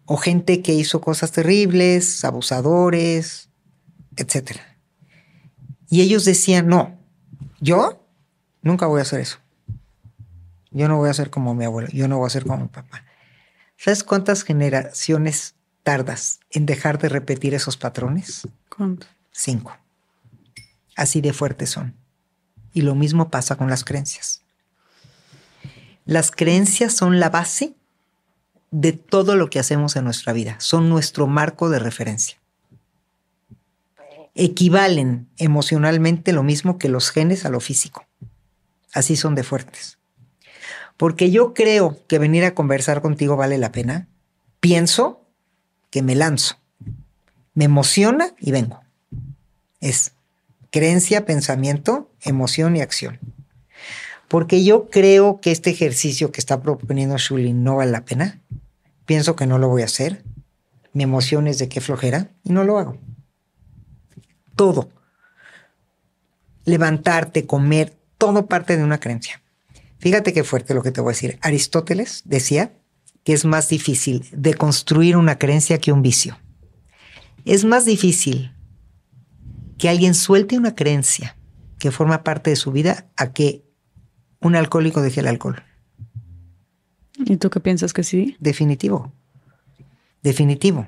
[0.05, 3.50] O gente que hizo cosas terribles, abusadores,
[4.16, 4.57] etc.
[5.89, 7.00] Y ellos decían, no,
[7.62, 8.05] yo
[8.60, 9.39] nunca voy a hacer eso.
[10.73, 12.68] Yo no voy a ser como mi abuelo, yo no voy a ser como mi
[12.68, 13.05] papá.
[13.76, 18.49] ¿Sabes cuántas generaciones tardas en dejar de repetir esos patrones?
[18.68, 19.07] ¿Cuánto?
[19.31, 19.76] Cinco.
[20.97, 21.94] Así de fuertes son.
[22.73, 24.42] Y lo mismo pasa con las creencias.
[26.05, 27.74] Las creencias son la base
[28.73, 30.57] de todo lo que hacemos en nuestra vida.
[30.58, 32.39] Son nuestro marco de referencia.
[34.35, 38.07] Equivalen emocionalmente lo mismo que los genes a lo físico.
[38.93, 39.99] Así son de fuertes
[41.02, 44.07] porque yo creo que venir a conversar contigo vale la pena,
[44.61, 45.27] pienso
[45.91, 46.59] que me lanzo.
[47.55, 48.81] Me emociona y vengo.
[49.81, 50.12] Es
[50.70, 53.19] creencia, pensamiento, emoción y acción.
[54.28, 58.41] Porque yo creo que este ejercicio que está proponiendo Shulin no vale la pena.
[59.05, 60.23] Pienso que no lo voy a hacer.
[60.93, 62.97] Mi emoción es de qué flojera y no lo hago.
[64.62, 64.89] Todo.
[66.65, 69.42] Levantarte, comer, todo parte de una creencia.
[69.99, 71.36] Fíjate qué fuerte lo que te voy a decir.
[71.42, 72.73] Aristóteles decía
[73.24, 76.39] que es más difícil de construir una creencia que un vicio.
[77.44, 78.55] Es más difícil
[79.78, 81.36] que alguien suelte una creencia
[81.81, 83.65] que forma parte de su vida a que
[84.39, 85.60] un alcohólico deje el alcohol.
[87.16, 88.36] ¿Y tú qué piensas que sí?
[88.39, 89.12] Definitivo.
[90.23, 90.86] Definitivo.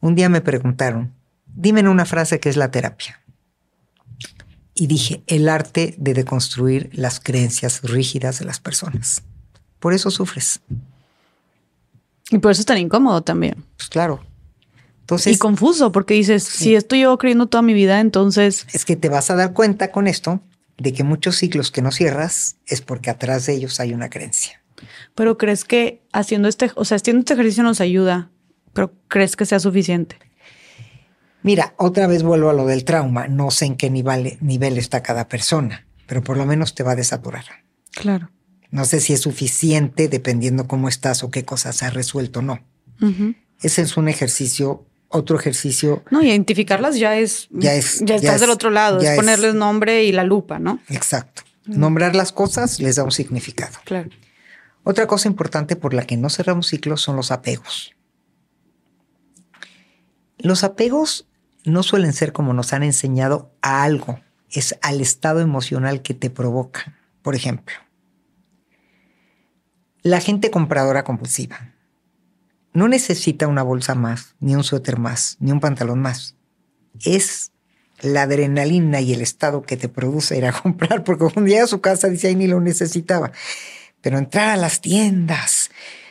[0.00, 1.14] Un día me preguntaron,
[1.54, 3.24] dime una frase que es la terapia
[4.74, 9.22] y dije, el arte de deconstruir las creencias rígidas de las personas.
[9.78, 10.60] Por eso sufres.
[12.30, 13.64] Y por eso es tan incómodo también.
[13.76, 14.24] Pues claro.
[15.00, 18.66] Entonces, y confuso, porque dices, si estoy yo creyendo toda mi vida, entonces...
[18.72, 20.40] Es que te vas a dar cuenta con esto
[20.78, 24.62] de que muchos ciclos que no cierras es porque atrás de ellos hay una creencia.
[25.14, 28.30] Pero crees que haciendo este, o sea, haciendo este ejercicio nos ayuda,
[28.72, 30.18] pero crees que sea suficiente.
[31.44, 33.28] Mira, otra vez vuelvo a lo del trauma.
[33.28, 35.86] No sé en qué nivel, nivel está cada persona.
[36.06, 37.44] pero por lo menos te va a desaturar.
[37.92, 38.30] Claro.
[38.70, 42.60] No sé si es suficiente dependiendo cómo estás o qué cosas has resuelto o no.
[43.60, 46.02] Ese es un ejercicio, otro ejercicio.
[46.10, 47.48] No, identificarlas ya es.
[47.50, 48.00] Ya es.
[48.00, 50.80] Ya estás del otro lado, es ponerles nombre y la lupa, ¿no?
[50.88, 51.42] Exacto.
[51.66, 53.78] Nombrar las cosas les da un significado.
[53.84, 54.10] Claro.
[54.82, 57.94] Otra cosa importante por la que no cerramos ciclos son los apegos.
[60.38, 61.26] Los apegos
[61.64, 64.20] no suelen ser como nos han enseñado a algo,
[64.50, 66.96] es al estado emocional que te provoca.
[67.22, 67.74] Por ejemplo,
[70.02, 71.74] la gente compradora compulsiva
[72.74, 76.36] no necesita una bolsa más, ni un suéter más, ni un pantalón más.
[77.04, 77.52] Es
[78.00, 81.68] la adrenalina y el estado que te produce ir a comprar, porque un día a
[81.68, 83.32] su casa dice, ahí ni lo necesitaba.
[84.02, 85.70] Pero entrar a las tiendas,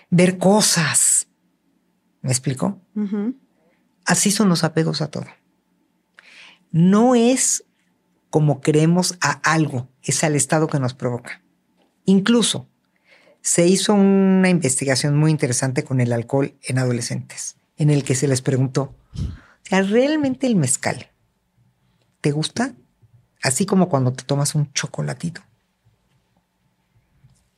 [0.10, 1.28] ver cosas.
[2.22, 2.82] ¿Me explico?
[4.06, 5.28] Así son los apegos a todo.
[6.74, 7.66] No es
[8.32, 11.44] como creemos a algo, es al estado que nos provoca.
[12.06, 12.68] Incluso
[13.42, 18.28] se hizo una investigación muy interesante con el alcohol en adolescentes, en el que se
[18.28, 18.96] les preguntó,
[19.70, 21.12] ¿realmente el mezcal
[22.22, 22.74] te gusta?
[23.44, 25.42] Así como cuando te tomas un chocolatito.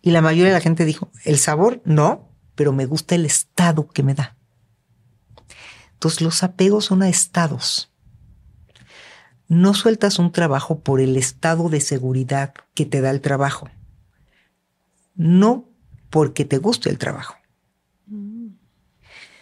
[0.02, 3.88] Y la mayoría de la gente dijo, el sabor no, pero me gusta el estado
[3.88, 4.35] que me da.
[5.94, 7.94] Entonces los apegos son a estados.
[9.48, 13.69] No sueltas un trabajo por el estado de seguridad que te da el trabajo.
[15.15, 15.65] No
[16.09, 17.35] porque te guste el trabajo.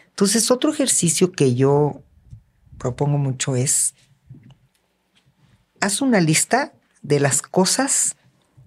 [0.09, 2.03] Entonces, otro ejercicio que yo
[2.77, 3.95] propongo mucho es,
[5.80, 8.15] haz una lista de las cosas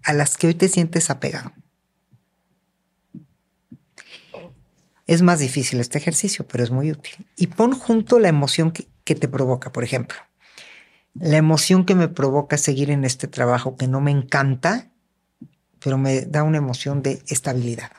[0.03, 1.53] a las que hoy te sientes apegado.
[5.07, 7.27] Es más difícil este ejercicio, pero es muy útil.
[7.37, 10.17] Y pon junto la emoción que, que te provoca, por ejemplo.
[11.19, 14.91] La emoción que me provoca seguir en este trabajo que no me encanta
[15.87, 17.93] pero me da una emoción de estabilidad,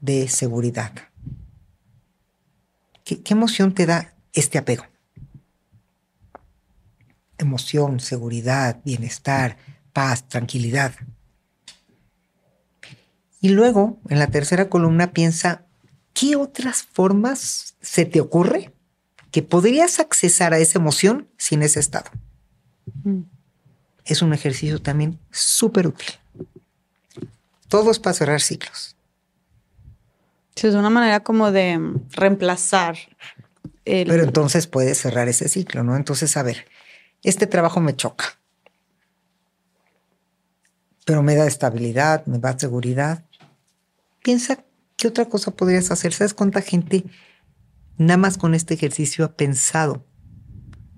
[0.00, 0.90] de seguridad.
[3.04, 4.84] ¿Qué, emoción te da este apego?
[7.38, 9.56] Emoción, seguridad, bienestar,
[9.92, 10.96] paz, tranquilidad.
[13.40, 15.66] Y luego, en la tercera columna, piensa,
[16.12, 18.73] ¿qué otras formas se te ocurre
[19.34, 22.08] que podrías accesar a esa emoción sin ese estado?
[23.02, 23.22] Mm.
[24.04, 26.06] Es un ejercicio también súper útil.
[27.66, 28.94] Todo es para cerrar ciclos.
[30.54, 31.80] Sí, es una manera como de
[32.12, 32.96] reemplazar.
[33.84, 34.06] El...
[34.06, 35.96] Pero entonces puedes cerrar ese ciclo, ¿no?
[35.96, 36.66] Entonces, a ver,
[37.24, 38.38] este trabajo me choca,
[41.04, 43.24] pero me da estabilidad, me da seguridad.
[44.22, 44.62] Piensa
[44.96, 46.12] qué otra cosa podrías hacer.
[46.12, 47.04] ¿Sabes cuánta gente
[47.98, 50.06] nada más con este ejercicio ha pensado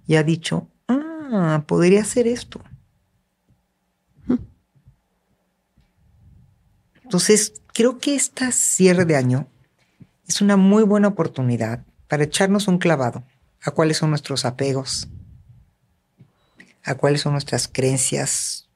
[0.06, 2.60] y ha dicho, ah, podría hacer esto?
[7.02, 9.46] Entonces, creo que esta cierre de año
[10.26, 13.22] es una muy buena oportunidad para echarnos un clavado
[13.62, 15.08] a cuáles son nuestros apegos,
[16.82, 18.68] a cuáles son nuestras creencias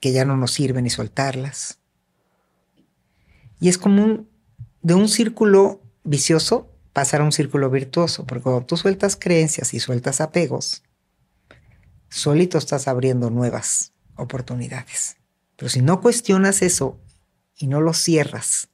[0.00, 1.78] que ya no nos sirven y soltarlas.
[3.60, 4.24] Y es como
[4.82, 9.80] de un círculo vicioso pasar a un círculo virtuoso, porque cuando tú sueltas creencias y
[9.80, 10.82] sueltas apegos,
[12.08, 15.16] solito estás abriendo nuevas oportunidades.
[15.56, 16.98] Pero si no cuestionas eso
[17.56, 18.68] y no lo cierras,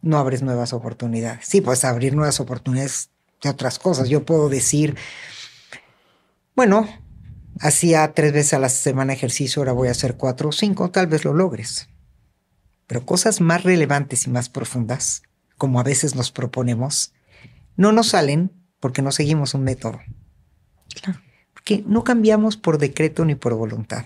[0.00, 1.46] no abres nuevas oportunidades.
[1.46, 3.10] Sí, puedes abrir nuevas oportunidades
[3.42, 4.08] de otras cosas.
[4.08, 4.96] Yo puedo decir,
[6.56, 6.88] bueno,
[7.60, 11.06] hacía tres veces a la semana ejercicio, ahora voy a hacer cuatro o cinco, tal
[11.06, 11.88] vez lo logres.
[12.86, 15.22] Pero cosas más relevantes y más profundas,
[15.56, 17.12] como a veces nos proponemos,
[17.78, 18.50] no nos salen
[18.80, 20.00] porque no seguimos un método.
[21.00, 21.20] Claro.
[21.54, 24.04] Porque no cambiamos por decreto ni por voluntad.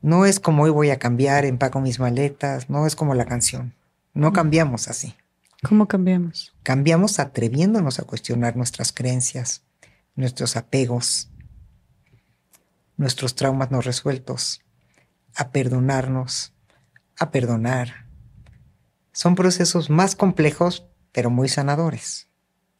[0.00, 3.74] No es como hoy voy a cambiar, empaco mis maletas, no es como la canción.
[4.14, 5.14] No cambiamos así.
[5.62, 6.54] ¿Cómo cambiamos?
[6.62, 9.62] Cambiamos atreviéndonos a cuestionar nuestras creencias,
[10.16, 11.28] nuestros apegos,
[12.96, 14.62] nuestros traumas no resueltos,
[15.34, 16.54] a perdonarnos,
[17.18, 18.06] a perdonar.
[19.12, 22.28] Son procesos más complejos, pero muy sanadores.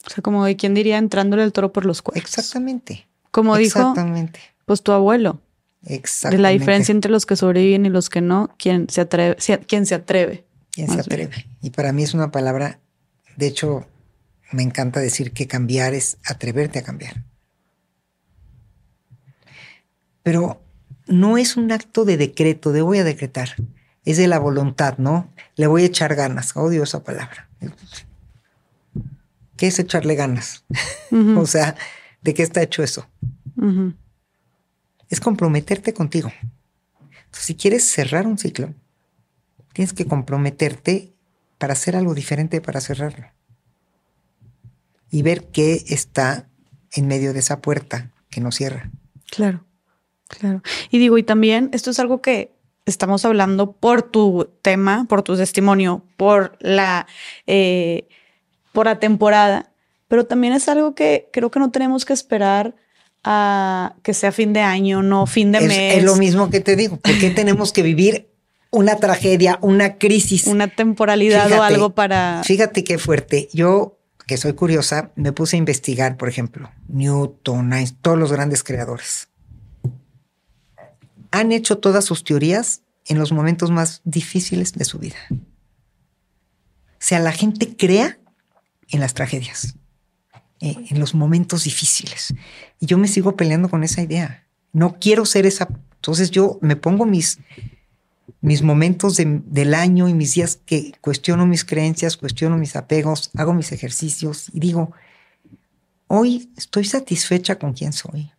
[0.06, 2.24] O sea, como de quien diría entrándole el toro por los cuernos.
[2.24, 3.06] Exactamente.
[3.30, 3.94] Como dijo,
[4.64, 5.40] pues tu abuelo,
[5.84, 6.36] Exactamente.
[6.36, 9.36] De la diferencia entre los que sobreviven y los que no, ¿quién se atreve?
[9.66, 10.44] ¿Quién se atreve?
[10.70, 11.46] ¿Quién se atreve?
[11.62, 12.80] Y para mí es una palabra,
[13.36, 13.86] de hecho,
[14.52, 17.24] me encanta decir que cambiar es atreverte a cambiar.
[20.22, 20.62] Pero
[21.06, 23.56] no es un acto de decreto, de voy a decretar.
[24.04, 25.32] Es de la voluntad, ¿no?
[25.56, 26.56] Le voy a echar ganas.
[26.56, 27.48] Odio esa palabra.
[29.60, 30.64] ¿Qué es echarle ganas?
[31.36, 31.76] o sea,
[32.22, 33.06] ¿de qué está hecho eso?
[35.10, 36.32] es comprometerte contigo.
[37.30, 38.72] si quieres cerrar un ciclo,
[39.74, 41.12] tienes que comprometerte
[41.58, 43.26] para hacer algo diferente para cerrarlo.
[45.10, 46.48] Y ver qué está
[46.92, 48.90] en medio de esa puerta que no cierra.
[49.30, 49.66] Claro,
[50.26, 50.62] claro.
[50.90, 52.56] Y digo, y también esto es algo que
[52.86, 57.06] estamos hablando por tu tema, por tu testimonio, por la,
[57.46, 58.08] eh,
[58.72, 59.72] por la temporada,
[60.08, 62.74] pero también es algo que creo que no tenemos que esperar
[63.24, 65.98] a que sea fin de año, no fin de mes.
[65.98, 68.30] Es lo mismo que te digo, ¿por qué tenemos que vivir
[68.70, 70.46] una tragedia, una crisis?
[70.46, 72.42] Una temporalidad o algo para...
[72.44, 73.48] Fíjate qué fuerte.
[73.52, 78.62] Yo, que soy curiosa, me puse a investigar, por ejemplo, Newton, Einstein, todos los grandes
[78.62, 79.28] creadores.
[81.32, 85.16] Han hecho todas sus teorías en los momentos más difíciles de su vida.
[85.30, 88.19] O sea, la gente crea
[88.90, 89.74] en las tragedias.
[90.62, 92.34] Eh, en los momentos difíciles.
[92.80, 94.46] Y yo me sigo peleando con esa idea.
[94.74, 95.68] No quiero ser esa.
[95.94, 97.38] Entonces yo me pongo mis,
[98.42, 103.54] mis momentos del año y mis días que cuestiono mis creencias, cuestiono mis apegos, hago
[103.54, 104.92] mis ejercicios y digo,
[106.08, 108.30] hoy estoy satisfecha con quién soy.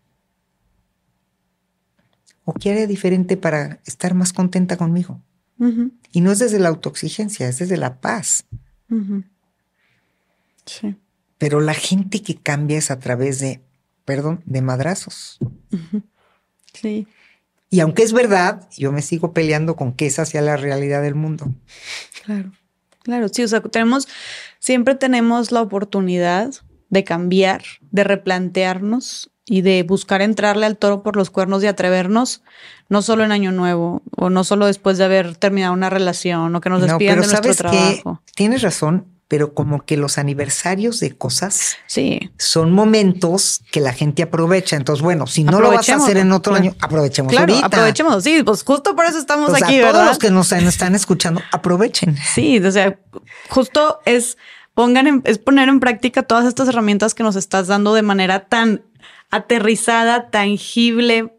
[2.45, 5.21] ¿O qué haré diferente para estar más contenta conmigo?
[6.11, 8.45] Y no es desde la autoexigencia, es desde la paz.
[10.65, 10.95] Sí.
[11.37, 13.61] Pero la gente que cambia es a través de,
[14.05, 15.39] perdón, de madrazos.
[16.73, 17.07] Sí.
[17.69, 21.15] Y aunque es verdad, yo me sigo peleando con que esa sea la realidad del
[21.15, 21.53] mundo.
[22.25, 22.51] Claro,
[23.01, 24.07] claro, sí, o sea, tenemos,
[24.59, 26.53] siempre tenemos la oportunidad
[26.89, 32.43] de cambiar, de replantearnos y de buscar entrarle al toro por los cuernos y atrevernos,
[32.89, 36.61] no solo en Año Nuevo o no solo después de haber terminado una relación o
[36.61, 38.21] que nos despidan de nuestro trabajo.
[38.35, 42.31] tienes razón, pero como que los aniversarios de cosas sí.
[42.37, 44.75] son momentos que la gente aprovecha.
[44.75, 47.67] Entonces, bueno, si no lo vas a hacer en otro año, aprovechemos claro, ahorita.
[47.67, 51.41] Aprovechemos, sí, pues justo por eso estamos aquí, a Todos los que nos están escuchando,
[51.53, 52.17] aprovechen.
[52.17, 52.99] Sí, o sea,
[53.47, 54.37] justo es
[54.73, 58.83] pongan es poner en práctica todas estas herramientas que nos estás dando de manera tan
[59.29, 61.33] aterrizada, tangible,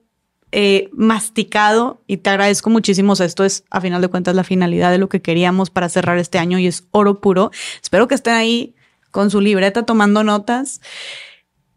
[0.53, 3.15] eh, masticado y te agradezco muchísimo.
[3.15, 6.39] esto es, a final de cuentas, la finalidad de lo que queríamos para cerrar este
[6.39, 7.51] año y es oro puro.
[7.83, 8.75] Espero que estén ahí
[9.11, 10.81] con su libreta tomando notas.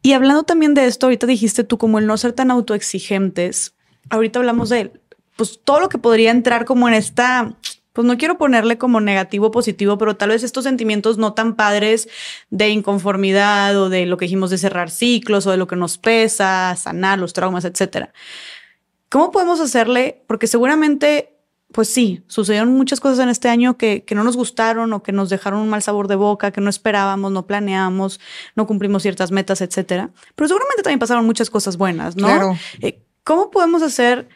[0.01, 3.75] Y hablando también de esto, ahorita dijiste tú como el no ser tan autoexigentes.
[4.09, 4.91] Ahorita hablamos de
[5.35, 7.55] pues todo lo que podría entrar como en esta
[7.95, 12.09] pues no quiero ponerle como negativo positivo, pero tal vez estos sentimientos no tan padres
[12.49, 15.97] de inconformidad o de lo que dijimos de cerrar ciclos o de lo que nos
[15.97, 18.11] pesa, sanar los traumas, etcétera.
[19.15, 20.25] ¿Cómo podemos hacerle?
[20.27, 21.39] Porque seguramente,
[21.71, 25.13] pues sí, sucedieron muchas cosas en este año que, que, no nos gustaron o que
[25.13, 28.19] nos dejaron un mal sabor de boca, que no esperábamos, no planeamos,
[28.57, 30.09] no cumplimos ciertas metas, etcétera.
[30.35, 32.27] Pero seguramente también pasaron muchas cosas buenas, ¿no?
[32.27, 32.57] Claro.
[32.81, 34.27] Eh, ¿Cómo podemos hacer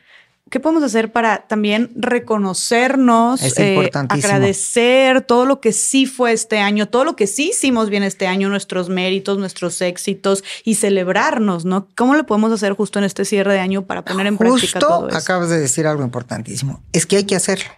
[0.50, 6.88] ¿Qué podemos hacer para también reconocernos, eh, agradecer todo lo que sí fue este año,
[6.88, 11.88] todo lo que sí hicimos bien este año, nuestros méritos, nuestros éxitos y celebrarnos, ¿no?
[11.95, 15.10] ¿Cómo le podemos hacer justo en este cierre de año para poner en práctica todo
[15.10, 15.18] eso?
[15.18, 16.82] Acabas de decir algo importantísimo.
[16.94, 17.69] Es que hay que hacerlo.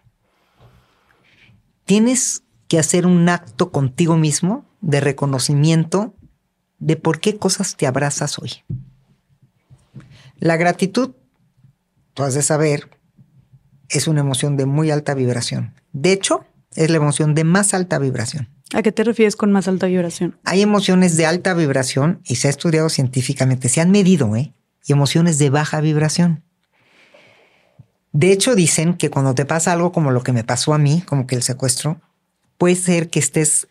[1.86, 6.14] Tienes que hacer un acto contigo mismo de reconocimiento
[6.80, 8.64] de por qué cosas te abrazas hoy.
[10.40, 11.12] La gratitud
[12.14, 12.90] tú has de saber,
[13.90, 15.74] es una emoción de muy alta vibración.
[15.94, 18.50] De hecho, es la emoción de más alta vibración.
[18.74, 20.40] ¿A qué te refieres con más alta vibración?
[20.46, 24.54] Hay emociones de alta vibración y se ha estudiado científicamente, se han medido, ¿eh?
[24.86, 26.44] Y emociones de baja vibración.
[28.14, 31.02] De hecho, dicen que cuando te pasa algo como lo que me pasó a mí,
[31.06, 32.02] como que el secuestro,
[32.58, 33.68] puede ser que estés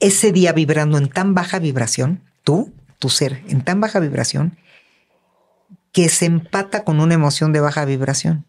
[0.00, 4.56] ese día vibrando en tan baja vibración, tú, tu ser, en tan baja vibración,
[5.96, 8.44] que se empata con una emoción de baja vibración.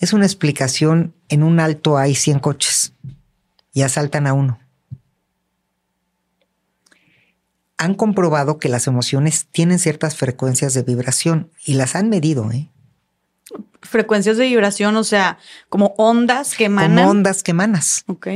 [0.00, 2.94] Es una explicación, en un alto hay 100 coches
[3.72, 4.58] y asaltan a uno.
[7.76, 12.68] Han comprobado que las emociones tienen ciertas frecuencias de vibración y las han medido, ¿eh?
[13.80, 15.38] Frecuencias de vibración, o sea,
[15.68, 16.96] como ondas que emanan.
[16.96, 18.02] Como ondas que emanas.
[18.08, 18.26] Ok.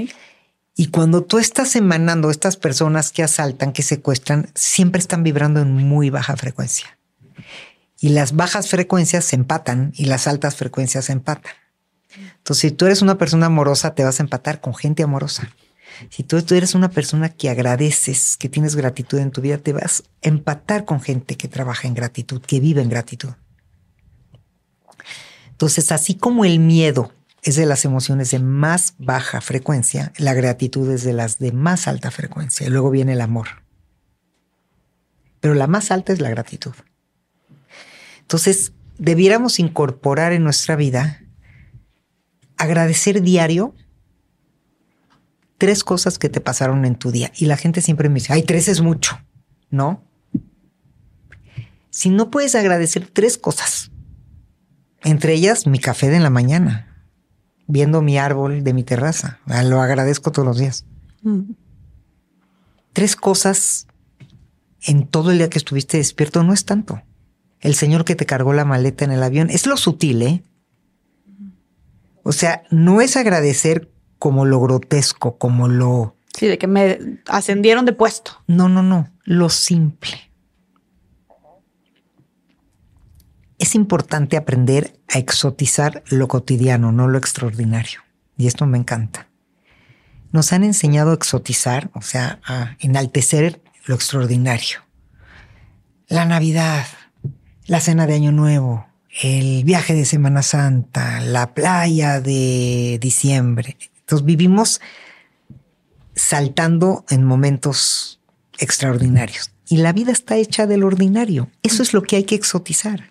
[0.77, 5.73] Y cuando tú estás emanando, estas personas que asaltan, que secuestran, siempre están vibrando en
[5.73, 6.96] muy baja frecuencia
[7.99, 11.53] y las bajas frecuencias se empatan y las altas frecuencias se empatan.
[12.39, 15.51] Entonces, si tú eres una persona amorosa, te vas a empatar con gente amorosa.
[16.11, 20.03] Si tú, eres una persona que agradeces, que tienes gratitud en tu vida, te vas
[20.03, 23.31] a empatar con gente que trabaja en gratitud, que vive en gratitud.
[25.51, 30.91] Entonces, así como el miedo es de las emociones de más baja frecuencia, la gratitud
[30.91, 32.67] es de las de más alta frecuencia.
[32.67, 33.49] Y luego viene el amor.
[35.41, 36.75] Pero la más alta es la gratitud.
[38.27, 41.23] Entonces, debiéramos incorporar en nuestra vida
[42.57, 43.73] agradecer diario
[45.59, 47.31] tres cosas que te pasaron en tu día.
[47.37, 49.21] Y la gente siempre me dice, ay, tres es mucho,
[49.71, 50.03] ¿no?
[51.91, 53.93] Si no puedes agradecer tres cosas,
[55.05, 57.07] entre ellas mi café de la mañana,
[57.69, 60.85] viendo mi árbol de mi terraza, lo agradezco todos los días.
[61.23, 61.53] Mm.
[62.93, 63.87] Tres cosas
[64.83, 67.03] en todo el día que estuviste despierto no es tanto.
[67.61, 70.43] El señor que te cargó la maleta en el avión es lo sutil, ¿eh?
[72.23, 76.17] O sea, no es agradecer como lo grotesco, como lo...
[76.37, 78.33] Sí, de que me ascendieron de puesto.
[78.47, 80.33] No, no, no, lo simple.
[83.59, 88.01] Es importante aprender a exotizar lo cotidiano, no lo extraordinario.
[88.37, 89.29] Y esto me encanta.
[90.33, 94.81] Nos han enseñado a exotizar, o sea, a enaltecer lo extraordinario.
[96.09, 96.87] La Navidad,
[97.67, 98.87] la cena de Año Nuevo,
[99.23, 103.77] el viaje de Semana Santa, la playa de diciembre.
[104.01, 104.81] Entonces vivimos
[106.15, 108.21] saltando en momentos
[108.59, 109.51] extraordinarios.
[109.69, 111.51] Y la vida está hecha del ordinario.
[111.63, 113.09] Eso es lo que hay que exotizar.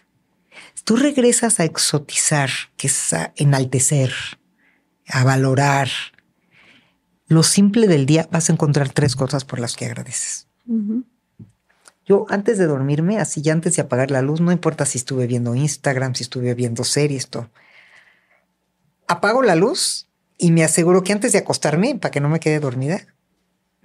[0.85, 4.14] Tú regresas a exotizar, que es enaltecer,
[5.08, 5.90] a valorar.
[7.27, 10.48] Lo simple del día vas a encontrar tres cosas por las que agradeces.
[12.06, 15.25] Yo antes de dormirme, así ya antes de apagar la luz, no importa si estuve
[15.25, 17.50] viendo Instagram, si estuve viendo series, todo.
[19.08, 22.59] Apago la luz y me aseguro que antes de acostarme, para que no me quede
[22.59, 23.01] dormida,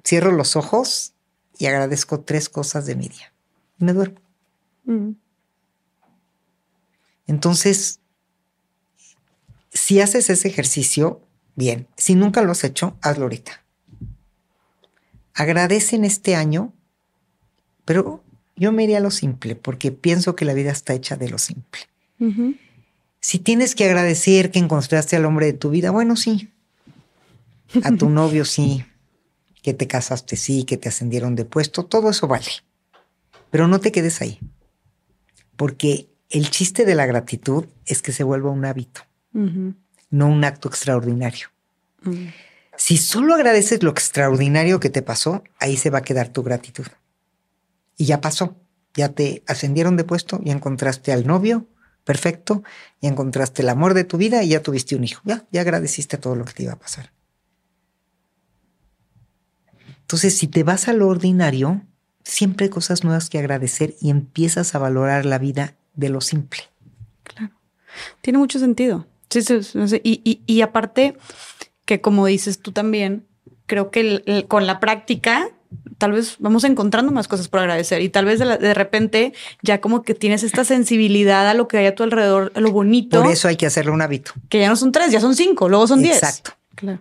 [0.04, 1.14] cierro los ojos
[1.58, 3.32] y agradezco tres cosas de mi día.
[3.78, 4.20] Y me duermo.
[4.84, 5.12] Mm.
[7.26, 8.00] Entonces,
[9.72, 11.22] si haces ese ejercicio,
[11.54, 11.86] bien.
[11.96, 13.64] Si nunca lo has hecho, hazlo ahorita.
[15.32, 16.74] Agradece en este año
[17.90, 18.22] pero
[18.54, 21.38] yo me iría a lo simple, porque pienso que la vida está hecha de lo
[21.38, 21.80] simple.
[23.18, 26.52] Si tienes que agradecer que encontraste al hombre de tu vida, bueno, sí.
[27.82, 28.84] A tu novio, sí.
[29.64, 30.62] Que te casaste, sí.
[30.62, 32.46] Que te ascendieron de puesto, todo eso vale.
[33.50, 34.38] Pero no te quedes ahí.
[35.56, 39.00] Porque el chiste de la gratitud es que se vuelva un hábito,
[39.32, 41.48] no un acto extraordinario.
[42.76, 46.86] Si solo agradeces lo extraordinario que te pasó, ahí se va a quedar tu gratitud
[48.00, 48.56] y ya pasó.
[48.94, 51.68] Ya te ascendieron de puesto, ya encontraste al novio,
[52.04, 52.62] perfecto,
[53.02, 55.20] ya encontraste el amor de tu vida y ya tuviste un hijo.
[55.26, 57.12] Ya, ya agradeciste todo lo que te iba a pasar.
[60.00, 61.82] Entonces, si te vas a lo ordinario,
[62.24, 66.62] siempre hay cosas nuevas que agradecer y empiezas a valorar la vida de lo simple.
[67.22, 67.52] Claro.
[68.22, 69.06] Tiene mucho sentido.
[69.28, 70.00] Sí, sí.
[70.02, 71.18] Y, y, aparte,
[71.84, 73.26] que como dices tú también,
[73.66, 75.50] creo que con la práctica
[76.00, 80.02] tal vez vamos encontrando más cosas por agradecer y tal vez de, repente ya como
[80.02, 83.22] que tienes esta sensibilidad a lo que hay a tu alrededor, a lo bonito.
[83.22, 84.32] Por eso hay que hacerle un hábito.
[84.48, 86.16] Que ya no son tres, ya son cinco, luego son diez.
[86.16, 86.52] Exacto.
[86.74, 87.00] Claro.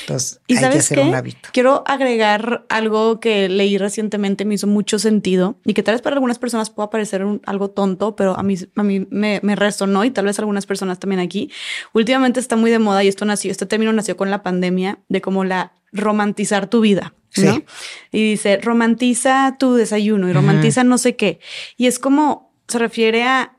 [0.00, 1.48] Entonces, ¿Y hay sabes que hacer un hábito.
[1.52, 6.14] Quiero agregar algo que leí recientemente, me hizo mucho sentido y que tal vez para
[6.14, 10.10] algunas personas pueda parecer algo tonto, pero a mí, a mí me, me, resonó y
[10.10, 11.50] tal vez algunas personas también aquí.
[11.92, 15.20] Últimamente está muy de moda y esto nació, este término nació con la pandemia de
[15.20, 17.14] cómo la romantizar tu vida.
[17.36, 17.62] ¿no?
[18.10, 21.40] Y dice, romantiza tu desayuno y romantiza no sé qué.
[21.76, 23.56] Y es como, se refiere a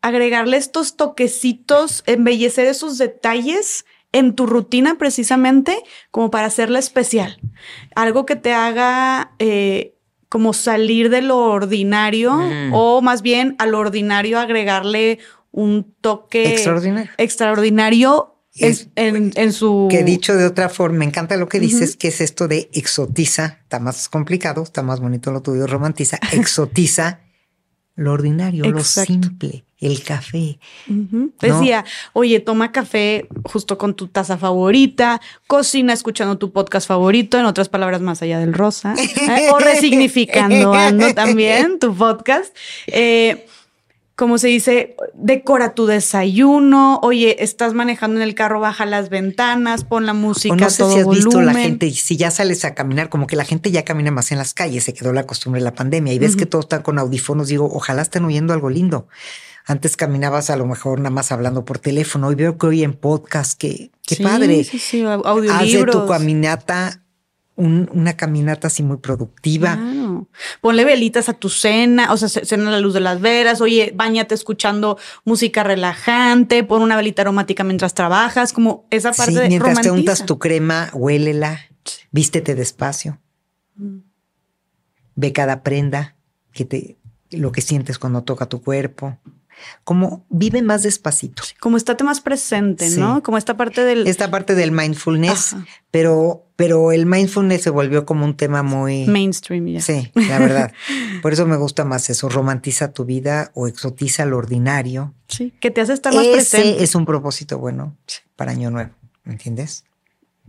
[0.00, 3.84] agregarle estos toquecitos, embellecer esos detalles
[4.18, 5.76] en tu rutina precisamente
[6.10, 7.40] como para hacerla especial.
[7.94, 9.94] Algo que te haga eh,
[10.28, 12.38] como salir de lo ordinario
[12.72, 15.18] o más bien al ordinario agregarle
[15.50, 19.86] un toque extraordinario, extraordinario es, en, su...
[19.88, 23.60] Que dicho de otra forma, me encanta lo que dices, que es esto de exotiza,
[23.62, 27.20] está más complicado, está más bonito lo tuyo, romantiza, exotiza
[27.98, 30.60] lo ordinario, lo simple, el café.
[31.40, 37.44] Decía, oye, toma café justo con tu taza favorita, cocina escuchando tu podcast favorito, en
[37.44, 39.50] otras palabras, más allá del rosa, ¿eh?
[39.52, 42.56] o resignificando ando también tu podcast.
[42.86, 43.48] Eh,
[44.18, 49.84] como se dice, decora tu desayuno, oye, estás manejando en el carro, baja las ventanas,
[49.84, 50.54] pon la música.
[50.54, 53.36] O no sé si has visto la gente, si ya sales a caminar, como que
[53.36, 56.12] la gente ya camina más en las calles, se quedó la costumbre de la pandemia
[56.12, 59.06] y ves que todos están con audífonos, digo, ojalá estén oyendo algo lindo.
[59.64, 62.94] Antes caminabas a lo mejor nada más hablando por teléfono, y veo que hoy en
[62.94, 64.64] podcast, que qué padre.
[64.64, 65.94] Sí, sí, audiolibros.
[65.94, 67.04] Haz tu caminata
[67.58, 69.76] una caminata así muy productiva.
[70.60, 73.92] Ponle velitas a tu cena, o sea, cena a la luz de las veras, oye,
[73.94, 79.80] bañate escuchando música relajante, pon una velita aromática mientras trabajas, como esa parte sí, mientras
[79.80, 81.60] te untas tu crema, huélela,
[82.10, 83.20] vístete despacio.
[83.76, 83.98] Mm.
[85.14, 86.16] Ve cada prenda
[86.52, 86.98] que te
[87.30, 89.18] lo que sientes cuando toca tu cuerpo.
[89.84, 91.42] Como vive más despacito.
[91.60, 93.22] Como estate más presente, ¿no?
[93.22, 94.06] Como esta parte del...
[94.06, 95.56] Esta parte del mindfulness,
[95.90, 99.06] pero, pero el mindfulness se volvió como un tema muy...
[99.06, 99.80] Mainstream, ya.
[99.80, 100.72] Sí, la verdad.
[101.22, 105.14] Por eso me gusta más eso, romantiza tu vida o exotiza lo ordinario.
[105.28, 106.76] Sí, que te hace estar más presente.
[106.76, 107.96] Ese es un propósito bueno
[108.36, 109.84] para Año Nuevo, ¿me entiendes?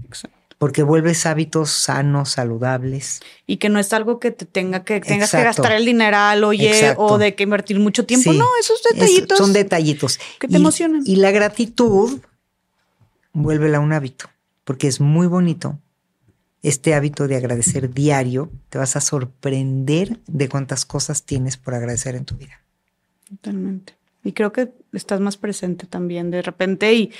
[0.05, 3.21] Exacto porque vuelves hábitos sanos, saludables.
[3.47, 6.93] Y que no es algo que te tenga que tengas que gastar el dineral, oye,
[6.97, 8.33] o de que invertir mucho tiempo.
[8.33, 9.37] no, esos detallitos.
[9.37, 10.19] son detallitos.
[10.37, 11.01] Que te emocionan.
[11.05, 12.19] Y la gratitud,
[13.31, 14.29] vuélvela un hábito,
[14.65, 15.79] porque es muy bonito.
[16.61, 22.15] Este hábito de agradecer diario, te vas a sorprender de cuántas cosas tienes por agradecer
[22.15, 22.61] en tu vida.
[23.29, 23.95] Totalmente.
[24.25, 27.13] Y creo que estás más presente también de repente y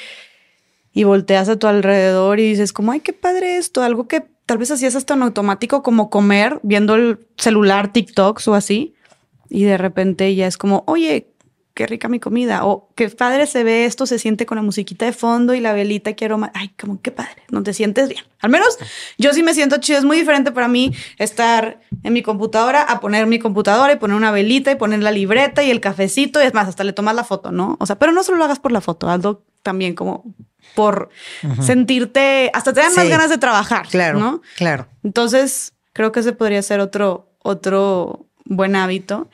[0.94, 4.58] y volteas a tu alrededor y dices como, ay, qué padre esto, algo que tal
[4.58, 8.96] vez hacías hasta en automático como comer, viendo el celular, TikToks o así,
[9.50, 11.28] y de repente ya es como, oye,
[11.76, 15.06] qué rica mi comida, o qué padre se ve esto, se siente con la musiquita
[15.06, 18.26] de fondo y la velita quiero más, ay, como qué padre, no te sientes bien.
[18.42, 18.78] Al menos
[19.18, 23.00] yo sí me siento chido, es muy diferente para mí estar en mi computadora a
[23.00, 26.48] poner mi computadora y poner una velita y poner la libreta y el cafecito, y
[26.48, 27.78] es más, hasta le tomas la foto, ¿no?
[27.80, 30.24] O sea, pero no solo lo hagas por la foto, algo también como
[30.74, 31.10] por
[31.62, 33.88] sentirte, hasta te dan más ganas de trabajar.
[33.88, 34.42] Claro, ¿no?
[34.56, 34.88] claro.
[35.04, 39.30] Entonces, creo que ese podría ser otro, otro buen hábito.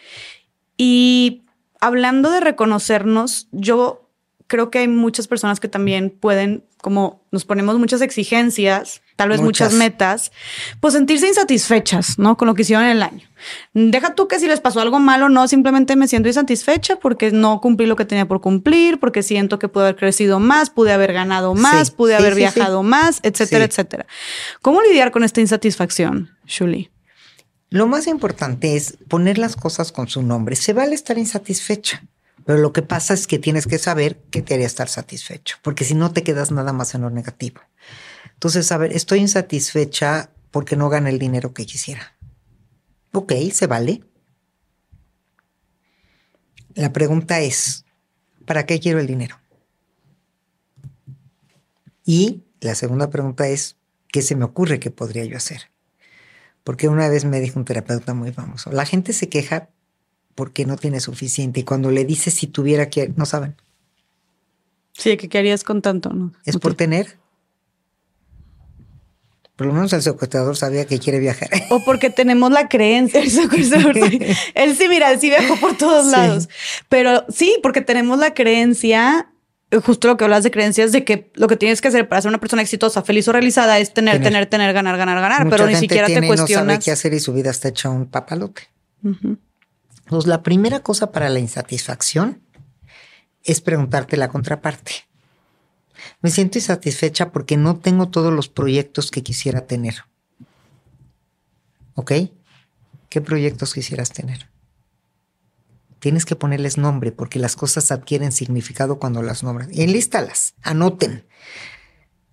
[0.76, 1.44] Y
[1.80, 4.10] hablando de reconocernos, yo
[4.48, 9.40] creo que hay muchas personas que también pueden, como nos ponemos muchas exigencias, tal vez
[9.40, 10.34] muchas, metas,
[10.82, 12.36] pues sentirse insatisfechas, ¿no?
[12.36, 13.26] Con lo que hicieron en el año.
[13.74, 17.62] Deja tú que si les pasó algo malo, no, simplemente me siento insatisfecha porque no
[17.62, 21.14] cumplí lo que tenía por cumplir, porque siento que pude haber crecido más, pude haber
[21.14, 24.06] ganado más, pude haber viajado más, etcétera, etcétera.
[24.62, 26.92] ¿Cómo lidiar con esta insatisfacción, Shuli?
[27.70, 30.56] Lo más importante es poner las cosas con su nombre.
[30.56, 32.04] Se vale estar insatisfecha.
[32.46, 35.84] Pero lo que pasa es que tienes que saber qué te haría estar satisfecho, porque
[35.84, 37.60] si no te quedas nada más en lo negativo.
[38.34, 42.15] Entonces, a ver, estoy insatisfecha porque no gana el dinero que quisiera.
[43.16, 44.04] Ok, se vale.
[46.74, 47.86] La pregunta es,
[48.46, 49.40] ¿para qué quiero el dinero?
[52.04, 53.78] Y la segunda pregunta es,
[54.10, 55.72] ¿qué se me ocurre que podría yo hacer?
[56.66, 59.70] Porque una vez me dijo un terapeuta muy famoso, la gente se queja
[60.36, 61.62] porque no tiene suficiente.
[61.62, 63.56] Y cuando le dices si tuviera que, no saben.
[64.92, 66.12] Sí, ¿qué harías con tanto?
[66.12, 67.18] No, es por tener.
[69.56, 71.50] Por lo menos el secuestrador sabía que quiere viajar.
[71.70, 73.98] O porque tenemos la creencia, el secuestrador.
[74.54, 76.50] él sí, mira, él sí viajó por todos lados.
[76.90, 79.30] Pero sí, porque tenemos la creencia,
[79.84, 82.30] justo lo que hablas de creencias, de que lo que tienes que hacer para ser
[82.30, 85.50] una persona exitosa, feliz o realizada es tener, tener, tener, ganar, ganar, ganar.
[85.50, 86.66] pero ni siquiera te cuestionas.
[86.66, 88.64] No sabe qué hacer y su vida está hecha un papalote.
[89.04, 92.42] Entonces, la primera cosa para la insatisfacción
[93.44, 95.06] es preguntarte la contraparte.
[96.26, 100.06] Me siento insatisfecha porque no tengo todos los proyectos que quisiera tener.
[101.94, 102.14] ¿Ok?
[103.10, 104.50] ¿Qué proyectos quisieras tener?
[106.00, 109.70] Tienes que ponerles nombre porque las cosas adquieren significado cuando las nombras.
[109.72, 111.28] Enlístalas, anoten.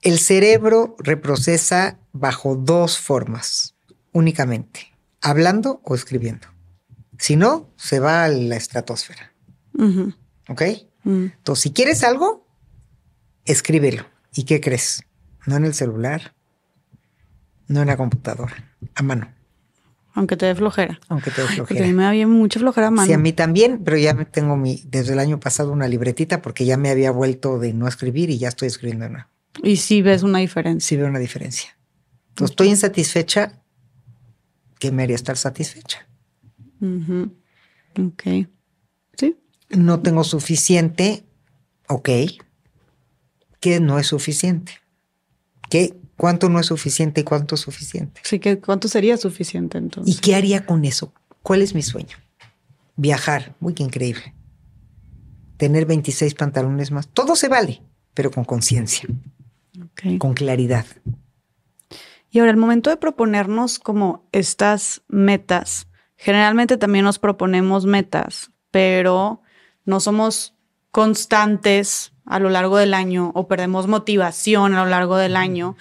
[0.00, 3.74] El cerebro reprocesa bajo dos formas
[4.12, 6.48] únicamente, hablando o escribiendo.
[7.18, 9.34] Si no, se va a la estratosfera.
[10.48, 10.62] ¿Ok?
[11.04, 12.41] Entonces, si quieres algo,
[13.44, 14.06] escríbelo.
[14.34, 15.02] ¿Y qué crees?
[15.46, 16.34] No en el celular,
[17.68, 19.32] no en la computadora, a mano.
[20.14, 21.00] Aunque te dé flojera.
[21.08, 21.66] Aunque te dé flojera.
[21.66, 23.06] Porque a mí me había mucha flojera a mano.
[23.06, 26.66] Sí, a mí también, pero ya tengo mi, desde el año pasado una libretita porque
[26.66, 29.26] ya me había vuelto de no escribir y ya estoy escribiendo.
[29.62, 30.86] Y sí ves una diferencia.
[30.86, 31.76] Sí veo una diferencia.
[32.28, 33.62] Entonces, estoy insatisfecha.
[34.78, 36.06] ¿Qué me haría estar satisfecha?
[37.98, 38.22] Ok.
[39.16, 39.36] Sí.
[39.70, 41.24] No tengo suficiente.
[41.88, 42.08] Ok.
[43.62, 44.72] ¿Qué no es suficiente?
[45.70, 45.96] ¿Qué?
[46.18, 48.20] ¿Cuánto no es suficiente y cuánto es suficiente?
[48.22, 50.14] Sí, que ¿cuánto sería suficiente entonces?
[50.14, 51.14] ¿Y qué haría con eso?
[51.40, 52.18] ¿Cuál es mi sueño?
[52.96, 53.56] Viajar.
[53.60, 54.34] Uy, qué increíble.
[55.56, 57.08] Tener 26 pantalones más.
[57.08, 57.80] Todo se vale,
[58.12, 59.08] pero con conciencia.
[60.18, 60.84] Con claridad.
[62.30, 65.86] Y ahora, el momento de proponernos como estas metas,
[66.22, 69.42] Generalmente también nos proponemos metas, pero
[69.84, 70.54] no somos
[70.92, 75.76] constantes a lo largo del año o perdemos motivación a lo largo del año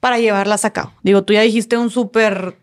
[0.00, 0.92] para llevarlas a cabo.
[1.02, 2.56] Digo, tú ya dijiste un súper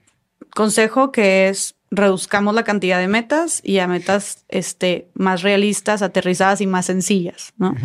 [0.53, 6.59] consejo que es reduzcamos la cantidad de metas y a metas este, más realistas, aterrizadas
[6.61, 7.75] y más sencillas, ¿no?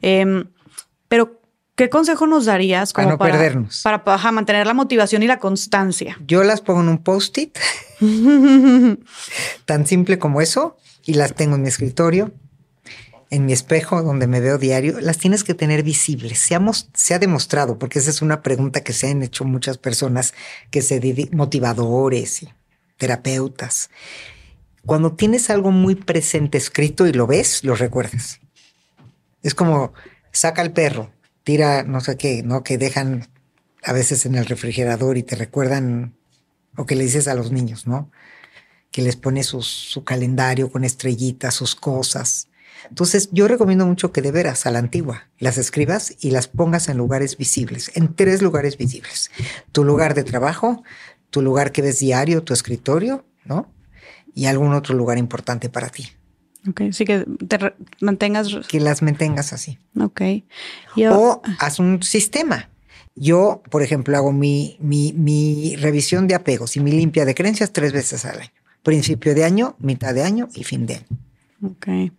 [0.00, 0.48] Em,
[1.08, 1.42] pero
[1.74, 3.80] ¿Qué consejo nos darías para no perdernos?
[3.82, 6.18] Para, mantener la motivación y la constancia.
[6.26, 7.58] Yo las pongo en un post-it,
[9.64, 12.32] tan simple como eso, y las tengo en mi escritorio.
[13.32, 16.38] En mi espejo donde me veo diario, las tienes que tener visibles.
[16.38, 20.34] Seamos, se ha demostrado, porque esa es una pregunta que se han hecho muchas personas
[20.70, 21.00] que se
[21.32, 22.52] motivadores y
[22.98, 23.88] terapeutas.
[24.84, 28.38] Cuando tienes algo muy presente escrito y lo ves, lo recuerdas.
[29.42, 29.94] Es como
[30.30, 31.10] saca el perro,
[31.42, 32.62] tira no sé qué, ¿no?
[32.62, 33.28] Que dejan
[33.82, 36.14] a veces en el refrigerador y te recuerdan,
[36.76, 38.10] o que le dices a los niños, ¿no?
[38.90, 42.48] Que les pones su calendario con estrellitas, sus cosas.
[42.88, 46.88] Entonces, yo recomiendo mucho que de veras a la antigua las escribas y las pongas
[46.88, 49.30] en lugares visibles, en tres lugares visibles.
[49.72, 50.82] Tu lugar de trabajo,
[51.30, 53.72] tu lugar que ves diario, tu escritorio, ¿no?
[54.34, 56.08] Y algún otro lugar importante para ti.
[56.68, 57.58] Ok, sí que te
[58.00, 58.48] mantengas.
[58.68, 59.78] Que las mantengas así.
[60.00, 60.22] Ok.
[61.10, 62.68] O haz un sistema.
[63.14, 67.72] Yo, por ejemplo, hago mi, mi, mi revisión de apegos y mi limpia de creencias
[67.72, 68.50] tres veces al año.
[68.82, 71.06] Principio de año, mitad de año y fin de año.
[71.62, 72.12] Ok.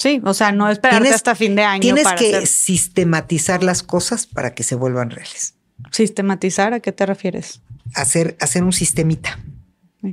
[0.00, 1.82] Sí, o sea, no esperarte hasta fin de año.
[1.82, 5.56] Tienes que sistematizar las cosas para que se vuelvan reales.
[5.90, 6.72] ¿Sistematizar?
[6.72, 7.60] ¿A qué te refieres?
[7.94, 9.38] Hacer, hacer un sistemita.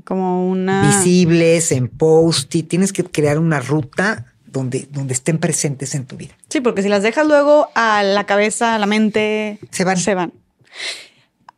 [0.04, 0.86] Como una...
[0.86, 2.68] Visibles, en post-it.
[2.68, 6.36] Tienes que crear una ruta donde, donde estén presentes en tu vida.
[6.50, 9.58] Sí, porque si las dejas luego a la cabeza, a la mente...
[9.72, 9.96] Se van.
[9.96, 10.34] Se van.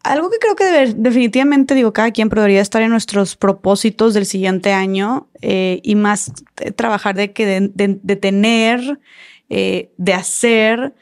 [0.03, 4.72] Algo que creo que definitivamente, digo, cada quien podría estar en nuestros propósitos del siguiente
[4.72, 9.00] año eh, y más eh, trabajar de que de, tener,
[9.50, 10.94] eh, de hacer.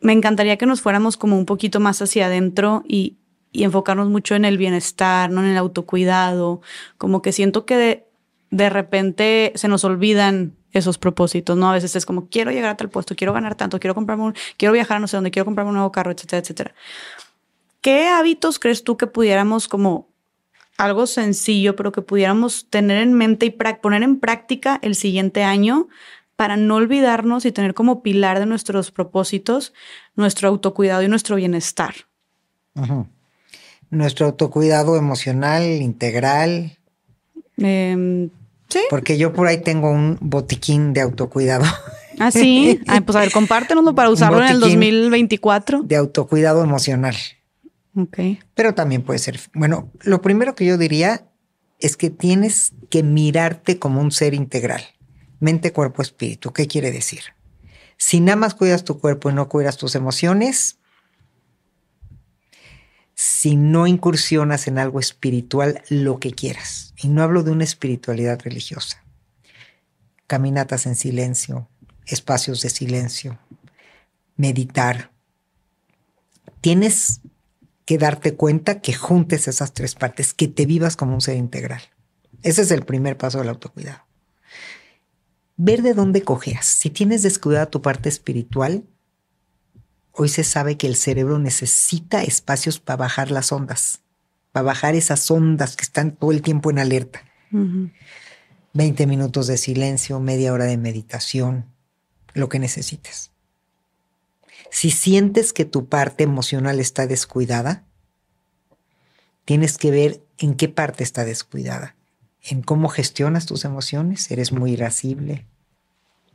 [0.00, 3.16] Me encantaría que nos fuéramos como un poquito más hacia adentro y,
[3.50, 6.60] enfocarnos mucho en el bienestar, no en el autocuidado.
[6.96, 8.06] Como que siento que de,
[8.50, 11.68] de repente se nos olvidan esos propósitos, ¿no?
[11.70, 14.34] A veces es como, quiero llegar a tal puesto, quiero ganar tanto, quiero comprarme un,
[14.56, 16.74] quiero viajar a no sé dónde, quiero comprarme un nuevo carro, etcétera, etcétera.
[17.80, 20.08] ¿Qué hábitos crees tú que pudiéramos como
[20.78, 25.88] algo sencillo, pero que pudiéramos tener en mente y poner en práctica el siguiente año
[26.36, 29.74] para no olvidarnos y tener como pilar de nuestros propósitos
[30.14, 31.94] nuestro autocuidado y nuestro bienestar?
[33.90, 36.78] Nuestro autocuidado emocional, integral.
[37.56, 38.30] Em,
[38.68, 38.80] sí.
[38.88, 41.64] Porque yo por ahí tengo un botiquín de autocuidado.
[42.20, 42.80] Ah, sí.
[43.06, 45.82] pues a ver, compártenoslo para usarlo en el 2024.
[45.84, 47.14] De autocuidado emocional.
[48.54, 51.28] Pero también puede ser, bueno, lo primero que yo diría
[51.80, 54.82] es que tienes que mirarte como un ser integral,
[55.40, 56.52] mente, cuerpo, espíritu.
[56.52, 57.20] ¿Qué quiere decir?
[57.96, 60.78] Si nada más cuidas tu cuerpo y no cuidas tus emociones,
[63.14, 66.94] si no incursionas en algo espiritual, lo que quieras.
[66.96, 69.04] Y no hablo de una espiritualidad religiosa.
[70.28, 71.68] Caminatas en silencio,
[72.06, 73.38] espacios de silencio,
[74.36, 75.10] meditar.
[76.60, 77.20] Tienes
[77.88, 81.80] que darte cuenta que juntes esas tres partes, que te vivas como un ser integral.
[82.42, 84.04] Ese es el primer paso del autocuidado.
[85.56, 86.66] Ver de dónde cojeas.
[86.66, 88.84] Si tienes descuidada tu parte espiritual,
[90.12, 94.02] hoy se sabe que el cerebro necesita espacios para bajar las ondas,
[94.52, 97.22] para bajar esas ondas que están todo el tiempo en alerta.
[98.74, 101.64] 20 minutos de silencio, media hora de meditación,
[102.34, 103.30] lo que necesites.
[104.70, 107.84] Si sientes que tu parte emocional está descuidada,
[109.44, 111.96] tienes que ver en qué parte está descuidada,
[112.42, 115.46] en cómo gestionas tus emociones, eres muy irascible,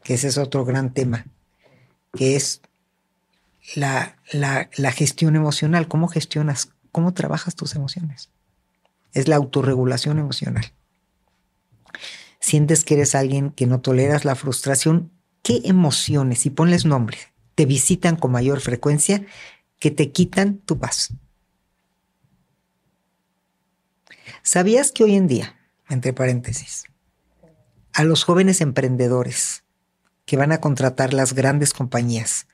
[0.04, 1.26] que ese es otro gran tema,
[2.14, 2.62] que es
[3.76, 8.30] la, la, la gestión emocional, cómo gestionas, cómo trabajas tus emociones.
[9.14, 10.74] Es la autorregulación emocional.
[12.40, 15.12] Sientes que eres alguien que no toleras la frustración,
[15.44, 16.46] ¿qué emociones?
[16.46, 19.26] Y ponles nombres te visitan con mayor frecuencia
[19.80, 21.14] que te quitan tu paz.
[24.42, 25.60] ¿Sabías que hoy en día,
[25.90, 26.86] entre paréntesis,
[27.94, 29.64] a los jóvenes emprendedores
[30.26, 32.48] que van a contratar las grandes compañías,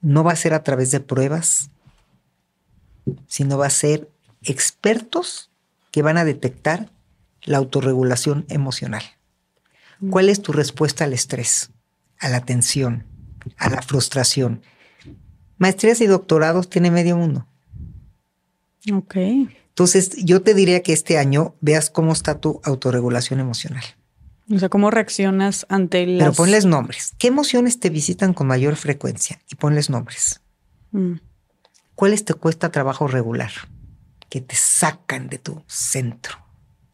[0.00, 1.70] no va a ser a través de pruebas,
[3.26, 4.10] sino va a ser
[4.42, 5.50] expertos
[5.90, 6.90] que van a detectar
[7.42, 9.02] la autorregulación emocional.
[10.10, 11.70] ¿Cuál es tu respuesta al estrés,
[12.18, 13.06] a la tensión,
[13.56, 14.62] a la frustración.
[15.58, 17.46] Maestrías y doctorados tiene medio mundo.
[18.92, 19.16] Ok.
[19.16, 23.84] Entonces, yo te diría que este año veas cómo está tu autorregulación emocional.
[24.50, 26.18] O sea, cómo reaccionas ante las...
[26.20, 27.14] Pero ponles nombres.
[27.18, 29.40] ¿Qué emociones te visitan con mayor frecuencia?
[29.50, 30.40] Y ponles nombres.
[30.92, 31.14] Mm.
[31.94, 33.50] ¿Cuáles te cuesta trabajo regular?
[34.28, 36.36] Que te sacan de tu centro.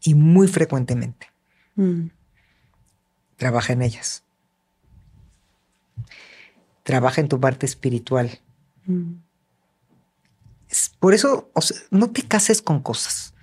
[0.01, 1.27] Y muy frecuentemente.
[1.75, 2.07] Mm.
[3.37, 4.23] Trabaja en ellas
[6.83, 8.39] trabaja en tu parte espiritual.
[8.85, 9.13] Mm.
[10.99, 11.49] por eso
[11.89, 13.33] no te cases con cosas.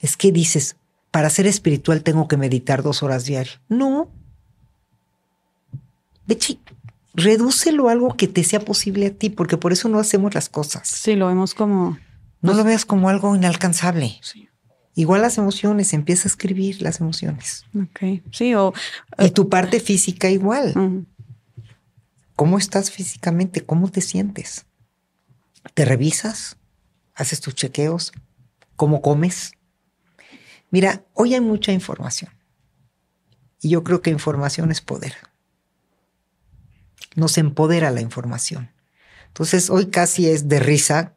[0.00, 0.76] Es que dices,
[1.10, 3.60] para ser espiritual tengo que meditar dos horas diarias.
[3.68, 4.10] No.
[6.26, 6.60] Bechi,
[7.14, 10.48] redúcelo a algo que te sea posible a ti, porque por eso no hacemos las
[10.48, 10.86] cosas.
[10.88, 11.98] Sí, lo vemos como...
[12.40, 14.20] No lo veas como algo inalcanzable.
[14.22, 14.48] Sí.
[14.94, 17.64] Igual las emociones, empieza a escribir las emociones.
[17.74, 18.72] Ok, sí, o...
[19.18, 21.06] Y tu parte física igual.
[22.38, 23.66] ¿Cómo estás físicamente?
[23.66, 24.64] ¿Cómo te sientes?
[25.74, 26.56] ¿Te revisas?
[27.16, 28.12] ¿Haces tus chequeos?
[28.76, 29.54] ¿Cómo comes?
[30.70, 32.30] Mira, hoy hay mucha información.
[33.60, 35.16] Y yo creo que información es poder.
[37.16, 38.70] Nos empodera la información.
[39.26, 41.16] Entonces, hoy casi es de risa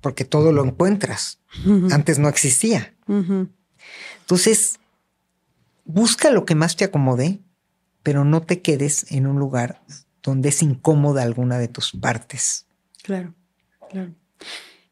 [0.00, 1.38] porque todo lo encuentras.
[1.92, 2.96] Antes no existía.
[4.22, 4.80] Entonces,
[5.84, 7.38] busca lo que más te acomode,
[8.02, 9.84] pero no te quedes en un lugar
[10.22, 12.66] donde es incómoda alguna de tus partes.
[13.02, 13.34] Claro,
[13.90, 14.12] claro.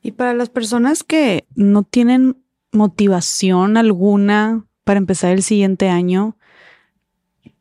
[0.02, 2.42] Y para las personas que no tienen
[2.73, 6.36] motivación alguna para empezar el siguiente año,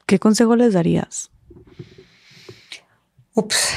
[0.06, 1.32] ¿qué consejo les darías?
[3.34, 3.70] Ups.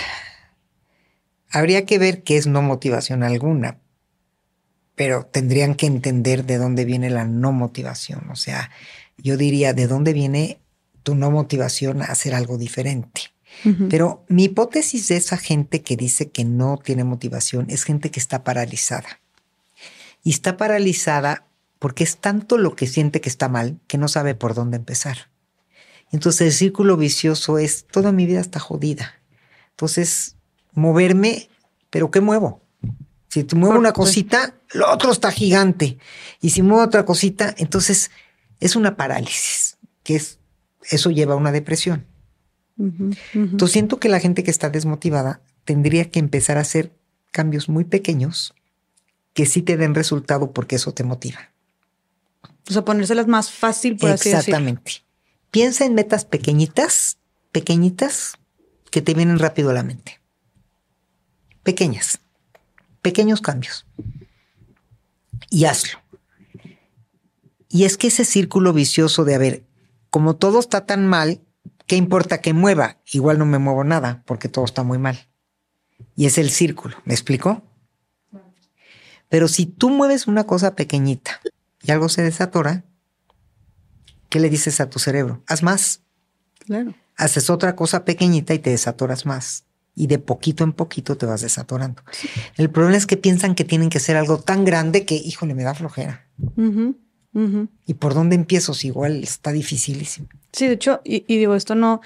[1.50, 3.78] Habría que ver qué es no motivación alguna,
[4.94, 8.30] pero tendrían que entender de dónde viene la no motivación.
[8.30, 8.70] O sea,
[9.18, 10.60] yo diría, ¿de dónde viene
[11.02, 13.32] tu no motivación a hacer algo diferente?
[13.90, 18.18] Pero mi hipótesis de esa gente que dice que no tiene motivación es gente que
[18.18, 19.20] está paralizada.
[20.24, 21.46] Y está paralizada
[21.78, 25.30] porque es tanto lo que siente que está mal que no sabe por dónde empezar.
[26.12, 29.14] Entonces el círculo vicioso es, toda mi vida está jodida.
[29.70, 30.36] Entonces,
[30.72, 31.48] moverme,
[31.90, 32.62] pero ¿qué muevo?
[33.28, 35.98] Si te muevo una cosita, lo otro está gigante.
[36.40, 38.10] Y si muevo otra cosita, entonces
[38.60, 40.38] es una parálisis, que es,
[40.90, 42.06] eso lleva a una depresión.
[42.78, 46.92] Entonces siento que la gente que está desmotivada tendría que empezar a hacer
[47.30, 48.54] cambios muy pequeños
[49.34, 51.52] que sí te den resultado porque eso te motiva.
[52.68, 54.38] O sea, ponérselas más fácil, por así decirlo.
[54.38, 55.04] Exactamente.
[55.50, 57.18] Piensa en metas pequeñitas,
[57.50, 58.34] pequeñitas,
[58.90, 60.20] que te vienen rápido a la mente.
[61.62, 62.20] Pequeñas,
[63.00, 63.86] pequeños cambios.
[65.50, 65.98] Y hazlo.
[67.68, 69.64] Y es que ese círculo vicioso de, a ver,
[70.10, 71.40] como todo está tan mal,
[71.92, 72.96] ¿qué importa que mueva?
[73.12, 75.28] Igual no me muevo nada porque todo está muy mal.
[76.16, 77.62] Y es el círculo, ¿me explico?
[79.28, 81.42] Pero si tú mueves una cosa pequeñita
[81.82, 82.86] y algo se desatora,
[84.30, 85.42] ¿qué le dices a tu cerebro?
[85.46, 86.00] Haz más.
[86.60, 86.94] Claro.
[87.18, 89.66] Haces otra cosa pequeñita y te desatoras más.
[89.94, 92.02] Y de poquito en poquito te vas desatorando.
[92.56, 95.64] El problema es que piensan que tienen que ser algo tan grande que, híjole, me
[95.64, 96.26] da flojera.
[97.84, 98.72] ¿Y por dónde empiezo?
[98.72, 100.28] Si igual está dificilísimo.
[100.52, 102.00] Sí, de hecho, y, y digo, esto no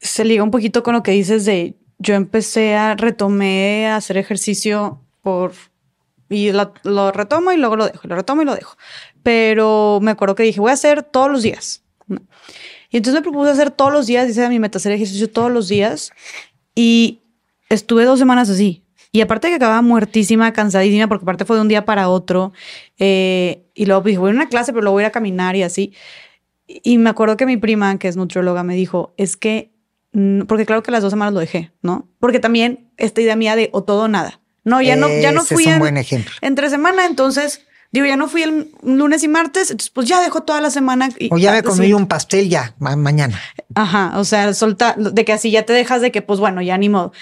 [0.00, 4.16] se liga un poquito con lo que dices de yo empecé a retomé a hacer
[4.16, 5.52] ejercicio por
[6.30, 8.76] y lo, retomo y luego lo dejo, lo retomo y lo dejo.
[9.22, 11.82] Pero me acuerdo que dije, voy a hacer todos los días.
[12.88, 15.68] Y entonces me propuse hacer todos los días, dice mi meta, hacer ejercicio todos los
[15.68, 16.12] días.
[16.74, 17.20] Y
[17.68, 18.84] estuve dos semanas así.
[19.12, 22.52] Y aparte que acababa muertísima, cansadísima, porque aparte fue de un día para otro.
[22.98, 25.56] eh, y luego dije, voy a una clase, pero luego voy a ir a caminar
[25.56, 25.92] y así.
[26.82, 29.72] Y me acuerdo que mi prima, que es nutrióloga, me dijo, es que,
[30.12, 32.08] mm, porque claro que las dos semanas lo dejé, ¿no?
[32.20, 34.40] Porque también esta idea mía de o todo o nada.
[34.64, 36.32] No, ya no, ya no Ese fui es un en- buen ejemplo.
[36.42, 40.42] entre semana, entonces, digo, ya no fui el lunes y martes, entonces pues ya dejo
[40.42, 41.08] toda la semana.
[41.18, 41.92] y- O ya me ah, comí sí.
[41.94, 43.40] un pastel ya, ma- mañana.
[43.74, 46.76] Ajá, o sea, solta, de que así ya te dejas de que, pues bueno, ya
[46.78, 47.12] ni modo.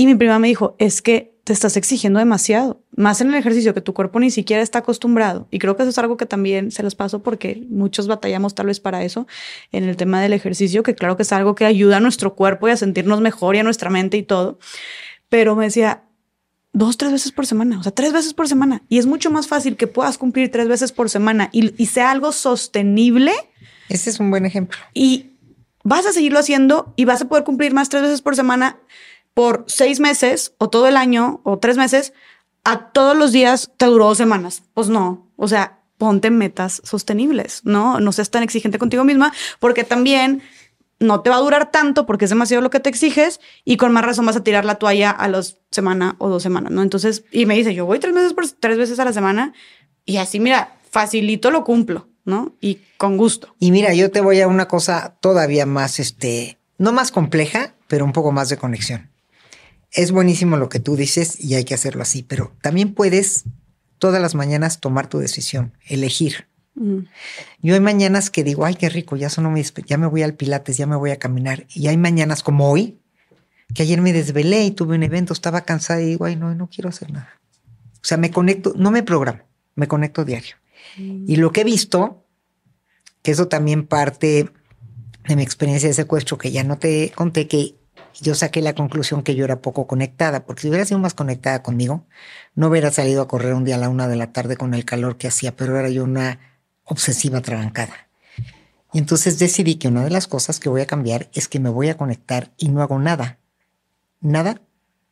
[0.00, 3.74] Y mi prima me dijo, es que te estás exigiendo demasiado, más en el ejercicio
[3.74, 5.46] que tu cuerpo ni siquiera está acostumbrado.
[5.50, 8.68] Y creo que eso es algo que también se los paso porque muchos batallamos tal
[8.68, 9.26] vez para eso
[9.72, 12.66] en el tema del ejercicio, que claro que es algo que ayuda a nuestro cuerpo
[12.66, 14.58] y a sentirnos mejor y a nuestra mente y todo.
[15.28, 16.04] Pero me decía,
[16.72, 18.80] dos, tres veces por semana, o sea, tres veces por semana.
[18.88, 22.10] Y es mucho más fácil que puedas cumplir tres veces por semana y, y sea
[22.10, 23.32] algo sostenible
[23.90, 24.78] Ese es un buen ejemplo.
[24.94, 25.32] y
[25.84, 28.78] vas a seguirlo haciendo y vas a poder cumplir más tres veces por semana
[29.34, 32.12] por seis meses o todo el año o tres meses.
[32.64, 34.62] A todos los días te duró dos semanas.
[34.74, 35.30] Pues no.
[35.36, 38.00] O sea, ponte metas sostenibles, ¿no?
[38.00, 40.42] No seas tan exigente contigo misma porque también
[40.98, 43.92] no te va a durar tanto porque es demasiado lo que te exiges y con
[43.92, 46.82] más razón vas a tirar la toalla a las semana o dos semanas, ¿no?
[46.82, 49.54] Entonces, y me dice, yo voy tres veces por tres veces a la semana
[50.04, 52.54] y así, mira, facilito lo cumplo, ¿no?
[52.60, 53.54] Y con gusto.
[53.58, 58.04] Y mira, yo te voy a una cosa todavía más, este, no más compleja, pero
[58.04, 59.09] un poco más de conexión.
[59.92, 63.44] Es buenísimo lo que tú dices y hay que hacerlo así, pero también puedes
[63.98, 66.46] todas las mañanas tomar tu decisión, elegir.
[66.74, 67.00] Mm.
[67.62, 70.76] Yo hay mañanas que digo, ay, qué rico, ya despe- ya me voy al pilates,
[70.76, 71.66] ya me voy a caminar.
[71.74, 72.98] Y hay mañanas como hoy,
[73.74, 76.68] que ayer me desvelé y tuve un evento, estaba cansada y digo, ay, no, no
[76.68, 77.28] quiero hacer nada.
[77.96, 79.42] O sea, me conecto, no me programo,
[79.74, 80.56] me conecto diario.
[80.96, 82.24] Y lo que he visto,
[83.22, 84.50] que eso también parte
[85.28, 87.76] de mi experiencia de secuestro, que ya no te conté, que
[88.20, 91.62] yo saqué la conclusión que yo era poco conectada, porque si hubiera sido más conectada
[91.62, 92.04] conmigo,
[92.54, 94.84] no hubiera salido a correr un día a la una de la tarde con el
[94.84, 96.38] calor que hacía, pero era yo una
[96.84, 98.08] obsesiva trabancada.
[98.92, 101.70] Y entonces decidí que una de las cosas que voy a cambiar es que me
[101.70, 103.38] voy a conectar y no hago nada.
[104.20, 104.60] Nada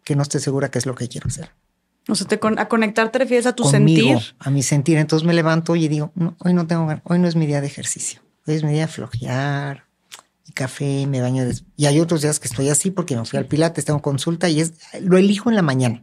[0.04, 1.52] que no esté segura que es lo que quiero hacer.
[2.08, 4.36] O sea, te a conectar te refieres a tu Conmigo, sentir.
[4.38, 4.98] A mi sentir.
[4.98, 8.20] Entonces me levanto y digo, hoy no tengo hoy no es mi día de ejercicio.
[8.46, 9.87] Hoy es mi día de flojear,
[10.48, 11.44] y café, me baño.
[11.76, 14.62] Y hay otros días que estoy así porque me fui al pilates, tengo consulta y
[14.62, 16.02] es, lo elijo en la mañana.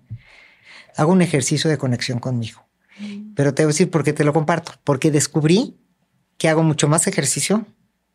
[0.96, 2.64] Hago un ejercicio de conexión conmigo.
[3.00, 3.34] Mm.
[3.34, 4.74] Pero te voy a decir por qué te lo comparto.
[4.84, 5.76] Porque descubrí
[6.38, 7.66] que hago mucho más ejercicio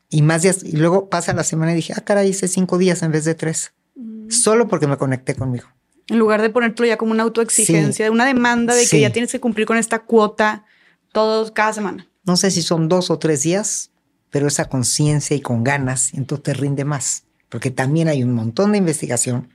[0.09, 0.63] y más días.
[0.63, 3.35] Y luego pasa la semana y dije, ah, caray, hice cinco días en vez de
[3.35, 3.73] tres.
[3.97, 4.31] Mm.
[4.31, 5.67] Solo porque me conecté conmigo.
[6.07, 9.41] En lugar de ponértelo ya como una autoexigencia, una demanda de que ya tienes que
[9.41, 10.65] cumplir con esta cuota
[11.13, 12.09] todos cada semana.
[12.25, 13.91] No sé si son dos o tres días,
[14.31, 17.25] pero esa conciencia y con ganas, entonces te rinde más.
[17.49, 19.49] Porque también hay un montón de investigación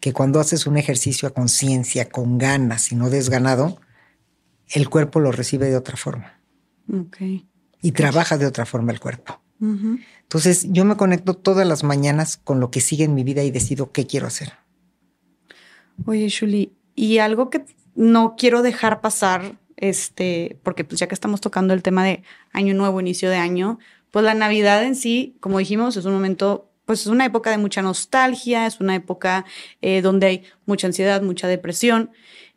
[0.00, 3.80] que cuando haces un ejercicio a conciencia, con ganas y no desganado,
[4.68, 6.40] el cuerpo lo recibe de otra forma.
[6.88, 7.46] Okay
[7.82, 9.40] y trabaja de otra forma el cuerpo.
[9.62, 13.50] Entonces yo me conecto todas las mañanas con lo que sigue en mi vida y
[13.50, 14.54] decido qué quiero hacer.
[16.06, 21.42] Oye, Shuli, y algo que no quiero dejar pasar, este, porque pues ya que estamos
[21.42, 22.22] tocando el tema de
[22.52, 23.78] año nuevo, inicio de año,
[24.10, 27.58] pues la Navidad en sí, como dijimos, es un momento, pues es una época de
[27.58, 29.44] mucha nostalgia, es una época
[29.82, 32.10] eh, donde hay mucha ansiedad, mucha depresión,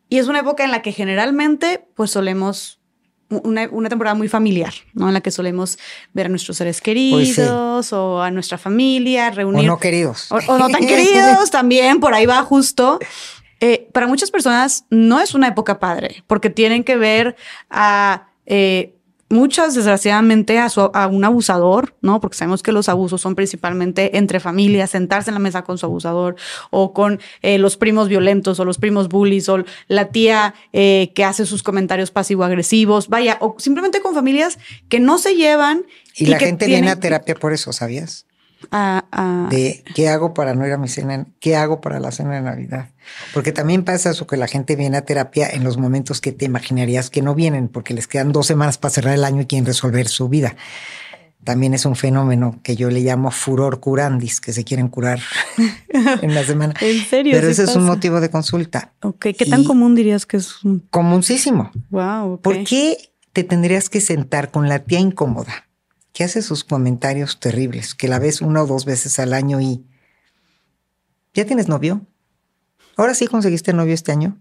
[0.08, 2.80] y es una época en la que generalmente pues solemos
[3.30, 5.08] una, temporada muy familiar, ¿no?
[5.08, 5.78] En la que solemos
[6.12, 9.64] ver a nuestros seres queridos o a nuestra familia, reunir.
[9.68, 10.30] O no queridos.
[10.30, 12.98] O, no tan queridos también, por ahí va justo.
[13.60, 17.36] Eh, para muchas personas no es una época padre, porque tienen que ver
[17.70, 18.93] a eh,
[19.28, 22.20] muchas desgraciadamente a, a, un abusador, ¿no?
[22.20, 25.86] Porque sabemos que los abusos son principalmente entre familias, sentarse en la mesa con su
[25.86, 26.36] abusador
[26.70, 31.24] o con eh, los primos violentos o los primos bullies o la tía eh, que
[31.24, 35.84] hace sus comentarios pasivo-agresivos, vaya, o simplemente con familias que no se llevan.
[36.14, 38.26] Y, la gente viene a terapia por eso, ¿sabías?
[39.50, 42.42] De qué hago para no ir a mi cena, qué hago para la cena de
[42.42, 42.88] Navidad.
[43.32, 46.44] Porque también pasa eso que la gente viene a terapia en los momentos que te
[46.44, 49.66] imaginarías que no vienen, porque les quedan dos semanas para cerrar el año y quieren
[49.66, 50.56] resolver su vida.
[51.44, 55.20] También es un fenómeno que yo le llamo furor curandis, que se quieren curar
[56.22, 56.74] en la semana.
[56.80, 57.32] ¿En serio?
[57.34, 58.94] Pero ese es un motivo de consulta.
[59.02, 60.64] Ok, ¿qué tan común dirías que es?
[60.64, 60.80] Un...
[60.90, 61.70] Comuncísimo.
[61.90, 62.40] Wow.
[62.40, 65.66] ¿Por qué te tendrías que sentar con la tía incómoda?
[66.14, 69.84] Que hace sus comentarios terribles, que la ves una o dos veces al año y...
[71.34, 72.06] ¿Ya tienes novio?
[72.96, 74.40] ¿Ahora sí conseguiste novio este año?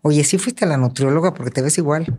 [0.00, 2.18] Oye, sí fuiste a la nutrióloga porque te ves igual.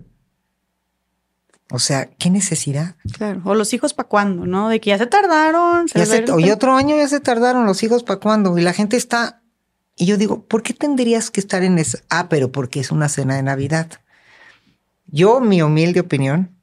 [1.72, 2.98] O sea, ¿qué necesidad?
[3.14, 3.42] Claro.
[3.46, 4.70] O los hijos para cuándo, ¿no?
[4.70, 5.90] De que ya se tardaron.
[5.90, 8.56] Se oye, otro año ya se tardaron los hijos para cuándo.
[8.60, 9.42] Y la gente está.
[9.96, 11.98] Y yo digo, ¿por qué tendrías que estar en eso?
[12.12, 13.90] Ah, pero porque es una cena de Navidad.
[15.08, 16.56] Yo, mi humilde opinión,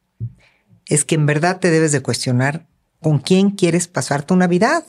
[0.90, 2.66] es que en verdad te debes de cuestionar
[3.00, 4.84] con quién quieres pasar tu Navidad.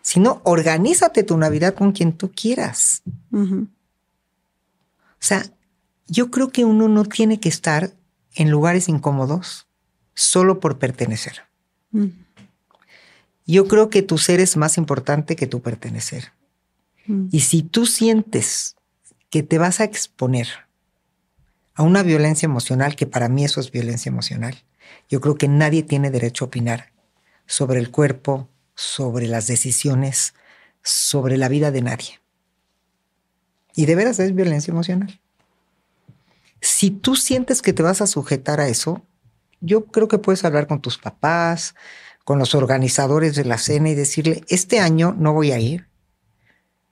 [0.00, 3.02] Si no, organízate tu Navidad con quien tú quieras.
[3.30, 3.66] O
[5.20, 5.44] sea,
[6.08, 7.92] yo creo que uno no tiene que estar
[8.34, 9.68] en lugares incómodos
[10.14, 11.42] solo por pertenecer.
[13.46, 16.32] Yo creo que tu ser es más importante que tu pertenecer.
[17.30, 18.76] Y si tú sientes
[19.28, 20.48] que te vas a exponer
[21.74, 24.56] a una violencia emocional, que para mí eso es violencia emocional,
[25.08, 26.92] yo creo que nadie tiene derecho a opinar
[27.46, 30.34] sobre el cuerpo, sobre las decisiones,
[30.82, 32.20] sobre la vida de nadie.
[33.74, 35.20] Y de veras es violencia emocional.
[36.60, 39.04] Si tú sientes que te vas a sujetar a eso,
[39.60, 41.74] yo creo que puedes hablar con tus papás,
[42.24, 45.88] con los organizadores de la cena y decirle, este año no voy a ir,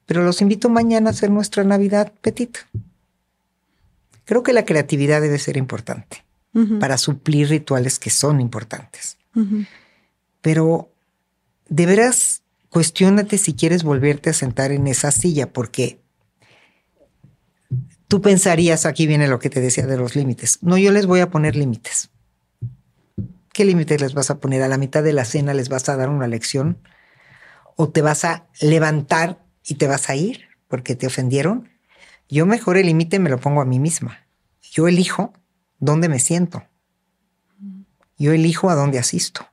[0.04, 2.60] pero los invito mañana a hacer nuestra Navidad petita.
[4.24, 6.21] Creo que la creatividad debe ser importante
[6.80, 9.16] para suplir rituales que son importantes.
[10.40, 10.92] Pero
[11.68, 16.00] de veras, cuestionate si quieres volverte a sentar en esa silla, porque
[18.08, 20.58] tú pensarías, aquí viene lo que te decía de los límites.
[20.60, 22.10] No, yo les voy a poner límites.
[23.52, 24.62] ¿Qué límites les vas a poner?
[24.62, 26.78] A la mitad de la cena les vas a dar una lección
[27.76, 31.70] o te vas a levantar y te vas a ir porque te ofendieron.
[32.28, 34.26] Yo mejor el límite me lo pongo a mí misma.
[34.62, 35.32] Yo elijo
[35.82, 36.62] dónde me siento.
[38.16, 39.46] Yo elijo a dónde asisto.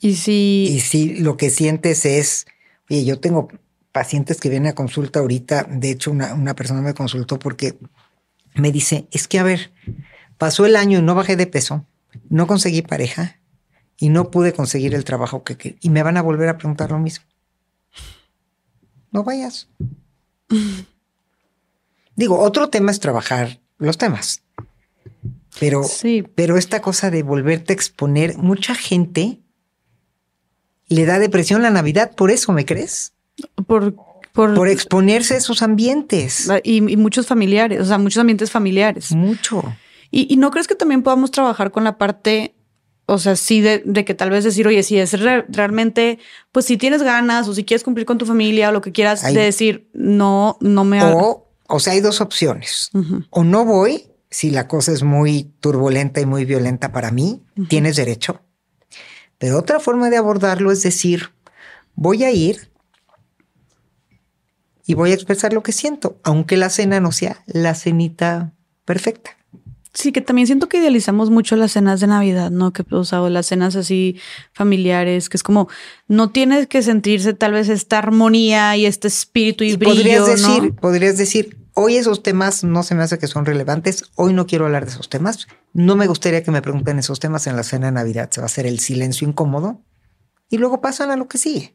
[0.00, 0.68] Y si...
[0.70, 2.46] Y si lo que sientes es,
[2.88, 3.48] oye, yo tengo
[3.92, 7.78] pacientes que vienen a consulta ahorita, de hecho una, una persona me consultó porque
[8.54, 9.70] me dice, es que a ver,
[10.38, 11.84] pasó el año y no bajé de peso,
[12.30, 13.40] no conseguí pareja
[13.98, 15.78] y no pude conseguir el trabajo que quería.
[15.82, 17.26] Y me van a volver a preguntar lo mismo.
[19.12, 19.68] No vayas.
[22.20, 24.42] Digo, otro tema es trabajar los temas.
[25.58, 26.22] Pero, Sí.
[26.34, 29.40] pero esta cosa de volverte a exponer, mucha gente
[30.88, 33.14] le da depresión la Navidad, por eso, ¿me crees?
[33.66, 33.94] Por,
[34.32, 36.48] por, Por exponerse a esos ambientes.
[36.62, 39.12] y, y muchos familiares, o sea, muchos ambientes familiares.
[39.12, 39.62] Mucho.
[40.10, 42.54] Y, y no crees que también podamos trabajar con la parte,
[43.06, 46.18] o sea, sí, de, de que tal vez decir, oye, si es re- realmente,
[46.52, 49.22] pues si tienes ganas o si quieres cumplir con tu familia o lo que quieras,
[49.22, 52.90] de decir, no, no me O, o sea, hay dos opciones.
[53.30, 57.96] O no voy, si la cosa es muy turbulenta y muy violenta para mí, tienes
[57.96, 58.42] derecho.
[59.38, 61.30] Pero otra forma de abordarlo es decir,
[61.94, 62.70] voy a ir
[64.84, 68.52] y voy a expresar lo que siento, aunque la cena no sea la cenita
[68.84, 69.36] perfecta.
[69.92, 72.72] Sí, que también siento que idealizamos mucho las cenas de Navidad, ¿no?
[72.72, 74.20] Que, o sea, o las cenas así
[74.52, 75.68] familiares, que es como,
[76.06, 80.20] no tienes que sentirse tal vez esta armonía y este espíritu y, Y brillo, podrías
[80.20, 80.26] ¿no?
[80.26, 84.46] decir, podrías decir, hoy esos temas no se me hace que son relevantes, hoy no
[84.46, 87.64] quiero hablar de esos temas, no me gustaría que me pregunten esos temas en la
[87.64, 89.82] cena de Navidad, se va a hacer el silencio incómodo
[90.48, 91.74] y luego pasan a lo que sigue.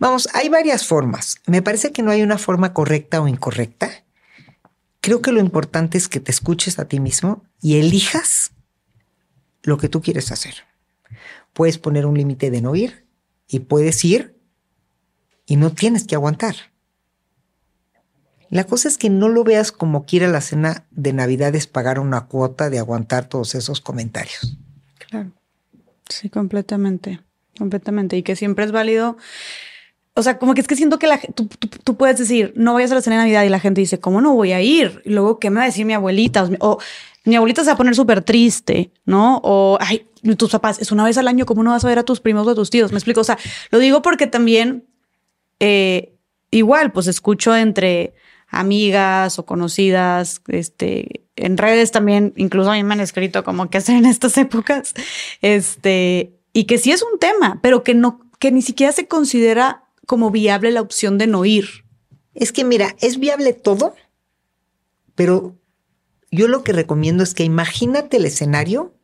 [0.00, 1.36] Vamos, hay varias formas.
[1.46, 4.03] Me parece que no hay una forma correcta o incorrecta.
[5.04, 8.52] Creo que lo importante es que te escuches a ti mismo y elijas
[9.62, 10.54] lo que tú quieres hacer.
[11.52, 13.06] Puedes poner un límite de no ir
[13.46, 14.40] y puedes ir
[15.44, 16.54] y no tienes que aguantar.
[18.48, 21.98] La cosa es que no lo veas como quiera la cena de Navidad es pagar
[22.00, 24.56] una cuota de aguantar todos esos comentarios.
[25.10, 25.32] Claro.
[26.08, 27.20] Sí, completamente.
[27.58, 28.16] Completamente.
[28.16, 29.18] Y que siempre es válido.
[30.16, 31.48] O sea, como que es que siento que la, tú,
[31.82, 34.20] tú- puedes decir, no vayas a la cena de Navidad y la gente dice, ¿cómo
[34.20, 35.02] no voy a ir?
[35.04, 36.48] Y luego, ¿qué me va a decir mi abuelita?
[36.60, 36.78] O
[37.24, 39.40] mi abuelita se va a poner súper triste, ¿no?
[39.42, 40.06] O, ay,
[40.38, 42.46] tus papás, es una vez al año, ¿cómo no vas a ver a tus primos
[42.46, 42.92] o a tus tíos?
[42.92, 43.20] Me explico.
[43.22, 43.38] O sea,
[43.70, 44.84] lo digo porque también,
[45.58, 46.14] eh,
[46.50, 48.14] igual, pues escucho entre
[48.48, 53.78] amigas o conocidas, este, en redes también, incluso a mí me han escrito como qué
[53.78, 54.94] hacer en estas épocas,
[55.42, 59.83] este, y que sí es un tema, pero que no, que ni siquiera se considera
[60.06, 61.84] como viable la opción de no ir.
[62.34, 63.94] Es que mira, es viable todo,
[65.14, 65.56] pero
[66.30, 68.94] yo lo que recomiendo es que imagínate el escenario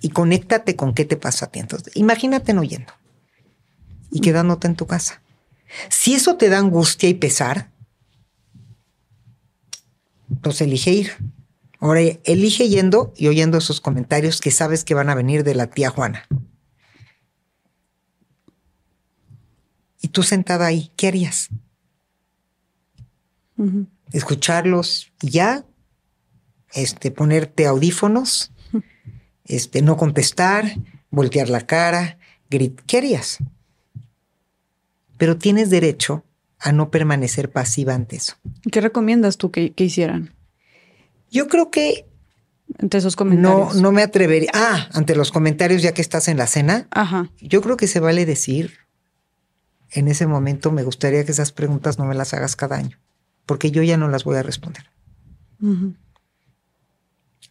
[0.00, 1.58] y conéctate con qué te pasa a ti.
[1.58, 2.92] Entonces, imagínate no yendo
[4.10, 5.22] y quedándote en tu casa.
[5.88, 7.70] Si eso te da angustia y pesar,
[10.42, 11.12] pues elige ir.
[11.78, 15.68] Ahora, elige yendo y oyendo esos comentarios que sabes que van a venir de la
[15.68, 16.26] tía Juana.
[20.10, 21.48] Tú sentada ahí, ¿qué harías?
[23.56, 23.86] Ujú.
[24.12, 25.64] escucharlos y ya,
[26.72, 28.52] este, ponerte audífonos,
[29.44, 30.76] este, no contestar,
[31.10, 33.38] voltear la cara, grit ¿qué harías?
[35.18, 36.24] Pero tienes derecho
[36.58, 38.34] a no permanecer pasiva ante eso.
[38.72, 40.34] ¿Qué recomiendas tú que, que hicieran
[41.30, 42.06] Yo creo que
[42.78, 43.76] entre esos no, comentarios?
[43.76, 44.50] no me atrevería.
[44.54, 47.30] Ah, ante los comentarios ya que estás en la cena, Ajá.
[47.40, 48.78] yo creo que se vale decir,
[49.92, 52.98] en ese momento me gustaría que esas preguntas no me las hagas cada año,
[53.46, 54.84] porque yo ya no las voy a responder.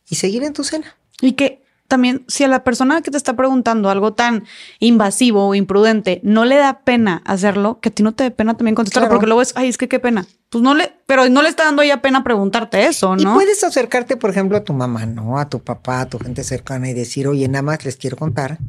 [0.09, 0.95] Y seguir en tu cena.
[1.21, 4.45] Y que también, si a la persona que te está preguntando algo tan
[4.79, 8.55] invasivo o imprudente no le da pena hacerlo, que a ti no te dé pena
[8.55, 9.17] también contestarlo, Claro.
[9.17, 10.25] porque luego es, ay, es que qué pena.
[10.49, 13.33] Pues no le, pero no le está dando ya pena preguntarte eso, Y ¿no?
[13.33, 15.39] puedes acercarte, por ejemplo, a tu mamá, ¿no?
[15.39, 18.59] A tu papá, a tu gente cercana y decir, oye, nada más les quiero contar.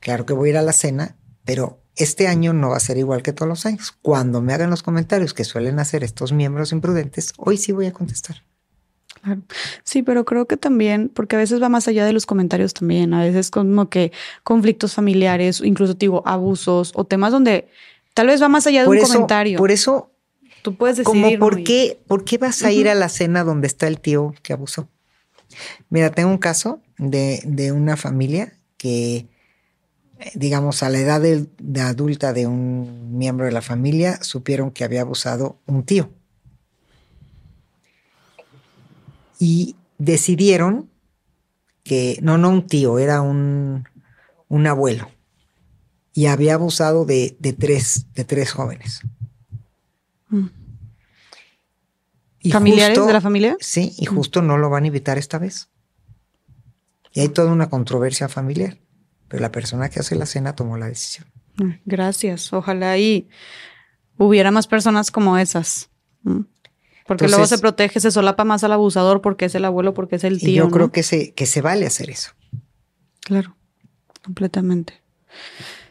[0.00, 2.96] Claro que voy a ir a la cena, pero este año no va a ser
[2.98, 3.92] igual que todos los años.
[4.02, 7.92] Cuando me hagan los comentarios que suelen hacer estos miembros imprudentes, hoy sí voy a
[7.92, 8.42] contestar.
[9.22, 9.42] Claro.
[9.82, 13.12] Sí, pero creo que también, porque a veces va más allá de los comentarios también,
[13.14, 14.12] a veces como que
[14.44, 17.68] conflictos familiares, incluso digo, abusos o temas donde
[18.14, 19.58] tal vez va más allá de Por un eso, comentario.
[19.58, 20.12] por eso,
[20.62, 21.38] Tú puedes como decidir.
[21.40, 24.34] no por qué, ¿por qué vas a ir a la cena donde está el tío
[24.42, 24.88] que abusó?
[25.90, 29.26] Mira, tengo un caso de, de una familia que,
[30.34, 34.84] digamos, a la edad de, de adulta de un miembro de la familia, supieron que
[34.84, 36.10] había abusado un tío.
[39.38, 40.90] Y decidieron
[41.84, 43.88] que, no, no un tío, era un,
[44.48, 45.08] un abuelo.
[46.12, 49.00] Y había abusado de, de tres, de tres jóvenes.
[50.28, 50.46] Mm.
[52.40, 53.56] Y ¿Familiares justo- de la familia?
[53.60, 55.68] Sí, y justo no lo van a invitar esta vez.
[57.12, 58.78] Y hay toda una controversia familiar.
[59.28, 61.26] Pero la persona que hace la cena tomó la decisión.
[61.58, 62.52] Ay, Gracias.
[62.52, 63.28] Ojalá y
[64.16, 65.90] hubiera más personas como esas.
[67.06, 70.24] Porque luego se protege, se solapa más al abusador porque es el abuelo, porque es
[70.24, 70.50] el tío.
[70.50, 70.70] y yo ¿no?
[70.70, 72.32] creo que se, que se vale hacer eso.
[73.20, 73.56] Claro,
[74.22, 75.02] completamente.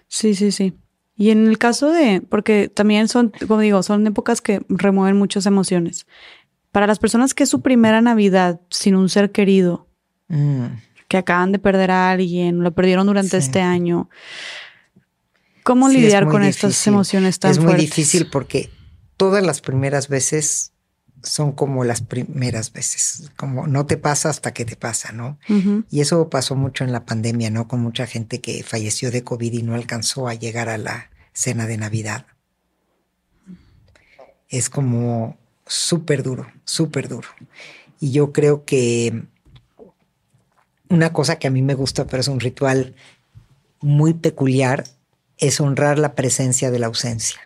[0.07, 0.77] Sí, sí, sí.
[1.15, 5.47] Y en el caso de, porque también son, como digo, son épocas que remueven muchas
[5.47, 6.05] emociones.
[6.71, 9.87] Para las personas que es su primera Navidad sin un ser querido,
[10.27, 10.65] mm.
[11.07, 14.09] Que acaban de perder a alguien, lo perdieron durante este año,
[15.63, 17.73] ¿cómo lidiar con estas emociones tan fuertes?
[17.73, 18.69] Es muy difícil porque
[19.15, 20.73] todas las primeras veces
[21.23, 25.39] son como las primeras veces, como no te pasa hasta que te pasa, ¿no?
[25.89, 27.67] Y eso pasó mucho en la pandemia, ¿no?
[27.67, 31.67] Con mucha gente que falleció de COVID y no alcanzó a llegar a la cena
[31.67, 32.27] de Navidad.
[34.49, 37.27] Es como súper duro, súper duro.
[37.99, 39.23] Y yo creo que
[40.89, 42.95] una cosa que a mí me gusta, pero es un ritual
[43.79, 44.85] muy peculiar,
[45.37, 47.39] es honrar la presencia de la ausencia.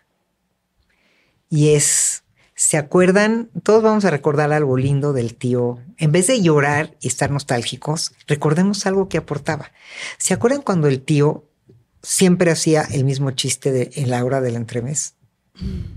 [1.49, 2.23] Y es,
[2.55, 3.49] ¿se acuerdan?
[3.63, 5.79] Todos vamos a recordar algo lindo del tío.
[5.97, 9.71] En vez de llorar y estar nostálgicos, recordemos algo que aportaba.
[10.17, 11.45] ¿Se acuerdan cuando el tío
[12.01, 15.15] siempre hacía el mismo chiste en la hora del entremés?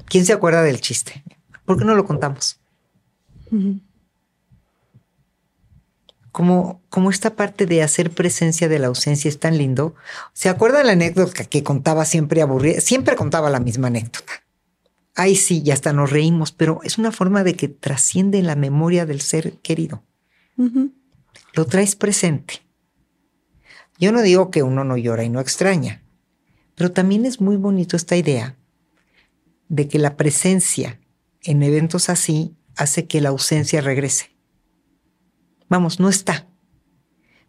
[0.07, 1.23] ¿Quién se acuerda del chiste?
[1.65, 2.59] ¿Por qué no lo contamos?
[6.35, 9.95] Como, como esta parte de hacer presencia de la ausencia es tan lindo.
[10.33, 12.81] ¿Se acuerdan la anécdota que contaba siempre aburrida?
[12.81, 14.33] Siempre contaba la misma anécdota.
[15.15, 19.07] Ahí sí, ya hasta nos reímos, pero es una forma de que trasciende la memoria
[19.07, 20.03] del ser querido.
[21.53, 22.63] Lo traes presente.
[24.01, 26.03] Yo no digo que uno no llora y no extraña,
[26.75, 28.57] pero también es muy bonito esta idea
[29.69, 30.99] de que la presencia
[31.43, 34.34] en eventos así hace que la ausencia regrese.
[35.69, 36.47] Vamos, no está.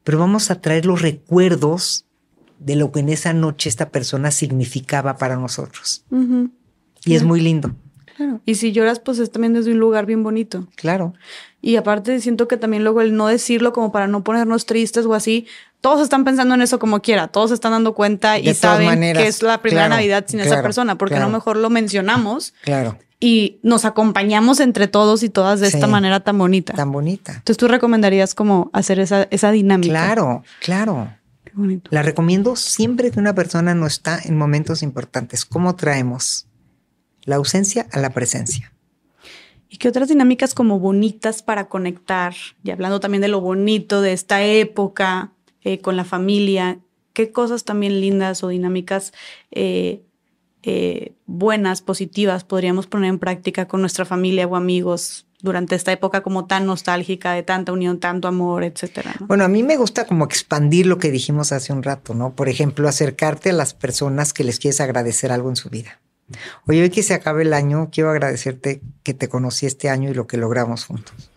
[0.04, 2.06] Pero vamos a traer los recuerdos
[2.60, 6.06] de lo que en esa noche esta persona significaba para nosotros.
[7.04, 7.76] Y es muy lindo.
[8.16, 8.40] Claro.
[8.46, 10.68] Y si lloras, pues es también desde un lugar bien bonito.
[10.76, 11.14] Claro.
[11.62, 15.14] Y aparte siento que también luego el no decirlo como para no ponernos tristes o
[15.14, 15.48] así,
[15.86, 19.44] todos están pensando en eso como quiera, todos están dando cuenta y saben que es
[19.44, 22.56] la primera Navidad sin esa persona, porque a lo mejor lo mencionamos.
[22.64, 26.74] Claro y nos acompañamos entre todos y todas de esta manera tan bonita.
[26.74, 27.34] Tan bonita.
[27.34, 29.92] Entonces tú recomendarías como hacer esa, esa dinámica.
[29.92, 31.14] Claro, claro.
[31.44, 31.90] Qué bonito.
[31.94, 35.46] La recomiendo siempre que una persona no está en momentos importantes.
[35.46, 36.48] ¿Cómo traemos
[37.24, 38.74] la ausencia a la presencia?
[39.70, 42.34] ¿Y qué otras dinámicas como bonitas para conectar?
[42.64, 45.35] Y hablando también de lo bonito de esta época
[45.66, 46.80] eh, con la familia,
[47.14, 49.14] ¿qué cosas también lindas o dinámicas
[49.52, 50.04] eh,
[50.62, 56.22] eh, buenas, positivas, podríamos poner en práctica con nuestra familia o amigos durante esta época
[56.22, 59.16] como tan nostálgica, de tanta unión, tanto amor, etcétera.
[59.22, 62.36] Bueno, a mí me gusta como expandir lo que dijimos hace un rato, ¿no?
[62.36, 66.00] Por ejemplo, acercarte a las personas que les quieres agradecer algo en su vida.
[66.68, 70.14] Oye, hoy que se acabe el año, quiero agradecerte que te conocí este año y
[70.16, 71.32] lo que logramos juntos.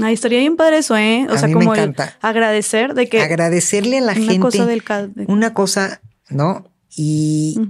[0.00, 1.26] Ay, estaría bien padre eso, ¿eh?
[1.28, 1.72] O sea, como
[2.20, 3.20] agradecer de que.
[3.20, 4.38] Agradecerle a la gente.
[4.38, 4.82] Cosa del...
[5.26, 6.70] Una cosa, ¿no?
[6.94, 7.60] Y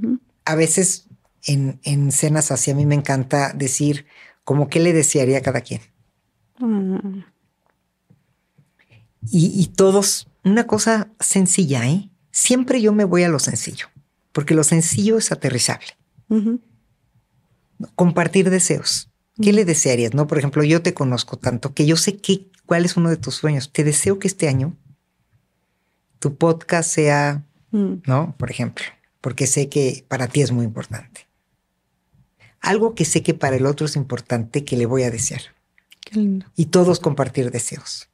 [0.45, 1.07] a veces
[1.45, 4.07] en, en, cenas así a mí me encanta decir
[4.45, 5.81] como qué le desearía a cada quien.
[6.59, 7.21] Mm.
[9.31, 12.09] y, todos, una cosa sencilla, ¿eh?
[12.31, 13.87] Siempre yo me voy a lo sencillo,
[14.33, 15.89] porque lo sencillo es aterrizable.
[17.95, 19.11] Compartir deseos.
[19.41, 20.15] ¿Qué le desearías?
[20.15, 23.17] No, por ejemplo, yo te conozco tanto que yo sé que, cuál es uno de
[23.17, 23.73] tus sueños.
[23.73, 24.77] Te deseo que este año
[26.19, 27.95] tu podcast sea, mm.
[28.07, 28.35] ¿no?
[28.37, 28.85] Por ejemplo,
[29.21, 31.29] porque sé que para ti es muy importante.
[32.61, 35.43] Algo que sé que para el otro es importante que le voy a desear.
[36.01, 36.47] Qué lindo.
[36.57, 38.09] Y todos compartir deseos.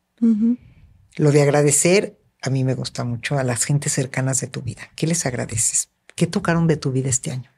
[1.16, 4.90] Lo de agradecer, a mí me gusta mucho a las gentes cercanas de tu vida.
[4.96, 5.90] ¿Qué les agradeces?
[6.14, 7.50] ¿Qué tocaron de tu vida este año?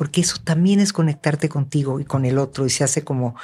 [0.00, 3.34] Porque eso también es conectarte contigo y con el otro y se hace como,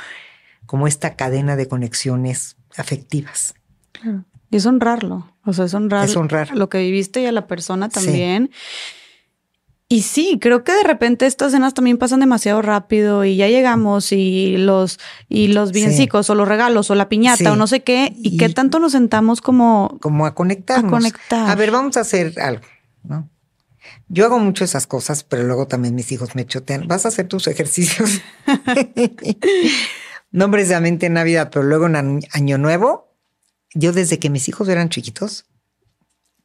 [0.65, 3.53] como esta cadena de conexiones afectivas.
[3.93, 4.25] Claro.
[4.51, 5.31] Y es honrarlo.
[5.45, 6.57] O sea, es honrar, es honrar.
[6.57, 8.51] lo que viviste y a la persona también.
[9.91, 14.11] Y sí, creo que de repente estas cenas también pasan demasiado rápido y ya llegamos
[14.13, 18.15] y los y los biencicos o los regalos o la piñata o no sé qué
[18.17, 20.91] y, qué tanto nos sentamos como como a conectarnos.
[20.91, 21.51] A conectar.
[21.51, 22.65] A ver, vamos a hacer algo,
[23.03, 23.29] ¿no?
[24.09, 26.87] Yo hago mucho esas cosas, pero luego también mis hijos me chotean.
[26.87, 28.21] Vas a hacer tus ejercicios.
[30.31, 33.13] no precisamente en Navidad, pero luego en Año Nuevo.
[33.75, 35.47] Yo desde que mis hijos eran chiquitos,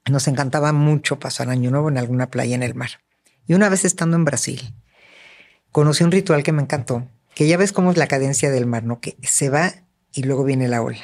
[0.09, 3.01] nos encantaba mucho pasar Año Nuevo en alguna playa en el mar.
[3.45, 4.73] Y una vez estando en Brasil,
[5.71, 8.83] conocí un ritual que me encantó, que ya ves cómo es la cadencia del mar,
[8.83, 8.99] ¿no?
[8.99, 9.73] Que se va
[10.13, 11.03] y luego viene la ola.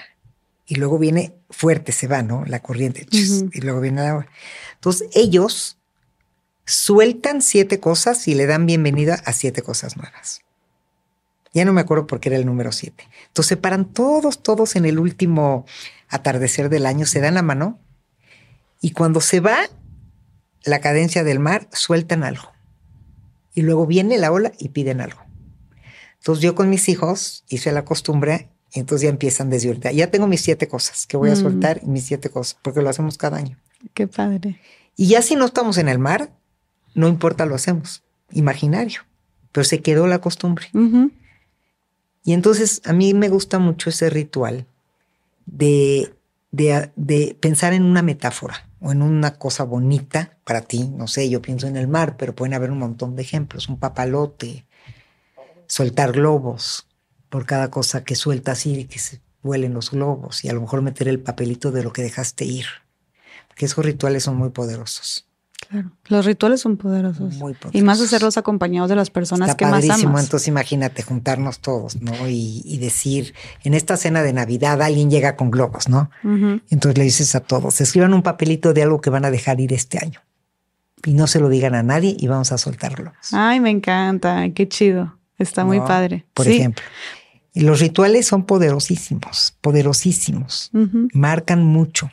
[0.65, 2.43] Y luego viene fuerte, se va, ¿no?
[2.45, 3.07] La corriente.
[3.11, 4.27] Y luego viene la ola.
[4.73, 5.76] Entonces ellos
[6.67, 10.41] sueltan siete cosas y le dan bienvenida a siete cosas nuevas.
[11.53, 13.07] Ya no me acuerdo por qué era el número siete.
[13.27, 15.65] Entonces se paran todos, todos en el último
[16.09, 17.79] atardecer del año, se dan la mano
[18.79, 19.57] Y cuando se va
[20.63, 22.51] la cadencia del mar, sueltan algo.
[23.55, 25.21] Y luego viene la ola y piden algo.
[26.19, 29.91] Entonces yo con mis hijos hice la costumbre y entonces ya empiezan desde ahorita.
[29.93, 31.41] Ya tengo mis siete cosas que voy a Mm.
[31.41, 33.57] soltar y mis siete cosas, porque lo hacemos cada año.
[33.93, 34.59] Qué padre.
[34.95, 36.29] Y ya si no estamos en el mar,
[36.97, 38.03] no importa, lo hacemos.
[38.31, 39.01] Imaginario.
[39.51, 40.67] Pero se quedó la costumbre.
[42.23, 44.65] Y entonces a mí me gusta mucho ese ritual
[45.45, 46.11] de,
[46.51, 50.89] de, de pensar en una metáfora o en una cosa bonita para ti.
[50.89, 53.69] No sé, yo pienso en el mar, pero pueden haber un montón de ejemplos.
[53.69, 54.65] Un papalote,
[55.67, 56.87] soltar globos
[57.29, 60.81] por cada cosa que sueltas y que se vuelen los globos y a lo mejor
[60.81, 62.65] meter el papelito de lo que dejaste ir.
[63.49, 65.26] Porque esos rituales son muy poderosos.
[65.69, 65.91] Claro.
[66.07, 67.35] Los rituales son poderosos.
[67.35, 68.05] Muy Y más poderosos.
[68.05, 70.23] hacerlos acompañados de las personas Está que más padrísimo, amas.
[70.23, 72.27] entonces imagínate juntarnos todos, ¿no?
[72.29, 76.09] Y, y decir, en esta cena de Navidad alguien llega con globos, ¿no?
[76.69, 79.73] Entonces le dices a todos, escriban un papelito de algo que van a dejar ir
[79.73, 80.21] este año.
[81.05, 83.31] Y no se lo digan a nadie y vamos a soltar globos.
[83.33, 84.49] Ay, me encanta.
[84.55, 85.17] Qué chido.
[85.37, 86.25] Está muy padre.
[86.33, 86.57] Por Sí.
[86.57, 86.83] ejemplo.
[87.53, 90.71] Los rituales son poderosísimos, poderosísimos.
[91.13, 92.09] Marcan mucho.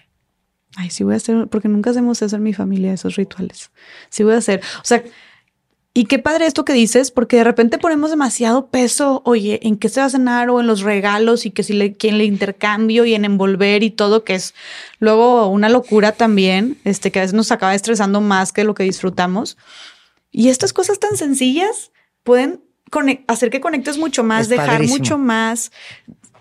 [0.76, 3.70] Ay, sí voy a hacer, porque nunca hacemos eso en mi familia, esos rituales.
[4.08, 4.60] Sí voy a hacer.
[4.78, 5.04] O sea,
[5.96, 9.88] y qué padre esto que dices, porque de repente ponemos demasiado peso, oye, en qué
[9.88, 13.04] se va a cenar o en los regalos y que si le, quién le intercambio
[13.04, 14.54] y en envolver y todo, que es
[14.98, 18.82] luego una locura también, este, que a veces nos acaba estresando más que lo que
[18.82, 19.56] disfrutamos.
[20.32, 21.92] Y estas cosas tan sencillas
[22.24, 22.60] pueden
[23.28, 24.98] hacer que conectes mucho más, Es dejar padrísimo.
[24.98, 25.70] mucho más,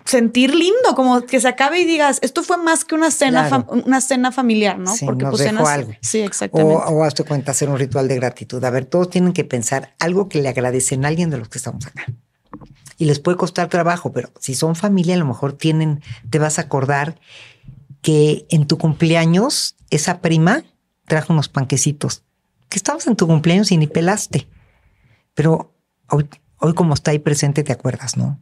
[0.04, 3.66] sentir lindo, como que se acabe y digas, esto fue más que una cena, Claro.
[3.86, 4.94] una cena familiar, ¿no?
[4.94, 5.92] Sí, nos dejó cenas- algo.
[6.02, 6.74] Sí, exactamente.
[6.86, 8.62] o hazte cuenta, hacer un ritual de gratitud.
[8.64, 11.58] A ver, todos tienen que pensar algo que le agradecen a alguien de los que
[11.58, 12.04] estamos acá.
[12.98, 16.58] Y les puede costar trabajo, pero si son familia, a lo mejor tienen, te vas
[16.58, 17.18] a acordar
[18.02, 20.62] que en tu cumpleaños esa prima
[21.06, 22.22] trajo unos panquecitos
[22.68, 24.46] que estabas en tu cumpleaños y ni pelaste.
[25.34, 25.72] Pero
[26.10, 28.38] hoy, hoy como está ahí presente, te acuerdas, ¿no?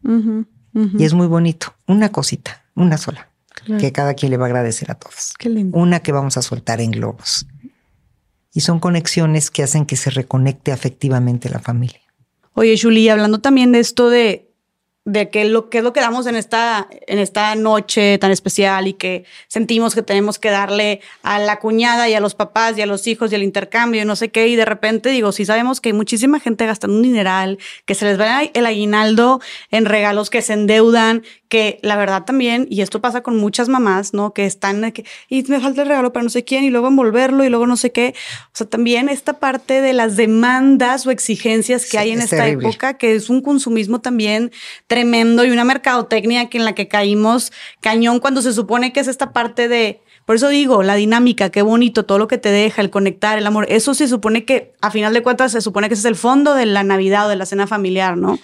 [0.74, 1.74] Y es muy bonito.
[1.86, 3.80] Una cosita, una sola, claro.
[3.80, 5.76] que cada quien le va a agradecer a todos Qué lindo.
[5.76, 7.46] una que vamos a soltar en globos.
[8.54, 12.00] Y son conexiones que hacen que se reconecte afectivamente la familia.
[12.54, 14.51] Oye, Julie, hablando también de esto de,
[15.04, 18.86] de que lo que es lo que damos en esta, en esta noche tan especial
[18.86, 22.82] y que sentimos que tenemos que darle a la cuñada y a los papás y
[22.82, 25.44] a los hijos y al intercambio y no sé qué, y de repente digo, sí
[25.44, 29.40] sabemos que hay muchísima gente gastando un dineral, que se les va el aguinaldo
[29.70, 34.14] en regalos, que se endeudan, que la verdad también, y esto pasa con muchas mamás,
[34.14, 34.32] ¿no?
[34.32, 37.44] Que están, que, y me falta el regalo para no sé quién, y luego envolverlo,
[37.44, 38.14] y luego no sé qué.
[38.46, 42.24] O sea, también esta parte de las demandas o exigencias que Sí, hay en es
[42.32, 42.70] esta terrible.
[42.70, 44.50] época, que es un consumismo también
[44.86, 49.08] tremendo y una mercadotecnia que en la que caímos cañón cuando se supone que es
[49.08, 52.80] esta parte de, por eso digo, la dinámica, qué bonito, todo lo que te deja,
[52.80, 55.94] el conectar, el amor, eso se supone que, a final de cuentas, se supone que
[55.94, 58.38] ese es el fondo de la Navidad o de la cena familiar, ¿no?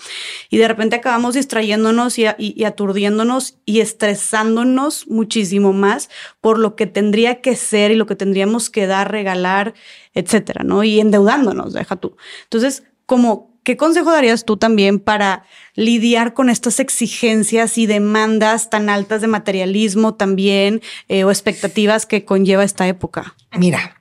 [0.51, 7.41] Y de repente acabamos distrayéndonos y, aturdiéndonos y estresándonos muchísimo más por lo que tendría
[7.41, 9.75] que ser y lo que tendríamos que dar, regalar,
[10.15, 10.83] etcétera, ¿no?
[10.83, 12.17] Y endeudándonos, deja tú.
[12.45, 18.89] Entonces, como, ¿qué consejo darías tú también para lidiar con estas exigencias y demandas tan
[18.89, 23.37] altas de materialismo también eh, o expectativas que conlleva esta época?
[23.59, 24.01] Mira,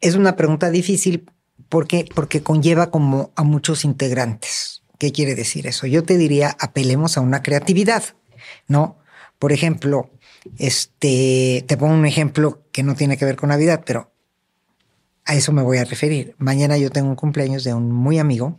[0.00, 1.30] es una pregunta difícil
[1.68, 4.82] porque, porque conlleva como a muchos integrantes.
[4.98, 5.86] ¿Qué quiere decir eso?
[5.86, 8.02] Yo te diría, apelemos a una creatividad,
[8.66, 8.98] ¿no?
[9.38, 10.10] Por ejemplo,
[10.58, 14.10] este, te pongo un ejemplo que no tiene que ver con Navidad, pero
[15.24, 16.34] a eso me voy a referir.
[16.38, 18.58] Mañana yo tengo un cumpleaños de un muy amigo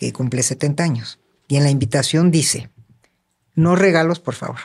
[0.00, 2.70] que cumple 70 años y en la invitación dice,
[3.54, 4.58] no regalos, por favor.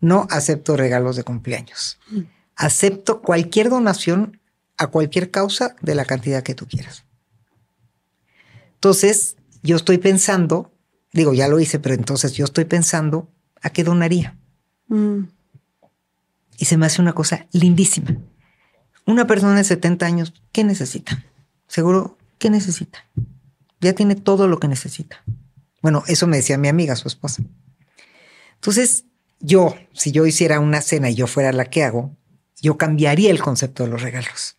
[0.00, 1.98] No acepto regalos de cumpleaños.
[2.54, 4.40] Acepto cualquier donación
[4.76, 7.04] a cualquier causa de la cantidad que tú quieras.
[8.74, 10.72] Entonces, yo estoy pensando,
[11.12, 13.28] digo, ya lo hice, pero entonces yo estoy pensando
[13.60, 14.38] a qué donaría.
[14.86, 15.24] Mm,
[16.58, 18.16] Y se me hace una cosa lindísima.
[19.04, 21.24] Una persona de 70 años, ¿qué necesita?
[21.66, 23.04] Seguro, ¿qué necesita?
[23.84, 25.22] Ya tiene todo lo que necesita.
[25.82, 27.42] Bueno, eso me decía mi amiga, su esposa.
[28.54, 29.04] Entonces,
[29.40, 32.16] yo, si yo hiciera una cena y yo fuera la que hago,
[32.62, 34.56] yo cambiaría el concepto de los regalos.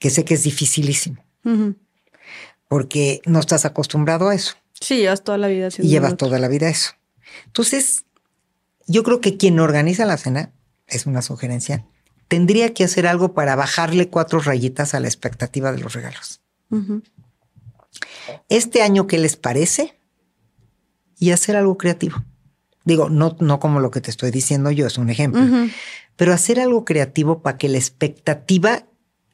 [0.00, 1.24] Que sé que es dificilísimo,
[2.66, 6.26] porque no estás acostumbrado a eso Sí, llevas toda la vida y llevas otro.
[6.26, 6.90] toda la vida eso.
[7.46, 8.04] Entonces,
[8.88, 10.50] yo creo que quien organiza la cena,
[10.88, 11.86] es una sugerencia,
[12.26, 16.40] tendría que hacer algo para bajarle cuatro rayitas a la expectativa de los regalos.
[16.70, 17.02] Ujú.
[18.48, 19.98] Este año, ¿qué les parece?
[21.18, 22.22] Y hacer algo creativo.
[22.84, 25.42] Digo, no, no como lo que te estoy diciendo yo, es un ejemplo.
[26.16, 28.84] Pero hacer algo creativo para que la expectativa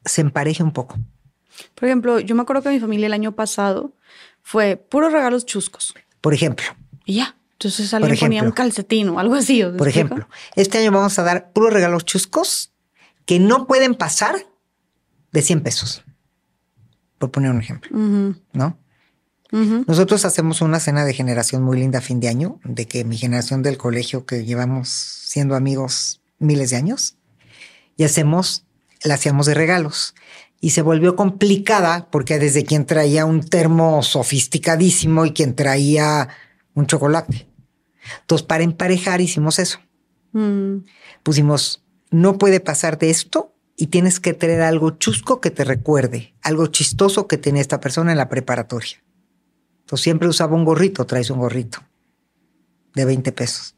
[0.04, 0.98] se empareje un poco.
[1.74, 3.92] Por ejemplo, yo me acuerdo que mi familia el año pasado
[4.42, 5.94] fue puros regalos chuscos.
[6.20, 6.66] Por ejemplo.
[7.04, 7.36] Y ya.
[7.52, 9.64] Entonces alguien ponía un calcetín o algo así.
[9.76, 12.72] Por ejemplo, este año vamos a dar puros regalos chuscos
[13.24, 14.36] que no pueden pasar
[15.32, 16.04] de 100 pesos.
[17.18, 17.90] Por poner un ejemplo.
[18.52, 18.78] ¿No?
[19.50, 23.16] Nosotros hacemos una cena de generación muy linda a fin de año, de que mi
[23.16, 27.16] generación del colegio, que llevamos siendo amigos miles de años,
[27.96, 28.64] y hacemos,
[29.02, 30.14] la hacíamos de regalos.
[30.60, 36.28] Y se volvió complicada porque desde quien traía un termo sofisticadísimo y quien traía
[36.74, 37.48] un chocolate.
[38.20, 39.78] Entonces, para emparejar hicimos eso.
[40.32, 40.78] Mm.
[41.22, 46.34] Pusimos, no puede pasar de esto y tienes que tener algo chusco que te recuerde,
[46.42, 49.04] algo chistoso que tenía esta persona en la preparatoria.
[49.82, 51.78] Entonces siempre usaba un gorrito, traes un gorrito
[52.94, 53.76] de 20 pesos.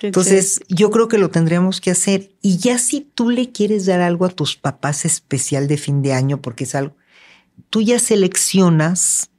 [0.00, 2.30] Entonces yo creo que lo tendríamos que hacer.
[2.40, 6.12] Y ya si tú le quieres dar algo a tus papás especial de fin de
[6.12, 6.94] año, porque es algo,
[7.70, 9.30] tú ya seleccionas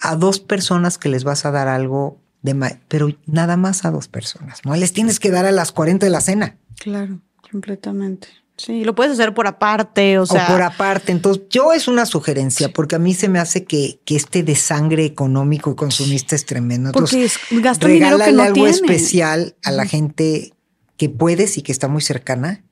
[0.00, 4.06] a dos personas que les vas a dar algo de pero nada más a dos
[4.06, 4.66] personas.
[4.66, 6.58] No les tienes que dar a las 40 de la cena.
[6.78, 7.20] Claro,
[7.50, 8.28] completamente.
[8.56, 10.44] Sí, lo puedes hacer por aparte, o sea.
[10.44, 11.12] O por aparte.
[11.12, 15.04] Entonces, yo es una sugerencia, porque a mí se me hace que, que este desangre
[15.04, 16.88] económico y consumista es tremendo.
[16.88, 20.54] Entonces, porque gastan dinero que no algo especial a la gente
[20.96, 22.64] que puedes y que está muy cercana.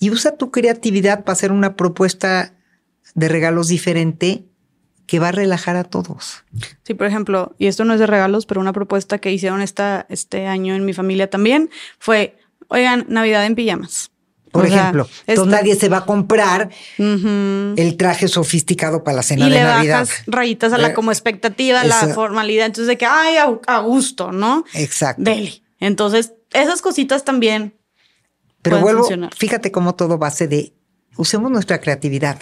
[0.00, 2.54] Y usa tu creatividad para hacer una propuesta
[3.14, 4.46] de regalos diferente
[5.06, 6.44] que va a relajar a todos.
[6.82, 10.06] Sí, por ejemplo, y esto no es de regalos, pero una propuesta que hicieron esta,
[10.08, 12.36] este año en mi familia también fue,
[12.68, 14.10] oigan, Navidad en pijamas.
[14.56, 19.50] Por ejemplo, entonces nadie se va a comprar el traje sofisticado para la cena y
[19.50, 20.00] de le Navidad.
[20.00, 22.66] Bajas rayitas a la como expectativa, la formalidad.
[22.66, 23.36] Entonces, de que, ay,
[23.66, 24.64] a, gusto, ¿no?
[24.74, 25.30] Exacto.
[25.78, 27.74] Entonces, esas cositas también.
[28.62, 30.74] Pero vuelvo, fíjate cómo todo base de
[31.16, 32.40] usemos nuestra creatividad.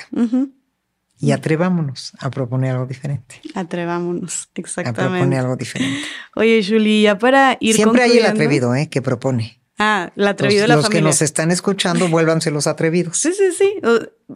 [1.21, 3.41] Y atrevámonos a proponer algo diferente.
[3.55, 5.01] Atrevámonos, exactamente.
[5.01, 6.01] A proponer algo diferente.
[6.35, 8.89] Oye, Julie, ya para ir Siempre hay el atrevido, ¿eh?
[8.89, 9.64] Que propone.
[9.79, 13.19] Ah, la atrevido de la los que nos están escuchando, vuélvanse los atrevidos.
[13.19, 13.75] Sí, sí, sí.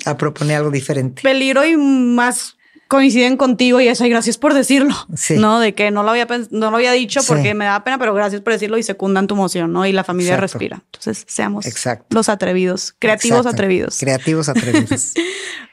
[0.04, 1.22] A proponer algo diferente.
[1.22, 2.56] Peligro y más
[2.88, 4.94] coinciden contigo y eso, y gracias por decirlo.
[5.14, 5.36] Sí.
[5.36, 5.60] ¿No?
[5.60, 8.40] De que no lo había, no lo había dicho porque me da pena, pero gracias
[8.40, 9.86] por decirlo y secundan tu emoción, ¿no?
[9.86, 10.82] Y la familia respira.
[10.86, 11.66] Entonces, seamos
[12.10, 13.98] los atrevidos, creativos atrevidos.
[14.00, 15.12] Creativos atrevidos.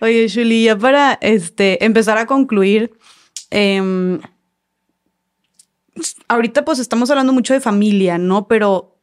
[0.01, 2.91] Oye, Julie, ya para este, empezar a concluir,
[3.49, 4.19] em,
[6.27, 8.47] ahorita pues estamos hablando mucho de familia, ¿no?
[8.47, 8.94] Pero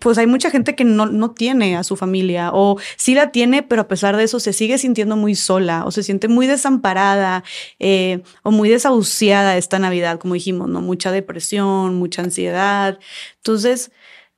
[0.00, 3.62] pues hay mucha gente que no, no, tiene a su familia o sí la tiene,
[3.62, 7.44] pero a pesar de eso se sigue sintiendo muy sola o se siente muy desamparada
[7.78, 10.80] eh, o muy desahuciada esta Navidad, como dijimos, ¿no?
[10.80, 12.98] Mucha depresión, mucha ansiedad.
[13.36, 13.90] Entonces,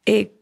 [0.07, 0.35] eh,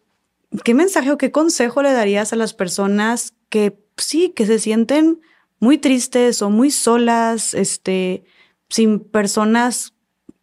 [0.64, 5.20] ¿qué mensaje o qué consejo le darías a las personas que sí, que se sienten
[5.60, 8.24] muy tristes o muy solas, este,
[8.68, 9.94] sin personas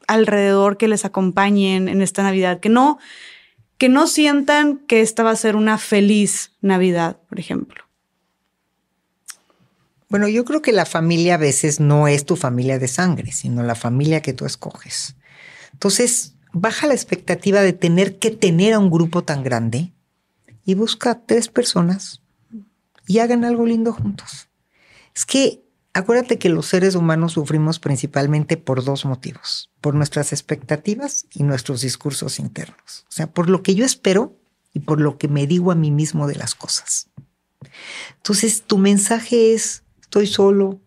[0.07, 2.99] alrededor que les acompañen en esta Navidad, que no
[3.77, 7.83] que no sientan que esta va a ser una feliz Navidad, por ejemplo.
[10.07, 13.63] Bueno, yo creo que la familia a veces no es tu familia de sangre, sino
[13.63, 15.15] la familia que tú escoges.
[15.73, 19.91] Entonces, baja la expectativa de tener que tener a un grupo tan grande
[20.63, 22.21] y busca tres personas
[23.07, 24.47] y hagan algo lindo juntos.
[25.13, 25.64] Es que
[25.95, 31.79] Acuérdate que los seres humanos sufrimos principalmente por dos motivos, por nuestras expectativas y nuestros
[31.79, 33.05] discursos internos.
[33.07, 34.37] O sea, por lo que yo espero
[34.73, 37.07] y por lo que me digo a mí mismo de las cosas.
[38.17, 40.81] Entonces, tu mensaje es, estoy solo,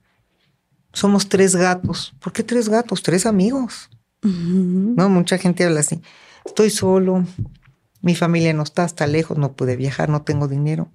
[0.92, 2.14] somos tres gatos.
[2.20, 3.02] ¿Por qué tres gatos?
[3.02, 3.88] Tres amigos.
[4.20, 6.02] No, mucha gente habla así.
[6.44, 7.24] Estoy solo,
[8.02, 10.90] mi familia no está, hasta lejos, no pude viajar, no tengo dinero.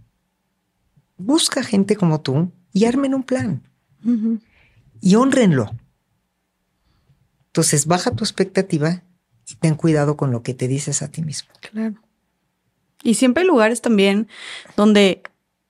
[1.18, 3.73] Busca gente como tú y armen un plan
[5.02, 5.72] y honrenlo.
[7.48, 9.04] Entonces, baja tu expectativa
[9.50, 11.50] y ten cuidado con lo que te dices a ti mismo.
[11.72, 11.96] Claro.
[13.04, 14.28] Y siempre hay lugares también
[14.78, 15.22] donde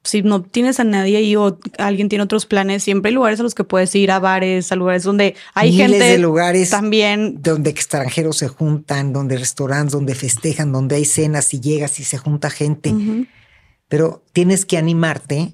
[0.04, 3.44] si no tienes a nadie y o alguien tiene otros planes, siempre hay lugares a
[3.44, 7.42] los que puedes ir, a bares, a lugares donde hay gente de lugares también.
[7.42, 12.18] Donde extranjeros se juntan, donde restaurantes, donde festejan, donde hay cenas y llegas y se
[12.18, 12.94] junta gente.
[13.88, 15.54] Pero tienes que animarte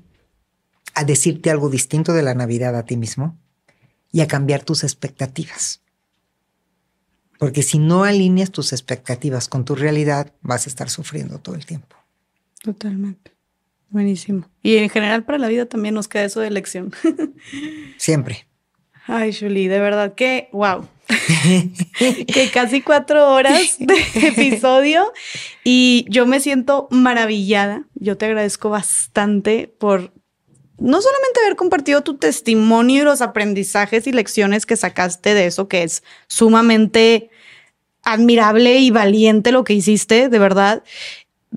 [0.93, 3.37] a decirte algo distinto de la Navidad a ti mismo
[4.11, 5.81] y a cambiar tus expectativas.
[7.37, 11.65] Porque si no alineas tus expectativas con tu realidad, vas a estar sufriendo todo el
[11.65, 11.95] tiempo.
[12.61, 13.31] Totalmente.
[13.89, 14.47] Buenísimo.
[14.61, 16.91] Y en general para la vida también nos queda eso de elección.
[17.97, 18.45] Siempre.
[19.07, 20.87] Ay, Julie, de verdad que, wow.
[22.27, 23.95] que casi cuatro horas de
[24.27, 25.11] episodio
[25.63, 27.85] y yo me siento maravillada.
[27.95, 30.13] Yo te agradezco bastante por
[30.79, 35.67] no solamente haber compartido tu testimonio y los aprendizajes y lecciones que sacaste de eso,
[35.67, 37.29] que es sumamente
[38.03, 40.83] admirable y valiente lo que hiciste, de verdad,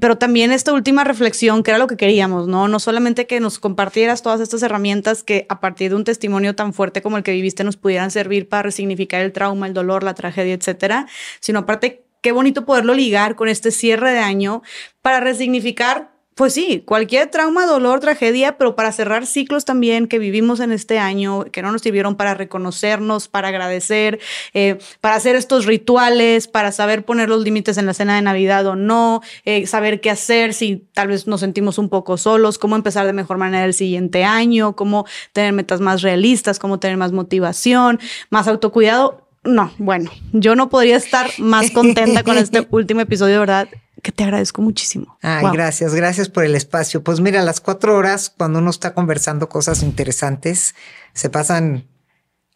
[0.00, 2.66] pero también esta última reflexión, que era lo que queríamos, ¿no?
[2.66, 6.72] No solamente que nos compartieras todas estas herramientas que a partir de un testimonio tan
[6.72, 10.14] fuerte como el que viviste nos pudieran servir para resignificar el trauma, el dolor, la
[10.14, 11.06] tragedia, etcétera,
[11.40, 14.62] sino aparte, qué bonito poderlo ligar con este cierre de año
[15.02, 20.60] para resignificar pues sí, cualquier trauma, dolor, tragedia, pero para cerrar ciclos también que vivimos
[20.60, 24.18] en este año, que no nos sirvieron para reconocernos, para agradecer,
[24.54, 28.66] eh, para hacer estos rituales, para saber poner los límites en la cena de Navidad
[28.66, 32.76] o no, eh, saber qué hacer si tal vez nos sentimos un poco solos, cómo
[32.76, 37.12] empezar de mejor manera el siguiente año, cómo tener metas más realistas, cómo tener más
[37.12, 39.21] motivación, más autocuidado.
[39.44, 43.68] No, bueno, yo no podría estar más contenta con este último episodio, ¿verdad?
[44.02, 45.16] que te agradezco muchísimo.
[45.22, 47.04] Ay, gracias, gracias por el espacio.
[47.04, 50.74] Pues mira, las cuatro horas, cuando uno está conversando cosas interesantes,
[51.14, 51.86] se pasan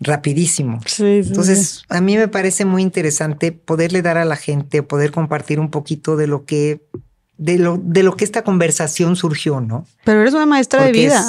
[0.01, 0.81] rapidísimo.
[0.85, 5.61] Sí, Entonces, a mí me parece muy interesante poderle dar a la gente, poder compartir
[5.61, 6.85] un poquito de lo que,
[7.39, 9.87] de lo, de lo que esta conversación surgió, ¿no?
[10.05, 11.25] Pero eres una maestra de vida.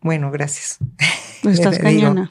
[0.00, 0.78] bueno, gracias.
[1.42, 2.30] Estás cañona.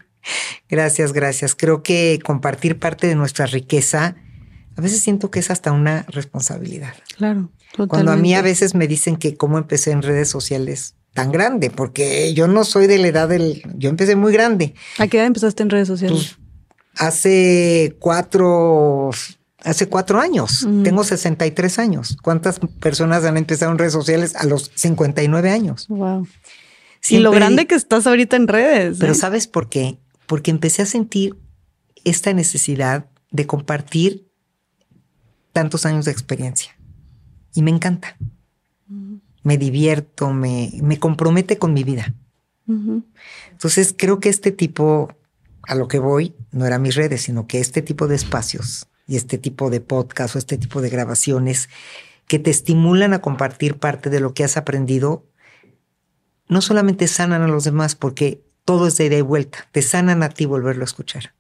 [0.70, 1.56] Gracias, gracias.
[1.56, 4.16] Creo que compartir parte de nuestra riqueza
[4.76, 6.94] a veces siento que es hasta una responsabilidad.
[7.18, 7.52] Claro.
[7.72, 7.90] Totalmente.
[7.90, 11.70] Cuando a mí a veces me dicen que cómo empecé en redes sociales tan grande,
[11.70, 14.74] porque yo no soy de la edad del, yo empecé muy grande.
[14.98, 16.36] ¿A qué edad empezaste en redes sociales?
[16.36, 16.48] Pues,
[16.96, 19.12] hace cuatro,
[19.64, 20.68] hace cuatro años.
[20.84, 22.18] Tengo 63 años.
[22.22, 25.88] ¿Cuántas personas han empezado en redes sociales a los 59 años?
[25.88, 26.28] Wow.
[27.10, 28.98] y lo grande que estás ahorita en redes.
[29.00, 29.16] Pero ¿eh?
[29.16, 30.00] ¿sabes por qué?
[30.28, 31.38] Porque empecé a sentir
[32.04, 34.30] esta necesidad de compartir
[35.52, 36.78] tantos años de experiencia.
[37.54, 38.18] Y me encanta.
[39.44, 42.14] Me divierto, me, me, compromete con mi vida.
[43.52, 45.14] Entonces creo que este tipo,
[45.64, 49.18] a lo que voy, no era mis redes, sino que este tipo de espacios y
[49.18, 51.70] este tipo de podcast o este tipo de grabaciones
[52.28, 55.28] que te estimulan a compartir parte de lo que has aprendido,
[56.48, 60.24] no solamente sanan a los demás, porque todo es de ida y vuelta, te sanan
[60.24, 61.34] a ti volverlo a escuchar.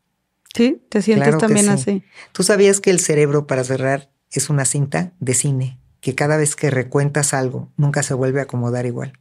[0.53, 2.03] Sí, te sientes también así.
[2.31, 6.55] Tú sabías que el cerebro, para cerrar, es una cinta de cine, que cada vez
[6.55, 9.13] que recuentas algo, nunca se vuelve a acomodar igual.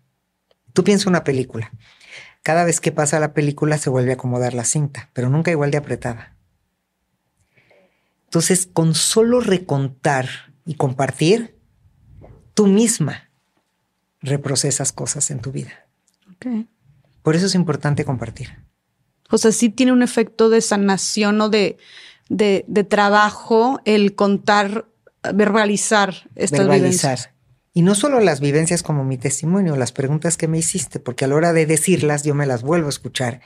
[0.73, 1.71] Tú piensas una película.
[2.43, 5.71] Cada vez que pasa la película se vuelve a acomodar la cinta, pero nunca igual
[5.71, 6.37] de apretada.
[8.25, 10.29] Entonces, con solo recontar
[10.65, 11.59] y compartir,
[12.55, 13.31] tú misma
[14.21, 15.87] reprocesas cosas en tu vida.
[17.23, 18.51] Por eso es importante compartir.
[19.31, 21.79] O sea, sí tiene un efecto de sanación o de,
[22.29, 24.87] de, trabajo el contar,
[25.35, 27.33] verbalizar estas verbalizar.
[27.75, 31.29] Y no solo las vivencias como mi testimonio, las preguntas que me hiciste, porque a
[31.29, 33.41] la hora de decirlas yo me las vuelvo a escuchar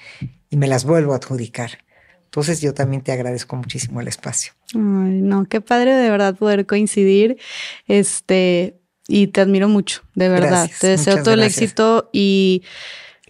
[0.51, 1.79] y me las vuelvo a adjudicar.
[2.25, 4.53] Entonces yo también te agradezco muchísimo el espacio.
[4.75, 7.39] Ay, no, qué padre de verdad poder coincidir.
[7.87, 10.69] Este, y te admiro mucho, de verdad.
[10.81, 12.65] te deseo todo el éxito y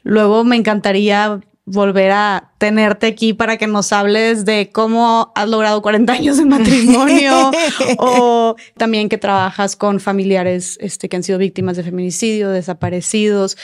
[0.07, 5.83] luego me encantaría volver a tenerte aquí para que nos hables de cómo has logrado
[5.83, 7.51] 40 años de matrimonio
[7.99, 13.57] o también que trabajas con familiares este, que han sido víctimas de feminicidio, desaparecidos.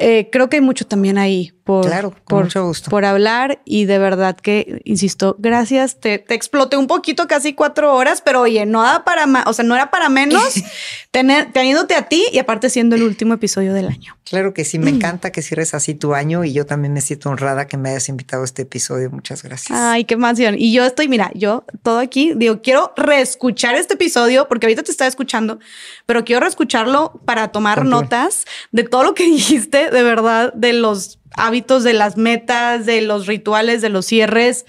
[0.00, 1.88] Eh, creo que hay mucho también ahí por,
[2.24, 2.48] por,
[2.90, 6.00] por hablar y de verdad que, insisto, gracias.
[6.00, 9.52] Te, te, exploté un poquito, casi cuatro horas, pero oye, no era para más, o
[9.52, 10.54] sea, no era para menos
[11.12, 14.18] tener, teniéndote a ti y aparte siendo el último episodio del año.
[14.24, 14.96] Claro que sí, me mm.
[14.96, 18.08] encanta que cierres así tu año y yo también me siento honrada que me hayas
[18.08, 19.10] invitado este episodio.
[19.10, 19.78] Muchas gracias.
[19.78, 20.56] Ay, qué emoción.
[20.58, 24.90] Y yo estoy, mira, yo todo aquí digo, quiero reescuchar este episodio porque ahorita te
[24.90, 25.60] estaba escuchando,
[26.06, 31.20] pero quiero reescucharlo para tomar notas de todo lo que dijiste de verdad de los
[31.36, 34.64] hábitos, de las metas, de los rituales, de los cierres.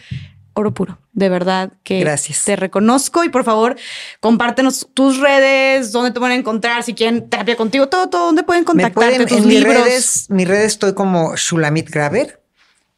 [0.53, 2.45] Oro puro, de verdad que Gracias.
[2.45, 3.75] te reconozco y por favor
[4.21, 8.63] compártenos tus redes, dónde te pueden encontrar, si quieren terapia contigo, todo, todo, dónde pueden
[8.63, 9.75] contactarte, tus en libros.
[9.75, 12.44] Mis redes, mis redes estoy como Shulamit Graver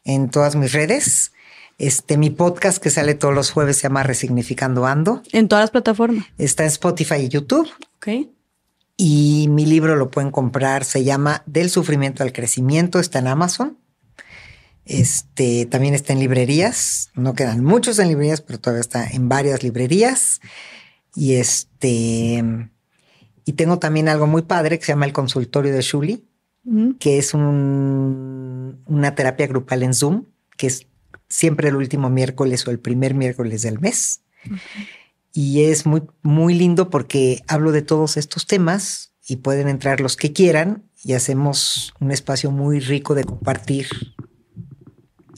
[0.08, 1.32] en todas mis redes.
[1.76, 5.22] Este, mi podcast que sale todos los jueves se llama Resignificando Ando.
[5.32, 6.24] En todas las plataformas.
[6.38, 7.68] Está en Spotify y YouTube.
[7.98, 8.26] Ok.
[8.96, 13.78] Y mi libro lo pueden comprar, se llama Del sufrimiento al crecimiento, está en Amazon.
[14.86, 19.62] Este también está en librerías, no quedan muchos en librerías, pero todavía está en varias
[19.62, 20.40] librerías.
[21.14, 22.42] Y este
[23.44, 26.24] y tengo también algo muy padre que se llama el consultorio de Shuli,
[26.98, 28.47] que es un,
[28.86, 30.86] una terapia grupal en Zoom, que es
[31.28, 34.22] siempre el último miércoles o el primer miércoles del mes.
[35.32, 40.16] Y es muy, muy lindo porque hablo de todos estos temas y pueden entrar los
[40.16, 43.88] que quieran y hacemos un espacio muy rico de compartir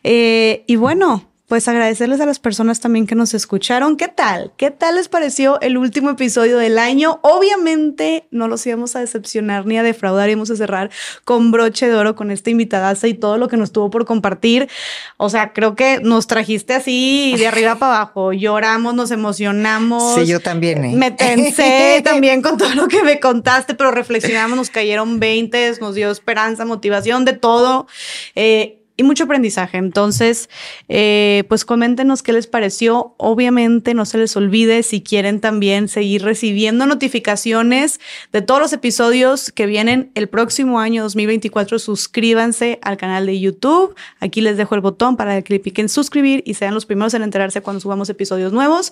[0.03, 3.97] Eh, y bueno, pues agradecerles a las personas también que nos escucharon.
[3.97, 4.51] ¿Qué tal?
[4.55, 7.19] ¿Qué tal les pareció el último episodio del año?
[7.23, 10.91] Obviamente no los íbamos a decepcionar ni a defraudar, íbamos a cerrar
[11.25, 14.69] con broche de oro con esta invitadaza y todo lo que nos tuvo por compartir.
[15.17, 18.31] O sea, creo que nos trajiste así de arriba para abajo.
[18.31, 20.19] Lloramos, nos emocionamos.
[20.19, 20.85] Sí, yo también.
[20.85, 20.93] ¿eh?
[20.95, 25.95] Me tensé también con todo lo que me contaste, pero reflexionamos, nos cayeron 20, nos
[25.95, 27.87] dio esperanza, motivación, de todo.
[28.35, 29.77] Eh, y mucho aprendizaje.
[29.77, 30.49] Entonces,
[30.89, 33.15] eh, pues coméntenos qué les pareció.
[33.15, 38.01] Obviamente, no se les olvide si quieren también seguir recibiendo notificaciones
[38.33, 41.79] de todos los episodios que vienen el próximo año 2024.
[41.79, 43.95] Suscríbanse al canal de YouTube.
[44.19, 47.21] Aquí les dejo el botón para que le piquen suscribir y sean los primeros en
[47.21, 48.91] enterarse cuando subamos episodios nuevos.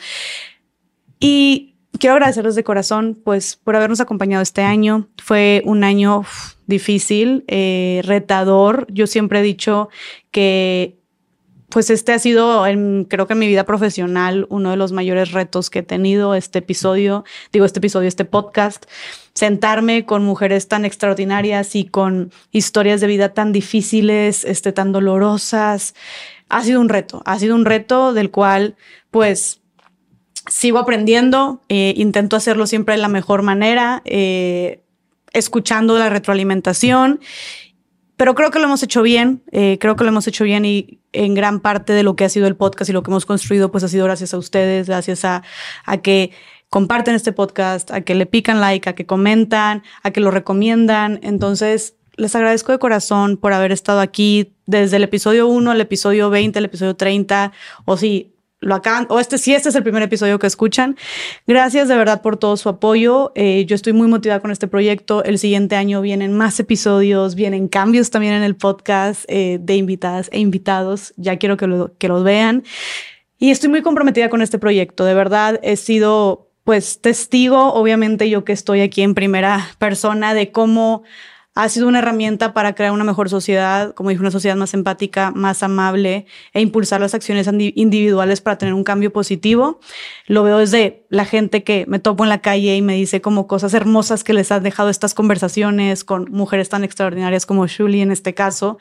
[1.19, 5.07] Y quiero agradecerles de corazón, pues, por habernos acompañado este año.
[5.21, 6.23] Fue un año
[6.65, 8.87] difícil, eh, retador.
[8.89, 9.89] Yo siempre he dicho
[10.31, 10.97] que,
[11.69, 12.63] pues, este ha sido,
[13.07, 16.35] creo que en mi vida profesional, uno de los mayores retos que he tenido.
[16.35, 18.85] Este episodio, digo, este episodio, este podcast,
[19.33, 25.95] sentarme con mujeres tan extraordinarias y con historias de vida tan difíciles, este, tan dolorosas.
[26.49, 28.75] Ha sido un reto, ha sido un reto del cual,
[29.11, 29.61] pues,
[30.47, 34.81] sigo aprendiendo, eh, intento hacerlo siempre de la mejor manera, eh,
[35.33, 37.19] escuchando la retroalimentación,
[38.15, 40.99] pero creo que lo hemos hecho bien, eh, creo que lo hemos hecho bien y
[41.13, 43.71] en gran parte de lo que ha sido el podcast y lo que hemos construido,
[43.71, 45.43] pues ha sido gracias a ustedes, gracias a,
[46.01, 46.31] que
[46.69, 51.19] comparten este podcast, a que le pican like, a que comentan, a que lo recomiendan.
[51.21, 56.31] Entonces, les agradezco de corazón por haber estado aquí desde el episodio 1 al episodio
[56.31, 57.51] 20, el episodio 30,
[57.85, 60.97] o si lo acaban, o este, si este es el primer episodio que escuchan,
[61.45, 63.31] gracias de verdad por todo su apoyo.
[63.35, 65.23] Eh, yo estoy muy motivada con este proyecto.
[65.23, 70.29] El siguiente año vienen más episodios, vienen cambios también en el podcast eh, de invitadas
[70.31, 71.13] e invitados.
[71.17, 72.63] Ya quiero que lo, que los vean.
[73.37, 75.05] Y estoy muy comprometida con este proyecto.
[75.05, 80.51] De verdad, he sido pues testigo, obviamente yo que estoy aquí en primera persona de
[80.51, 81.03] cómo
[81.57, 85.31] ha sido una herramienta para crear una mejor sociedad, como dije, una sociedad más empática,
[85.31, 89.79] más amable e impulsar las acciones individuales para tener un cambio positivo.
[90.27, 93.47] Lo veo desde la gente que me topo en la calle y me dice como
[93.47, 98.11] cosas hermosas que les han dejado estas conversaciones con mujeres tan extraordinarias como Shuli en
[98.11, 98.77] este caso.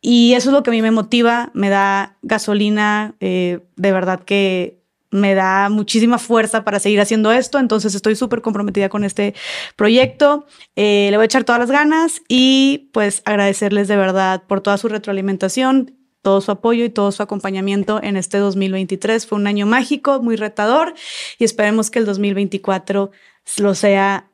[0.00, 4.20] Y eso es lo que a mí me motiva, me da gasolina, eh, de verdad
[4.20, 4.83] que
[5.14, 9.34] me da muchísima fuerza para seguir haciendo esto, entonces estoy súper comprometida con este
[9.76, 14.60] proyecto, eh, le voy a echar todas las ganas y pues agradecerles de verdad por
[14.60, 19.26] toda su retroalimentación, todo su apoyo y todo su acompañamiento en este 2023.
[19.26, 20.94] Fue un año mágico, muy retador
[21.38, 23.12] y esperemos que el 2024
[23.58, 24.30] lo sea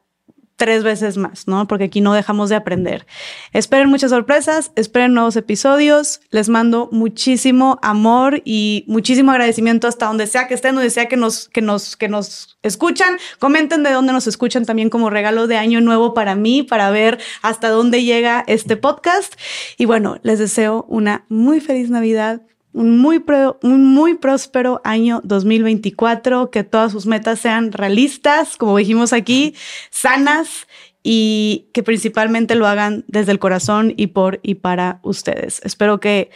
[0.61, 1.67] tres veces más, ¿no?
[1.67, 3.07] Porque aquí no dejamos de aprender.
[3.55, 6.21] Esperen muchas sorpresas, esperen nuevos episodios.
[6.29, 11.17] Les mando muchísimo amor y muchísimo agradecimiento hasta donde sea que estén, donde sea que
[11.17, 13.17] nos, que nos, que nos escuchan.
[13.39, 17.19] Comenten de dónde nos escuchan también como regalo de año nuevo para mí, para ver
[17.41, 19.33] hasta dónde llega este podcast.
[19.79, 23.23] Y bueno, les deseo una muy feliz Navidad un muy,
[23.62, 29.55] un muy próspero año 2024, que todas sus metas sean realistas, como dijimos aquí,
[29.90, 30.66] sanas
[31.02, 35.60] y que principalmente lo hagan desde el corazón y por y para ustedes.
[35.65, 36.31] Espero que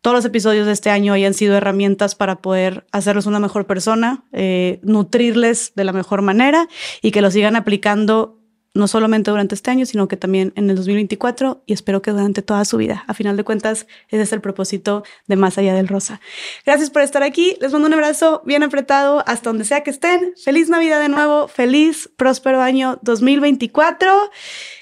[0.00, 4.24] todos los episodios de este año hayan sido herramientas para poder hacerlos una mejor persona,
[4.32, 6.68] eh, nutrirles de la mejor manera
[7.02, 8.35] y que lo sigan aplicando
[8.76, 12.42] no solamente durante este año, sino que también en el 2024 y espero que durante
[12.42, 13.04] toda su vida.
[13.08, 16.20] A final de cuentas, ese es el propósito de Más Allá del Rosa.
[16.64, 17.56] Gracias por estar aquí.
[17.60, 20.34] Les mando un abrazo bien apretado hasta donde sea que estén.
[20.42, 21.48] Feliz Navidad de nuevo.
[21.48, 24.30] Feliz, próspero año 2024.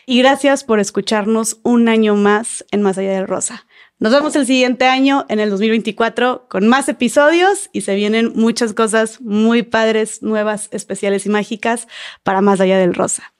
[0.07, 3.67] Y gracias por escucharnos un año más en Más Allá del Rosa.
[4.01, 8.75] Nos vemos el siguiente año, en el 2024, con más episodios y se vienen muchas
[8.75, 11.87] cosas muy padres, nuevas, especiales y mágicas
[12.25, 13.34] para Más Allá del Rosa.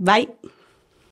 [0.00, 0.26] Bye.